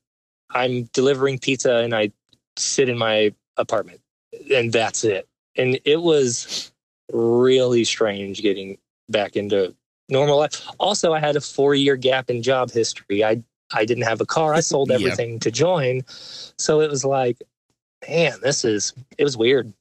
I'm 0.49 0.83
delivering 0.91 1.39
pizza 1.39 1.77
and 1.77 1.95
I 1.95 2.11
sit 2.57 2.89
in 2.89 2.97
my 2.97 3.33
apartment, 3.55 4.00
and 4.53 4.71
that's 4.71 5.03
it. 5.03 5.27
And 5.55 5.79
it 5.85 6.01
was 6.01 6.71
really 7.11 7.83
strange 7.83 8.41
getting 8.41 8.77
back 9.09 9.35
into 9.35 9.75
normal 10.09 10.37
life. 10.37 10.65
Also, 10.79 11.13
I 11.13 11.19
had 11.19 11.35
a 11.35 11.41
four 11.41 11.75
year 11.75 11.95
gap 11.95 12.29
in 12.29 12.41
job 12.41 12.71
history. 12.71 13.23
I 13.23 13.43
I 13.73 13.85
didn't 13.85 14.03
have 14.03 14.21
a 14.21 14.25
car. 14.25 14.53
I 14.53 14.59
sold 14.61 14.91
everything 14.97 15.39
to 15.39 15.51
join, 15.51 16.01
so 16.07 16.81
it 16.81 16.89
was 16.89 17.05
like, 17.05 17.37
man, 18.07 18.33
this 18.41 18.63
is 18.65 18.93
it 19.17 19.23
was 19.23 19.37
weird. 19.37 19.73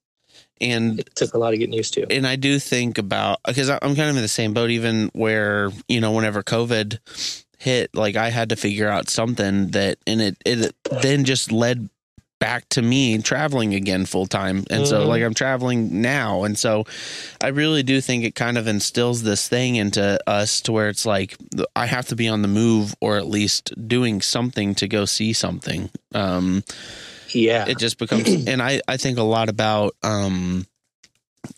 and 0.60 1.00
It 1.00 1.14
took 1.14 1.34
a 1.34 1.38
lot 1.38 1.52
of 1.52 1.58
getting 1.58 1.74
used 1.74 1.94
to. 1.94 2.06
and 2.10 2.26
I 2.26 2.36
do 2.36 2.58
think 2.58 2.98
about 2.98 3.40
because 3.46 3.68
I'm 3.70 3.78
kind 3.80 4.10
of 4.10 4.16
in 4.16 4.22
the 4.22 4.28
same 4.28 4.52
boat. 4.52 4.70
Even 4.70 5.10
where 5.12 5.70
you 5.88 6.00
know, 6.00 6.12
whenever 6.12 6.42
COVID 6.42 6.98
hit, 7.58 7.94
like 7.94 8.16
I 8.16 8.30
had 8.30 8.48
to 8.48 8.56
figure 8.56 8.88
out 8.88 9.08
something 9.08 9.68
that, 9.68 9.98
and 10.06 10.20
it 10.20 10.36
it 10.44 10.74
then 11.02 11.24
just 11.24 11.52
led 11.52 11.88
back 12.40 12.68
to 12.70 12.82
me 12.82 13.16
traveling 13.18 13.74
again 13.74 14.04
full 14.06 14.26
time, 14.26 14.64
and 14.70 14.86
so 14.88 15.04
Mhm. 15.04 15.08
like 15.08 15.22
I'm 15.22 15.34
traveling 15.34 16.02
now, 16.02 16.42
and 16.44 16.58
so 16.58 16.84
I 17.40 17.48
really 17.48 17.82
do 17.84 18.00
think 18.00 18.24
it 18.24 18.34
kind 18.34 18.58
of 18.58 18.66
instills 18.66 19.22
this 19.22 19.46
thing 19.46 19.76
into 19.76 20.18
us 20.26 20.60
to 20.62 20.72
where 20.72 20.88
it's 20.88 21.06
like 21.06 21.36
I 21.76 21.86
have 21.86 22.08
to 22.08 22.16
be 22.16 22.26
on 22.28 22.42
the 22.42 22.48
move 22.48 22.94
or 23.00 23.16
at 23.18 23.28
least 23.28 23.72
doing 23.86 24.20
something 24.20 24.74
to 24.76 24.88
go 24.88 25.04
see 25.04 25.32
something. 25.32 25.90
Um, 26.14 26.64
Yeah, 27.32 27.66
it 27.68 27.78
just 27.78 27.98
becomes 27.98 28.28
and 28.48 28.60
i 28.60 28.80
i 28.88 28.96
think 28.96 29.16
a 29.18 29.22
lot 29.22 29.48
about 29.48 29.94
um 30.02 30.66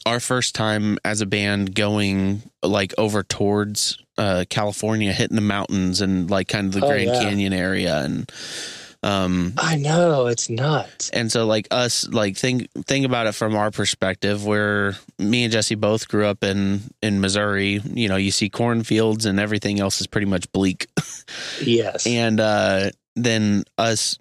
our 0.04 0.20
first 0.20 0.54
time 0.54 0.98
as 1.04 1.20
a 1.22 1.26
band 1.26 1.74
going 1.74 2.42
like 2.62 2.92
over 2.98 3.22
towards 3.22 3.98
uh 4.18 4.44
california 4.50 5.12
hitting 5.12 5.34
the 5.34 5.40
mountains 5.40 6.00
and 6.02 6.30
like 6.30 6.46
kind 6.48 6.66
of 6.66 6.72
the 6.74 6.84
Oh, 6.84 6.88
grand 6.88 7.10
yeah. 7.10 7.18
canyon 7.18 7.52
area 7.52 7.98
and 8.04 8.30
um 9.04 9.54
I 9.58 9.76
know 9.76 10.26
it's 10.28 10.48
nuts. 10.48 11.10
and 11.10 11.30
so 11.32 11.44
like 11.46 11.66
us 11.70 12.06
like 12.08 12.36
think 12.36 12.68
think 12.86 13.04
about 13.04 13.26
it 13.26 13.32
from 13.32 13.56
our 13.56 13.70
perspective 13.70 14.46
where 14.46 14.96
me 15.18 15.42
and 15.44 15.52
jesse 15.52 15.74
both 15.74 16.06
grew 16.08 16.26
up 16.26 16.44
in 16.44 16.82
in 17.02 17.20
missouri. 17.20 17.80
You 17.84 18.08
know 18.08 18.16
you 18.16 18.30
see 18.30 18.48
cornfields 18.48 19.26
and 19.26 19.40
everything 19.40 19.80
else 19.80 20.00
is 20.00 20.06
pretty 20.06 20.26
much 20.26 20.50
bleak. 20.52 20.86
Yes, 21.60 22.06
and 22.06 22.40
uh 22.40 22.90
then 23.16 23.64
us 23.78 24.18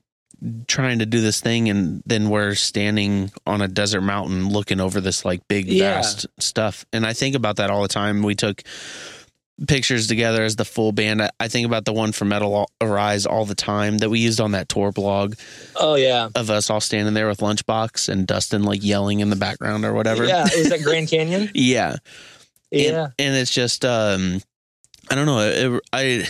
trying 0.67 0.99
to 0.99 1.05
do 1.05 1.21
this 1.21 1.39
thing 1.41 1.69
and 1.69 2.01
then 2.05 2.29
we're 2.29 2.55
standing 2.55 3.31
on 3.45 3.61
a 3.61 3.67
desert 3.67 4.01
mountain 4.01 4.49
looking 4.49 4.79
over 4.79 4.99
this 4.99 5.23
like 5.23 5.47
big 5.47 5.67
Yeah. 5.67 5.95
vast 5.95 6.25
stuff. 6.39 6.85
And 6.91 7.05
i 7.05 7.13
think 7.13 7.35
about 7.35 7.57
that 7.57 7.69
all 7.69 7.81
the 7.83 7.87
time. 7.87 8.23
We 8.23 8.33
took 8.35 8.63
pictures 9.67 10.07
together 10.07 10.43
as 10.43 10.55
the 10.55 10.65
full 10.65 10.91
band 10.91 11.21
i, 11.21 11.29
I 11.39 11.47
think 11.47 11.65
about 11.65 11.85
the 11.85 11.93
one 11.93 12.11
from 12.11 12.29
metal 12.29 12.69
arise 12.81 13.25
all 13.25 13.45
the 13.45 13.55
time 13.55 13.99
that 13.99 14.09
we 14.09 14.19
used 14.19 14.41
on 14.41 14.51
that 14.53 14.69
tour 14.69 14.91
blog 14.91 15.35
oh 15.75 15.95
yeah, 15.95 16.29
of 16.35 16.49
us 16.49 16.69
all 16.69 16.81
standing 16.81 17.13
there 17.13 17.27
with 17.27 17.39
lunchbox 17.39 18.09
and 18.09 18.25
dustin 18.25 18.63
like 18.63 18.83
yelling 18.83 19.19
in 19.19 19.29
the 19.29 19.35
background 19.35 19.85
or 19.85 19.93
whatever 19.93 20.25
yeah. 20.25 20.45
It 20.47 20.57
was 20.57 20.71
at 20.71 20.81
Grand 20.83 21.09
Canyon. 21.09 21.49
yeah 21.53 21.97
Yeah, 22.71 23.03
and, 23.03 23.13
and 23.19 23.35
it's 23.35 23.53
just 23.53 23.85
um 23.85 24.41
i 25.09 25.15
don't 25.15 25.25
know 25.25 25.39
it, 25.39 25.81
i 25.93 26.27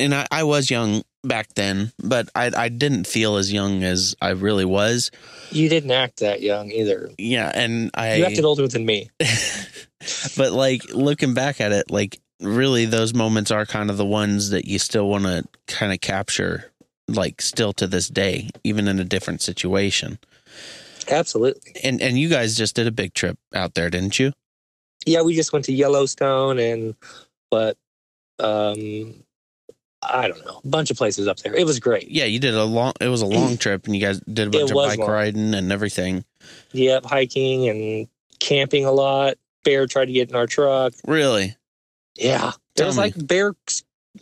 and 0.00 0.14
I, 0.14 0.26
I 0.30 0.42
was 0.44 0.70
young 0.70 1.02
back 1.24 1.48
then 1.54 1.90
but 1.98 2.28
I, 2.34 2.50
I 2.56 2.68
didn't 2.68 3.06
feel 3.06 3.36
as 3.36 3.52
young 3.52 3.82
as 3.82 4.14
i 4.22 4.30
really 4.30 4.64
was 4.64 5.10
you 5.50 5.68
didn't 5.68 5.90
act 5.90 6.20
that 6.20 6.42
young 6.42 6.70
either. 6.70 7.10
yeah 7.18 7.50
and 7.54 7.90
i 7.94 8.16
You 8.16 8.26
acted 8.26 8.44
older 8.44 8.68
than 8.68 8.84
me. 8.86 9.10
but 10.36 10.52
like 10.52 10.82
looking 10.94 11.34
back 11.34 11.60
at 11.60 11.72
it 11.72 11.90
like 11.90 12.20
really 12.40 12.84
those 12.84 13.12
moments 13.14 13.50
are 13.50 13.66
kind 13.66 13.90
of 13.90 13.96
the 13.96 14.04
ones 14.04 14.50
that 14.50 14.64
you 14.66 14.78
still 14.78 15.08
want 15.08 15.24
to 15.24 15.44
kind 15.66 15.92
of 15.92 16.00
capture 16.00 16.70
like 17.08 17.40
still 17.42 17.72
to 17.72 17.86
this 17.86 18.08
day 18.08 18.48
even 18.64 18.86
in 18.86 18.98
a 19.00 19.04
different 19.04 19.40
situation 19.42 20.18
Absolutely. 21.10 21.72
and 21.82 22.00
and 22.02 22.18
you 22.18 22.28
guys 22.28 22.56
just 22.56 22.76
did 22.76 22.86
a 22.86 22.90
big 22.92 23.14
trip 23.14 23.38
out 23.54 23.74
there 23.74 23.88
didn't 23.90 24.18
you 24.18 24.32
Yeah, 25.06 25.22
we 25.22 25.34
just 25.34 25.52
went 25.52 25.64
to 25.66 25.72
Yellowstone 25.72 26.58
and 26.58 26.94
but 27.50 27.76
um 28.38 29.24
I 30.00 30.28
don't 30.28 30.44
know, 30.46 30.60
a 30.62 30.68
bunch 30.68 30.92
of 30.92 30.96
places 30.96 31.26
up 31.26 31.38
there. 31.38 31.52
It 31.56 31.66
was 31.66 31.80
great. 31.80 32.08
yeah 32.08 32.24
you 32.26 32.38
did 32.38 32.54
a 32.54 32.64
long 32.64 32.92
it 33.00 33.08
was 33.08 33.22
a 33.22 33.26
long 33.26 33.56
trip 33.64 33.86
and 33.86 33.96
you 33.96 34.00
guys 34.02 34.20
did 34.20 34.48
a 34.48 34.50
bunch 34.50 34.70
of 34.70 34.76
bike 34.76 34.98
long. 34.98 35.10
riding 35.10 35.54
and 35.54 35.72
everything 35.72 36.24
Yep, 36.72 37.04
hiking 37.06 37.68
and 37.68 38.08
camping 38.38 38.84
a 38.84 38.92
lot. 38.92 39.34
Bear 39.64 39.86
tried 39.86 40.06
to 40.06 40.12
get 40.12 40.30
in 40.30 40.36
our 40.36 40.46
truck. 40.46 40.92
really 41.06 41.56
Yeah. 42.18 42.52
There 42.76 42.86
was 42.86 42.98
like 42.98 43.14
bear 43.26 43.54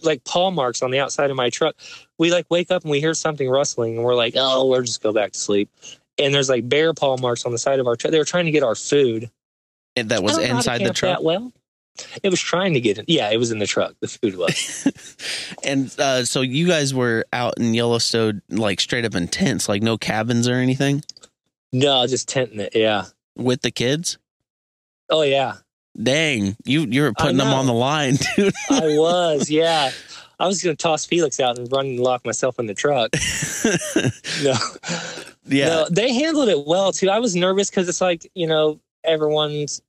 like 0.02 0.24
paw 0.24 0.50
marks 0.50 0.82
on 0.82 0.90
the 0.90 0.98
outside 0.98 1.30
of 1.30 1.36
my 1.36 1.50
truck. 1.50 1.76
We 2.18 2.30
like 2.30 2.46
wake 2.50 2.70
up 2.70 2.82
and 2.82 2.90
we 2.90 3.00
hear 3.00 3.14
something 3.14 3.48
rustling 3.48 3.96
and 3.96 4.04
we're 4.04 4.14
like, 4.14 4.34
oh, 4.36 4.66
we'll 4.66 4.82
just 4.82 5.02
go 5.02 5.12
back 5.12 5.32
to 5.32 5.38
sleep. 5.38 5.70
And 6.18 6.34
there's 6.34 6.48
like 6.48 6.68
bear 6.68 6.94
paw 6.94 7.16
marks 7.16 7.44
on 7.44 7.52
the 7.52 7.58
side 7.58 7.78
of 7.78 7.86
our 7.86 7.96
truck. 7.96 8.12
They 8.12 8.18
were 8.18 8.24
trying 8.24 8.46
to 8.46 8.50
get 8.50 8.62
our 8.62 8.74
food. 8.74 9.30
And 9.94 10.08
that 10.10 10.22
was 10.22 10.32
don't 10.32 10.42
know 10.42 10.46
how 10.46 10.52
to 10.52 10.56
inside 10.58 10.84
the 10.84 10.92
truck 10.92 11.22
well, 11.22 11.52
it 12.22 12.28
was 12.28 12.40
trying 12.40 12.74
to 12.74 12.80
get 12.80 12.98
in. 12.98 13.06
Yeah, 13.08 13.30
it 13.30 13.38
was 13.38 13.50
in 13.50 13.58
the 13.58 13.66
truck. 13.66 13.94
The 14.00 14.08
food 14.08 14.36
was. 14.36 15.54
and 15.64 15.94
uh, 15.98 16.24
so 16.24 16.42
you 16.42 16.66
guys 16.66 16.92
were 16.92 17.24
out 17.32 17.54
in 17.58 17.72
Yellowstone, 17.72 18.42
like 18.50 18.80
straight 18.80 19.06
up 19.06 19.14
in 19.14 19.28
tents, 19.28 19.68
like 19.68 19.82
no 19.82 19.96
cabins 19.96 20.46
or 20.46 20.54
anything 20.54 21.02
no, 21.72 22.06
just 22.06 22.28
tenting 22.28 22.60
it. 22.60 22.74
Yeah. 22.74 23.04
with 23.36 23.62
the 23.62 23.70
kids. 23.70 24.18
Oh 25.08 25.22
yeah, 25.22 25.56
Dang, 26.00 26.56
you 26.64 26.82
you're 26.82 27.12
putting 27.12 27.36
them 27.38 27.48
on 27.48 27.66
the 27.66 27.72
line, 27.72 28.16
dude. 28.36 28.52
I 28.70 28.96
was. 28.98 29.50
Yeah. 29.50 29.90
I 30.38 30.46
was 30.46 30.62
going 30.62 30.76
to 30.76 30.82
toss 30.82 31.06
Felix 31.06 31.40
out 31.40 31.58
and 31.58 31.70
run 31.72 31.86
and 31.86 32.00
lock 32.00 32.26
myself 32.26 32.58
in 32.58 32.66
the 32.66 32.74
truck. 32.74 33.10
No. 34.42 34.54
yeah, 35.46 35.68
No, 35.68 35.86
they 35.90 36.12
handled 36.12 36.48
it 36.48 36.66
well 36.66 36.92
too. 36.92 37.08
I 37.08 37.18
was 37.20 37.34
nervous 37.34 37.70
because 37.70 37.88
it's 37.88 38.00
like 38.00 38.30
you 38.34 38.46
know 38.46 38.78
everyone's 39.04 39.80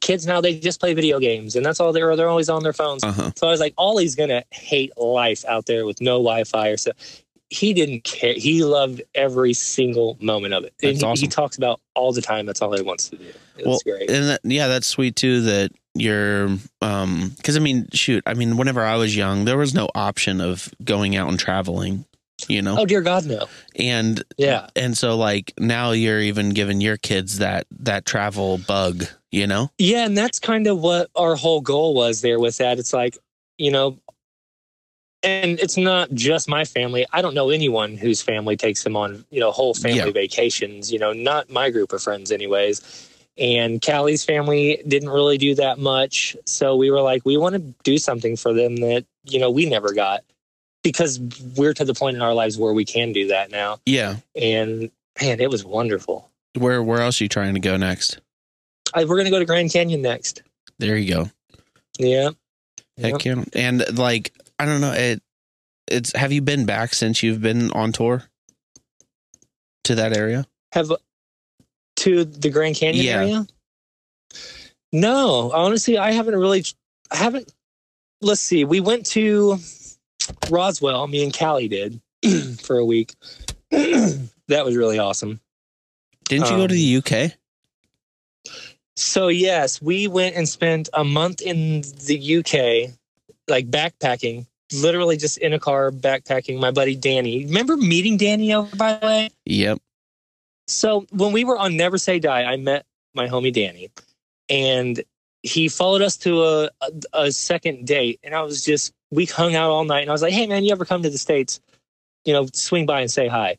kids 0.00 0.26
now 0.26 0.40
they 0.40 0.58
just 0.58 0.80
play 0.80 0.92
video 0.92 1.18
games 1.18 1.54
and 1.56 1.64
that's 1.64 1.78
all 1.80 1.92
they're 1.92 2.14
they're 2.16 2.28
always 2.28 2.48
on 2.48 2.62
their 2.62 2.72
phones. 2.72 3.02
uh-huh. 3.04 3.30
So 3.36 3.48
I 3.48 3.50
was 3.50 3.60
like, 3.60 3.74
Ollie's 3.78 4.14
gonna 4.14 4.44
hate 4.50 4.96
life 4.96 5.44
out 5.46 5.66
there 5.66 5.84
with 5.86 6.00
no 6.00 6.12
Wi-Fi 6.18 6.68
or 6.68 6.76
so. 6.76 6.92
He 7.50 7.72
didn't 7.72 8.04
care. 8.04 8.34
He 8.34 8.62
loved 8.64 9.02
every 9.14 9.54
single 9.54 10.18
moment 10.20 10.52
of 10.54 10.64
it. 10.64 10.74
And 10.82 10.90
That's 10.92 11.00
he, 11.00 11.06
awesome. 11.06 11.22
he 11.22 11.28
talks 11.28 11.56
about 11.56 11.80
all 11.94 12.12
the 12.12 12.20
time. 12.22 12.44
That's 12.46 12.60
all 12.60 12.74
he 12.76 12.82
wants 12.82 13.08
to 13.08 13.16
do. 13.16 13.24
It 13.56 13.66
Well, 13.66 13.80
great. 13.84 14.10
and 14.10 14.28
that, 14.28 14.40
yeah, 14.44 14.68
that's 14.68 14.86
sweet 14.86 15.16
too. 15.16 15.40
That 15.42 15.70
you're, 15.94 16.50
um, 16.82 17.32
because 17.36 17.56
I 17.56 17.60
mean, 17.60 17.88
shoot, 17.92 18.22
I 18.26 18.34
mean, 18.34 18.56
whenever 18.56 18.82
I 18.84 18.96
was 18.96 19.16
young, 19.16 19.46
there 19.46 19.56
was 19.56 19.74
no 19.74 19.88
option 19.94 20.40
of 20.40 20.68
going 20.84 21.16
out 21.16 21.28
and 21.28 21.38
traveling. 21.38 22.04
you 22.48 22.62
know? 22.62 22.76
Oh 22.78 22.86
dear 22.86 23.00
God, 23.00 23.26
no. 23.26 23.46
And 23.76 24.22
Yeah. 24.36 24.68
and 24.76 24.96
so 24.96 25.16
like 25.16 25.52
now 25.58 25.90
you're 25.90 26.20
even 26.20 26.50
giving 26.50 26.80
your 26.80 26.96
kids 26.96 27.38
that 27.38 27.66
that 27.80 28.04
travel 28.06 28.58
bug, 28.58 29.06
you 29.32 29.46
know? 29.48 29.72
Yeah, 29.78 30.04
and 30.06 30.16
that's 30.16 30.38
kind 30.38 30.66
of 30.68 30.78
what 30.78 31.10
our 31.16 31.34
whole 31.34 31.60
goal 31.60 31.94
was 31.94 32.20
there 32.20 32.38
with 32.38 32.58
that. 32.58 32.78
It's 32.78 32.92
like, 32.92 33.18
you 33.56 33.72
know, 33.72 33.98
and 35.22 35.58
it's 35.58 35.76
not 35.76 36.10
just 36.12 36.48
my 36.48 36.64
family. 36.64 37.06
I 37.12 37.22
don't 37.22 37.34
know 37.34 37.50
anyone 37.50 37.96
whose 37.96 38.22
family 38.22 38.56
takes 38.56 38.84
them 38.84 38.96
on, 38.96 39.24
you 39.30 39.40
know, 39.40 39.50
whole 39.50 39.74
family 39.74 39.98
Yeah. 39.98 40.10
vacations, 40.10 40.92
you 40.92 40.98
know, 40.98 41.12
not 41.12 41.50
my 41.50 41.70
group 41.70 41.92
of 41.92 42.02
friends 42.02 42.30
anyways. 42.30 42.80
And 43.36 43.80
Callie's 43.80 44.24
family 44.24 44.82
didn't 44.86 45.10
really 45.10 45.38
do 45.38 45.54
that 45.56 45.78
much. 45.78 46.36
So 46.44 46.74
we 46.76 46.90
were 46.90 47.00
like, 47.00 47.22
we 47.24 47.36
want 47.36 47.54
to 47.54 47.60
do 47.84 47.98
something 47.98 48.36
for 48.36 48.52
them 48.52 48.76
that, 48.76 49.04
you 49.24 49.38
know, 49.38 49.50
we 49.50 49.66
never 49.66 49.92
got 49.92 50.24
because 50.82 51.20
we're 51.56 51.74
to 51.74 51.84
the 51.84 51.94
point 51.94 52.16
in 52.16 52.22
our 52.22 52.34
lives 52.34 52.58
where 52.58 52.72
we 52.72 52.84
can 52.84 53.12
do 53.12 53.28
that 53.28 53.50
now. 53.50 53.78
Yeah. 53.86 54.16
And 54.34 54.90
man, 55.20 55.40
it 55.40 55.50
was 55.50 55.64
wonderful. 55.64 56.28
Where 56.56 56.82
where 56.82 57.00
else 57.00 57.20
are 57.20 57.24
you 57.24 57.28
trying 57.28 57.54
to 57.54 57.60
go 57.60 57.76
next? 57.76 58.20
I, 58.94 59.04
we're 59.04 59.16
going 59.16 59.26
to 59.26 59.30
go 59.30 59.38
to 59.38 59.44
Grand 59.44 59.72
Canyon 59.72 60.02
next. 60.02 60.42
There 60.78 60.96
you 60.96 61.12
go. 61.14 61.30
Yeah. 61.98 62.30
Heck 62.96 63.24
yeah. 63.24 63.44
And 63.54 63.98
like 63.98 64.32
I 64.58 64.66
don't 64.66 64.80
know, 64.80 64.92
it 64.92 65.22
it's 65.90 66.14
have 66.14 66.32
you 66.32 66.42
been 66.42 66.66
back 66.66 66.92
since 66.94 67.22
you've 67.22 67.40
been 67.40 67.70
on 67.72 67.92
tour 67.92 68.24
to 69.84 69.94
that 69.94 70.16
area? 70.16 70.46
have 70.72 70.90
to 71.96 72.24
the 72.24 72.50
Grand 72.50 72.76
Canyon 72.76 73.04
Yeah. 73.04 73.20
area? 73.22 73.46
No, 74.92 75.50
honestly, 75.52 75.98
I 75.98 76.12
haven't 76.12 76.36
really. 76.36 76.64
I 77.10 77.16
haven't. 77.16 77.52
Let's 78.20 78.40
see. 78.40 78.64
We 78.64 78.80
went 78.80 79.06
to 79.06 79.58
Roswell. 80.50 81.06
Me 81.06 81.22
and 81.24 81.36
Callie 81.36 81.68
did 81.68 82.00
for 82.60 82.78
a 82.78 82.84
week. 82.84 83.14
that 83.70 84.64
was 84.64 84.76
really 84.76 84.98
awesome. 84.98 85.40
Didn't 86.28 86.50
you 86.50 86.56
go 86.56 86.66
to 86.66 86.74
Um, 86.74 87.02
the 87.02 87.26
UK? 87.26 87.32
So 88.96 89.28
yes, 89.28 89.80
we 89.80 90.08
went 90.08 90.36
and 90.36 90.48
spent 90.48 90.88
a 90.92 91.04
month 91.04 91.40
in 91.40 91.82
the 92.04 92.38
UK, 92.38 92.92
like 93.46 93.70
backpacking. 93.70 94.46
Literally 94.72 95.16
just 95.16 95.38
in 95.38 95.52
a 95.52 95.58
car 95.58 95.90
backpacking. 95.90 96.60
My 96.60 96.70
buddy 96.70 96.94
Danny. 96.94 97.46
Remember 97.46 97.76
meeting 97.76 98.16
Danny 98.16 98.52
over 98.52 98.74
by 98.76 98.94
the 98.94 99.06
way? 99.06 99.30
Yep. 99.46 99.78
So 100.66 101.06
when 101.10 101.32
we 101.32 101.44
were 101.44 101.56
on 101.56 101.76
Never 101.76 101.96
Say 101.96 102.18
Die, 102.18 102.42
I 102.42 102.56
met 102.56 102.84
my 103.14 103.26
homie 103.26 103.52
Danny, 103.52 103.90
and 104.50 105.02
he 105.42 105.68
followed 105.68 106.02
us 106.02 106.16
to 106.18 106.44
a, 106.44 106.70
a 106.82 106.90
a 107.14 107.32
second 107.32 107.86
date, 107.86 108.20
and 108.22 108.34
I 108.34 108.42
was 108.42 108.62
just 108.62 108.92
we 109.10 109.24
hung 109.24 109.54
out 109.54 109.70
all 109.70 109.84
night, 109.84 110.02
and 110.02 110.10
I 110.10 110.12
was 110.12 110.22
like, 110.22 110.34
"Hey 110.34 110.46
man, 110.46 110.64
you 110.64 110.72
ever 110.72 110.84
come 110.84 111.02
to 111.02 111.10
the 111.10 111.18
states? 111.18 111.60
You 112.24 112.34
know, 112.34 112.46
swing 112.52 112.84
by 112.84 113.00
and 113.00 113.10
say 113.10 113.28
hi." 113.28 113.56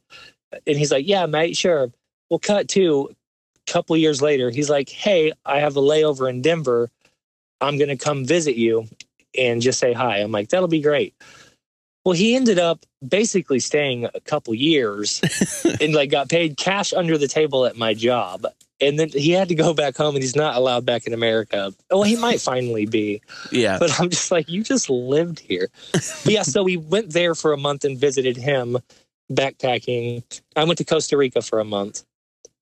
And 0.68 0.78
he's 0.78 0.92
like, 0.92 1.08
"Yeah, 1.08 1.26
mate, 1.26 1.58
sure." 1.58 1.92
Well, 2.30 2.40
cut 2.40 2.68
to 2.70 3.10
a 3.68 3.72
couple 3.72 3.98
years 3.98 4.22
later, 4.22 4.52
he's 4.52 4.70
like, 4.70 4.90
"Hey, 4.90 5.32
I 5.46 5.60
have 5.60 5.76
a 5.76 5.82
layover 5.82 6.30
in 6.30 6.44
Denver. 6.44 6.92
I'm 7.62 7.80
gonna 7.80 7.98
come 7.98 8.26
visit 8.26 8.56
you 8.56 8.88
and 9.38 9.62
just 9.62 9.80
say 9.80 9.94
hi." 9.94 10.18
I'm 10.18 10.32
like, 10.32 10.50
"That'll 10.50 10.68
be 10.68 10.82
great." 10.82 11.14
Well, 12.06 12.14
he 12.16 12.36
ended 12.36 12.58
up 12.60 12.86
basically 13.08 13.60
staying 13.60 14.06
a 14.06 14.20
couple 14.22 14.54
years 14.56 15.22
and 15.82 15.94
like 15.94 16.10
got 16.10 16.30
paid 16.30 16.58
cash 16.58 16.94
under 16.94 17.18
the 17.18 17.28
table 17.28 17.66
at 17.66 17.76
my 17.78 17.94
job. 17.94 18.46
And 18.82 18.98
then 18.98 19.10
he 19.10 19.32
had 19.32 19.50
to 19.50 19.56
go 19.56 19.74
back 19.74 19.98
home 19.98 20.16
and 20.16 20.24
he's 20.24 20.38
not 20.38 20.56
allowed 20.56 20.86
back 20.86 21.06
in 21.06 21.14
America. 21.14 21.74
Well, 21.92 22.04
he 22.04 22.16
might 22.16 22.40
finally 22.40 22.86
be, 22.86 23.22
Yeah. 23.52 23.78
but 23.78 24.00
I'm 24.00 24.10
just 24.10 24.32
like, 24.32 24.48
you 24.48 24.64
just 24.64 24.90
lived 24.90 25.40
here. 25.42 25.68
But 25.92 26.28
yeah, 26.34 26.44
so 26.44 26.64
we 26.64 26.78
went 26.78 27.12
there 27.12 27.36
for 27.36 27.52
a 27.52 27.58
month 27.58 27.84
and 27.84 27.98
visited 27.98 28.38
him 28.38 28.78
backpacking. 29.32 30.24
I 30.56 30.64
went 30.64 30.78
to 30.78 30.86
Costa 30.86 31.18
Rica 31.18 31.42
for 31.42 31.60
a 31.60 31.66
month. 31.66 32.04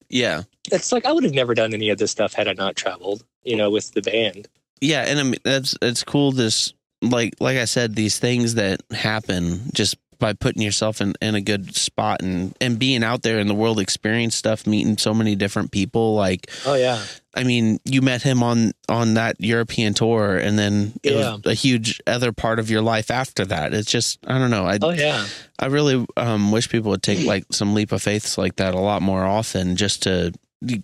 Yeah. 0.10 0.44
It's 0.72 0.92
like 0.92 1.06
I 1.06 1.12
would 1.12 1.24
have 1.24 1.34
never 1.34 1.54
done 1.54 1.74
any 1.74 1.90
of 1.90 2.00
this 2.00 2.12
stuff 2.12 2.34
had 2.34 2.48
I 2.48 2.54
not 2.54 2.76
traveled, 2.76 3.24
you 3.44 3.56
know, 3.56 3.70
with 3.70 3.92
the 3.94 4.02
band. 4.02 4.48
Yeah, 4.82 5.04
and 5.08 5.20
I 5.20 5.24
mean 5.24 5.36
that's 5.44 5.76
it's 5.82 6.04
cool 6.04 6.32
this 6.32 6.74
like 7.02 7.36
like 7.40 7.58
I 7.58 7.66
said, 7.66 7.96
these 7.96 8.20
things 8.20 8.56
that 8.56 8.82
happen 8.92 9.70
just 9.74 9.96
by 10.20 10.34
putting 10.34 10.64
yourself 10.64 11.00
in, 11.00 11.14
in 11.22 11.36
a 11.36 11.42
good 11.42 11.76
spot 11.76 12.24
and, 12.24 12.52
and 12.60 12.80
being 12.80 13.04
out 13.04 13.22
there 13.22 13.38
in 13.38 13.46
the 13.48 13.54
world 13.54 13.80
experience 13.80 14.36
stuff, 14.36 14.66
meeting 14.66 14.98
so 14.98 15.14
many 15.14 15.36
different 15.36 15.72
people. 15.72 16.16
Like 16.16 16.50
Oh 16.66 16.74
yeah. 16.74 17.04
I 17.36 17.44
mean, 17.44 17.80
you 17.86 18.02
met 18.02 18.24
him 18.24 18.42
on 18.42 18.72
on 18.90 19.14
that 19.14 19.36
European 19.40 19.94
tour 19.94 20.36
and 20.38 20.58
then 20.58 20.94
it 21.04 21.14
Yeah. 21.14 21.36
was 21.36 21.42
a 21.46 21.54
huge 21.54 22.02
other 22.08 22.32
part 22.32 22.58
of 22.58 22.72
your 22.72 22.82
life 22.82 23.12
after 23.12 23.46
that. 23.46 23.76
It's 23.76 23.92
just 23.92 24.18
I 24.26 24.40
don't 24.40 24.50
know. 24.50 24.66
I 24.66 24.80
Oh 24.82 24.90
yeah. 24.90 25.24
I 25.60 25.68
really 25.68 26.04
um, 26.18 26.52
wish 26.52 26.68
people 26.68 26.90
would 26.90 27.04
take 27.04 27.24
like 27.24 27.46
some 27.52 27.76
leap 27.76 27.92
of 27.92 28.02
faiths 28.02 28.40
like 28.40 28.56
that 28.56 28.74
a 28.74 28.80
lot 28.80 29.04
more 29.04 29.24
often 29.24 29.76
just 29.76 30.02
to 30.04 30.34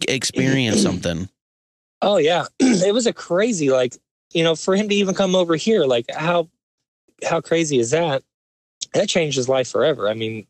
experience 0.07 0.81
something. 0.83 1.27
Oh 2.03 2.17
yeah, 2.17 2.45
it 2.59 2.93
was 2.93 3.07
a 3.07 3.13
crazy 3.13 3.69
like 3.69 3.95
you 4.33 4.43
know 4.43 4.55
for 4.55 4.75
him 4.75 4.89
to 4.89 4.95
even 4.95 5.15
come 5.15 5.35
over 5.35 5.55
here 5.55 5.85
like 5.85 6.05
how 6.11 6.49
how 7.25 7.39
crazy 7.39 7.79
is 7.79 7.91
that? 7.91 8.23
That 8.93 9.07
changed 9.07 9.37
his 9.37 9.47
life 9.47 9.69
forever. 9.69 10.09
I 10.09 10.13
mean, 10.13 10.45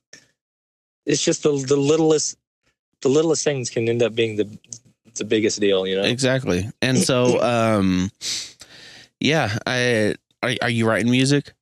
it's 1.06 1.24
just 1.24 1.43
the 1.43 1.51
the 1.51 1.78
littlest 1.78 2.38
the 3.01 3.10
littlest 3.10 3.43
things 3.43 3.70
can 3.70 3.88
end 3.88 4.01
up 4.01 4.16
being 4.16 4.36
the 4.36 4.58
the 5.16 5.26
biggest 5.26 5.60
deal. 5.60 5.86
You 5.86 5.97
know? 5.97 6.04
Exactly. 6.04 6.70
And 6.82 6.97
so 6.97 7.39
um 7.43 8.10
yeah, 9.20 9.58
I 9.68 10.16
are, 10.41 10.56
are 10.64 10.70
you 10.70 10.88
writing 10.88 11.12
music? 11.12 11.54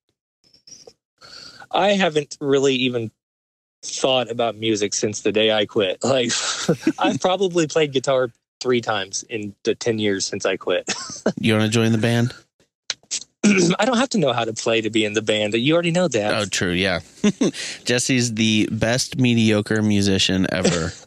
I 1.69 1.89
haven't 1.93 2.37
really 2.39 2.75
even 2.75 3.11
thought 3.83 4.29
about 4.29 4.55
music 4.55 4.93
since 4.93 5.21
the 5.21 5.31
day 5.33 5.51
I 5.51 5.65
quit. 5.65 5.99
Like 6.03 6.31
I've 6.97 7.19
probably 7.19 7.67
played 7.67 7.91
guitar 7.91 8.29
three 8.61 8.79
times 8.81 9.23
in 9.23 9.53
the 9.63 9.75
ten 9.75 9.99
years 9.99 10.25
since 10.25 10.45
I 10.45 10.55
quit. 10.57 10.91
You 11.39 11.53
want 11.53 11.65
to 11.65 11.69
join 11.71 11.91
the 11.91 11.97
band? 11.97 12.33
I 13.79 13.85
don't 13.85 13.97
have 13.97 14.09
to 14.09 14.17
know 14.19 14.31
how 14.33 14.45
to 14.45 14.53
play 14.53 14.81
to 14.81 14.89
be 14.89 15.03
in 15.05 15.13
the 15.13 15.21
band. 15.21 15.53
You 15.53 15.73
already 15.73 15.91
know 15.91 16.07
that. 16.07 16.33
Oh, 16.33 16.45
true. 16.45 16.71
Yeah. 16.71 16.99
Jesse's 17.83 18.35
the 18.35 18.69
best 18.71 19.17
mediocre 19.17 19.81
musician 19.81 20.47
ever. 20.51 20.91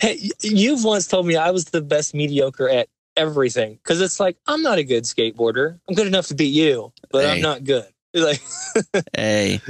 Hey, 0.00 0.30
you've 0.42 0.84
once 0.84 1.08
told 1.08 1.26
me 1.26 1.34
I 1.34 1.50
was 1.50 1.64
the 1.64 1.80
best 1.80 2.14
mediocre 2.14 2.68
at 2.68 2.88
everything 3.16 3.74
because 3.82 4.00
it's 4.00 4.20
like 4.20 4.36
I'm 4.46 4.62
not 4.62 4.78
a 4.78 4.84
good 4.84 5.04
skateboarder. 5.04 5.80
I'm 5.88 5.94
good 5.96 6.06
enough 6.06 6.26
to 6.28 6.34
beat 6.34 6.52
you, 6.54 6.92
but 7.10 7.24
Hey. 7.24 7.32
I'm 7.32 7.40
not 7.40 7.64
good. 7.64 7.86
Like 8.14 8.40
hey. 9.16 9.60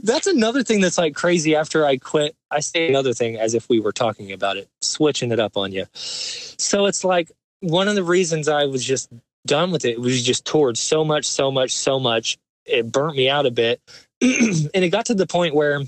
That's 0.00 0.26
another 0.26 0.62
thing 0.62 0.80
that's 0.80 0.98
like 0.98 1.14
crazy. 1.14 1.54
After 1.56 1.86
I 1.86 1.96
quit, 1.96 2.34
I 2.50 2.60
say 2.60 2.88
another 2.88 3.12
thing 3.12 3.36
as 3.36 3.54
if 3.54 3.68
we 3.68 3.80
were 3.80 3.92
talking 3.92 4.32
about 4.32 4.56
it, 4.56 4.68
switching 4.80 5.32
it 5.32 5.40
up 5.40 5.56
on 5.56 5.72
you. 5.72 5.86
So 5.94 6.86
it's 6.86 7.04
like 7.04 7.30
one 7.60 7.88
of 7.88 7.94
the 7.94 8.04
reasons 8.04 8.48
I 8.48 8.64
was 8.66 8.84
just 8.84 9.10
done 9.46 9.70
with 9.70 9.84
it 9.84 10.00
was 10.00 10.22
just 10.22 10.44
toured 10.44 10.78
so 10.78 11.04
much, 11.04 11.24
so 11.24 11.50
much, 11.50 11.74
so 11.74 11.98
much. 11.98 12.38
It 12.64 12.90
burnt 12.90 13.16
me 13.16 13.28
out 13.28 13.46
a 13.46 13.50
bit, 13.50 13.80
and 14.22 14.70
it 14.74 14.90
got 14.90 15.06
to 15.06 15.14
the 15.14 15.26
point 15.26 15.54
where, 15.54 15.82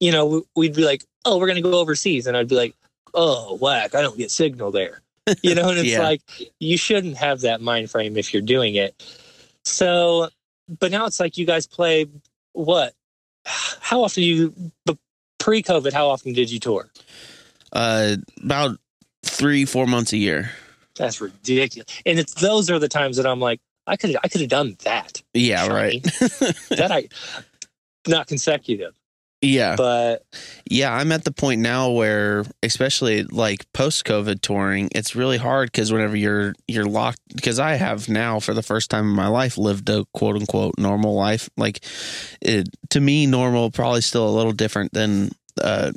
you 0.00 0.10
know, 0.10 0.44
we'd 0.54 0.74
be 0.74 0.84
like, 0.84 1.04
"Oh, 1.24 1.38
we're 1.38 1.48
gonna 1.48 1.60
go 1.60 1.78
overseas," 1.78 2.26
and 2.26 2.36
I'd 2.36 2.48
be 2.48 2.54
like, 2.54 2.74
"Oh, 3.12 3.56
whack! 3.60 3.94
I 3.94 4.00
don't 4.02 4.16
get 4.16 4.30
signal 4.30 4.70
there." 4.70 5.00
You 5.42 5.56
know, 5.56 5.68
and 5.70 5.78
it's 5.78 5.90
Yeah. 5.90 6.02
like 6.04 6.22
you 6.60 6.78
shouldn't 6.78 7.16
have 7.16 7.40
that 7.40 7.60
mind 7.60 7.90
frame 7.90 8.16
if 8.16 8.32
you're 8.32 8.42
doing 8.42 8.76
it. 8.76 8.94
So, 9.64 10.28
but 10.78 10.92
now 10.92 11.04
it's 11.06 11.18
like 11.18 11.36
you 11.36 11.44
guys 11.44 11.66
play 11.66 12.06
what? 12.56 12.94
How 13.44 14.02
often 14.02 14.22
do 14.22 14.28
you 14.28 14.72
pre-COVID? 15.38 15.92
How 15.92 16.08
often 16.08 16.32
did 16.32 16.50
you 16.50 16.58
tour? 16.58 16.90
Uh 17.72 18.16
about 18.42 18.78
3 19.24 19.64
4 19.64 19.86
months 19.86 20.12
a 20.12 20.16
year. 20.16 20.50
That's 20.96 21.20
ridiculous. 21.20 21.88
And 22.06 22.18
it's 22.18 22.34
those 22.34 22.70
are 22.70 22.78
the 22.78 22.88
times 22.88 23.16
that 23.18 23.26
I'm 23.26 23.40
like, 23.40 23.60
I 23.86 23.96
could 23.96 24.16
I 24.22 24.28
could 24.28 24.40
have 24.40 24.50
done 24.50 24.76
that. 24.84 25.22
Yeah, 25.34 25.68
right. 25.68 26.02
that 26.70 26.88
I 26.90 27.08
not 28.08 28.26
consecutive, 28.26 28.94
yeah. 29.40 29.76
but 29.76 30.24
Yeah, 30.68 30.92
I'm 30.92 31.12
at 31.12 31.24
the 31.24 31.32
point 31.32 31.60
now 31.60 31.90
where, 31.90 32.44
especially 32.62 33.24
like 33.24 33.70
post 33.72 34.04
COVID 34.04 34.40
touring, 34.40 34.88
it's 34.92 35.14
really 35.14 35.36
hard 35.36 35.70
because 35.70 35.92
whenever 35.92 36.16
you're 36.16 36.54
you're 36.66 36.86
locked, 36.86 37.20
because 37.34 37.58
I 37.58 37.74
have 37.74 38.08
now 38.08 38.40
for 38.40 38.54
the 38.54 38.62
first 38.62 38.90
time 38.90 39.08
in 39.08 39.14
my 39.14 39.28
life 39.28 39.58
lived 39.58 39.88
a 39.88 40.04
quote 40.14 40.36
unquote 40.36 40.74
normal 40.78 41.14
life. 41.14 41.48
Like, 41.56 41.84
it, 42.40 42.68
to 42.90 43.00
me, 43.00 43.26
normal 43.26 43.70
probably 43.70 44.00
still 44.00 44.28
a 44.28 44.36
little 44.36 44.52
different 44.52 44.92
than 44.92 45.30
uh, 45.60 45.92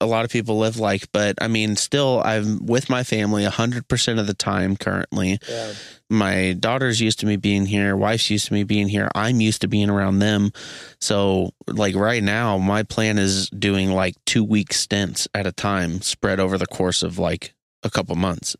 a 0.00 0.06
lot 0.06 0.24
of 0.24 0.30
people 0.30 0.58
live 0.58 0.78
like. 0.78 1.10
But 1.12 1.36
I 1.40 1.48
mean, 1.48 1.76
still, 1.76 2.22
I'm 2.24 2.64
with 2.66 2.90
my 2.90 3.02
family 3.04 3.44
hundred 3.44 3.88
percent 3.88 4.18
of 4.18 4.26
the 4.26 4.34
time 4.34 4.76
currently 4.76 5.38
yeah. 5.48 5.72
my 6.08 6.54
daughters 6.58 7.00
used 7.00 7.18
to 7.20 7.26
me 7.26 7.36
being 7.36 7.66
here 7.66 7.96
wife's 7.96 8.30
used 8.30 8.46
to 8.46 8.52
me 8.52 8.62
being 8.62 8.88
here 8.88 9.08
i'm 9.14 9.40
used 9.40 9.60
to 9.60 9.68
being 9.68 9.90
around 9.90 10.18
them 10.18 10.52
so 11.00 11.50
like 11.66 11.94
right 11.96 12.22
now 12.22 12.56
my 12.56 12.82
plan 12.82 13.18
is 13.18 13.50
doing 13.50 13.90
like 13.90 14.14
two 14.26 14.44
week 14.44 14.72
stints 14.72 15.26
at 15.34 15.46
a 15.46 15.52
time 15.52 16.00
spread 16.00 16.38
over 16.38 16.56
the 16.56 16.66
course 16.66 17.02
of 17.02 17.18
like 17.18 17.54
a 17.82 17.90
couple 17.90 18.14
months 18.16 18.56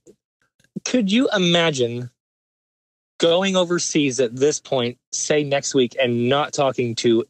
Could 0.84 1.10
you 1.10 1.28
imagine 1.34 2.10
going 3.18 3.56
overseas 3.56 4.20
at 4.20 4.36
this 4.36 4.60
point, 4.60 4.98
say 5.12 5.42
next 5.42 5.74
week, 5.74 5.96
and 6.00 6.28
not 6.28 6.52
talking 6.52 6.94
to 6.96 7.24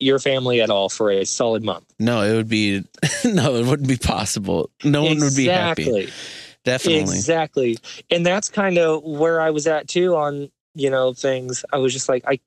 your 0.00 0.18
family 0.18 0.60
at 0.60 0.70
all 0.70 0.88
for 0.88 1.10
a 1.10 1.24
solid 1.24 1.62
month. 1.62 1.84
No, 1.98 2.22
it 2.22 2.34
would 2.34 2.48
be 2.48 2.82
no, 3.24 3.56
it 3.56 3.66
wouldn't 3.66 3.88
be 3.88 3.96
possible. 3.96 4.70
No 4.82 5.04
one 5.04 5.20
would 5.20 5.36
be 5.36 5.46
happy. 5.46 5.82
Exactly. 5.82 6.12
Definitely. 6.64 7.16
Exactly. 7.16 7.78
And 8.10 8.24
that's 8.26 8.48
kind 8.48 8.78
of 8.78 9.02
where 9.02 9.40
I 9.40 9.50
was 9.50 9.66
at 9.66 9.88
too 9.88 10.16
on, 10.16 10.50
you 10.74 10.90
know, 10.90 11.12
things. 11.12 11.64
I 11.72 11.78
was 11.78 11.92
just 11.92 12.08
like, 12.08 12.24
I 12.26 12.40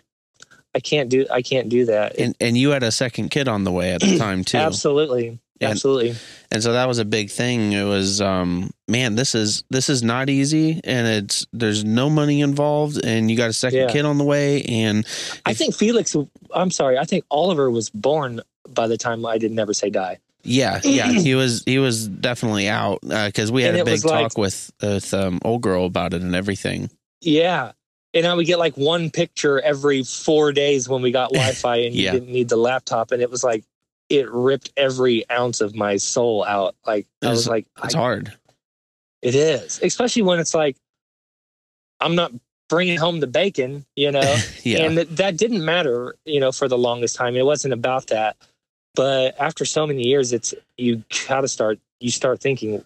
I 0.76 0.80
can't 0.80 1.10
do 1.10 1.26
I 1.32 1.42
can't 1.42 1.70
do 1.70 1.86
that. 1.86 2.20
And 2.20 2.36
and 2.40 2.58
you 2.58 2.72
had 2.72 2.84
a 2.84 2.92
second 2.92 3.30
kid 3.30 3.48
on 3.48 3.64
the 3.64 3.72
way 3.72 3.94
at 3.94 4.02
the 4.02 4.18
time 4.20 4.44
too. 4.44 4.58
Absolutely. 4.58 5.40
Absolutely. 5.72 6.16
and 6.52 6.62
so 6.64 6.74
that 6.74 6.88
was 6.88 7.00
a 7.00 7.06
big 7.06 7.30
thing 7.32 7.72
it 7.74 7.84
was 7.84 8.22
um 8.22 8.70
man 8.88 9.16
this 9.16 9.34
is 9.36 9.64
this 9.70 9.90
is 9.90 10.04
not 10.04 10.30
easy 10.30 10.80
and 10.84 11.08
it's 11.08 11.46
there's 11.54 11.84
no 11.84 12.10
money 12.10 12.42
involved 12.42 13.04
and 13.04 13.30
you 13.32 13.38
got 13.38 13.50
a 13.50 13.54
second 13.54 13.80
Yeah. 13.80 13.92
kid 13.92 14.06
on 14.06 14.18
the 14.18 14.24
way 14.24 14.62
and 14.64 15.06
I 15.46 15.54
think 15.54 15.76
Felix 15.76 16.16
I'm 16.54 16.72
sorry, 16.72 16.98
I 16.98 17.06
think 17.06 17.24
Oliver 17.32 17.70
was 17.72 17.90
born 17.90 18.42
by 18.70 18.88
the 18.88 18.98
time 18.98 19.26
I 19.26 19.38
did 19.38 19.52
never 19.52 19.74
say 19.74 19.90
die. 19.90 20.20
yeah 20.44 20.80
yeah 20.84 21.12
he 21.28 21.36
was 21.36 21.64
he 21.66 21.80
was 21.80 22.08
definitely 22.08 22.68
out 22.68 23.00
because 23.02 23.52
we 23.52 23.64
had 23.64 23.74
And 23.76 23.82
a 23.82 23.86
big 23.86 23.94
was 23.94 24.06
like- 24.06 24.22
talk 24.30 24.38
with 24.38 24.72
with 24.82 25.14
um 25.14 25.40
old 25.44 25.62
girl 25.62 25.86
about 25.86 26.14
it 26.14 26.22
and 26.22 26.36
everything 26.36 26.90
Yeah. 27.22 27.72
And 28.16 28.28
I 28.28 28.34
would 28.36 28.46
get 28.46 28.60
like 28.60 28.78
one 28.78 29.10
picture 29.10 29.60
every 29.60 30.04
four 30.04 30.52
days 30.52 30.88
when 30.88 31.02
we 31.02 31.10
got 31.12 31.32
Wi 31.34 31.52
Fi 31.54 31.78
and 31.78 31.96
you 31.96 32.12
didn't 32.12 32.30
need 32.32 32.48
the 32.48 32.58
laptop. 32.58 33.12
And 33.12 33.24
it 33.24 33.32
was 33.32 33.44
like, 33.44 33.64
it 34.14 34.30
ripped 34.30 34.72
every 34.78 35.30
ounce 35.30 35.60
of 35.62 35.76
my 35.76 35.98
soul 35.98 36.46
out. 36.46 36.76
Like, 36.86 37.08
I 37.22 37.30
was 37.30 37.48
like, 37.48 37.66
it's 37.84 37.96
I- 37.96 37.98
hard 37.98 38.34
it 39.24 39.36
is. 39.36 39.80
Especially 39.82 40.22
when 40.22 40.40
it's 40.40 40.54
like, 40.54 40.76
I'm 42.00 42.14
not 42.14 42.34
bringing 42.70 42.98
home 42.98 43.22
the 43.22 43.28
bacon, 43.28 43.86
you 43.96 44.12
know? 44.12 44.36
yeah 44.64 44.84
And 44.84 44.98
that, 44.98 45.16
that 45.16 45.38
didn't 45.38 45.64
matter, 45.64 46.16
you 46.26 46.40
know, 46.40 46.52
for 46.52 46.68
the 46.68 46.78
longest 46.78 47.16
time. 47.16 47.36
It 47.36 47.46
wasn't 47.46 47.74
about 47.74 48.08
that. 48.08 48.36
But 48.96 49.40
after 49.40 49.66
so 49.66 49.88
many 49.88 50.04
years, 50.04 50.34
it's, 50.34 50.54
you 50.78 51.04
gotta 51.28 51.48
start, 51.48 51.80
you 52.00 52.12
start 52.12 52.42
thinking, 52.42 52.84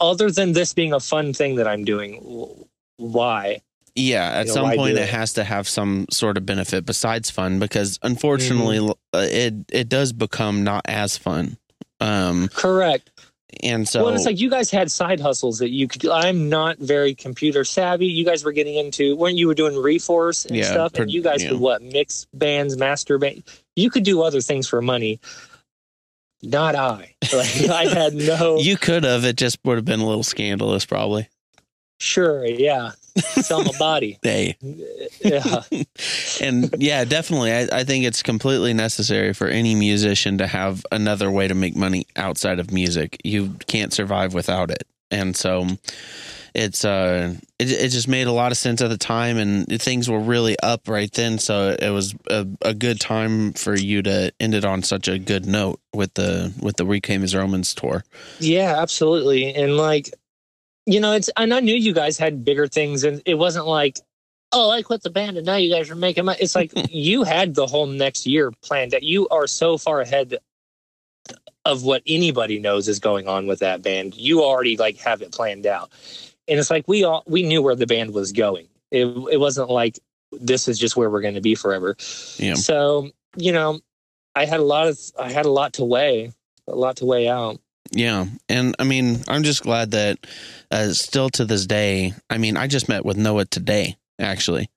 other 0.00 0.30
than 0.30 0.52
this 0.52 0.72
being 0.72 0.92
a 0.92 1.00
fun 1.00 1.34
thing 1.34 1.56
that 1.56 1.66
I'm 1.66 1.84
doing, 1.84 2.64
why? 2.96 3.60
Yeah, 3.96 4.28
at 4.28 4.46
You 4.46 4.54
know, 4.54 4.54
some 4.54 4.76
point 4.76 4.96
it 4.96 5.02
it? 5.02 5.08
has 5.10 5.34
to 5.34 5.44
have 5.44 5.68
some 5.68 6.06
sort 6.10 6.36
of 6.36 6.44
benefit 6.44 6.84
besides 6.84 7.30
fun 7.30 7.58
because 7.60 7.98
unfortunately 8.02 8.78
Mm-hmm. 8.78 8.90
uh, 9.16 9.18
it 9.30 9.54
it 9.70 9.88
does 9.88 10.12
become 10.12 10.64
not 10.64 10.82
as 10.86 11.16
fun. 11.16 11.56
Um 12.00 12.48
Correct. 12.48 13.10
and 13.62 13.88
so 13.88 14.04
well, 14.04 14.14
it's 14.14 14.24
like 14.26 14.40
you 14.40 14.50
guys 14.50 14.68
had 14.68 14.90
side 14.90 15.20
hustles 15.20 15.58
that 15.60 15.70
you 15.70 15.86
could. 15.86 16.06
I'm 16.08 16.48
not 16.48 16.78
very 16.78 17.14
computer 17.14 17.64
savvy. 17.64 18.06
You 18.06 18.24
guys 18.24 18.42
were 18.44 18.50
getting 18.50 18.74
into 18.74 19.14
when 19.14 19.36
you 19.36 19.46
were 19.46 19.54
doing 19.54 19.76
Reforce 19.80 20.44
and 20.44 20.56
Yeah, 20.56 20.64
stuff, 20.64 20.94
pro- 20.94 21.02
and 21.02 21.12
you 21.12 21.22
guys 21.22 21.44
yeah. 21.44 21.50
could 21.50 21.60
what 21.60 21.80
mix 21.80 22.26
bands, 22.34 22.76
master 22.76 23.16
band. 23.16 23.44
You 23.76 23.90
could 23.90 24.02
do 24.02 24.22
other 24.22 24.40
things 24.40 24.66
for 24.66 24.82
money. 24.82 25.20
Not 26.42 26.74
I. 26.74 27.14
Like 27.32 27.56
I 27.70 27.84
had 27.86 28.14
no. 28.14 28.58
you 28.60 28.76
could 28.76 29.04
have 29.04 29.24
it 29.24 29.36
just 29.36 29.58
would 29.64 29.76
have 29.76 29.84
been 29.84 30.00
a 30.00 30.06
little 30.06 30.24
scandalous 30.24 30.84
probably. 30.84 31.28
sure, 32.00 32.44
yeah. 32.44 32.90
Sell 33.16 33.64
my 33.64 33.72
body. 33.78 34.18
Hey. 34.22 34.56
Yeah, 35.20 35.62
And 36.40 36.74
yeah, 36.78 37.04
definitely 37.04 37.52
I, 37.52 37.68
I 37.72 37.84
think 37.84 38.04
it's 38.04 38.22
completely 38.22 38.72
necessary 38.72 39.32
for 39.32 39.46
any 39.46 39.74
musician 39.74 40.38
to 40.38 40.46
have 40.46 40.84
another 40.90 41.30
way 41.30 41.46
to 41.48 41.54
make 41.54 41.76
money 41.76 42.06
outside 42.16 42.58
of 42.58 42.72
music. 42.72 43.18
You 43.24 43.56
can't 43.66 43.92
survive 43.92 44.34
without 44.34 44.70
it. 44.70 44.86
And 45.10 45.36
so 45.36 45.66
it's 46.54 46.84
uh 46.84 47.34
it, 47.58 47.70
it 47.70 47.88
just 47.88 48.06
made 48.06 48.28
a 48.28 48.32
lot 48.32 48.52
of 48.52 48.58
sense 48.58 48.80
at 48.80 48.88
the 48.88 48.96
time 48.96 49.38
and 49.38 49.66
things 49.82 50.08
were 50.08 50.20
really 50.20 50.56
up 50.62 50.88
right 50.88 51.10
then 51.12 51.36
so 51.36 51.76
it 51.80 51.90
was 51.90 52.14
a, 52.30 52.46
a 52.62 52.72
good 52.72 53.00
time 53.00 53.52
for 53.54 53.74
you 53.74 54.02
to 54.02 54.32
end 54.38 54.54
it 54.54 54.64
on 54.64 54.80
such 54.80 55.08
a 55.08 55.18
good 55.18 55.46
note 55.46 55.80
with 55.92 56.14
the 56.14 56.54
with 56.62 56.76
the 56.76 56.84
We 56.86 57.00
Came 57.00 57.24
as 57.24 57.34
Romans 57.34 57.74
tour 57.74 58.04
yeah, 58.38 58.80
absolutely. 58.80 59.52
And 59.54 59.76
like, 59.76 60.10
you 60.86 61.00
know, 61.00 61.12
it's 61.12 61.30
and 61.36 61.52
I 61.52 61.60
knew 61.60 61.74
you 61.74 61.92
guys 61.92 62.18
had 62.18 62.44
bigger 62.44 62.66
things, 62.66 63.04
and 63.04 63.22
it 63.26 63.34
wasn't 63.34 63.66
like. 63.66 63.98
Oh, 64.56 64.70
I 64.70 64.82
quit 64.82 65.02
the 65.02 65.10
band 65.10 65.36
and 65.36 65.44
now 65.44 65.56
you 65.56 65.68
guys 65.68 65.90
are 65.90 65.96
making 65.96 66.26
money. 66.26 66.38
It's 66.40 66.54
like 66.54 66.70
you 66.90 67.24
had 67.24 67.56
the 67.56 67.66
whole 67.66 67.86
next 67.86 68.24
year 68.24 68.52
planned. 68.62 68.92
That 68.92 69.02
you 69.02 69.26
are 69.28 69.48
so 69.48 69.76
far 69.78 70.00
ahead 70.00 70.38
of 71.64 71.82
what 71.82 72.02
anybody 72.06 72.58
knows 72.58 72.86
is 72.86 72.98
going 72.98 73.26
on 73.26 73.46
with 73.46 73.60
that 73.60 73.82
band. 73.82 74.14
You 74.14 74.42
already 74.42 74.76
like 74.76 74.96
have 74.98 75.22
it 75.22 75.32
planned 75.32 75.66
out, 75.66 75.90
and 76.46 76.58
it's 76.58 76.70
like 76.70 76.86
we 76.86 77.04
all 77.04 77.24
we 77.26 77.42
knew 77.42 77.62
where 77.62 77.74
the 77.74 77.86
band 77.86 78.14
was 78.14 78.32
going. 78.32 78.68
It 78.90 79.06
it 79.32 79.40
wasn't 79.40 79.70
like 79.70 79.98
this 80.30 80.68
is 80.68 80.78
just 80.78 80.96
where 80.96 81.10
we're 81.10 81.20
going 81.20 81.34
to 81.34 81.40
be 81.40 81.54
forever. 81.54 81.96
Yeah. 82.36 82.54
So 82.54 83.10
you 83.36 83.52
know, 83.52 83.80
I 84.34 84.44
had 84.44 84.60
a 84.60 84.64
lot 84.64 84.88
of 84.88 84.98
I 85.18 85.32
had 85.32 85.46
a 85.46 85.50
lot 85.50 85.74
to 85.74 85.84
weigh, 85.84 86.32
a 86.68 86.74
lot 86.74 86.96
to 86.96 87.04
weigh 87.04 87.28
out. 87.28 87.60
Yeah 87.92 88.26
and 88.48 88.74
i 88.78 88.84
mean 88.84 89.22
i'm 89.28 89.42
just 89.42 89.62
glad 89.62 89.90
that 89.92 90.18
uh, 90.70 90.90
still 90.92 91.28
to 91.30 91.44
this 91.44 91.66
day 91.66 92.12
i 92.30 92.38
mean 92.38 92.56
i 92.56 92.66
just 92.66 92.88
met 92.88 93.04
with 93.04 93.16
noah 93.16 93.44
today 93.44 93.96
actually 94.18 94.68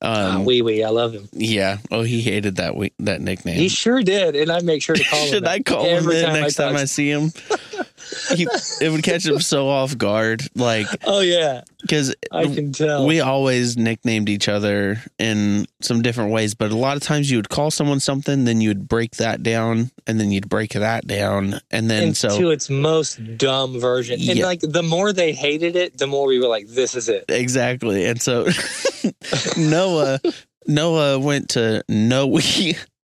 Ah, 0.00 0.34
um 0.36 0.44
wee 0.44 0.62
wee, 0.62 0.82
I 0.82 0.88
love 0.90 1.12
him. 1.12 1.28
yeah 1.32 1.78
oh 1.90 2.02
he 2.02 2.20
hated 2.20 2.56
that 2.56 2.74
we, 2.76 2.92
that 2.98 3.20
nickname 3.20 3.56
He 3.56 3.68
sure 3.68 4.02
did, 4.02 4.34
and 4.36 4.50
I 4.50 4.60
make 4.60 4.82
sure 4.82 4.96
to 4.96 5.04
call 5.04 5.20
him. 5.24 5.28
Should 5.32 5.46
I 5.46 5.60
call 5.60 5.84
him 5.84 6.10
in 6.10 6.24
time 6.24 6.34
I 6.34 6.40
next 6.40 6.54
time 6.56 6.76
I 6.76 6.84
see 6.86 7.08
him? 7.10 7.30
he, 8.34 8.46
it 8.80 8.90
would 8.90 9.02
catch 9.04 9.24
him 9.24 9.40
so 9.40 9.68
off 9.68 9.96
guard, 9.96 10.42
like 10.56 10.86
Oh 11.06 11.20
yeah, 11.20 11.62
because 11.80 12.14
I 12.32 12.44
can 12.46 12.72
tell. 12.72 13.06
we 13.06 13.20
always 13.20 13.76
nicknamed 13.76 14.28
each 14.28 14.48
other 14.48 15.00
in 15.18 15.66
some 15.80 16.02
different 16.02 16.32
ways. 16.32 16.54
But 16.54 16.72
a 16.72 16.76
lot 16.76 16.96
of 16.96 17.02
times 17.02 17.30
you 17.30 17.38
would 17.38 17.48
call 17.48 17.70
someone 17.70 18.00
something, 18.00 18.44
then 18.44 18.60
you'd 18.60 18.88
break 18.88 19.12
that 19.16 19.42
down, 19.44 19.90
and 20.06 20.18
then 20.18 20.32
you'd 20.32 20.48
break 20.48 20.72
that 20.72 21.06
down, 21.06 21.60
and 21.70 21.88
then 21.88 22.08
into 22.08 22.16
so 22.16 22.38
to 22.38 22.50
its 22.50 22.68
most 22.68 23.38
dumb 23.38 23.78
version. 23.78 24.18
And 24.28 24.40
like 24.40 24.60
the 24.60 24.82
more 24.82 25.12
they 25.12 25.32
hated 25.32 25.76
it, 25.76 25.96
the 25.96 26.06
more 26.08 26.26
we 26.26 26.40
were 26.40 26.48
like, 26.48 26.66
"This 26.66 26.96
is 26.96 27.08
it." 27.08 27.26
exactly. 27.28 28.04
And 28.06 28.20
so 28.20 28.46
Noah 29.70 30.20
Noah 30.66 31.18
went 31.18 31.50
to 31.50 31.82
Noe 31.88 32.26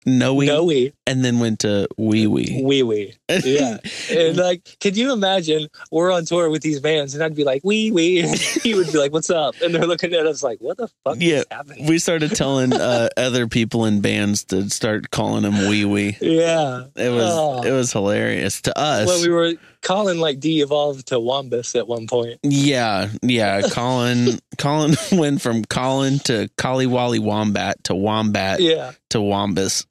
Noe 0.10 0.40
No 0.40 0.64
we, 0.64 0.94
and 1.06 1.26
then 1.26 1.42
went 1.42 1.60
to 1.60 1.86
Wee 1.98 2.28
Wee. 2.28 2.62
wee 2.64 2.82
wee. 2.82 3.14
Yeah, 3.28 3.78
and 4.10 4.38
like, 4.38 4.78
could 4.80 4.96
you 4.96 5.12
imagine 5.12 5.68
we're 5.92 6.14
on 6.14 6.24
tour 6.24 6.50
with 6.50 6.62
these 6.62 6.80
bands, 6.80 7.14
and 7.14 7.22
I'd 7.22 7.36
be 7.36 7.44
like, 7.44 7.62
"Wee 7.66 7.92
wee," 7.92 8.22
and 8.22 8.34
he 8.64 8.74
would 8.74 8.88
be 8.90 8.98
like, 9.00 9.12
"What's 9.12 9.30
up?" 9.30 9.56
And 9.62 9.76
they're 9.76 9.86
looking 9.86 10.14
at 10.14 10.26
us 10.26 10.42
like, 10.44 10.60
"What 10.62 10.78
the 10.78 10.88
fuck 11.04 11.18
Yeah. 11.20 11.40
is 11.40 11.46
happening?" 11.52 11.88
we 11.88 12.00
started 12.00 12.34
telling 12.38 12.72
uh, 12.72 13.10
other 13.18 13.48
people 13.48 13.84
in 13.84 14.00
bands 14.00 14.46
to 14.46 14.70
start 14.70 15.12
calling 15.12 15.44
him 15.44 15.68
Wee 15.68 15.84
Wee. 15.84 16.16
Yeah, 16.22 16.86
It 16.96 17.10
was 17.10 17.26
Oh. 17.28 17.64
it 17.64 17.72
was 17.72 17.92
hilarious 17.92 18.62
to 18.62 18.80
us. 18.80 19.08
well, 19.08 19.22
we 19.22 19.28
were 19.30 19.56
calling 19.88 20.20
like 20.20 20.42
de-evolved 20.42 21.08
to 21.08 21.16
Wombus 21.16 21.74
at 21.80 21.88
one 21.88 22.08
point. 22.08 22.40
yeah, 22.44 23.08
yeah. 23.22 23.62
Colin 23.72 24.38
Colin 24.58 24.96
went 25.14 25.42
from 25.42 25.64
Colin 25.64 26.20
to 26.26 26.50
Collie 26.58 26.88
Wally 26.88 27.20
Wombat 27.20 27.82
to 27.86 27.96
Wombat 27.96 28.60
Yeah, 28.60 28.92
to 29.12 29.20
Wombus. 29.20 29.86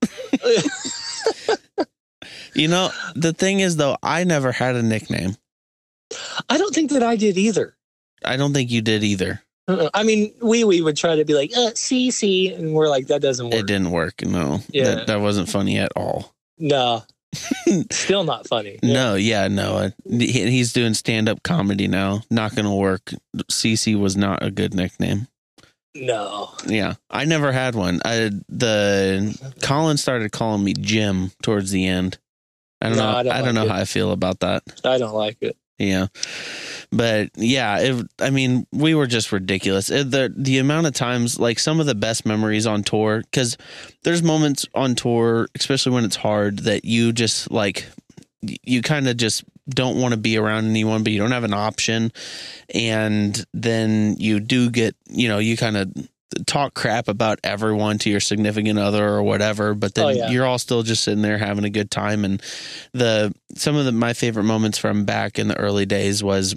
you 2.55 2.68
know, 2.68 2.90
the 3.14 3.32
thing 3.32 3.60
is 3.60 3.77
though, 3.77 3.97
I 4.02 4.24
never 4.24 4.52
had 4.52 4.77
a 4.77 4.82
nickname. 4.82 5.35
I 6.51 6.59
don't 6.59 6.74
think 6.74 6.90
that 6.90 7.02
I 7.02 7.16
did 7.16 7.39
either. 7.39 7.74
I 8.23 8.36
don't 8.36 8.52
think 8.52 8.70
you 8.70 8.82
did 8.82 9.02
either. 9.02 9.43
Uh-uh. 9.66 9.89
I 9.94 10.02
mean, 10.05 10.32
we 10.43 10.62
we 10.64 10.82
would 10.82 10.97
try 10.97 11.16
to 11.16 11.24
be 11.24 11.35
like, 11.35 11.51
uh, 11.56 11.70
"CC," 11.73 12.55
and 12.56 12.73
we're 12.73 12.89
like, 12.89 13.09
"That 13.09 13.20
doesn't 13.20 13.47
work." 13.47 13.55
It 13.55 13.66
didn't 13.66 13.90
work. 13.90 14.23
No. 14.23 14.60
Yeah. 14.70 14.85
That, 14.97 15.06
that 15.09 15.20
wasn't 15.20 15.48
funny 15.48 15.78
at 15.78 15.90
all. 15.97 16.32
No, 16.59 17.02
still 17.90 18.24
not 18.24 18.46
funny. 18.48 18.78
Yeah. 18.82 18.92
No, 18.96 19.14
yeah, 19.14 19.48
no. 19.48 19.90
He, 20.08 20.26
he's 20.50 20.72
doing 20.72 20.94
stand 20.94 21.28
up 21.28 21.42
comedy 21.42 21.86
now. 21.88 22.22
Not 22.30 22.54
going 22.54 22.64
to 22.66 22.74
work. 22.74 23.12
CC 23.50 23.98
was 23.98 24.16
not 24.16 24.42
a 24.42 24.50
good 24.50 24.74
nickname. 24.74 25.28
no. 25.94 26.50
Yeah, 26.66 26.94
I 27.10 27.24
never 27.24 27.52
had 27.52 27.74
one. 27.74 28.00
I 28.04 28.30
the 28.48 29.52
Colin 29.62 29.96
started 29.96 30.32
calling 30.32 30.64
me 30.64 30.74
Jim 30.74 31.32
towards 31.42 31.70
the 31.70 31.86
end. 31.86 32.18
I 32.80 32.88
don't 32.88 32.98
No, 32.98 33.04
know. 33.04 33.16
I 33.16 33.20
I 33.20 33.22
don't 33.22 33.32
don't, 33.32 33.44
like 33.44 33.54
know 33.54 33.62
it. 33.64 33.68
how 33.70 33.76
I 33.80 33.84
feel 33.84 34.12
about 34.12 34.40
that. 34.40 34.62
I 34.84 34.98
don't 34.98 35.14
like 35.14 35.38
it. 35.40 35.56
Yeah, 35.78 36.06
but 36.92 37.30
yeah, 37.36 37.78
it, 37.78 38.06
I 38.20 38.30
mean, 38.30 38.66
we 38.72 38.94
were 38.94 39.06
just 39.06 39.32
ridiculous. 39.32 39.90
It, 39.90 40.10
the 40.10 40.32
The 40.36 40.58
amount 40.58 40.86
of 40.86 40.94
times, 40.94 41.38
like 41.38 41.58
some 41.58 41.80
of 41.80 41.86
the 41.86 41.94
best 41.94 42.24
memories 42.26 42.66
on 42.66 42.82
tour, 42.82 43.20
because 43.22 43.56
there's 44.02 44.22
moments 44.22 44.66
on 44.74 44.94
tour, 44.94 45.48
especially 45.58 45.92
when 45.92 46.04
it's 46.04 46.16
hard, 46.16 46.60
that 46.60 46.84
you 46.84 47.12
just 47.12 47.50
like 47.50 47.86
you 48.62 48.82
kind 48.82 49.08
of 49.08 49.16
just 49.16 49.44
don't 49.68 50.00
want 50.00 50.12
to 50.12 50.20
be 50.20 50.36
around 50.36 50.66
anyone, 50.66 51.02
but 51.02 51.12
you 51.12 51.18
don't 51.18 51.32
have 51.32 51.42
an 51.44 51.54
option, 51.54 52.12
and 52.74 53.44
then 53.52 54.16
you 54.18 54.38
do 54.40 54.70
get, 54.70 54.94
you 55.08 55.28
know, 55.28 55.38
you 55.38 55.56
kind 55.56 55.76
of 55.76 55.92
talk 56.46 56.74
crap 56.74 57.08
about 57.08 57.38
everyone 57.44 57.98
to 57.98 58.10
your 58.10 58.20
significant 58.20 58.78
other 58.78 59.08
or 59.08 59.22
whatever 59.22 59.74
but 59.74 59.94
then 59.94 60.04
Oh, 60.04 60.08
yeah. 60.10 60.28
you're 60.28 60.44
all 60.44 60.58
still 60.58 60.82
just 60.82 61.02
sitting 61.04 61.22
there 61.22 61.38
having 61.38 61.64
a 61.64 61.70
good 61.70 61.90
time 61.90 62.24
and 62.26 62.42
the 62.92 63.32
some 63.54 63.74
of 63.76 63.86
the 63.86 63.92
my 63.92 64.12
favorite 64.12 64.42
moments 64.44 64.76
from 64.76 65.04
back 65.06 65.38
in 65.38 65.48
the 65.48 65.56
early 65.56 65.86
days 65.86 66.22
was 66.22 66.54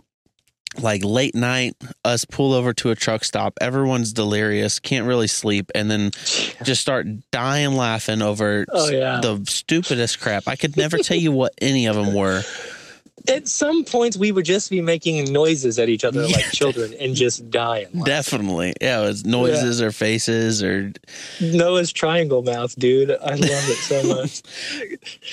like 0.77 1.03
late 1.03 1.35
night, 1.35 1.75
us 2.05 2.25
pull 2.25 2.53
over 2.53 2.73
to 2.73 2.91
a 2.91 2.95
truck 2.95 3.23
stop. 3.23 3.53
Everyone's 3.59 4.13
delirious, 4.13 4.79
can't 4.79 5.05
really 5.07 5.27
sleep, 5.27 5.71
and 5.73 5.89
then 5.89 6.11
just 6.63 6.81
start 6.81 7.07
dying 7.31 7.73
laughing 7.75 8.21
over 8.21 8.65
Oh, 8.71 8.89
yeah. 8.89 9.19
the 9.21 9.43
stupidest 9.47 10.19
crap. 10.19 10.47
I 10.47 10.55
could 10.55 10.77
never 10.77 10.97
tell 10.99 11.17
you 11.17 11.31
what 11.31 11.53
any 11.61 11.87
of 11.87 11.95
them 11.95 12.13
were. 12.13 12.43
At 13.29 13.47
some 13.47 13.83
points, 13.85 14.17
we 14.17 14.31
would 14.31 14.45
just 14.45 14.69
be 14.69 14.81
making 14.81 15.31
noises 15.31 15.77
at 15.79 15.87
each 15.89 16.03
other 16.03 16.21
Yeah. 16.25 16.35
like 16.35 16.51
children 16.51 16.93
and 16.99 17.15
just 17.15 17.49
dying. 17.49 17.85
laughing. 17.93 18.03
Definitely, 18.03 18.73
yeah, 18.81 19.01
it 19.01 19.05
was 19.05 19.25
noises 19.25 19.81
or 19.81 19.91
faces 19.91 20.63
or, 20.63 20.91
Noah's 21.39 21.91
triangle 21.93 22.41
mouth, 22.43 22.75
dude. 22.77 23.11
I 23.11 23.35
love 23.35 23.39
it 23.41 23.77
so 23.77 24.03
much. 24.15 24.41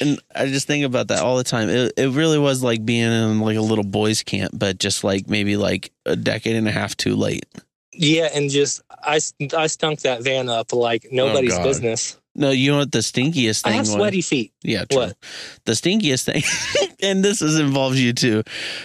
and 0.00 0.20
I 0.34 0.46
just 0.46 0.66
think 0.66 0.84
about 0.84 1.08
that 1.08 1.22
all 1.22 1.36
the 1.36 1.44
time. 1.44 1.68
It 1.68 1.92
it 1.96 2.10
really 2.10 2.38
was 2.38 2.62
like 2.62 2.84
being 2.84 3.10
in 3.10 3.40
like 3.40 3.56
a 3.56 3.60
little 3.62 3.84
boys' 3.84 4.22
camp, 4.22 4.52
but 4.54 4.78
just 4.78 5.02
like 5.04 5.28
maybe 5.28 5.56
like 5.56 5.90
a 6.04 6.16
decade 6.16 6.56
and 6.56 6.68
a 6.68 6.72
half 6.72 6.96
too 6.96 7.16
late. 7.16 7.46
yeah, 7.92 8.28
and 8.34 8.50
just 8.50 8.82
I 8.90 9.20
I 9.56 9.66
stunk 9.68 10.00
that 10.00 10.22
van 10.22 10.48
up 10.48 10.72
like 10.72 11.04
oh, 11.06 11.14
nobody's 11.14 11.54
God. 11.56 11.64
business. 11.64 12.16
No, 12.36 12.50
you 12.50 12.70
know 12.70 12.78
what 12.78 12.92
the 12.92 12.98
stinkiest 12.98 13.66
I 13.66 13.70
thing 13.70 13.76
have 13.78 13.86
was? 13.86 13.94
sweaty 13.94 14.20
feet. 14.20 14.52
Yeah, 14.62 14.84
true. 14.84 14.98
What? 15.00 15.16
The 15.64 15.72
stinkiest 15.72 16.24
thing, 16.24 16.42
and 17.02 17.24
this 17.24 17.40
is 17.42 17.58
involves 17.58 18.00
you 18.00 18.12
too. 18.12 18.42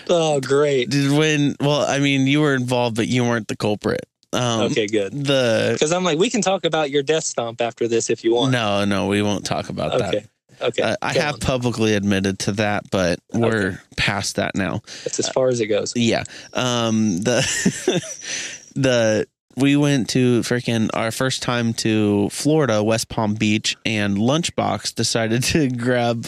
Oh, 0.10 0.40
great. 0.40 0.90
When? 0.94 1.56
Well, 1.60 1.82
I 1.86 2.00
mean, 2.00 2.28
you 2.28 2.42
were 2.42 2.56
involved, 2.56 2.96
but 2.96 3.08
you 3.08 3.24
weren't 3.24 3.48
the 3.50 3.58
culprit. 3.58 4.06
Um, 4.34 4.62
Okay, 4.72 4.88
good. 4.88 5.12
The 5.26 5.72
Because 5.74 5.92
I'm 5.92 6.06
like, 6.06 6.18
we 6.18 6.30
can 6.30 6.42
talk 6.42 6.64
about 6.64 6.90
your 6.90 7.04
death 7.04 7.26
stomp 7.26 7.60
after 7.60 7.88
this 7.90 8.10
if 8.10 8.24
you 8.24 8.34
want. 8.34 8.54
no, 8.54 8.86
no, 8.86 9.08
we 9.08 9.22
won't 9.22 9.46
talk 9.46 9.68
about 9.70 9.98
that. 10.00 10.16
Okay. 10.16 10.26
Okay. 10.62 10.82
Uh, 10.84 10.96
I 11.02 11.14
have 11.14 11.34
on. 11.36 11.40
publicly 11.40 11.96
admitted 11.96 12.38
to 12.40 12.52
that, 12.54 12.90
but 12.92 13.20
we're 13.34 13.82
past 13.98 14.36
that 14.36 14.56
now. 14.56 14.82
That's 15.04 15.18
as 15.20 15.28
far 15.30 15.50
as 15.50 15.60
it 15.60 15.66
goes. 15.68 15.92
Yeah. 15.96 16.24
Um 16.54 17.18
the 17.18 17.42
the 18.76 19.28
we 19.56 19.76
went 19.76 20.10
to 20.10 20.42
freaking 20.42 20.90
our 20.94 21.12
first 21.12 21.42
time 21.42 21.74
to 21.76 22.30
Florida, 22.30 22.84
West 22.84 23.10
Palm 23.10 23.34
Beach, 23.36 23.76
and 23.86 24.18
Lunchbox 24.18 24.96
decided 24.96 25.44
to 25.54 25.70
grab 25.70 26.28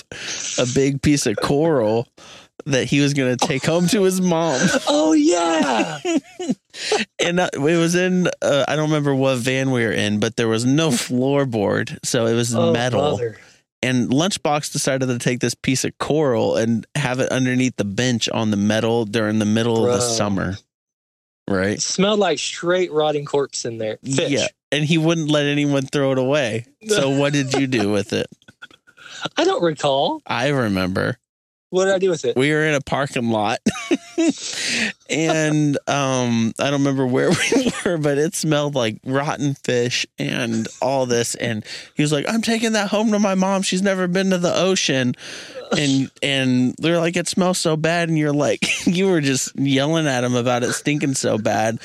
a 0.58 0.66
big 0.74 1.02
piece 1.02 1.26
of 1.26 1.38
coral 1.38 2.08
that 2.66 2.86
he 2.86 3.02
was 3.02 3.14
going 3.14 3.36
to 3.36 3.48
take 3.48 3.66
home 3.66 3.88
to 3.88 4.04
his 4.04 4.22
mom. 4.22 4.60
Oh 4.88 5.14
yeah. 5.14 6.00
And 7.24 7.40
uh, 7.40 7.50
it 7.54 7.60
was 7.60 7.94
in, 7.94 8.28
uh, 8.42 8.66
I 8.68 8.76
don't 8.76 8.90
remember 8.90 9.14
what 9.14 9.38
van 9.38 9.70
we 9.72 9.84
were 9.86 9.92
in, 9.92 10.20
but 10.20 10.36
there 10.38 10.48
was 10.48 10.66
no 10.66 10.90
floorboard. 10.90 12.00
So 12.04 12.26
it 12.26 12.34
was 12.34 12.54
Oh, 12.56 12.74
metal. 12.74 13.18
brother. 13.18 13.38
And 13.84 14.10
Lunchbox 14.10 14.72
decided 14.74 15.08
to 15.08 15.20
take 15.20 15.40
this 15.40 15.54
piece 15.54 15.84
of 15.86 15.96
coral 16.00 16.56
and 16.56 16.88
have 16.96 17.20
it 17.20 17.30
underneath 17.30 17.76
the 17.76 17.86
bench 17.86 18.28
on 18.30 18.50
the 18.50 18.58
metal 18.58 19.06
during 19.06 19.38
the 19.40 19.46
middle 19.46 19.86
of 19.86 19.94
the 19.94 20.02
summer. 20.02 20.56
Right? 21.48 21.72
It 21.74 21.82
smelled 21.82 22.20
like 22.20 22.40
straight 22.40 22.92
rotting 22.92 23.26
corpse 23.26 23.66
in 23.66 23.78
there. 23.78 23.98
Fish. 24.04 24.32
Yeah. 24.32 24.48
And 24.72 24.84
he 24.86 24.98
wouldn't 24.98 25.30
let 25.30 25.46
anyone 25.46 25.86
throw 25.86 26.12
it 26.14 26.18
away. 26.18 26.66
So 26.88 27.10
what 27.20 27.34
did 27.34 27.54
you 27.54 27.68
do 27.68 27.92
with 27.92 28.14
it? 28.14 28.28
I 29.38 29.44
don't 29.44 29.62
recall. 29.64 30.22
I 30.26 30.50
remember 30.50 31.18
What 31.70 31.86
did 31.86 31.94
I 31.94 32.00
do 32.00 32.10
with 32.10 32.26
it? 32.26 32.36
we 32.36 32.52
were 32.52 32.64
in 32.66 32.74
a 32.74 32.82
parking 32.82 33.30
lot 33.30 33.60
and 35.10 35.78
um 35.88 36.54
I 36.60 36.70
don't 36.70 36.80
remember 36.82 37.06
where 37.06 37.30
we 37.54 37.72
were, 37.86 37.98
but 37.98 38.18
it 38.18 38.36
smelled 38.36 38.76
like 38.76 38.98
rotten 39.06 39.56
fish 39.56 40.06
and 40.18 40.68
all 40.82 41.06
this. 41.06 41.36
And 41.36 41.66
he 41.96 42.02
was 42.02 42.12
like, 42.12 42.26
I'm 42.28 42.42
taking 42.42 42.74
that 42.74 42.90
home 42.90 43.12
to 43.12 43.20
my 43.20 43.36
mom. 43.36 43.62
She's 43.62 43.82
never 43.82 44.08
been 44.08 44.30
to 44.32 44.38
the 44.38 44.56
ocean. 44.56 45.14
And 45.78 46.12
and 46.24 46.76
they're 46.78 47.00
like, 47.00 47.16
it 47.16 47.28
smells 47.28 47.58
so 47.58 47.76
bad. 47.76 48.10
And 48.10 48.18
you're 48.18 48.34
like, 48.34 48.60
you 48.88 49.08
were 49.10 49.22
just 49.22 49.56
yelling 49.58 50.08
at 50.08 50.24
him 50.24 50.36
about 50.36 50.64
it 50.64 50.74
stinking 50.74 51.14
so 51.16 51.38
bad. 51.38 51.80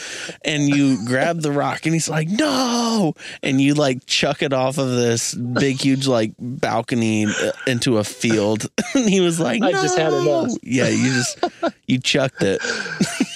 And 0.44 0.68
you 0.68 1.04
grab 1.06 1.40
the 1.40 1.52
rock 1.52 1.84
and 1.86 1.94
he's 1.94 2.08
like, 2.08 2.28
no. 2.28 3.14
And 3.42 3.60
you 3.60 3.74
like 3.74 4.06
chuck 4.06 4.42
it 4.42 4.52
off 4.52 4.78
of 4.78 4.90
this 4.90 5.34
big, 5.34 5.80
huge 5.80 6.06
like 6.06 6.32
balcony 6.38 7.26
uh, 7.26 7.52
into 7.66 7.98
a 7.98 8.04
field. 8.04 8.66
and 8.94 9.08
he 9.08 9.20
was 9.20 9.40
like, 9.40 9.62
I 9.62 9.72
just 9.72 9.98
had 9.98 10.12
enough. 10.12 10.52
Yeah, 10.62 10.88
you 10.88 11.12
just 11.12 11.44
you 11.86 11.98
chucked 11.98 12.42
it. 12.42 12.60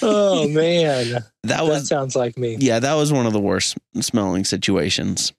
Oh 0.02 0.48
man, 0.48 1.12
That 1.12 1.24
that 1.44 1.64
was 1.64 1.88
sounds 1.88 2.16
like 2.16 2.36
me. 2.36 2.56
yeah, 2.58 2.78
that 2.80 2.94
was 2.94 3.12
one 3.12 3.26
of 3.26 3.32
the 3.32 3.40
worst 3.40 3.76
smelling 4.00 4.44
situations. 4.44 5.32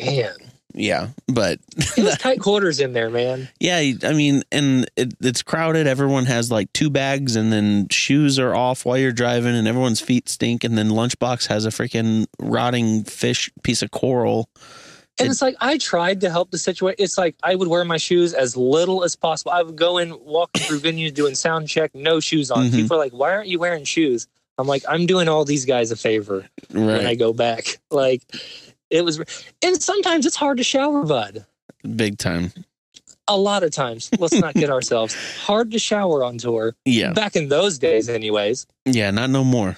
Man, 0.00 0.34
Yeah, 0.80 1.08
but 1.26 1.58
it 1.96 2.04
was 2.04 2.16
tight 2.18 2.38
quarters 2.40 2.78
in 2.78 2.92
there, 2.92 3.10
man. 3.10 3.48
yeah, 3.58 3.78
I 4.04 4.12
mean, 4.12 4.44
and 4.52 4.88
it, 4.96 5.12
it's 5.20 5.42
crowded. 5.42 5.88
Everyone 5.88 6.24
has 6.26 6.52
like 6.52 6.72
two 6.72 6.88
bags, 6.88 7.34
and 7.34 7.52
then 7.52 7.88
shoes 7.90 8.38
are 8.38 8.54
off 8.54 8.84
while 8.84 8.96
you're 8.96 9.10
driving, 9.10 9.56
and 9.56 9.66
everyone's 9.66 10.00
feet 10.00 10.28
stink. 10.28 10.62
And 10.62 10.78
then 10.78 10.90
Lunchbox 10.90 11.48
has 11.48 11.66
a 11.66 11.70
freaking 11.70 12.26
rotting 12.38 13.02
fish 13.02 13.50
piece 13.64 13.82
of 13.82 13.90
coral. 13.90 14.48
And 15.18 15.26
It- 15.26 15.30
it's 15.32 15.42
like 15.42 15.56
I 15.60 15.78
tried 15.78 16.20
to 16.20 16.30
help 16.30 16.52
the 16.52 16.58
situation. 16.58 16.94
It's 17.00 17.18
like 17.18 17.34
I 17.42 17.56
would 17.56 17.66
wear 17.66 17.84
my 17.84 17.96
shoes 17.96 18.32
as 18.32 18.56
little 18.56 19.02
as 19.02 19.16
possible. 19.16 19.50
I 19.50 19.62
would 19.62 19.74
go 19.74 19.98
in, 19.98 20.16
walk 20.24 20.56
through 20.56 20.78
venues, 20.78 21.12
doing 21.12 21.34
sound 21.34 21.66
check, 21.68 21.92
no 21.92 22.20
shoes 22.20 22.52
on. 22.52 22.66
Mhm. 22.68 22.72
People 22.76 22.96
are 22.96 23.00
like, 23.00 23.12
"Why 23.12 23.32
aren't 23.32 23.48
you 23.48 23.58
wearing 23.58 23.82
shoes?" 23.82 24.28
I'm 24.58 24.68
like, 24.68 24.84
"I'm 24.88 25.06
doing 25.06 25.28
all 25.28 25.44
these 25.44 25.64
guys 25.64 25.90
a 25.90 25.96
favor 25.96 26.46
when 26.70 27.04
I 27.04 27.16
go 27.16 27.32
back." 27.32 27.78
Like, 27.90 28.22
it 28.90 29.04
was, 29.04 29.20
and 29.62 29.80
sometimes 29.82 30.26
it's 30.26 30.36
hard 30.36 30.58
to 30.58 30.64
shower, 30.64 31.04
bud. 31.04 31.44
big 31.96 32.18
time. 32.18 32.52
A 33.30 33.36
lot 33.36 33.62
of 33.62 33.70
times, 33.72 34.08
let's 34.18 34.34
not 34.38 34.54
get 34.54 34.70
ourselves 34.76 35.14
hard 35.42 35.70
to 35.72 35.78
shower 35.78 36.24
on 36.24 36.38
tour. 36.38 36.74
Yeah, 36.84 37.12
Back 37.12 37.36
in 37.36 37.48
those 37.48 37.78
days, 37.78 38.08
anyways. 38.08 38.66
yeah, 38.86 39.10
not 39.10 39.28
no 39.30 39.44
more. 39.44 39.76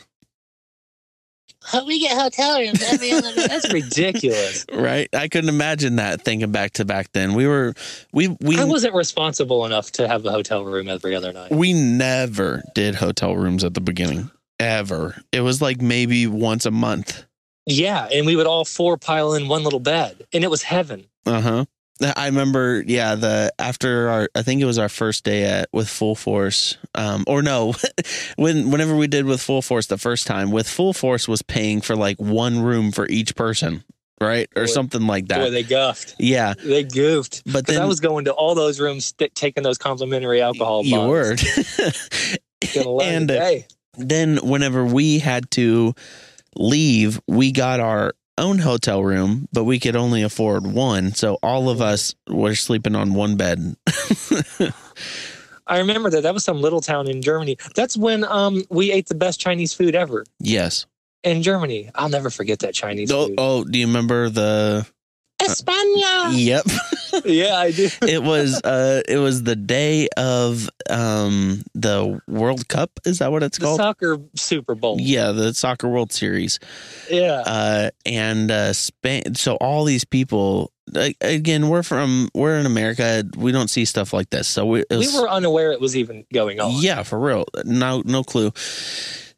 We 1.87 2.01
get 2.01 2.17
hotel 2.19 2.59
rooms 2.59 2.83
every 2.83 3.13
other. 3.13 3.33
That's 3.37 3.71
ridiculous. 3.73 4.65
Right, 4.73 5.09
I 5.15 5.29
couldn't 5.29 5.51
imagine 5.51 5.97
that 5.97 6.23
thinking 6.25 6.51
back 6.51 6.73
to 6.75 6.85
back 6.87 7.13
then. 7.13 7.35
We 7.35 7.47
were 7.47 7.75
we 8.13 8.29
we 8.41 8.59
I 8.59 8.65
wasn't 8.65 8.95
responsible 8.95 9.67
enough 9.67 9.91
to 9.93 10.09
have 10.09 10.25
a 10.25 10.31
hotel 10.31 10.65
room 10.65 10.89
every 10.89 11.15
other 11.15 11.33
night. 11.33 11.51
We 11.53 11.75
never 11.75 12.63
did 12.75 12.95
hotel 12.95 13.37
rooms 13.37 13.63
at 13.63 13.75
the 13.75 13.81
beginning. 13.83 14.31
Ever. 14.59 15.21
It 15.33 15.43
was 15.43 15.61
like 15.61 15.83
maybe 15.83 16.27
once 16.27 16.65
a 16.67 16.71
month. 16.71 17.25
Yeah, 17.67 18.09
and 18.13 18.27
we 18.27 18.37
would 18.37 18.47
all 18.47 18.65
four 18.65 18.97
pile 18.97 19.35
in 19.35 19.49
one 19.49 19.63
little 19.65 19.81
bed, 19.81 20.27
and 20.33 20.43
it 20.45 20.51
was 20.51 20.63
heaven. 20.63 21.07
Uh 21.27 21.41
huh. 21.41 21.65
I 22.17 22.27
remember, 22.27 22.83
yeah, 22.87 23.15
the 23.15 23.53
after 23.59 24.09
our, 24.09 24.29
I 24.35 24.41
think 24.41 24.63
it 24.63 24.65
was 24.65 24.79
our 24.79 24.89
first 24.89 25.23
day 25.23 25.45
at 25.45 25.69
with 25.71 25.87
Full 25.89 26.15
Force, 26.15 26.79
um, 26.95 27.25
or 27.27 27.43
no, 27.43 27.75
when 28.37 28.71
whenever 28.71 28.97
we 28.97 29.07
did 29.07 29.27
with 29.27 29.43
Full 29.43 29.61
Force 29.61 29.87
the 29.87 29.99
first 29.99 30.27
time, 30.27 30.51
with 30.51 30.67
Full 30.67 30.95
Force 30.95 31.29
was 31.29 31.43
paying 31.43 31.83
for 31.83 31.95
like 31.95 32.19
one 32.19 32.61
room 32.63 32.91
for 32.91 33.07
each 33.09 33.37
person, 33.37 33.85
right, 34.19 34.49
or 34.57 34.63
Boy. 34.63 34.67
something 34.67 35.07
like 35.07 35.29
that. 35.29 35.41
Boy, 35.41 35.51
they 35.51 35.63
guffed. 35.63 36.15
yeah, 36.19 36.55
They 36.55 36.85
goofed. 36.85 37.43
but 37.53 37.67
then 37.67 37.83
I 37.83 37.85
was 37.85 38.01
going 38.01 38.25
to 38.25 38.33
all 38.33 38.55
those 38.55 38.81
rooms, 38.81 39.05
st- 39.05 39.35
taking 39.35 39.63
those 39.63 39.77
complimentary 39.77 40.41
alcohol. 40.41 40.83
you 40.85 41.01
were. 41.01 41.37
And 43.03 43.31
uh, 43.31 43.55
then 43.97 44.37
whenever 44.39 44.85
we 44.85 45.19
had 45.19 45.51
to 45.53 45.95
leave, 46.57 47.21
we 47.27 47.53
got 47.53 47.81
our 47.81 48.15
own 48.39 48.59
hotel 48.59 49.05
room, 49.05 49.49
but 49.53 49.65
we 49.65 49.79
could 49.79 49.97
only 49.97 50.23
afford 50.23 50.67
one. 50.67 51.13
So 51.13 51.39
all 51.43 51.69
of 51.69 51.81
us 51.83 52.15
were 52.29 52.55
sleeping 52.55 52.95
on 52.97 53.13
one 53.15 53.37
bed. 53.37 53.77
I 55.67 55.79
remember 55.79 56.11
that. 56.11 56.23
That 56.23 56.35
was 56.35 56.43
some 56.45 56.61
little 56.61 56.81
town 56.81 57.09
in 57.09 57.23
Germany. 57.23 57.57
That's 57.77 57.97
when 57.97 58.25
um 58.25 58.65
we 58.71 58.93
ate 58.93 59.07
the 59.07 59.15
best 59.15 59.41
Chinese 59.41 59.73
food 59.73 59.95
ever 59.95 60.25
yes. 60.41 60.87
in 61.23 61.43
Germany. 61.43 61.91
I'll 61.95 62.09
never 62.09 62.31
forget 62.31 62.61
that 62.61 62.75
Chinese 62.75 63.13
Oh, 63.13 63.27
food. 63.29 63.35
oh, 63.39 63.65
do 63.65 63.79
you 63.79 63.87
remember 63.87 64.29
the? 64.31 64.87
España. 65.41 66.31
Yep. 66.33 66.65
yeah, 67.25 67.57
I 67.57 67.71
do. 67.73 67.89
it 68.03 68.23
was 68.23 68.61
uh 68.63 69.03
it 69.09 69.19
was 69.19 69.43
the 69.43 69.57
day 69.57 70.09
of 70.17 70.69
um 70.89 71.63
the 71.75 72.21
World 72.29 72.69
Cup, 72.69 73.01
is 73.05 73.19
that 73.19 73.33
what 73.33 73.43
it's 73.43 73.59
The 73.59 73.65
called? 73.65 73.79
soccer 73.79 74.19
Super 74.37 74.75
Bowl. 74.75 74.97
yeah, 75.01 75.33
the 75.33 75.55
Soccer 75.55 75.89
World 75.89 76.13
Series. 76.13 76.59
Yeah. 77.11 77.43
uh, 77.47 77.91
and 78.07 78.51
uh, 78.51 78.73
Spain. 78.73 79.35
So 79.35 79.55
all 79.57 79.85
these 79.85 80.05
people, 80.05 80.73
like, 80.93 81.17
again, 81.21 81.69
we're 81.69 81.83
from 81.83 82.29
we're 82.35 82.57
in 82.59 82.67
America. 82.67 83.25
We 83.37 83.53
don't 83.53 83.69
see 83.69 83.85
stuff 83.85 84.13
like 84.13 84.31
this. 84.31 84.49
So 84.49 84.67
we, 84.67 84.81
it 84.81 84.87
we 84.91 85.09
were 85.21 85.29
unaware 85.29 85.73
it 85.73 85.81
was 85.81 85.97
even 85.97 86.25
going 86.33 86.61
on. 86.61 86.73
yeah, 86.81 87.03
for 87.03 87.19
real, 87.19 87.45
no 87.65 88.03
no 88.05 88.23
clue. 88.23 88.53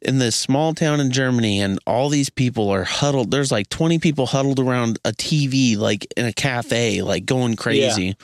In 0.05 0.19
this 0.19 0.35
small 0.35 0.73
town 0.73 0.99
in 0.99 1.11
Germany, 1.11 1.61
and 1.61 1.79
all 1.87 2.09
these 2.09 2.29
people 2.29 2.69
are 2.69 2.83
huddled. 2.83 3.31
There's 3.31 3.51
like 3.51 3.69
20 3.69 3.99
people 3.99 4.25
huddled 4.25 4.59
around 4.59 4.99
a 5.05 5.11
TV, 5.11 5.77
like 5.77 6.05
in 6.17 6.25
a 6.25 6.33
cafe, 6.33 7.01
like 7.01 7.25
going 7.25 7.55
crazy. 7.55 8.15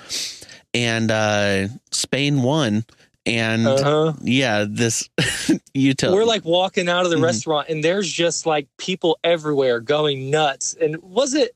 And 0.73 1.09
uh, 1.09 1.67
Spain 1.91 2.43
won, 2.43 2.83
and 3.25 3.65
Uh-huh. 3.65 4.13
yeah, 4.21 4.65
this 4.69 5.09
you 5.73 5.93
tell 5.93 6.13
We're 6.13 6.25
like 6.25 6.45
walking 6.45 6.89
out 6.89 7.05
of 7.05 7.11
the 7.11 7.17
Mhm. 7.17 7.23
restaurant 7.23 7.69
and 7.69 7.83
there's 7.83 8.11
just 8.11 8.45
like 8.45 8.67
people 8.77 9.17
everywhere 9.23 9.79
going 9.79 10.29
nuts. 10.29 10.75
And 10.79 10.97
was 11.01 11.33
it 11.33 11.55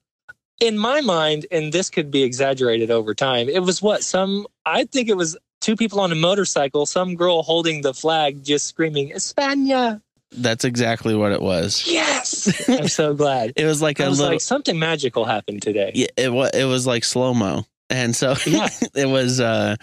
in 0.60 0.78
my 0.78 1.02
mind, 1.02 1.46
and 1.52 1.74
this 1.74 1.90
could 1.90 2.10
be 2.10 2.24
exaggerated 2.24 2.90
over 2.90 3.14
time, 3.14 3.50
it 3.50 3.60
was 3.64 3.82
what 3.82 4.04
some 4.04 4.48
I 4.66 4.86
think 4.86 5.10
it 5.10 5.18
was 5.18 5.36
two 5.62 5.76
people 5.76 6.00
on 6.00 6.12
a 6.12 6.16
motorcycle, 6.16 6.86
some 6.86 7.16
girl 7.16 7.44
holding 7.44 7.82
the 7.82 7.94
flag, 7.94 8.44
just 8.44 8.68
screaming 8.68 9.12
España. 9.12 10.02
That's 10.36 10.66
exactly 10.66 11.16
what 11.16 11.32
it 11.32 11.42
was. 11.42 11.84
Yes, 11.88 12.68
I'm 12.70 12.88
so 12.88 13.14
glad. 13.14 13.54
It 13.56 13.66
was 13.66 13.82
like 13.82 14.00
I 14.00 14.06
a 14.06 14.10
was 14.10 14.20
little. 14.20 14.34
like, 14.36 14.42
something 14.42 14.78
magical 14.80 15.26
happened 15.26 15.62
today. 15.62 15.92
yeah, 15.94 16.08
it 16.18 16.32
was. 16.32 16.52
It 16.54 16.66
was 16.66 16.86
like 16.88 17.04
slow 17.04 17.34
mo, 17.34 17.66
and 17.90 18.16
so 18.16 18.36
Yeah. 18.46 18.70
it 18.96 19.06
was 19.08 19.40
uh 19.40 19.76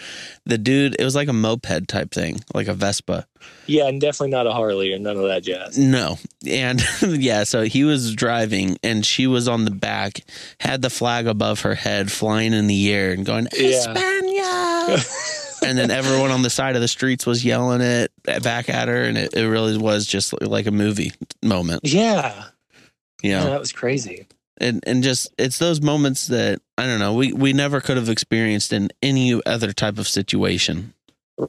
the 0.46 0.58
dude. 0.58 0.96
It 0.98 1.04
was 1.04 1.14
like 1.14 1.28
a 1.28 1.32
moped 1.32 1.88
type 1.88 2.10
thing, 2.10 2.40
like 2.54 2.68
a 2.68 2.74
Vespa. 2.74 3.26
Yeah, 3.66 3.86
and 3.86 4.00
definitely 4.00 4.30
not 4.30 4.46
a 4.46 4.52
Harley 4.52 4.92
or 4.92 4.98
none 4.98 5.16
of 5.16 5.22
that 5.24 5.42
jazz. 5.44 5.78
No, 5.78 6.18
and 6.46 6.82
yeah, 7.02 7.44
so 7.44 7.62
he 7.62 7.84
was 7.84 8.14
driving, 8.14 8.76
and 8.82 9.06
she 9.06 9.26
was 9.26 9.48
on 9.48 9.64
the 9.64 9.70
back, 9.70 10.20
had 10.58 10.82
the 10.82 10.90
flag 10.90 11.26
above 11.26 11.60
her 11.60 11.74
head, 11.74 12.10
flying 12.12 12.52
in 12.52 12.66
the 12.66 12.92
air, 12.92 13.12
and 13.12 13.24
going 13.24 13.46
Yeah. 13.56 14.98
And 15.62 15.76
then 15.78 15.90
everyone 15.90 16.30
on 16.30 16.42
the 16.42 16.50
side 16.50 16.74
of 16.74 16.82
the 16.82 16.88
streets 16.88 17.26
was 17.26 17.44
yelling 17.44 17.80
it 17.80 18.12
back 18.42 18.68
at 18.68 18.88
her, 18.88 19.02
and 19.02 19.18
it, 19.18 19.34
it 19.34 19.46
really 19.46 19.76
was 19.76 20.06
just 20.06 20.32
like 20.42 20.66
a 20.66 20.70
movie 20.70 21.12
moment. 21.42 21.80
Yeah, 21.84 22.44
You 23.22 23.32
know, 23.32 23.44
yeah, 23.44 23.50
that 23.50 23.60
was 23.60 23.72
crazy. 23.72 24.26
and 24.58 24.82
and 24.86 25.02
just 25.02 25.32
it's 25.38 25.58
those 25.58 25.80
moments 25.80 26.28
that 26.28 26.60
I 26.78 26.86
don't 26.86 26.98
know 26.98 27.14
we 27.14 27.32
we 27.32 27.52
never 27.52 27.80
could 27.80 27.96
have 27.96 28.08
experienced 28.08 28.72
in 28.72 28.88
any 29.02 29.40
other 29.44 29.72
type 29.72 29.98
of 29.98 30.08
situation. 30.08 30.94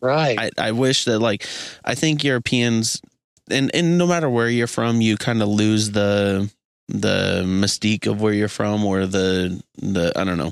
Right. 0.02 0.38
I 0.40 0.52
I 0.58 0.72
wish 0.72 1.06
that 1.06 1.20
like 1.20 1.46
I 1.86 1.96
think 1.96 2.24
Europeans 2.24 3.02
and 3.50 3.72
and 3.74 3.98
no 3.98 4.08
matter 4.08 4.30
where 4.30 4.50
you're 4.50 4.68
from, 4.68 5.02
you 5.02 5.18
kind 5.18 5.42
of 5.42 5.48
lose 5.50 5.92
the 5.92 6.50
the 6.88 7.44
mystique 7.46 8.06
of 8.08 8.22
where 8.22 8.34
you're 8.34 8.48
from 8.50 8.84
or 8.86 9.06
the 9.06 9.62
the 9.78 10.12
I 10.16 10.24
don't 10.26 10.38
know 10.38 10.52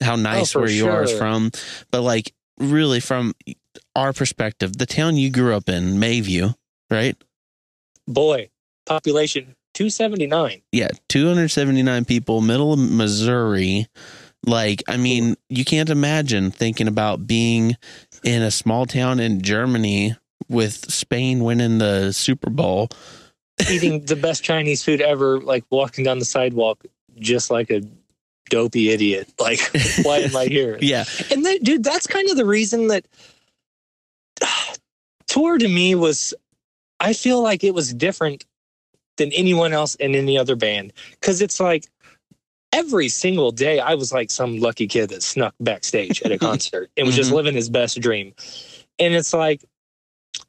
how 0.00 0.12
oh, 0.14 0.16
nice 0.16 0.52
for 0.52 0.60
where 0.60 0.70
you 0.70 0.88
are 0.88 1.02
is 1.02 1.16
from, 1.16 1.50
but 1.90 2.02
like 2.02 2.32
really 2.60 3.00
from 3.00 3.34
our 3.96 4.12
perspective, 4.12 4.76
the 4.76 4.86
town 4.86 5.16
you 5.16 5.30
grew 5.30 5.54
up 5.54 5.68
in, 5.68 5.94
Mayview, 5.94 6.54
right? 6.90 7.16
Boy, 8.06 8.50
population 8.86 9.56
279. 9.74 10.62
yeah, 10.72 10.88
279 11.08 12.04
people, 12.04 12.40
middle 12.40 12.72
of 12.72 12.78
Missouri. 12.78 13.86
Like, 14.46 14.82
I 14.88 14.96
mean, 14.96 15.36
you 15.48 15.64
can't 15.64 15.90
imagine 15.90 16.50
thinking 16.50 16.88
about 16.88 17.26
being 17.26 17.76
in 18.24 18.42
a 18.42 18.50
small 18.50 18.86
town 18.86 19.20
in 19.20 19.42
Germany 19.42 20.16
with 20.48 20.90
Spain 20.90 21.44
winning 21.44 21.78
the 21.78 22.12
Super 22.12 22.50
Bowl. 22.50 22.88
Eating 23.70 24.00
the 24.06 24.16
best 24.16 24.42
Chinese 24.42 24.82
food 24.82 25.00
ever, 25.00 25.40
like 25.40 25.64
walking 25.70 26.04
down 26.04 26.18
the 26.18 26.24
sidewalk 26.24 26.84
just 27.18 27.50
like 27.50 27.70
a 27.70 27.82
dopey 28.50 28.90
idiot. 28.90 29.32
Like, 29.40 29.60
why 30.02 30.18
am 30.18 30.36
I 30.36 30.44
here? 30.46 30.76
Yeah. 30.82 31.04
And 31.30 31.46
then, 31.46 31.62
dude, 31.62 31.82
that's 31.82 32.06
kind 32.06 32.28
of 32.28 32.36
the 32.36 32.44
reason 32.44 32.88
that 32.88 33.06
tour 35.26 35.58
to 35.58 35.68
me 35.68 35.94
was. 35.94 36.34
I 37.02 37.14
feel 37.14 37.40
like 37.42 37.64
it 37.64 37.72
was 37.72 37.94
different 37.94 38.44
than 39.16 39.32
anyone 39.32 39.72
else 39.72 39.94
in 39.94 40.14
any 40.14 40.36
other 40.36 40.54
band 40.54 40.92
because 41.12 41.40
it's 41.40 41.58
like 41.58 41.86
every 42.74 43.08
single 43.08 43.52
day 43.52 43.80
I 43.80 43.94
was 43.94 44.12
like 44.12 44.30
some 44.30 44.58
lucky 44.60 44.86
kid 44.86 45.08
that 45.08 45.22
snuck 45.22 45.54
backstage 45.60 46.20
at 46.22 46.30
a 46.30 46.38
concert 46.48 46.90
and 46.98 47.06
was 47.06 47.16
just 47.16 47.30
Mhm. 47.30 47.36
living 47.36 47.54
his 47.54 47.70
best 47.70 47.98
dream. 48.02 48.34
And 48.98 49.14
it's 49.14 49.32
like 49.32 49.64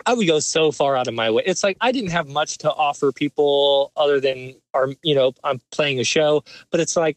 I 0.05 0.13
would 0.13 0.27
go 0.27 0.39
so 0.39 0.73
far 0.73 0.97
out 0.97 1.07
of 1.07 1.13
my 1.13 1.31
way. 1.31 1.43
It's 1.45 1.63
like 1.63 1.77
I 1.79 1.93
didn't 1.93 2.11
have 2.11 2.27
much 2.27 2.57
to 2.59 2.73
offer 2.73 3.13
people 3.13 3.93
other 3.95 4.19
than 4.19 4.53
our, 4.73 4.89
you 5.03 5.15
know, 5.15 5.31
I'm 5.45 5.61
playing 5.71 6.01
a 6.01 6.03
show, 6.03 6.43
but 6.69 6.81
it's 6.81 6.97
like 6.97 7.15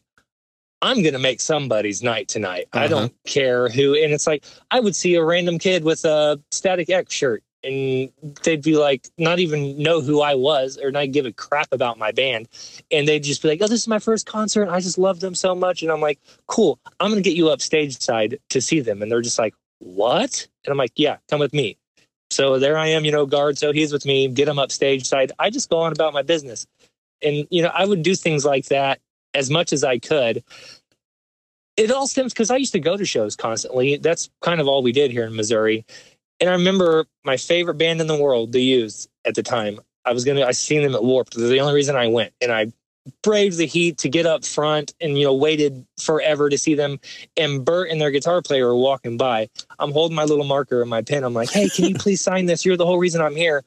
I'm 0.85 1.01
going 1.01 1.13
to 1.13 1.19
make 1.19 1.41
somebody's 1.41 2.03
night 2.03 2.27
tonight. 2.27 2.67
I 2.73 2.79
Uh-huh. 2.85 2.87
don't 2.87 3.13
care 3.25 3.69
who. 3.69 3.95
And 3.95 4.13
it's 4.13 4.27
like 4.27 4.45
I 4.71 4.79
would 4.79 4.95
see 4.95 5.15
a 5.15 5.23
random 5.23 5.57
kid 5.59 5.83
with 5.83 6.05
a 6.05 6.39
Static 6.51 6.89
X 6.89 7.13
shirt 7.13 7.43
and 7.63 8.11
they'd 8.43 8.61
be 8.61 8.77
like, 8.77 9.09
not 9.17 9.39
even 9.39 9.81
know 9.81 9.99
who 9.99 10.21
I 10.21 10.35
was 10.35 10.77
or 10.77 10.91
not 10.91 11.11
give 11.11 11.25
a 11.25 11.31
crap 11.33 11.67
about 11.71 11.97
my 11.97 12.11
band. 12.11 12.47
And 12.91 13.07
they'd 13.07 13.23
just 13.23 13.41
be 13.41 13.47
like, 13.47 13.59
oh, 13.63 13.67
this 13.67 13.81
is 13.81 13.87
my 13.87 13.97
first 13.97 14.27
concert. 14.27 14.69
I 14.69 14.79
just 14.79 14.99
love 14.99 15.19
them 15.19 15.33
so 15.33 15.55
much. 15.55 15.81
And 15.81 15.91
I'm 15.91 16.01
like, 16.01 16.19
cool, 16.45 16.79
I'm 16.99 17.09
going 17.09 17.21
to 17.21 17.27
get 17.27 17.35
you 17.35 17.49
up 17.49 17.61
stage 17.61 17.99
side 17.99 18.37
to 18.51 18.61
see 18.61 18.79
them. 18.81 19.01
And 19.01 19.11
they're 19.11 19.21
just 19.21 19.39
like, 19.39 19.55
what? 19.79 20.47
And 20.63 20.71
I'm 20.71 20.77
like, 20.77 20.93
yeah, 20.95 21.17
come 21.29 21.39
with 21.39 21.53
me. 21.53 21.77
So 22.29 22.59
there 22.59 22.77
I 22.77 22.87
am, 22.87 23.03
you 23.05 23.11
know, 23.11 23.25
guard. 23.25 23.57
So 23.57 23.73
he's 23.73 23.91
with 23.91 24.05
me, 24.05 24.27
get 24.27 24.47
him 24.47 24.59
up 24.59 24.71
stage 24.71 25.07
side. 25.07 25.31
I 25.39 25.49
just 25.49 25.69
go 25.69 25.79
on 25.79 25.91
about 25.91 26.13
my 26.13 26.21
business. 26.21 26.67
And, 27.23 27.47
you 27.49 27.63
know, 27.63 27.71
I 27.73 27.85
would 27.85 28.03
do 28.03 28.13
things 28.13 28.45
like 28.45 28.65
that 28.65 28.99
as 29.35 29.49
much 29.49 29.71
as 29.73 29.83
I 29.83 29.99
could. 29.99 30.43
It 31.77 31.91
all 31.91 32.07
stems 32.07 32.33
because 32.33 32.49
I 32.49 32.55
used 32.55 32.71
to 32.71 32.79
go 32.79 32.95
to 32.95 33.05
shows 33.05 33.35
constantly. 33.35 33.97
That's 33.97 34.29
kind 34.41 34.61
of 34.61 34.67
all 34.67 34.81
we 34.81 34.93
did 34.93 35.11
here 35.11 35.25
in 35.25 35.35
Missouri. 35.35 35.85
And 36.39 36.49
I 36.49 36.53
remember 36.53 37.05
my 37.23 37.37
favorite 37.37 37.77
band 37.77 38.01
in 38.01 38.07
the 38.07 38.19
world, 38.19 38.53
The 38.53 38.61
Used, 38.61 39.09
at 39.25 39.35
the 39.35 39.43
time. 39.43 39.79
I 40.05 40.13
was 40.13 40.23
gonna 40.23 40.45
I 40.45 40.51
seen 40.51 40.83
them 40.83 40.95
at 40.95 41.03
Warped. 41.03 41.35
They're 41.35 41.49
the 41.49 41.59
only 41.59 41.73
reason 41.73 41.95
I 41.95 42.07
went. 42.07 42.33
And 42.41 42.51
I 42.51 42.71
braved 43.23 43.57
the 43.57 43.65
heat 43.65 43.97
to 43.99 44.09
get 44.09 44.25
up 44.25 44.43
front 44.43 44.93
and 44.99 45.17
you 45.17 45.25
know 45.25 45.33
waited 45.33 45.85
forever 45.99 46.49
to 46.49 46.57
see 46.57 46.75
them. 46.75 46.99
And 47.35 47.65
Bert 47.65 47.89
and 47.89 47.99
their 47.99 48.11
guitar 48.11 48.41
player 48.41 48.67
were 48.67 48.77
walking 48.77 49.17
by. 49.17 49.49
I'm 49.79 49.91
holding 49.91 50.15
my 50.15 50.23
little 50.23 50.45
marker 50.45 50.81
and 50.81 50.89
my 50.89 51.01
pen. 51.01 51.23
I'm 51.23 51.33
like, 51.33 51.49
hey, 51.49 51.69
can 51.69 51.85
you 51.85 51.95
please 51.95 52.21
sign 52.21 52.45
this? 52.45 52.65
You're 52.65 52.77
the 52.77 52.85
whole 52.85 52.99
reason 52.99 53.21
I'm 53.21 53.35
here. 53.35 53.63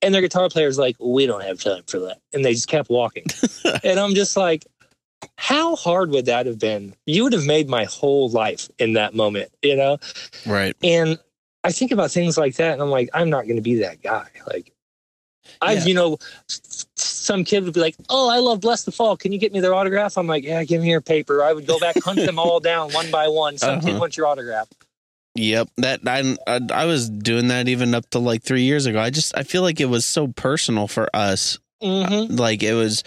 And 0.00 0.12
their 0.12 0.22
guitar 0.22 0.48
player's 0.48 0.78
like, 0.78 0.96
we 0.98 1.26
don't 1.26 1.44
have 1.44 1.60
time 1.60 1.84
for 1.86 2.00
that. 2.00 2.18
And 2.32 2.44
they 2.44 2.54
just 2.54 2.66
kept 2.66 2.90
walking. 2.90 3.24
and 3.84 4.00
I'm 4.00 4.14
just 4.14 4.36
like, 4.36 4.66
how 5.36 5.76
hard 5.76 6.10
would 6.10 6.26
that 6.26 6.46
have 6.46 6.58
been? 6.58 6.94
You 7.06 7.24
would 7.24 7.32
have 7.32 7.46
made 7.46 7.68
my 7.68 7.84
whole 7.84 8.28
life 8.30 8.68
in 8.78 8.94
that 8.94 9.14
moment, 9.14 9.50
you 9.62 9.76
know? 9.76 9.98
Right. 10.46 10.76
And 10.82 11.18
I 11.64 11.72
think 11.72 11.92
about 11.92 12.10
things 12.10 12.36
like 12.36 12.56
that, 12.56 12.72
and 12.72 12.82
I'm 12.82 12.90
like, 12.90 13.08
I'm 13.14 13.30
not 13.30 13.44
going 13.44 13.56
to 13.56 13.62
be 13.62 13.76
that 13.76 14.02
guy. 14.02 14.26
Like, 14.48 14.72
I, 15.60 15.74
Yeah. 15.74 15.84
you 15.84 15.94
know, 15.94 16.18
some 16.96 17.44
kid 17.44 17.64
would 17.64 17.72
be 17.74 17.80
like, 17.80 17.94
"Oh, 18.08 18.28
I 18.28 18.38
love 18.38 18.60
Blessthefall. 18.60 19.18
Can 19.18 19.32
you 19.32 19.38
get 19.38 19.52
me 19.52 19.60
their 19.60 19.74
autograph?" 19.74 20.16
I'm 20.18 20.26
like, 20.26 20.44
"Yeah, 20.44 20.62
give 20.64 20.82
me 20.82 20.90
your 20.90 21.00
paper." 21.00 21.42
I 21.44 21.52
would 21.52 21.66
go 21.66 21.78
back, 21.78 21.98
hunt 22.00 22.18
them 22.18 22.38
all 22.38 22.58
down 22.72 22.92
one 22.92 23.10
by 23.10 23.28
one. 23.28 23.58
Some 23.58 23.80
kid 23.80 23.90
Uh-huh. 23.90 23.98
wants 24.00 24.16
your 24.16 24.26
autograph. 24.26 24.68
Yep. 25.34 25.68
That 25.78 26.00
I, 26.06 26.36
I 26.46 26.60
I 26.72 26.84
was 26.86 27.08
doing 27.08 27.48
that 27.48 27.68
even 27.68 27.94
up 27.94 28.08
to 28.10 28.18
like 28.18 28.42
3 28.42 28.62
years 28.62 28.86
ago. 28.86 29.00
I 29.00 29.10
just 29.10 29.36
I 29.36 29.44
feel 29.44 29.62
like 29.62 29.80
it 29.80 29.86
was 29.86 30.04
so 30.04 30.28
personal 30.28 30.88
for 30.88 31.08
us. 31.14 31.58
Hmm 31.82 32.34
Like 32.36 32.62
it 32.62 32.74
was 32.74 33.02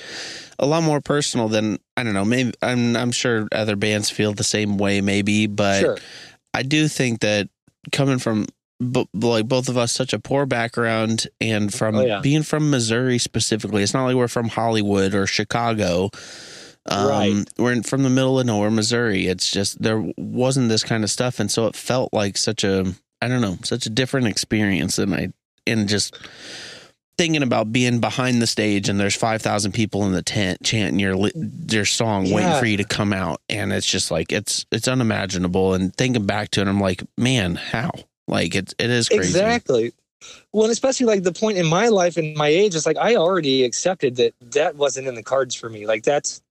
a 0.59 0.65
lot 0.65 0.83
more 0.83 1.01
personal 1.01 1.47
than 1.47 1.79
I 1.97 2.03
don't 2.03 2.13
know, 2.13 2.25
maybe 2.25 2.53
I'm 2.61 2.95
I'm 2.95 3.11
sure 3.11 3.47
other 3.51 3.75
bands 3.75 4.09
feel 4.09 4.33
the 4.33 4.43
same 4.43 4.77
way 4.77 5.01
maybe, 5.01 5.47
but 5.47 5.79
Sure. 5.81 5.97
I 6.53 6.63
do 6.63 6.87
think 6.87 7.21
that 7.21 7.49
coming 7.91 8.19
from 8.19 8.47
like 9.13 9.47
both 9.47 9.69
of 9.69 9.77
us 9.77 9.91
such 9.93 10.11
a 10.13 10.19
poor 10.19 10.45
background 10.45 11.27
and 11.39 11.73
from 11.73 11.95
Oh, 11.95 12.05
yeah. 12.05 12.19
being 12.21 12.43
from 12.43 12.69
Missouri 12.69 13.17
specifically, 13.17 13.83
it's 13.83 13.93
not 13.93 14.05
like 14.05 14.15
we're 14.15 14.27
from 14.27 14.49
Hollywood 14.49 15.13
or 15.15 15.25
Chicago. 15.27 16.09
Um, 16.87 17.07
Right. 17.09 17.43
We're 17.57 17.71
in, 17.71 17.83
from 17.83 18.03
the 18.03 18.09
middle 18.09 18.39
of 18.39 18.45
nowhere, 18.45 18.69
Missouri. 18.69 19.27
It's 19.27 19.49
just 19.49 19.81
there 19.81 20.03
wasn't 20.17 20.69
this 20.69 20.83
kind 20.83 21.03
of 21.03 21.09
stuff, 21.09 21.39
and 21.39 21.49
so 21.49 21.65
it 21.67 21.75
felt 21.75 22.13
like 22.13 22.37
such 22.37 22.63
a 22.63 22.93
I 23.21 23.27
don't 23.27 23.41
know, 23.41 23.57
such 23.63 23.85
a 23.85 23.89
different 23.89 24.27
experience 24.27 24.97
than 24.97 25.13
I 25.13 25.29
and 25.65 25.87
just 25.89 26.15
thinking 27.17 27.43
about 27.43 27.71
being 27.71 27.99
behind 27.99 28.41
the 28.41 28.47
stage 28.47 28.89
and 28.89 28.99
there's 28.99 29.15
5,000 29.15 29.71
people 29.71 30.05
in 30.05 30.11
the 30.11 30.21
tent 30.21 30.63
chanting 30.63 30.99
your 30.99 31.29
your 31.69 31.85
song 31.85 32.29
waiting 32.31 32.59
for 32.59 32.65
you 32.65 32.77
to 32.77 32.83
come 32.83 33.13
out 33.13 33.41
and 33.49 33.71
it's 33.71 33.87
just 33.87 34.11
like 34.11 34.31
it's 34.31 34.65
it's 34.71 34.87
unimaginable 34.87 35.73
and 35.73 35.95
thinking 35.95 36.25
back 36.25 36.49
to 36.51 36.61
it 36.61 36.67
I'm 36.67 36.79
like 36.79 37.03
man 37.17 37.55
how 37.55 37.91
like 38.27 38.55
it 38.55 38.73
it 38.79 38.89
is 38.89 39.07
crazy 39.07 39.29
Exactly. 39.29 39.93
Well, 40.51 40.63
and 40.63 40.71
especially 40.71 41.05
like 41.05 41.23
the 41.23 41.33
point 41.33 41.57
in 41.57 41.67
my 41.67 41.89
life 41.89 42.17
and 42.17 42.35
my 42.35 42.47
age 42.47 42.75
is 42.75 42.85
like 42.85 42.97
I 42.97 43.15
already 43.15 43.63
accepted 43.63 44.15
that 44.15 44.33
that 44.41 44.75
wasn't 44.75 45.07
in 45.07 45.15
the 45.15 45.23
cards 45.23 45.55
for 45.55 45.69
me. 45.69 45.85
Like 45.85 46.03
that's, 46.03 46.41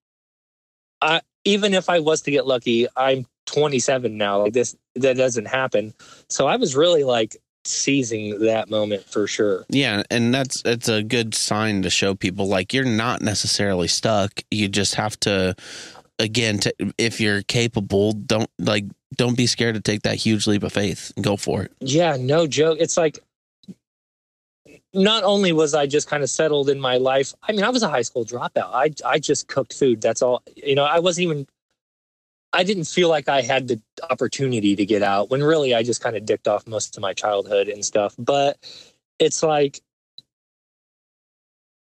I 1.01 1.21
even 1.45 1.75
if 1.75 1.89
I 1.89 2.01
was 2.01 2.23
to 2.23 2.31
get 2.31 2.47
lucky, 2.47 2.87
I'm 2.97 3.27
27 3.47 4.17
now. 4.17 4.43
Like 4.43 4.53
this, 4.53 4.77
that 4.97 5.17
doesn't 5.17 5.47
happen. 5.47 5.95
So 6.29 6.47
I 6.47 6.57
was 6.57 6.77
really 6.77 7.05
like 7.05 7.37
seizing 7.67 8.39
that 8.41 8.69
moment 8.71 9.05
for 9.05 9.27
sure. 9.27 9.65
yeah 9.69 10.03
and 10.11 10.35
that's 10.35 10.63
it's 10.65 10.89
a 10.89 11.03
good 11.03 11.35
sign 11.35 11.83
to 11.83 11.91
show 11.91 12.15
people 12.15 12.47
like 12.47 12.73
you're 12.73 12.85
not 12.85 13.23
necessarily 13.23 13.89
stuck 13.89 14.43
you 14.51 14.69
just 14.69 14.95
have 14.95 15.19
to 15.21 15.55
again 16.19 16.59
to, 16.59 16.75
if 16.99 17.21
you're 17.21 17.43
capable 17.43 18.13
don't 18.13 18.51
like 18.59 18.85
don't 19.17 19.37
be 19.37 19.47
scared 19.47 19.75
to 19.75 19.81
take 19.81 20.03
that 20.03 20.17
huge 20.17 20.47
leap 20.47 20.63
of 20.63 20.73
faith 20.73 21.13
and 21.17 21.25
go 21.25 21.37
for 21.37 21.63
it 21.63 21.73
Yeah, 21.81 22.17
no 22.19 22.47
joke. 22.47 22.79
It's 22.81 22.97
like 22.97 23.19
not 24.95 25.25
only 25.25 25.53
was 25.53 25.75
I 25.75 25.87
just 25.87 26.09
kind 26.09 26.23
of 26.23 26.31
settled 26.31 26.71
in 26.71 26.81
my 26.81 26.97
life. 26.97 27.35
I 27.43 27.53
mean, 27.53 27.65
I 27.65 27.71
was 27.71 27.83
a 27.83 27.89
high 27.89 28.03
school 28.03 28.25
dropout. 28.25 28.71
I 28.73 28.91
I 29.05 29.19
just 29.19 29.49
cooked 29.49 29.75
food. 29.75 30.01
That's 30.01 30.23
all. 30.23 30.43
You 30.57 30.75
know, 30.75 30.85
I 30.85 31.01
wasn't 31.01 31.25
even 31.25 31.47
I 32.55 32.63
didn't 32.63 32.85
feel 32.85 33.09
like 33.09 33.29
I 33.29 33.43
had 33.43 33.67
the 33.69 33.81
opportunity 34.09 34.77
to 34.77 34.87
get 34.87 35.03
out 35.03 35.29
when 35.29 35.43
really 35.43 35.75
I 35.75 35.83
just 35.83 36.01
kind 36.01 36.17
of 36.17 36.25
dicked 36.25 36.47
off 36.47 36.67
most 36.69 36.97
of 36.97 37.03
my 37.03 37.13
childhood 37.13 37.69
and 37.69 37.85
stuff. 37.85 38.15
But 38.17 38.59
it's 39.19 39.43
like 39.43 39.81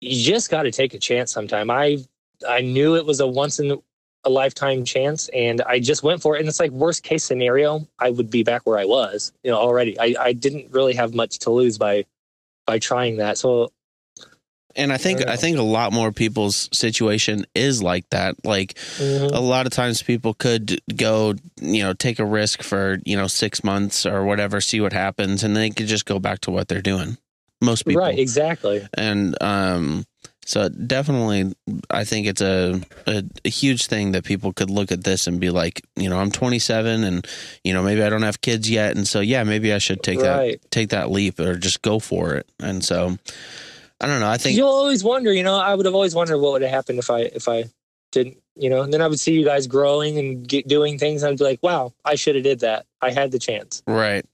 you 0.01 0.23
just 0.23 0.49
got 0.49 0.63
to 0.63 0.71
take 0.71 0.95
a 0.95 0.99
chance 0.99 1.31
sometime. 1.31 1.69
I 1.69 1.99
I 2.47 2.61
knew 2.61 2.95
it 2.95 3.05
was 3.05 3.19
a 3.19 3.27
once 3.27 3.59
in 3.59 3.79
a 4.25 4.29
lifetime 4.29 4.83
chance 4.83 5.29
and 5.29 5.61
I 5.61 5.79
just 5.79 6.01
went 6.01 6.21
for 6.21 6.35
it. 6.35 6.39
And 6.39 6.49
it's 6.49 6.59
like 6.59 6.71
worst 6.71 7.03
case 7.03 7.23
scenario, 7.23 7.87
I 7.99 8.09
would 8.09 8.29
be 8.29 8.43
back 8.43 8.65
where 8.65 8.79
I 8.79 8.85
was, 8.85 9.31
you 9.43 9.51
know, 9.51 9.57
already. 9.57 9.99
I, 9.99 10.15
I 10.19 10.33
didn't 10.33 10.71
really 10.71 10.93
have 10.95 11.13
much 11.13 11.39
to 11.39 11.51
lose 11.51 11.77
by 11.77 12.05
by 12.65 12.79
trying 12.79 13.17
that. 13.17 13.37
So 13.37 13.71
And 14.75 14.91
I 14.91 14.97
think 14.97 15.25
I 15.27 15.33
I 15.33 15.35
think 15.35 15.57
a 15.57 15.63
lot 15.63 15.93
more 15.93 16.11
people's 16.11 16.69
situation 16.71 17.45
is 17.55 17.81
like 17.83 18.09
that. 18.09 18.45
Like 18.45 18.75
mhm. 18.97 19.31
a 19.31 19.39
lot 19.39 19.65
of 19.65 19.71
times 19.71 20.01
people 20.01 20.33
could 20.33 20.81
go, 20.95 21.35
you 21.61 21.83
know, 21.83 21.93
take 21.93 22.19
a 22.19 22.25
risk 22.25 22.63
for, 22.63 22.99
you 23.05 23.15
know, 23.17 23.27
6 23.27 23.63
months 23.63 24.05
or 24.05 24.23
whatever, 24.23 24.61
see 24.61 24.81
what 24.81 24.93
happens 24.93 25.43
and 25.43 25.55
they 25.55 25.69
could 25.69 25.87
just 25.87 26.05
go 26.05 26.19
back 26.19 26.39
to 26.41 26.51
what 26.51 26.67
they're 26.67 26.81
doing. 26.81 27.17
Most 27.61 27.85
people. 27.85 28.01
right, 28.01 28.19
exactly. 28.19 28.85
and 28.93 29.41
um 29.41 30.05
so 30.45 30.67
definitely 30.67 31.53
i 31.89 32.03
think 32.03 32.27
it's 32.27 32.41
a, 32.41 32.81
a 33.07 33.23
a 33.45 33.49
huge 33.49 33.87
thing 33.87 34.11
that 34.11 34.25
people 34.25 34.51
could 34.51 34.69
look 34.69 34.91
at 34.91 35.03
this 35.03 35.27
and 35.27 35.39
be 35.39 35.49
like 35.49 35.81
you 35.95 36.09
know 36.09 36.19
i'm 36.19 36.31
27 36.31 37.03
and 37.03 37.25
you 37.63 37.73
know 37.73 37.81
maybe 37.81 38.03
i 38.03 38.09
don't 38.09 38.23
have 38.23 38.41
kids 38.41 38.69
yet 38.69 38.95
and 38.95 39.07
so 39.07 39.21
yeah 39.21 39.43
maybe 39.43 39.73
i 39.73 39.77
should 39.77 40.03
take 40.03 40.19
right. 40.19 40.61
that 40.61 40.71
take 40.71 40.89
that 40.89 41.09
leap 41.09 41.39
or 41.39 41.55
just 41.55 41.81
go 41.81 41.99
for 41.99 42.35
it 42.35 42.45
and 42.59 42.83
so 42.83 43.17
i 44.03 44.07
don't 44.07 44.19
know 44.19 44.29
i 44.29 44.37
think 44.37 44.57
You'll 44.57 44.67
always 44.67 45.03
wonder, 45.03 45.33
you 45.33 45.43
know, 45.43 45.55
I 45.55 45.73
would 45.73 45.85
have 45.85 45.95
always 45.95 46.13
wondered 46.13 46.37
what 46.37 46.51
would 46.53 46.61
have 46.61 46.71
happened 46.71 46.99
if 46.99 47.09
I 47.09 47.21
if 47.21 47.47
I 47.47 47.65
didn't, 48.11 48.37
you 48.55 48.69
know, 48.69 48.81
and 48.83 48.93
then 48.93 49.01
I 49.01 49.07
would 49.07 49.19
see 49.19 49.33
you 49.33 49.43
guys 49.43 49.65
growing 49.65 50.19
and 50.19 50.47
get, 50.47 50.67
doing 50.67 50.99
things 50.99 51.23
and 51.23 51.31
I'd 51.31 51.39
be 51.39 51.43
like, 51.43 51.63
wow, 51.63 51.93
I 52.05 52.13
should 52.15 52.35
have 52.35 52.43
did 52.43 52.59
that. 52.59 52.85
I 53.01 53.09
had 53.11 53.31
the 53.31 53.39
chance. 53.39 53.81
right 53.87 54.25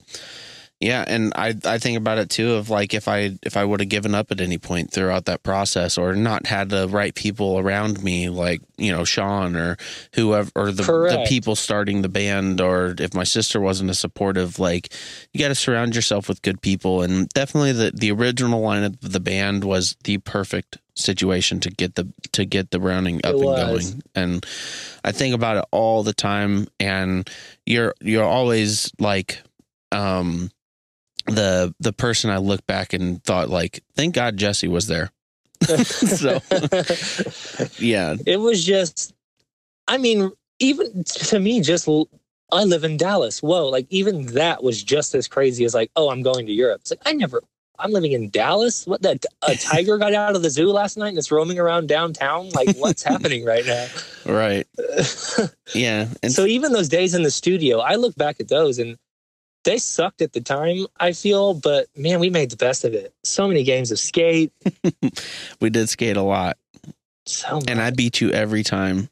yeah 0.80 1.04
and 1.06 1.32
i 1.36 1.54
i 1.64 1.78
think 1.78 1.96
about 1.96 2.18
it 2.18 2.30
too 2.30 2.54
of 2.54 2.70
like 2.70 2.94
if 2.94 3.06
i 3.06 3.36
if 3.42 3.56
i 3.56 3.64
would 3.64 3.80
have 3.80 3.88
given 3.88 4.14
up 4.14 4.30
at 4.30 4.40
any 4.40 4.58
point 4.58 4.90
throughout 4.90 5.26
that 5.26 5.42
process 5.42 5.98
or 5.98 6.14
not 6.14 6.46
had 6.46 6.70
the 6.70 6.88
right 6.88 7.14
people 7.14 7.58
around 7.58 8.02
me 8.02 8.28
like 8.28 8.60
you 8.78 8.90
know 8.90 9.04
sean 9.04 9.54
or 9.54 9.76
whoever 10.14 10.50
or 10.56 10.72
the, 10.72 10.82
the 10.82 11.24
people 11.28 11.54
starting 11.54 12.02
the 12.02 12.08
band 12.08 12.60
or 12.60 12.94
if 12.98 13.14
my 13.14 13.24
sister 13.24 13.60
wasn't 13.60 13.88
as 13.90 13.98
supportive 13.98 14.58
like 14.58 14.92
you 15.32 15.40
got 15.40 15.48
to 15.48 15.54
surround 15.54 15.94
yourself 15.94 16.28
with 16.28 16.42
good 16.42 16.60
people. 16.60 17.02
And 17.02 17.28
definitely 17.28 17.72
the 17.72 17.92
the 17.94 18.10
original 18.10 18.62
lineup 18.62 19.02
of 19.04 19.12
the 19.12 19.20
band 19.20 19.64
was 19.64 19.96
the 20.04 20.18
perfect 20.18 20.78
situation 20.94 21.60
to 21.60 21.70
get 21.70 21.94
the 21.94 22.12
to 22.32 22.44
get 22.44 22.70
the 22.70 22.78
browning 22.78 23.20
up 23.24 23.34
and 23.34 23.42
going. 23.42 24.02
And 24.14 24.46
i 25.04 25.12
think 25.12 25.34
about 25.34 25.56
it 25.56 25.64
all 25.70 26.02
the 26.02 26.12
time 26.12 26.66
and 26.78 27.30
you're 27.64 27.94
you're 28.02 28.24
always 28.24 28.92
like 28.98 29.40
um 29.92 30.50
the 31.26 31.74
the 31.80 31.92
person 31.92 32.30
i 32.30 32.36
look 32.38 32.66
back 32.66 32.92
and 32.92 33.22
thought 33.24 33.48
like 33.50 33.82
thank 33.94 34.14
god 34.14 34.36
jesse 34.36 34.68
was 34.68 34.86
there. 34.86 35.10
So- 35.60 36.40
yeah. 37.78 38.16
It 38.26 38.40
was 38.40 38.64
just 38.64 39.12
i 39.88 39.98
mean 39.98 40.30
even 40.58 41.04
to 41.04 41.38
me 41.38 41.60
just 41.60 41.88
I 42.52 42.64
live 42.64 42.82
in 42.84 42.96
dallas. 42.96 43.42
Whoa 43.42 43.68
like 43.68 43.86
even 43.90 44.26
that 44.26 44.62
was 44.62 44.82
just 44.82 45.14
as 45.14 45.28
crazy 45.28 45.64
as 45.64 45.74
like 45.74 45.90
oh 45.96 46.10
i'm 46.10 46.22
going 46.22 46.46
to 46.46 46.52
europe. 46.52 46.80
It's 46.82 46.90
like 46.90 47.02
i 47.06 47.12
never 47.12 47.42
i'm 47.78 47.92
living 47.92 48.12
in 48.12 48.30
dallas? 48.30 48.86
What 48.86 49.02
that 49.02 49.24
a 49.46 49.54
tiger 49.70 49.98
got 49.98 50.14
out 50.14 50.34
of 50.36 50.42
the 50.42 50.50
zoo 50.50 50.70
last 50.70 50.96
night 50.96 51.08
and 51.10 51.18
it's 51.18 51.30
roaming 51.30 51.58
around 51.58 51.88
downtown? 51.88 52.48
Like 52.50 52.76
what's 52.76 53.02
happening 53.02 53.44
right 53.44 53.66
now? 53.66 53.86
Right. 54.26 54.66
Yeah 55.74 56.08
and 56.22 56.32
so 56.32 56.46
even 56.46 56.72
those 56.72 56.88
days 56.88 57.14
in 57.14 57.22
the 57.22 57.30
studio 57.30 57.78
i 57.80 57.96
look 57.96 58.16
back 58.16 58.40
at 58.40 58.48
those 58.48 58.78
and 58.78 58.96
they 59.64 59.78
sucked 59.78 60.22
at 60.22 60.32
the 60.32 60.40
time 60.40 60.86
i 60.98 61.12
feel 61.12 61.54
but 61.54 61.86
man 61.96 62.20
we 62.20 62.30
made 62.30 62.50
the 62.50 62.56
best 62.56 62.84
of 62.84 62.94
it. 62.94 63.12
So 63.24 63.46
many 63.48 63.62
games 63.64 63.90
of 63.90 63.98
skate. 63.98 64.52
We 65.60 65.68
did 65.70 65.88
skate 65.88 66.16
a 66.16 66.22
lot. 66.22 66.56
So 67.26 67.56
much. 67.56 67.64
and 67.68 67.80
i 67.80 67.90
beat 67.90 68.20
you 68.20 68.30
every 68.30 68.62
time. 68.62 69.08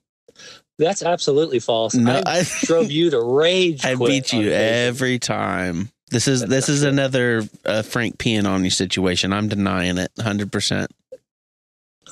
That's 0.79 1.03
absolutely 1.03 1.59
false. 1.59 1.95
No 1.95 2.23
I 2.25 2.41
i, 2.41 2.45
drove 2.65 2.91
you 2.91 3.11
to 3.11 3.21
rage 3.21 3.85
I 3.85 3.95
beat 3.97 4.33
you 4.33 4.51
every 4.51 5.19
time. 5.19 5.91
This 6.11 6.27
is 6.27 6.41
That's 6.41 6.51
this 6.51 6.69
is 6.69 6.81
true. 6.81 6.89
another 6.91 7.49
uh, 7.67 7.83
frank 7.83 8.17
peeing 8.19 8.47
on 8.49 8.65
you 8.65 8.71
situation. 8.71 9.33
I'm 9.33 9.49
denying 9.49 9.99
it 9.99 10.11
100% 10.19 10.87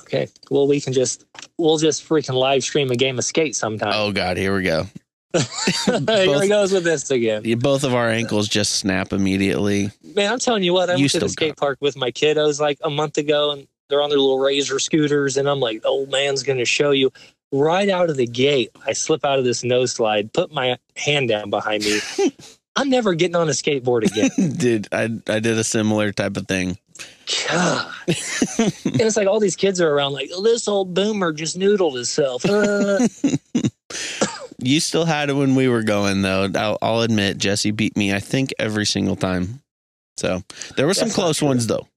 Okay. 0.01 0.29
Well, 0.51 0.67
we 0.67 0.79
can 0.79 0.93
just 0.93 1.25
we'll 1.57 1.77
just 1.77 2.07
freaking 2.07 2.35
live 2.35 2.63
stream 2.63 2.91
a 2.91 2.95
game 2.95 3.17
of 3.17 3.25
skate 3.25 3.55
sometime. 3.55 3.93
oh 3.95 4.11
god. 4.11 4.37
Here 4.37 4.55
we 4.55 4.63
go 4.63 4.87
Here 5.33 6.41
he 6.41 6.47
goes 6.47 6.71
with 6.71 6.83
this 6.83 7.11
again. 7.11 7.43
Both 7.59 7.83
of 7.83 7.93
our 7.93 8.09
ankles 8.09 8.47
just 8.47 8.73
snap 8.73 9.11
immediately 9.13 9.91
Man, 10.03 10.31
I'm 10.31 10.39
telling 10.39 10.63
you 10.63 10.73
what, 10.73 10.89
I 10.89 10.93
You 10.95 11.03
went 11.03 11.11
to 11.11 11.19
the 11.19 11.29
skate 11.29 11.49
got- 11.55 11.57
park 11.57 11.77
with 11.81 11.95
my 11.97 12.11
kiddos 12.11 12.59
like 12.59 12.79
a 12.83 12.89
month 12.89 13.17
ago, 13.17 13.51
and 13.51 13.67
they're 13.89 14.01
on 14.01 14.09
their 14.09 14.17
little 14.19 14.39
razor 14.39 14.79
scooters, 14.79 15.37
and 15.37 15.47
I'm 15.47 15.59
like, 15.59 15.85
old 15.85 16.09
man's 16.09 16.43
going 16.43 16.59
to 16.59 16.65
show 16.65 16.91
you. 16.91 17.11
Right 17.53 17.87
out 17.87 18.09
of 18.09 18.17
the 18.17 18.25
gate, 18.27 18.71
I 18.85 18.91
slip 18.91 19.23
out 19.23 19.39
of 19.39 19.45
this 19.45 19.63
nose 19.63 19.93
slide, 19.93 20.33
put 20.33 20.51
my 20.51 20.77
hand 20.97 21.29
down 21.29 21.49
behind 21.49 21.83
me. 21.83 21.99
I'm 22.75 22.89
never 22.89 23.13
getting 23.13 23.35
on 23.37 23.47
a 23.47 23.53
skateboard 23.53 24.03
again. 24.05 24.51
Dude, 24.57 24.87
I 24.91 25.03
I 25.33 25.39
did 25.39 25.57
a 25.57 25.63
similar 25.63 26.11
type 26.11 26.35
of 26.35 26.47
thing. 26.47 26.77
God. 27.47 27.91
and 28.07 28.17
it's 29.01 29.15
like 29.17 29.27
all 29.27 29.39
these 29.39 29.55
kids 29.55 29.79
are 29.79 29.89
around, 29.89 30.11
like, 30.13 30.29
oh, 30.33 30.43
this 30.43 30.67
old 30.67 30.93
boomer 30.93 31.31
just 31.31 31.57
noodled 31.57 31.95
himself. 31.95 32.43
Uh, 32.45 33.07
You 34.59 34.79
still 34.79 35.05
had 35.05 35.29
it 35.29 35.33
when 35.33 35.55
we 35.55 35.67
were 35.67 35.83
going, 35.83 36.21
though. 36.23 36.49
I'll, 36.55 36.77
I'll 36.81 37.01
admit, 37.01 37.37
Jesse 37.37 37.71
beat 37.71 37.95
me. 37.95 38.13
I 38.13 38.19
think 38.19 38.53
every 38.57 38.85
single 38.85 39.15
time. 39.15 39.61
So 40.17 40.41
there 40.75 40.87
were 40.87 40.95
some 40.95 41.09
That's 41.09 41.15
close 41.15 41.41
ones, 41.41 41.67
though. 41.67 41.87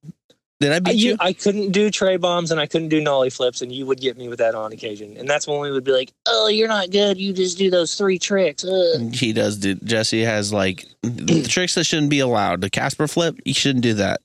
Did 0.61 0.73
I 0.73 0.77
I, 0.77 0.78
beat 0.81 0.97
you, 0.97 1.11
you? 1.12 1.16
I 1.20 1.32
couldn't 1.32 1.70
do 1.70 1.91
tre 1.91 2.19
bombs 2.19 2.51
and 2.51 2.61
I 2.61 2.66
couldn't 2.66 2.91
do 2.91 3.01
nollie 3.01 3.31
flips, 3.31 3.62
and 3.62 3.73
you 3.73 3.87
would 3.87 3.99
get 3.99 4.19
me 4.19 4.28
with 4.28 4.41
that 4.41 4.55
on 4.55 4.73
occasion. 4.73 5.16
And 5.16 5.27
that's 5.27 5.47
when 5.47 5.59
we 5.61 5.70
would 5.70 5.85
be 5.85 5.93
like, 5.93 6.12
"Oh, 6.27 6.49
you're 6.49 6.69
not 6.69 6.91
good. 6.91 7.16
You 7.16 7.32
just 7.32 7.57
do 7.57 7.70
those 7.70 7.95
three 7.95 8.19
tricks." 8.19 8.62
Uh. 8.62 9.09
He 9.11 9.32
does. 9.32 9.57
Do, 9.57 9.74
Jesse 9.77 10.20
has 10.23 10.53
like 10.53 10.85
the 11.03 11.43
tricks 11.49 11.74
that 11.77 11.85
shouldn't 11.85 12.11
be 12.11 12.19
allowed. 12.20 12.61
The 12.61 12.69
Casper 12.69 13.09
flip, 13.09 13.41
you 13.47 13.55
shouldn't 13.55 13.82
do 13.82 13.95
that. 13.95 14.20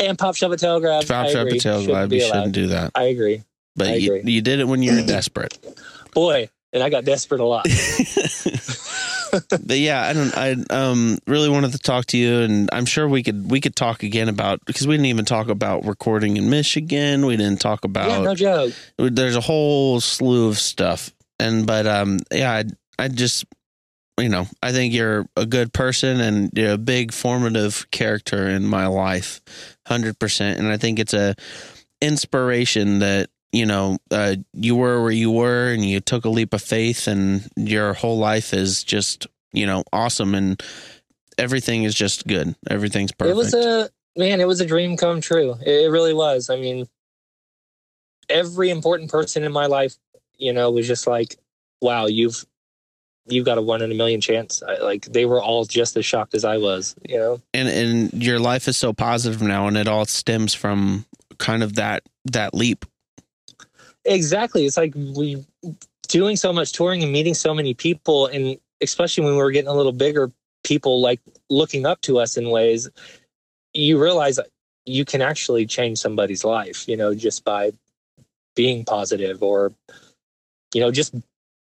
And 0.00 0.18
pop 0.18 0.36
shove 0.36 0.52
a 0.52 0.56
tail 0.56 0.80
grab. 0.80 1.06
Pop 1.06 1.28
shove 1.28 1.48
a 1.48 1.58
tail 1.58 1.84
grab, 1.84 2.10
you 2.10 2.20
shouldn't 2.22 2.52
do 2.52 2.68
that. 2.68 2.92
I 2.94 3.04
agree, 3.04 3.42
But 3.76 3.88
I 3.88 3.94
you, 3.96 4.22
you 4.24 4.40
did 4.40 4.60
it 4.60 4.66
when 4.66 4.82
you 4.82 4.94
were 4.94 5.02
desperate. 5.06 5.58
boy. 6.14 6.48
And 6.74 6.82
I 6.82 6.90
got 6.90 7.04
desperate 7.04 7.40
a 7.40 7.44
lot. 7.44 7.64
but 9.32 9.78
yeah, 9.78 10.02
I 10.02 10.12
don't. 10.12 10.36
I 10.36 10.56
um 10.70 11.18
really 11.26 11.48
wanted 11.48 11.72
to 11.72 11.78
talk 11.78 12.06
to 12.06 12.18
you, 12.18 12.40
and 12.40 12.68
I'm 12.72 12.84
sure 12.84 13.08
we 13.08 13.22
could 13.22 13.50
we 13.50 13.60
could 13.60 13.76
talk 13.76 14.02
again 14.02 14.28
about 14.28 14.60
because 14.66 14.86
we 14.86 14.94
didn't 14.94 15.06
even 15.06 15.24
talk 15.24 15.48
about 15.48 15.86
recording 15.86 16.36
in 16.36 16.50
Michigan. 16.50 17.24
We 17.24 17.36
didn't 17.36 17.60
talk 17.60 17.84
about 17.84 18.10
yeah, 18.10 18.18
no 18.18 18.34
joke. 18.34 18.72
there's 18.98 19.36
a 19.36 19.40
whole 19.40 20.00
slew 20.00 20.48
of 20.48 20.58
stuff 20.58 21.14
and 21.38 21.66
but 21.66 21.86
um 21.86 22.20
yeah 22.32 22.52
i 22.52 22.64
i 22.98 23.08
just 23.08 23.44
you 24.18 24.28
know 24.28 24.46
i 24.62 24.72
think 24.72 24.94
you're 24.94 25.26
a 25.36 25.46
good 25.46 25.72
person 25.72 26.20
and 26.20 26.50
you're 26.54 26.72
a 26.72 26.78
big 26.78 27.12
formative 27.12 27.90
character 27.90 28.48
in 28.48 28.64
my 28.66 28.86
life 28.86 29.40
100% 29.88 30.58
and 30.58 30.68
i 30.68 30.76
think 30.76 30.98
it's 30.98 31.14
a 31.14 31.34
inspiration 32.00 33.00
that 33.00 33.28
you 33.54 33.66
know 33.66 33.98
uh, 34.10 34.36
you 34.52 34.76
were 34.76 35.02
where 35.02 35.12
you 35.12 35.30
were 35.30 35.72
and 35.72 35.84
you 35.84 36.00
took 36.00 36.24
a 36.24 36.28
leap 36.28 36.52
of 36.54 36.62
faith 36.62 37.06
and 37.06 37.48
your 37.56 37.94
whole 37.94 38.18
life 38.18 38.52
is 38.52 38.84
just 38.84 39.26
you 39.52 39.66
know 39.66 39.84
awesome 39.92 40.34
and 40.34 40.62
everything 41.38 41.84
is 41.84 41.94
just 41.94 42.26
good 42.26 42.54
everything's 42.70 43.12
perfect 43.12 43.32
It 43.32 43.36
was 43.36 43.54
a 43.54 43.90
man. 44.16 44.40
It 44.40 44.46
was 44.46 44.60
a 44.60 44.66
dream 44.66 44.96
come 44.96 45.20
true. 45.20 45.56
It, 45.64 45.90
really 45.90 46.14
was. 46.14 46.50
I 46.50 46.56
mean, 46.56 46.86
every 48.28 48.70
important 48.70 49.10
person 49.10 49.44
in 49.44 49.52
my 49.52 49.66
life, 49.66 49.94
you 50.36 50.52
know, 50.52 50.70
was 50.70 50.86
just 50.86 51.06
like, 51.06 51.36
"Wow, 51.80 52.06
you've 52.06 52.44
you've 53.26 53.46
got 53.46 53.58
a 53.58 53.62
one 53.62 53.82
in 53.82 53.90
a 53.90 53.94
million 53.94 54.20
chance." 54.20 54.62
I, 54.62 54.78
like 54.78 55.06
they 55.06 55.24
were 55.24 55.42
all 55.42 55.64
just 55.64 55.96
as 55.96 56.04
shocked 56.04 56.34
as 56.34 56.44
I 56.44 56.58
was. 56.58 56.94
You 57.08 57.18
know. 57.18 57.42
and 57.52 57.68
and 57.68 58.22
your 58.22 58.38
life 58.38 58.68
is 58.68 58.76
so 58.76 58.92
positive 58.92 59.42
now 59.42 59.66
and 59.66 59.76
it 59.76 59.88
all 59.88 60.04
stems 60.04 60.54
from 60.54 61.04
kind 61.38 61.62
of 61.62 61.74
that 61.74 62.04
that 62.26 62.54
leap 62.54 62.84
Exactly. 64.04 64.66
It's 64.66 64.76
like 64.76 64.94
we 64.94 65.44
doing 66.08 66.36
so 66.36 66.52
much 66.52 66.72
touring 66.72 67.02
and 67.02 67.12
meeting 67.12 67.34
so 67.34 67.54
many 67.54 67.74
people, 67.74 68.26
and 68.26 68.58
especially 68.80 69.24
when 69.24 69.34
we 69.34 69.42
were 69.42 69.50
getting 69.50 69.68
a 69.68 69.74
little 69.74 69.92
bigger, 69.92 70.30
people 70.62 71.00
like 71.00 71.20
looking 71.50 71.86
up 71.86 72.00
to 72.02 72.18
us 72.18 72.36
in 72.36 72.50
ways. 72.50 72.88
You 73.72 74.00
realize 74.00 74.38
you 74.84 75.04
can 75.04 75.22
actually 75.22 75.66
change 75.66 75.98
somebody's 75.98 76.44
life, 76.44 76.86
you 76.88 76.96
know, 76.96 77.14
just 77.14 77.44
by 77.44 77.72
being 78.54 78.84
positive 78.84 79.42
or, 79.42 79.72
you 80.74 80.80
know, 80.80 80.90
just 80.90 81.14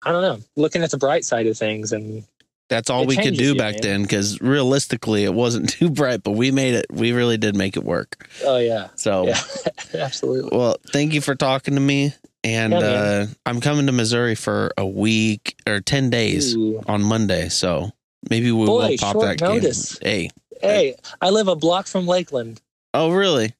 I 0.04 0.10
don't 0.10 0.22
know, 0.22 0.40
looking 0.56 0.82
at 0.82 0.90
the 0.90 0.98
bright 0.98 1.24
side 1.24 1.46
of 1.46 1.56
things. 1.56 1.92
And 1.92 2.24
that's 2.72 2.88
all 2.90 3.02
It 3.02 3.08
we 3.08 3.16
could 3.16 3.36
do 3.36 3.44
you, 3.52 3.54
back 3.54 3.74
man. 3.74 3.80
then 3.82 4.02
because 4.02 4.40
realistically 4.40 5.24
it 5.24 5.34
wasn't 5.34 5.68
too 5.78 5.90
bright 5.90 6.22
but 6.22 6.32
we 6.32 6.50
made 6.50 6.74
it 6.74 6.86
we 6.90 7.12
really 7.12 7.36
did 7.36 7.54
make 7.54 7.76
it 7.76 7.84
work 7.84 8.26
oh 8.44 8.56
yeah, 8.56 8.88
so 8.94 9.26
yeah, 9.26 9.38
absolutely. 9.94 10.56
well 10.56 10.76
thank 10.92 11.12
you 11.12 11.20
for 11.20 11.34
talking 11.34 11.74
to 11.74 11.80
me 11.80 12.14
and 12.44 12.72
Yeah, 12.72 12.78
uh 12.78 13.26
i'm 13.46 13.60
coming 13.60 13.86
to 13.86 13.92
missouri 13.92 14.34
for 14.34 14.72
a 14.78 14.86
week 14.86 15.54
or 15.68 15.80
10 15.80 16.08
days 16.10 16.56
Ooh. 16.56 16.80
on 16.86 17.02
monday 17.02 17.48
so 17.50 17.90
maybe 18.30 18.50
we 18.52 18.66
Boy, 18.66 18.88
will 18.88 18.96
pop 18.98 19.20
that 19.20 19.38
game. 19.38 19.48
notice. 19.48 19.98
hey 20.00 20.30
Hey, 20.60 20.94
I 21.20 21.30
live 21.30 21.48
a 21.48 21.56
block 21.56 21.86
from 21.88 22.06
Lakeland. 22.06 22.60
oh 22.94 23.10
really 23.10 23.52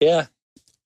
Yeah, 0.00 0.26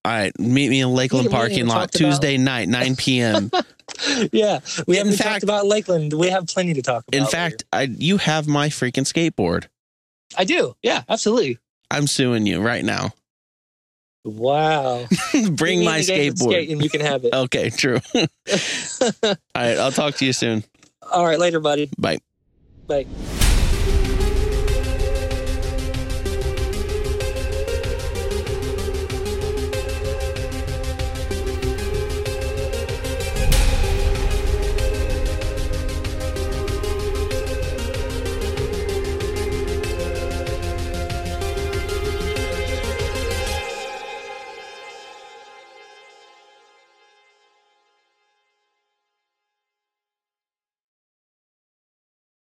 all 0.05 0.11
right 0.11 0.37
meet 0.39 0.69
me 0.69 0.81
in 0.81 0.93
lakeland 0.93 1.25
We- 1.25 1.29
we 1.29 1.33
parking 1.35 1.57
even 1.57 1.67
lot 1.69 1.75
talked 1.91 1.95
about- 1.99 2.09
tuesday 2.11 2.37
night 2.37 2.67
9 2.69 2.95
p.m 2.95 3.51
yeah, 4.31 4.59
we 4.87 4.97
In 4.97 5.07
haven't 5.07 5.17
fact- 5.17 5.29
talked 5.29 5.43
about 5.43 5.65
Lakeland. 5.65 6.13
We 6.13 6.29
have 6.29 6.45
plenty 6.45 6.75
to 6.75 6.81
talk 6.83 7.03
about. 7.07 7.19
In 7.19 7.25
fact, 7.25 7.63
I 7.73 7.81
you 7.83 8.17
have 8.17 8.47
my 8.47 8.69
freaking 8.69 9.03
skateboard. 9.03 9.65
I 10.37 10.43
do. 10.43 10.75
Yeah, 10.83 11.01
absolutely. 11.09 11.57
I'm 11.89 12.05
suing 12.05 12.45
you 12.45 12.61
right 12.61 12.85
now. 12.85 13.09
Wow. 14.23 15.07
Bring 15.51 15.83
my 15.83 16.01
the 16.01 16.05
game 16.05 16.31
of 16.33 16.35
skateboard. 16.37 16.49
skate 16.51 16.69
and 16.69 16.83
you 16.83 16.89
can 16.89 17.01
have 17.01 17.25
it. 17.25 17.33
Okay, 17.33 17.71
true. 17.71 17.99
All 18.15 18.25
right, 19.55 19.77
I'll 19.79 19.91
talk 19.91 20.15
to 20.17 20.25
you 20.25 20.33
soon. 20.33 20.63
All 21.11 21.25
right, 21.25 21.39
later, 21.39 21.59
buddy. 21.59 21.89
Bye. 21.97 22.19
Bye. 22.87 23.07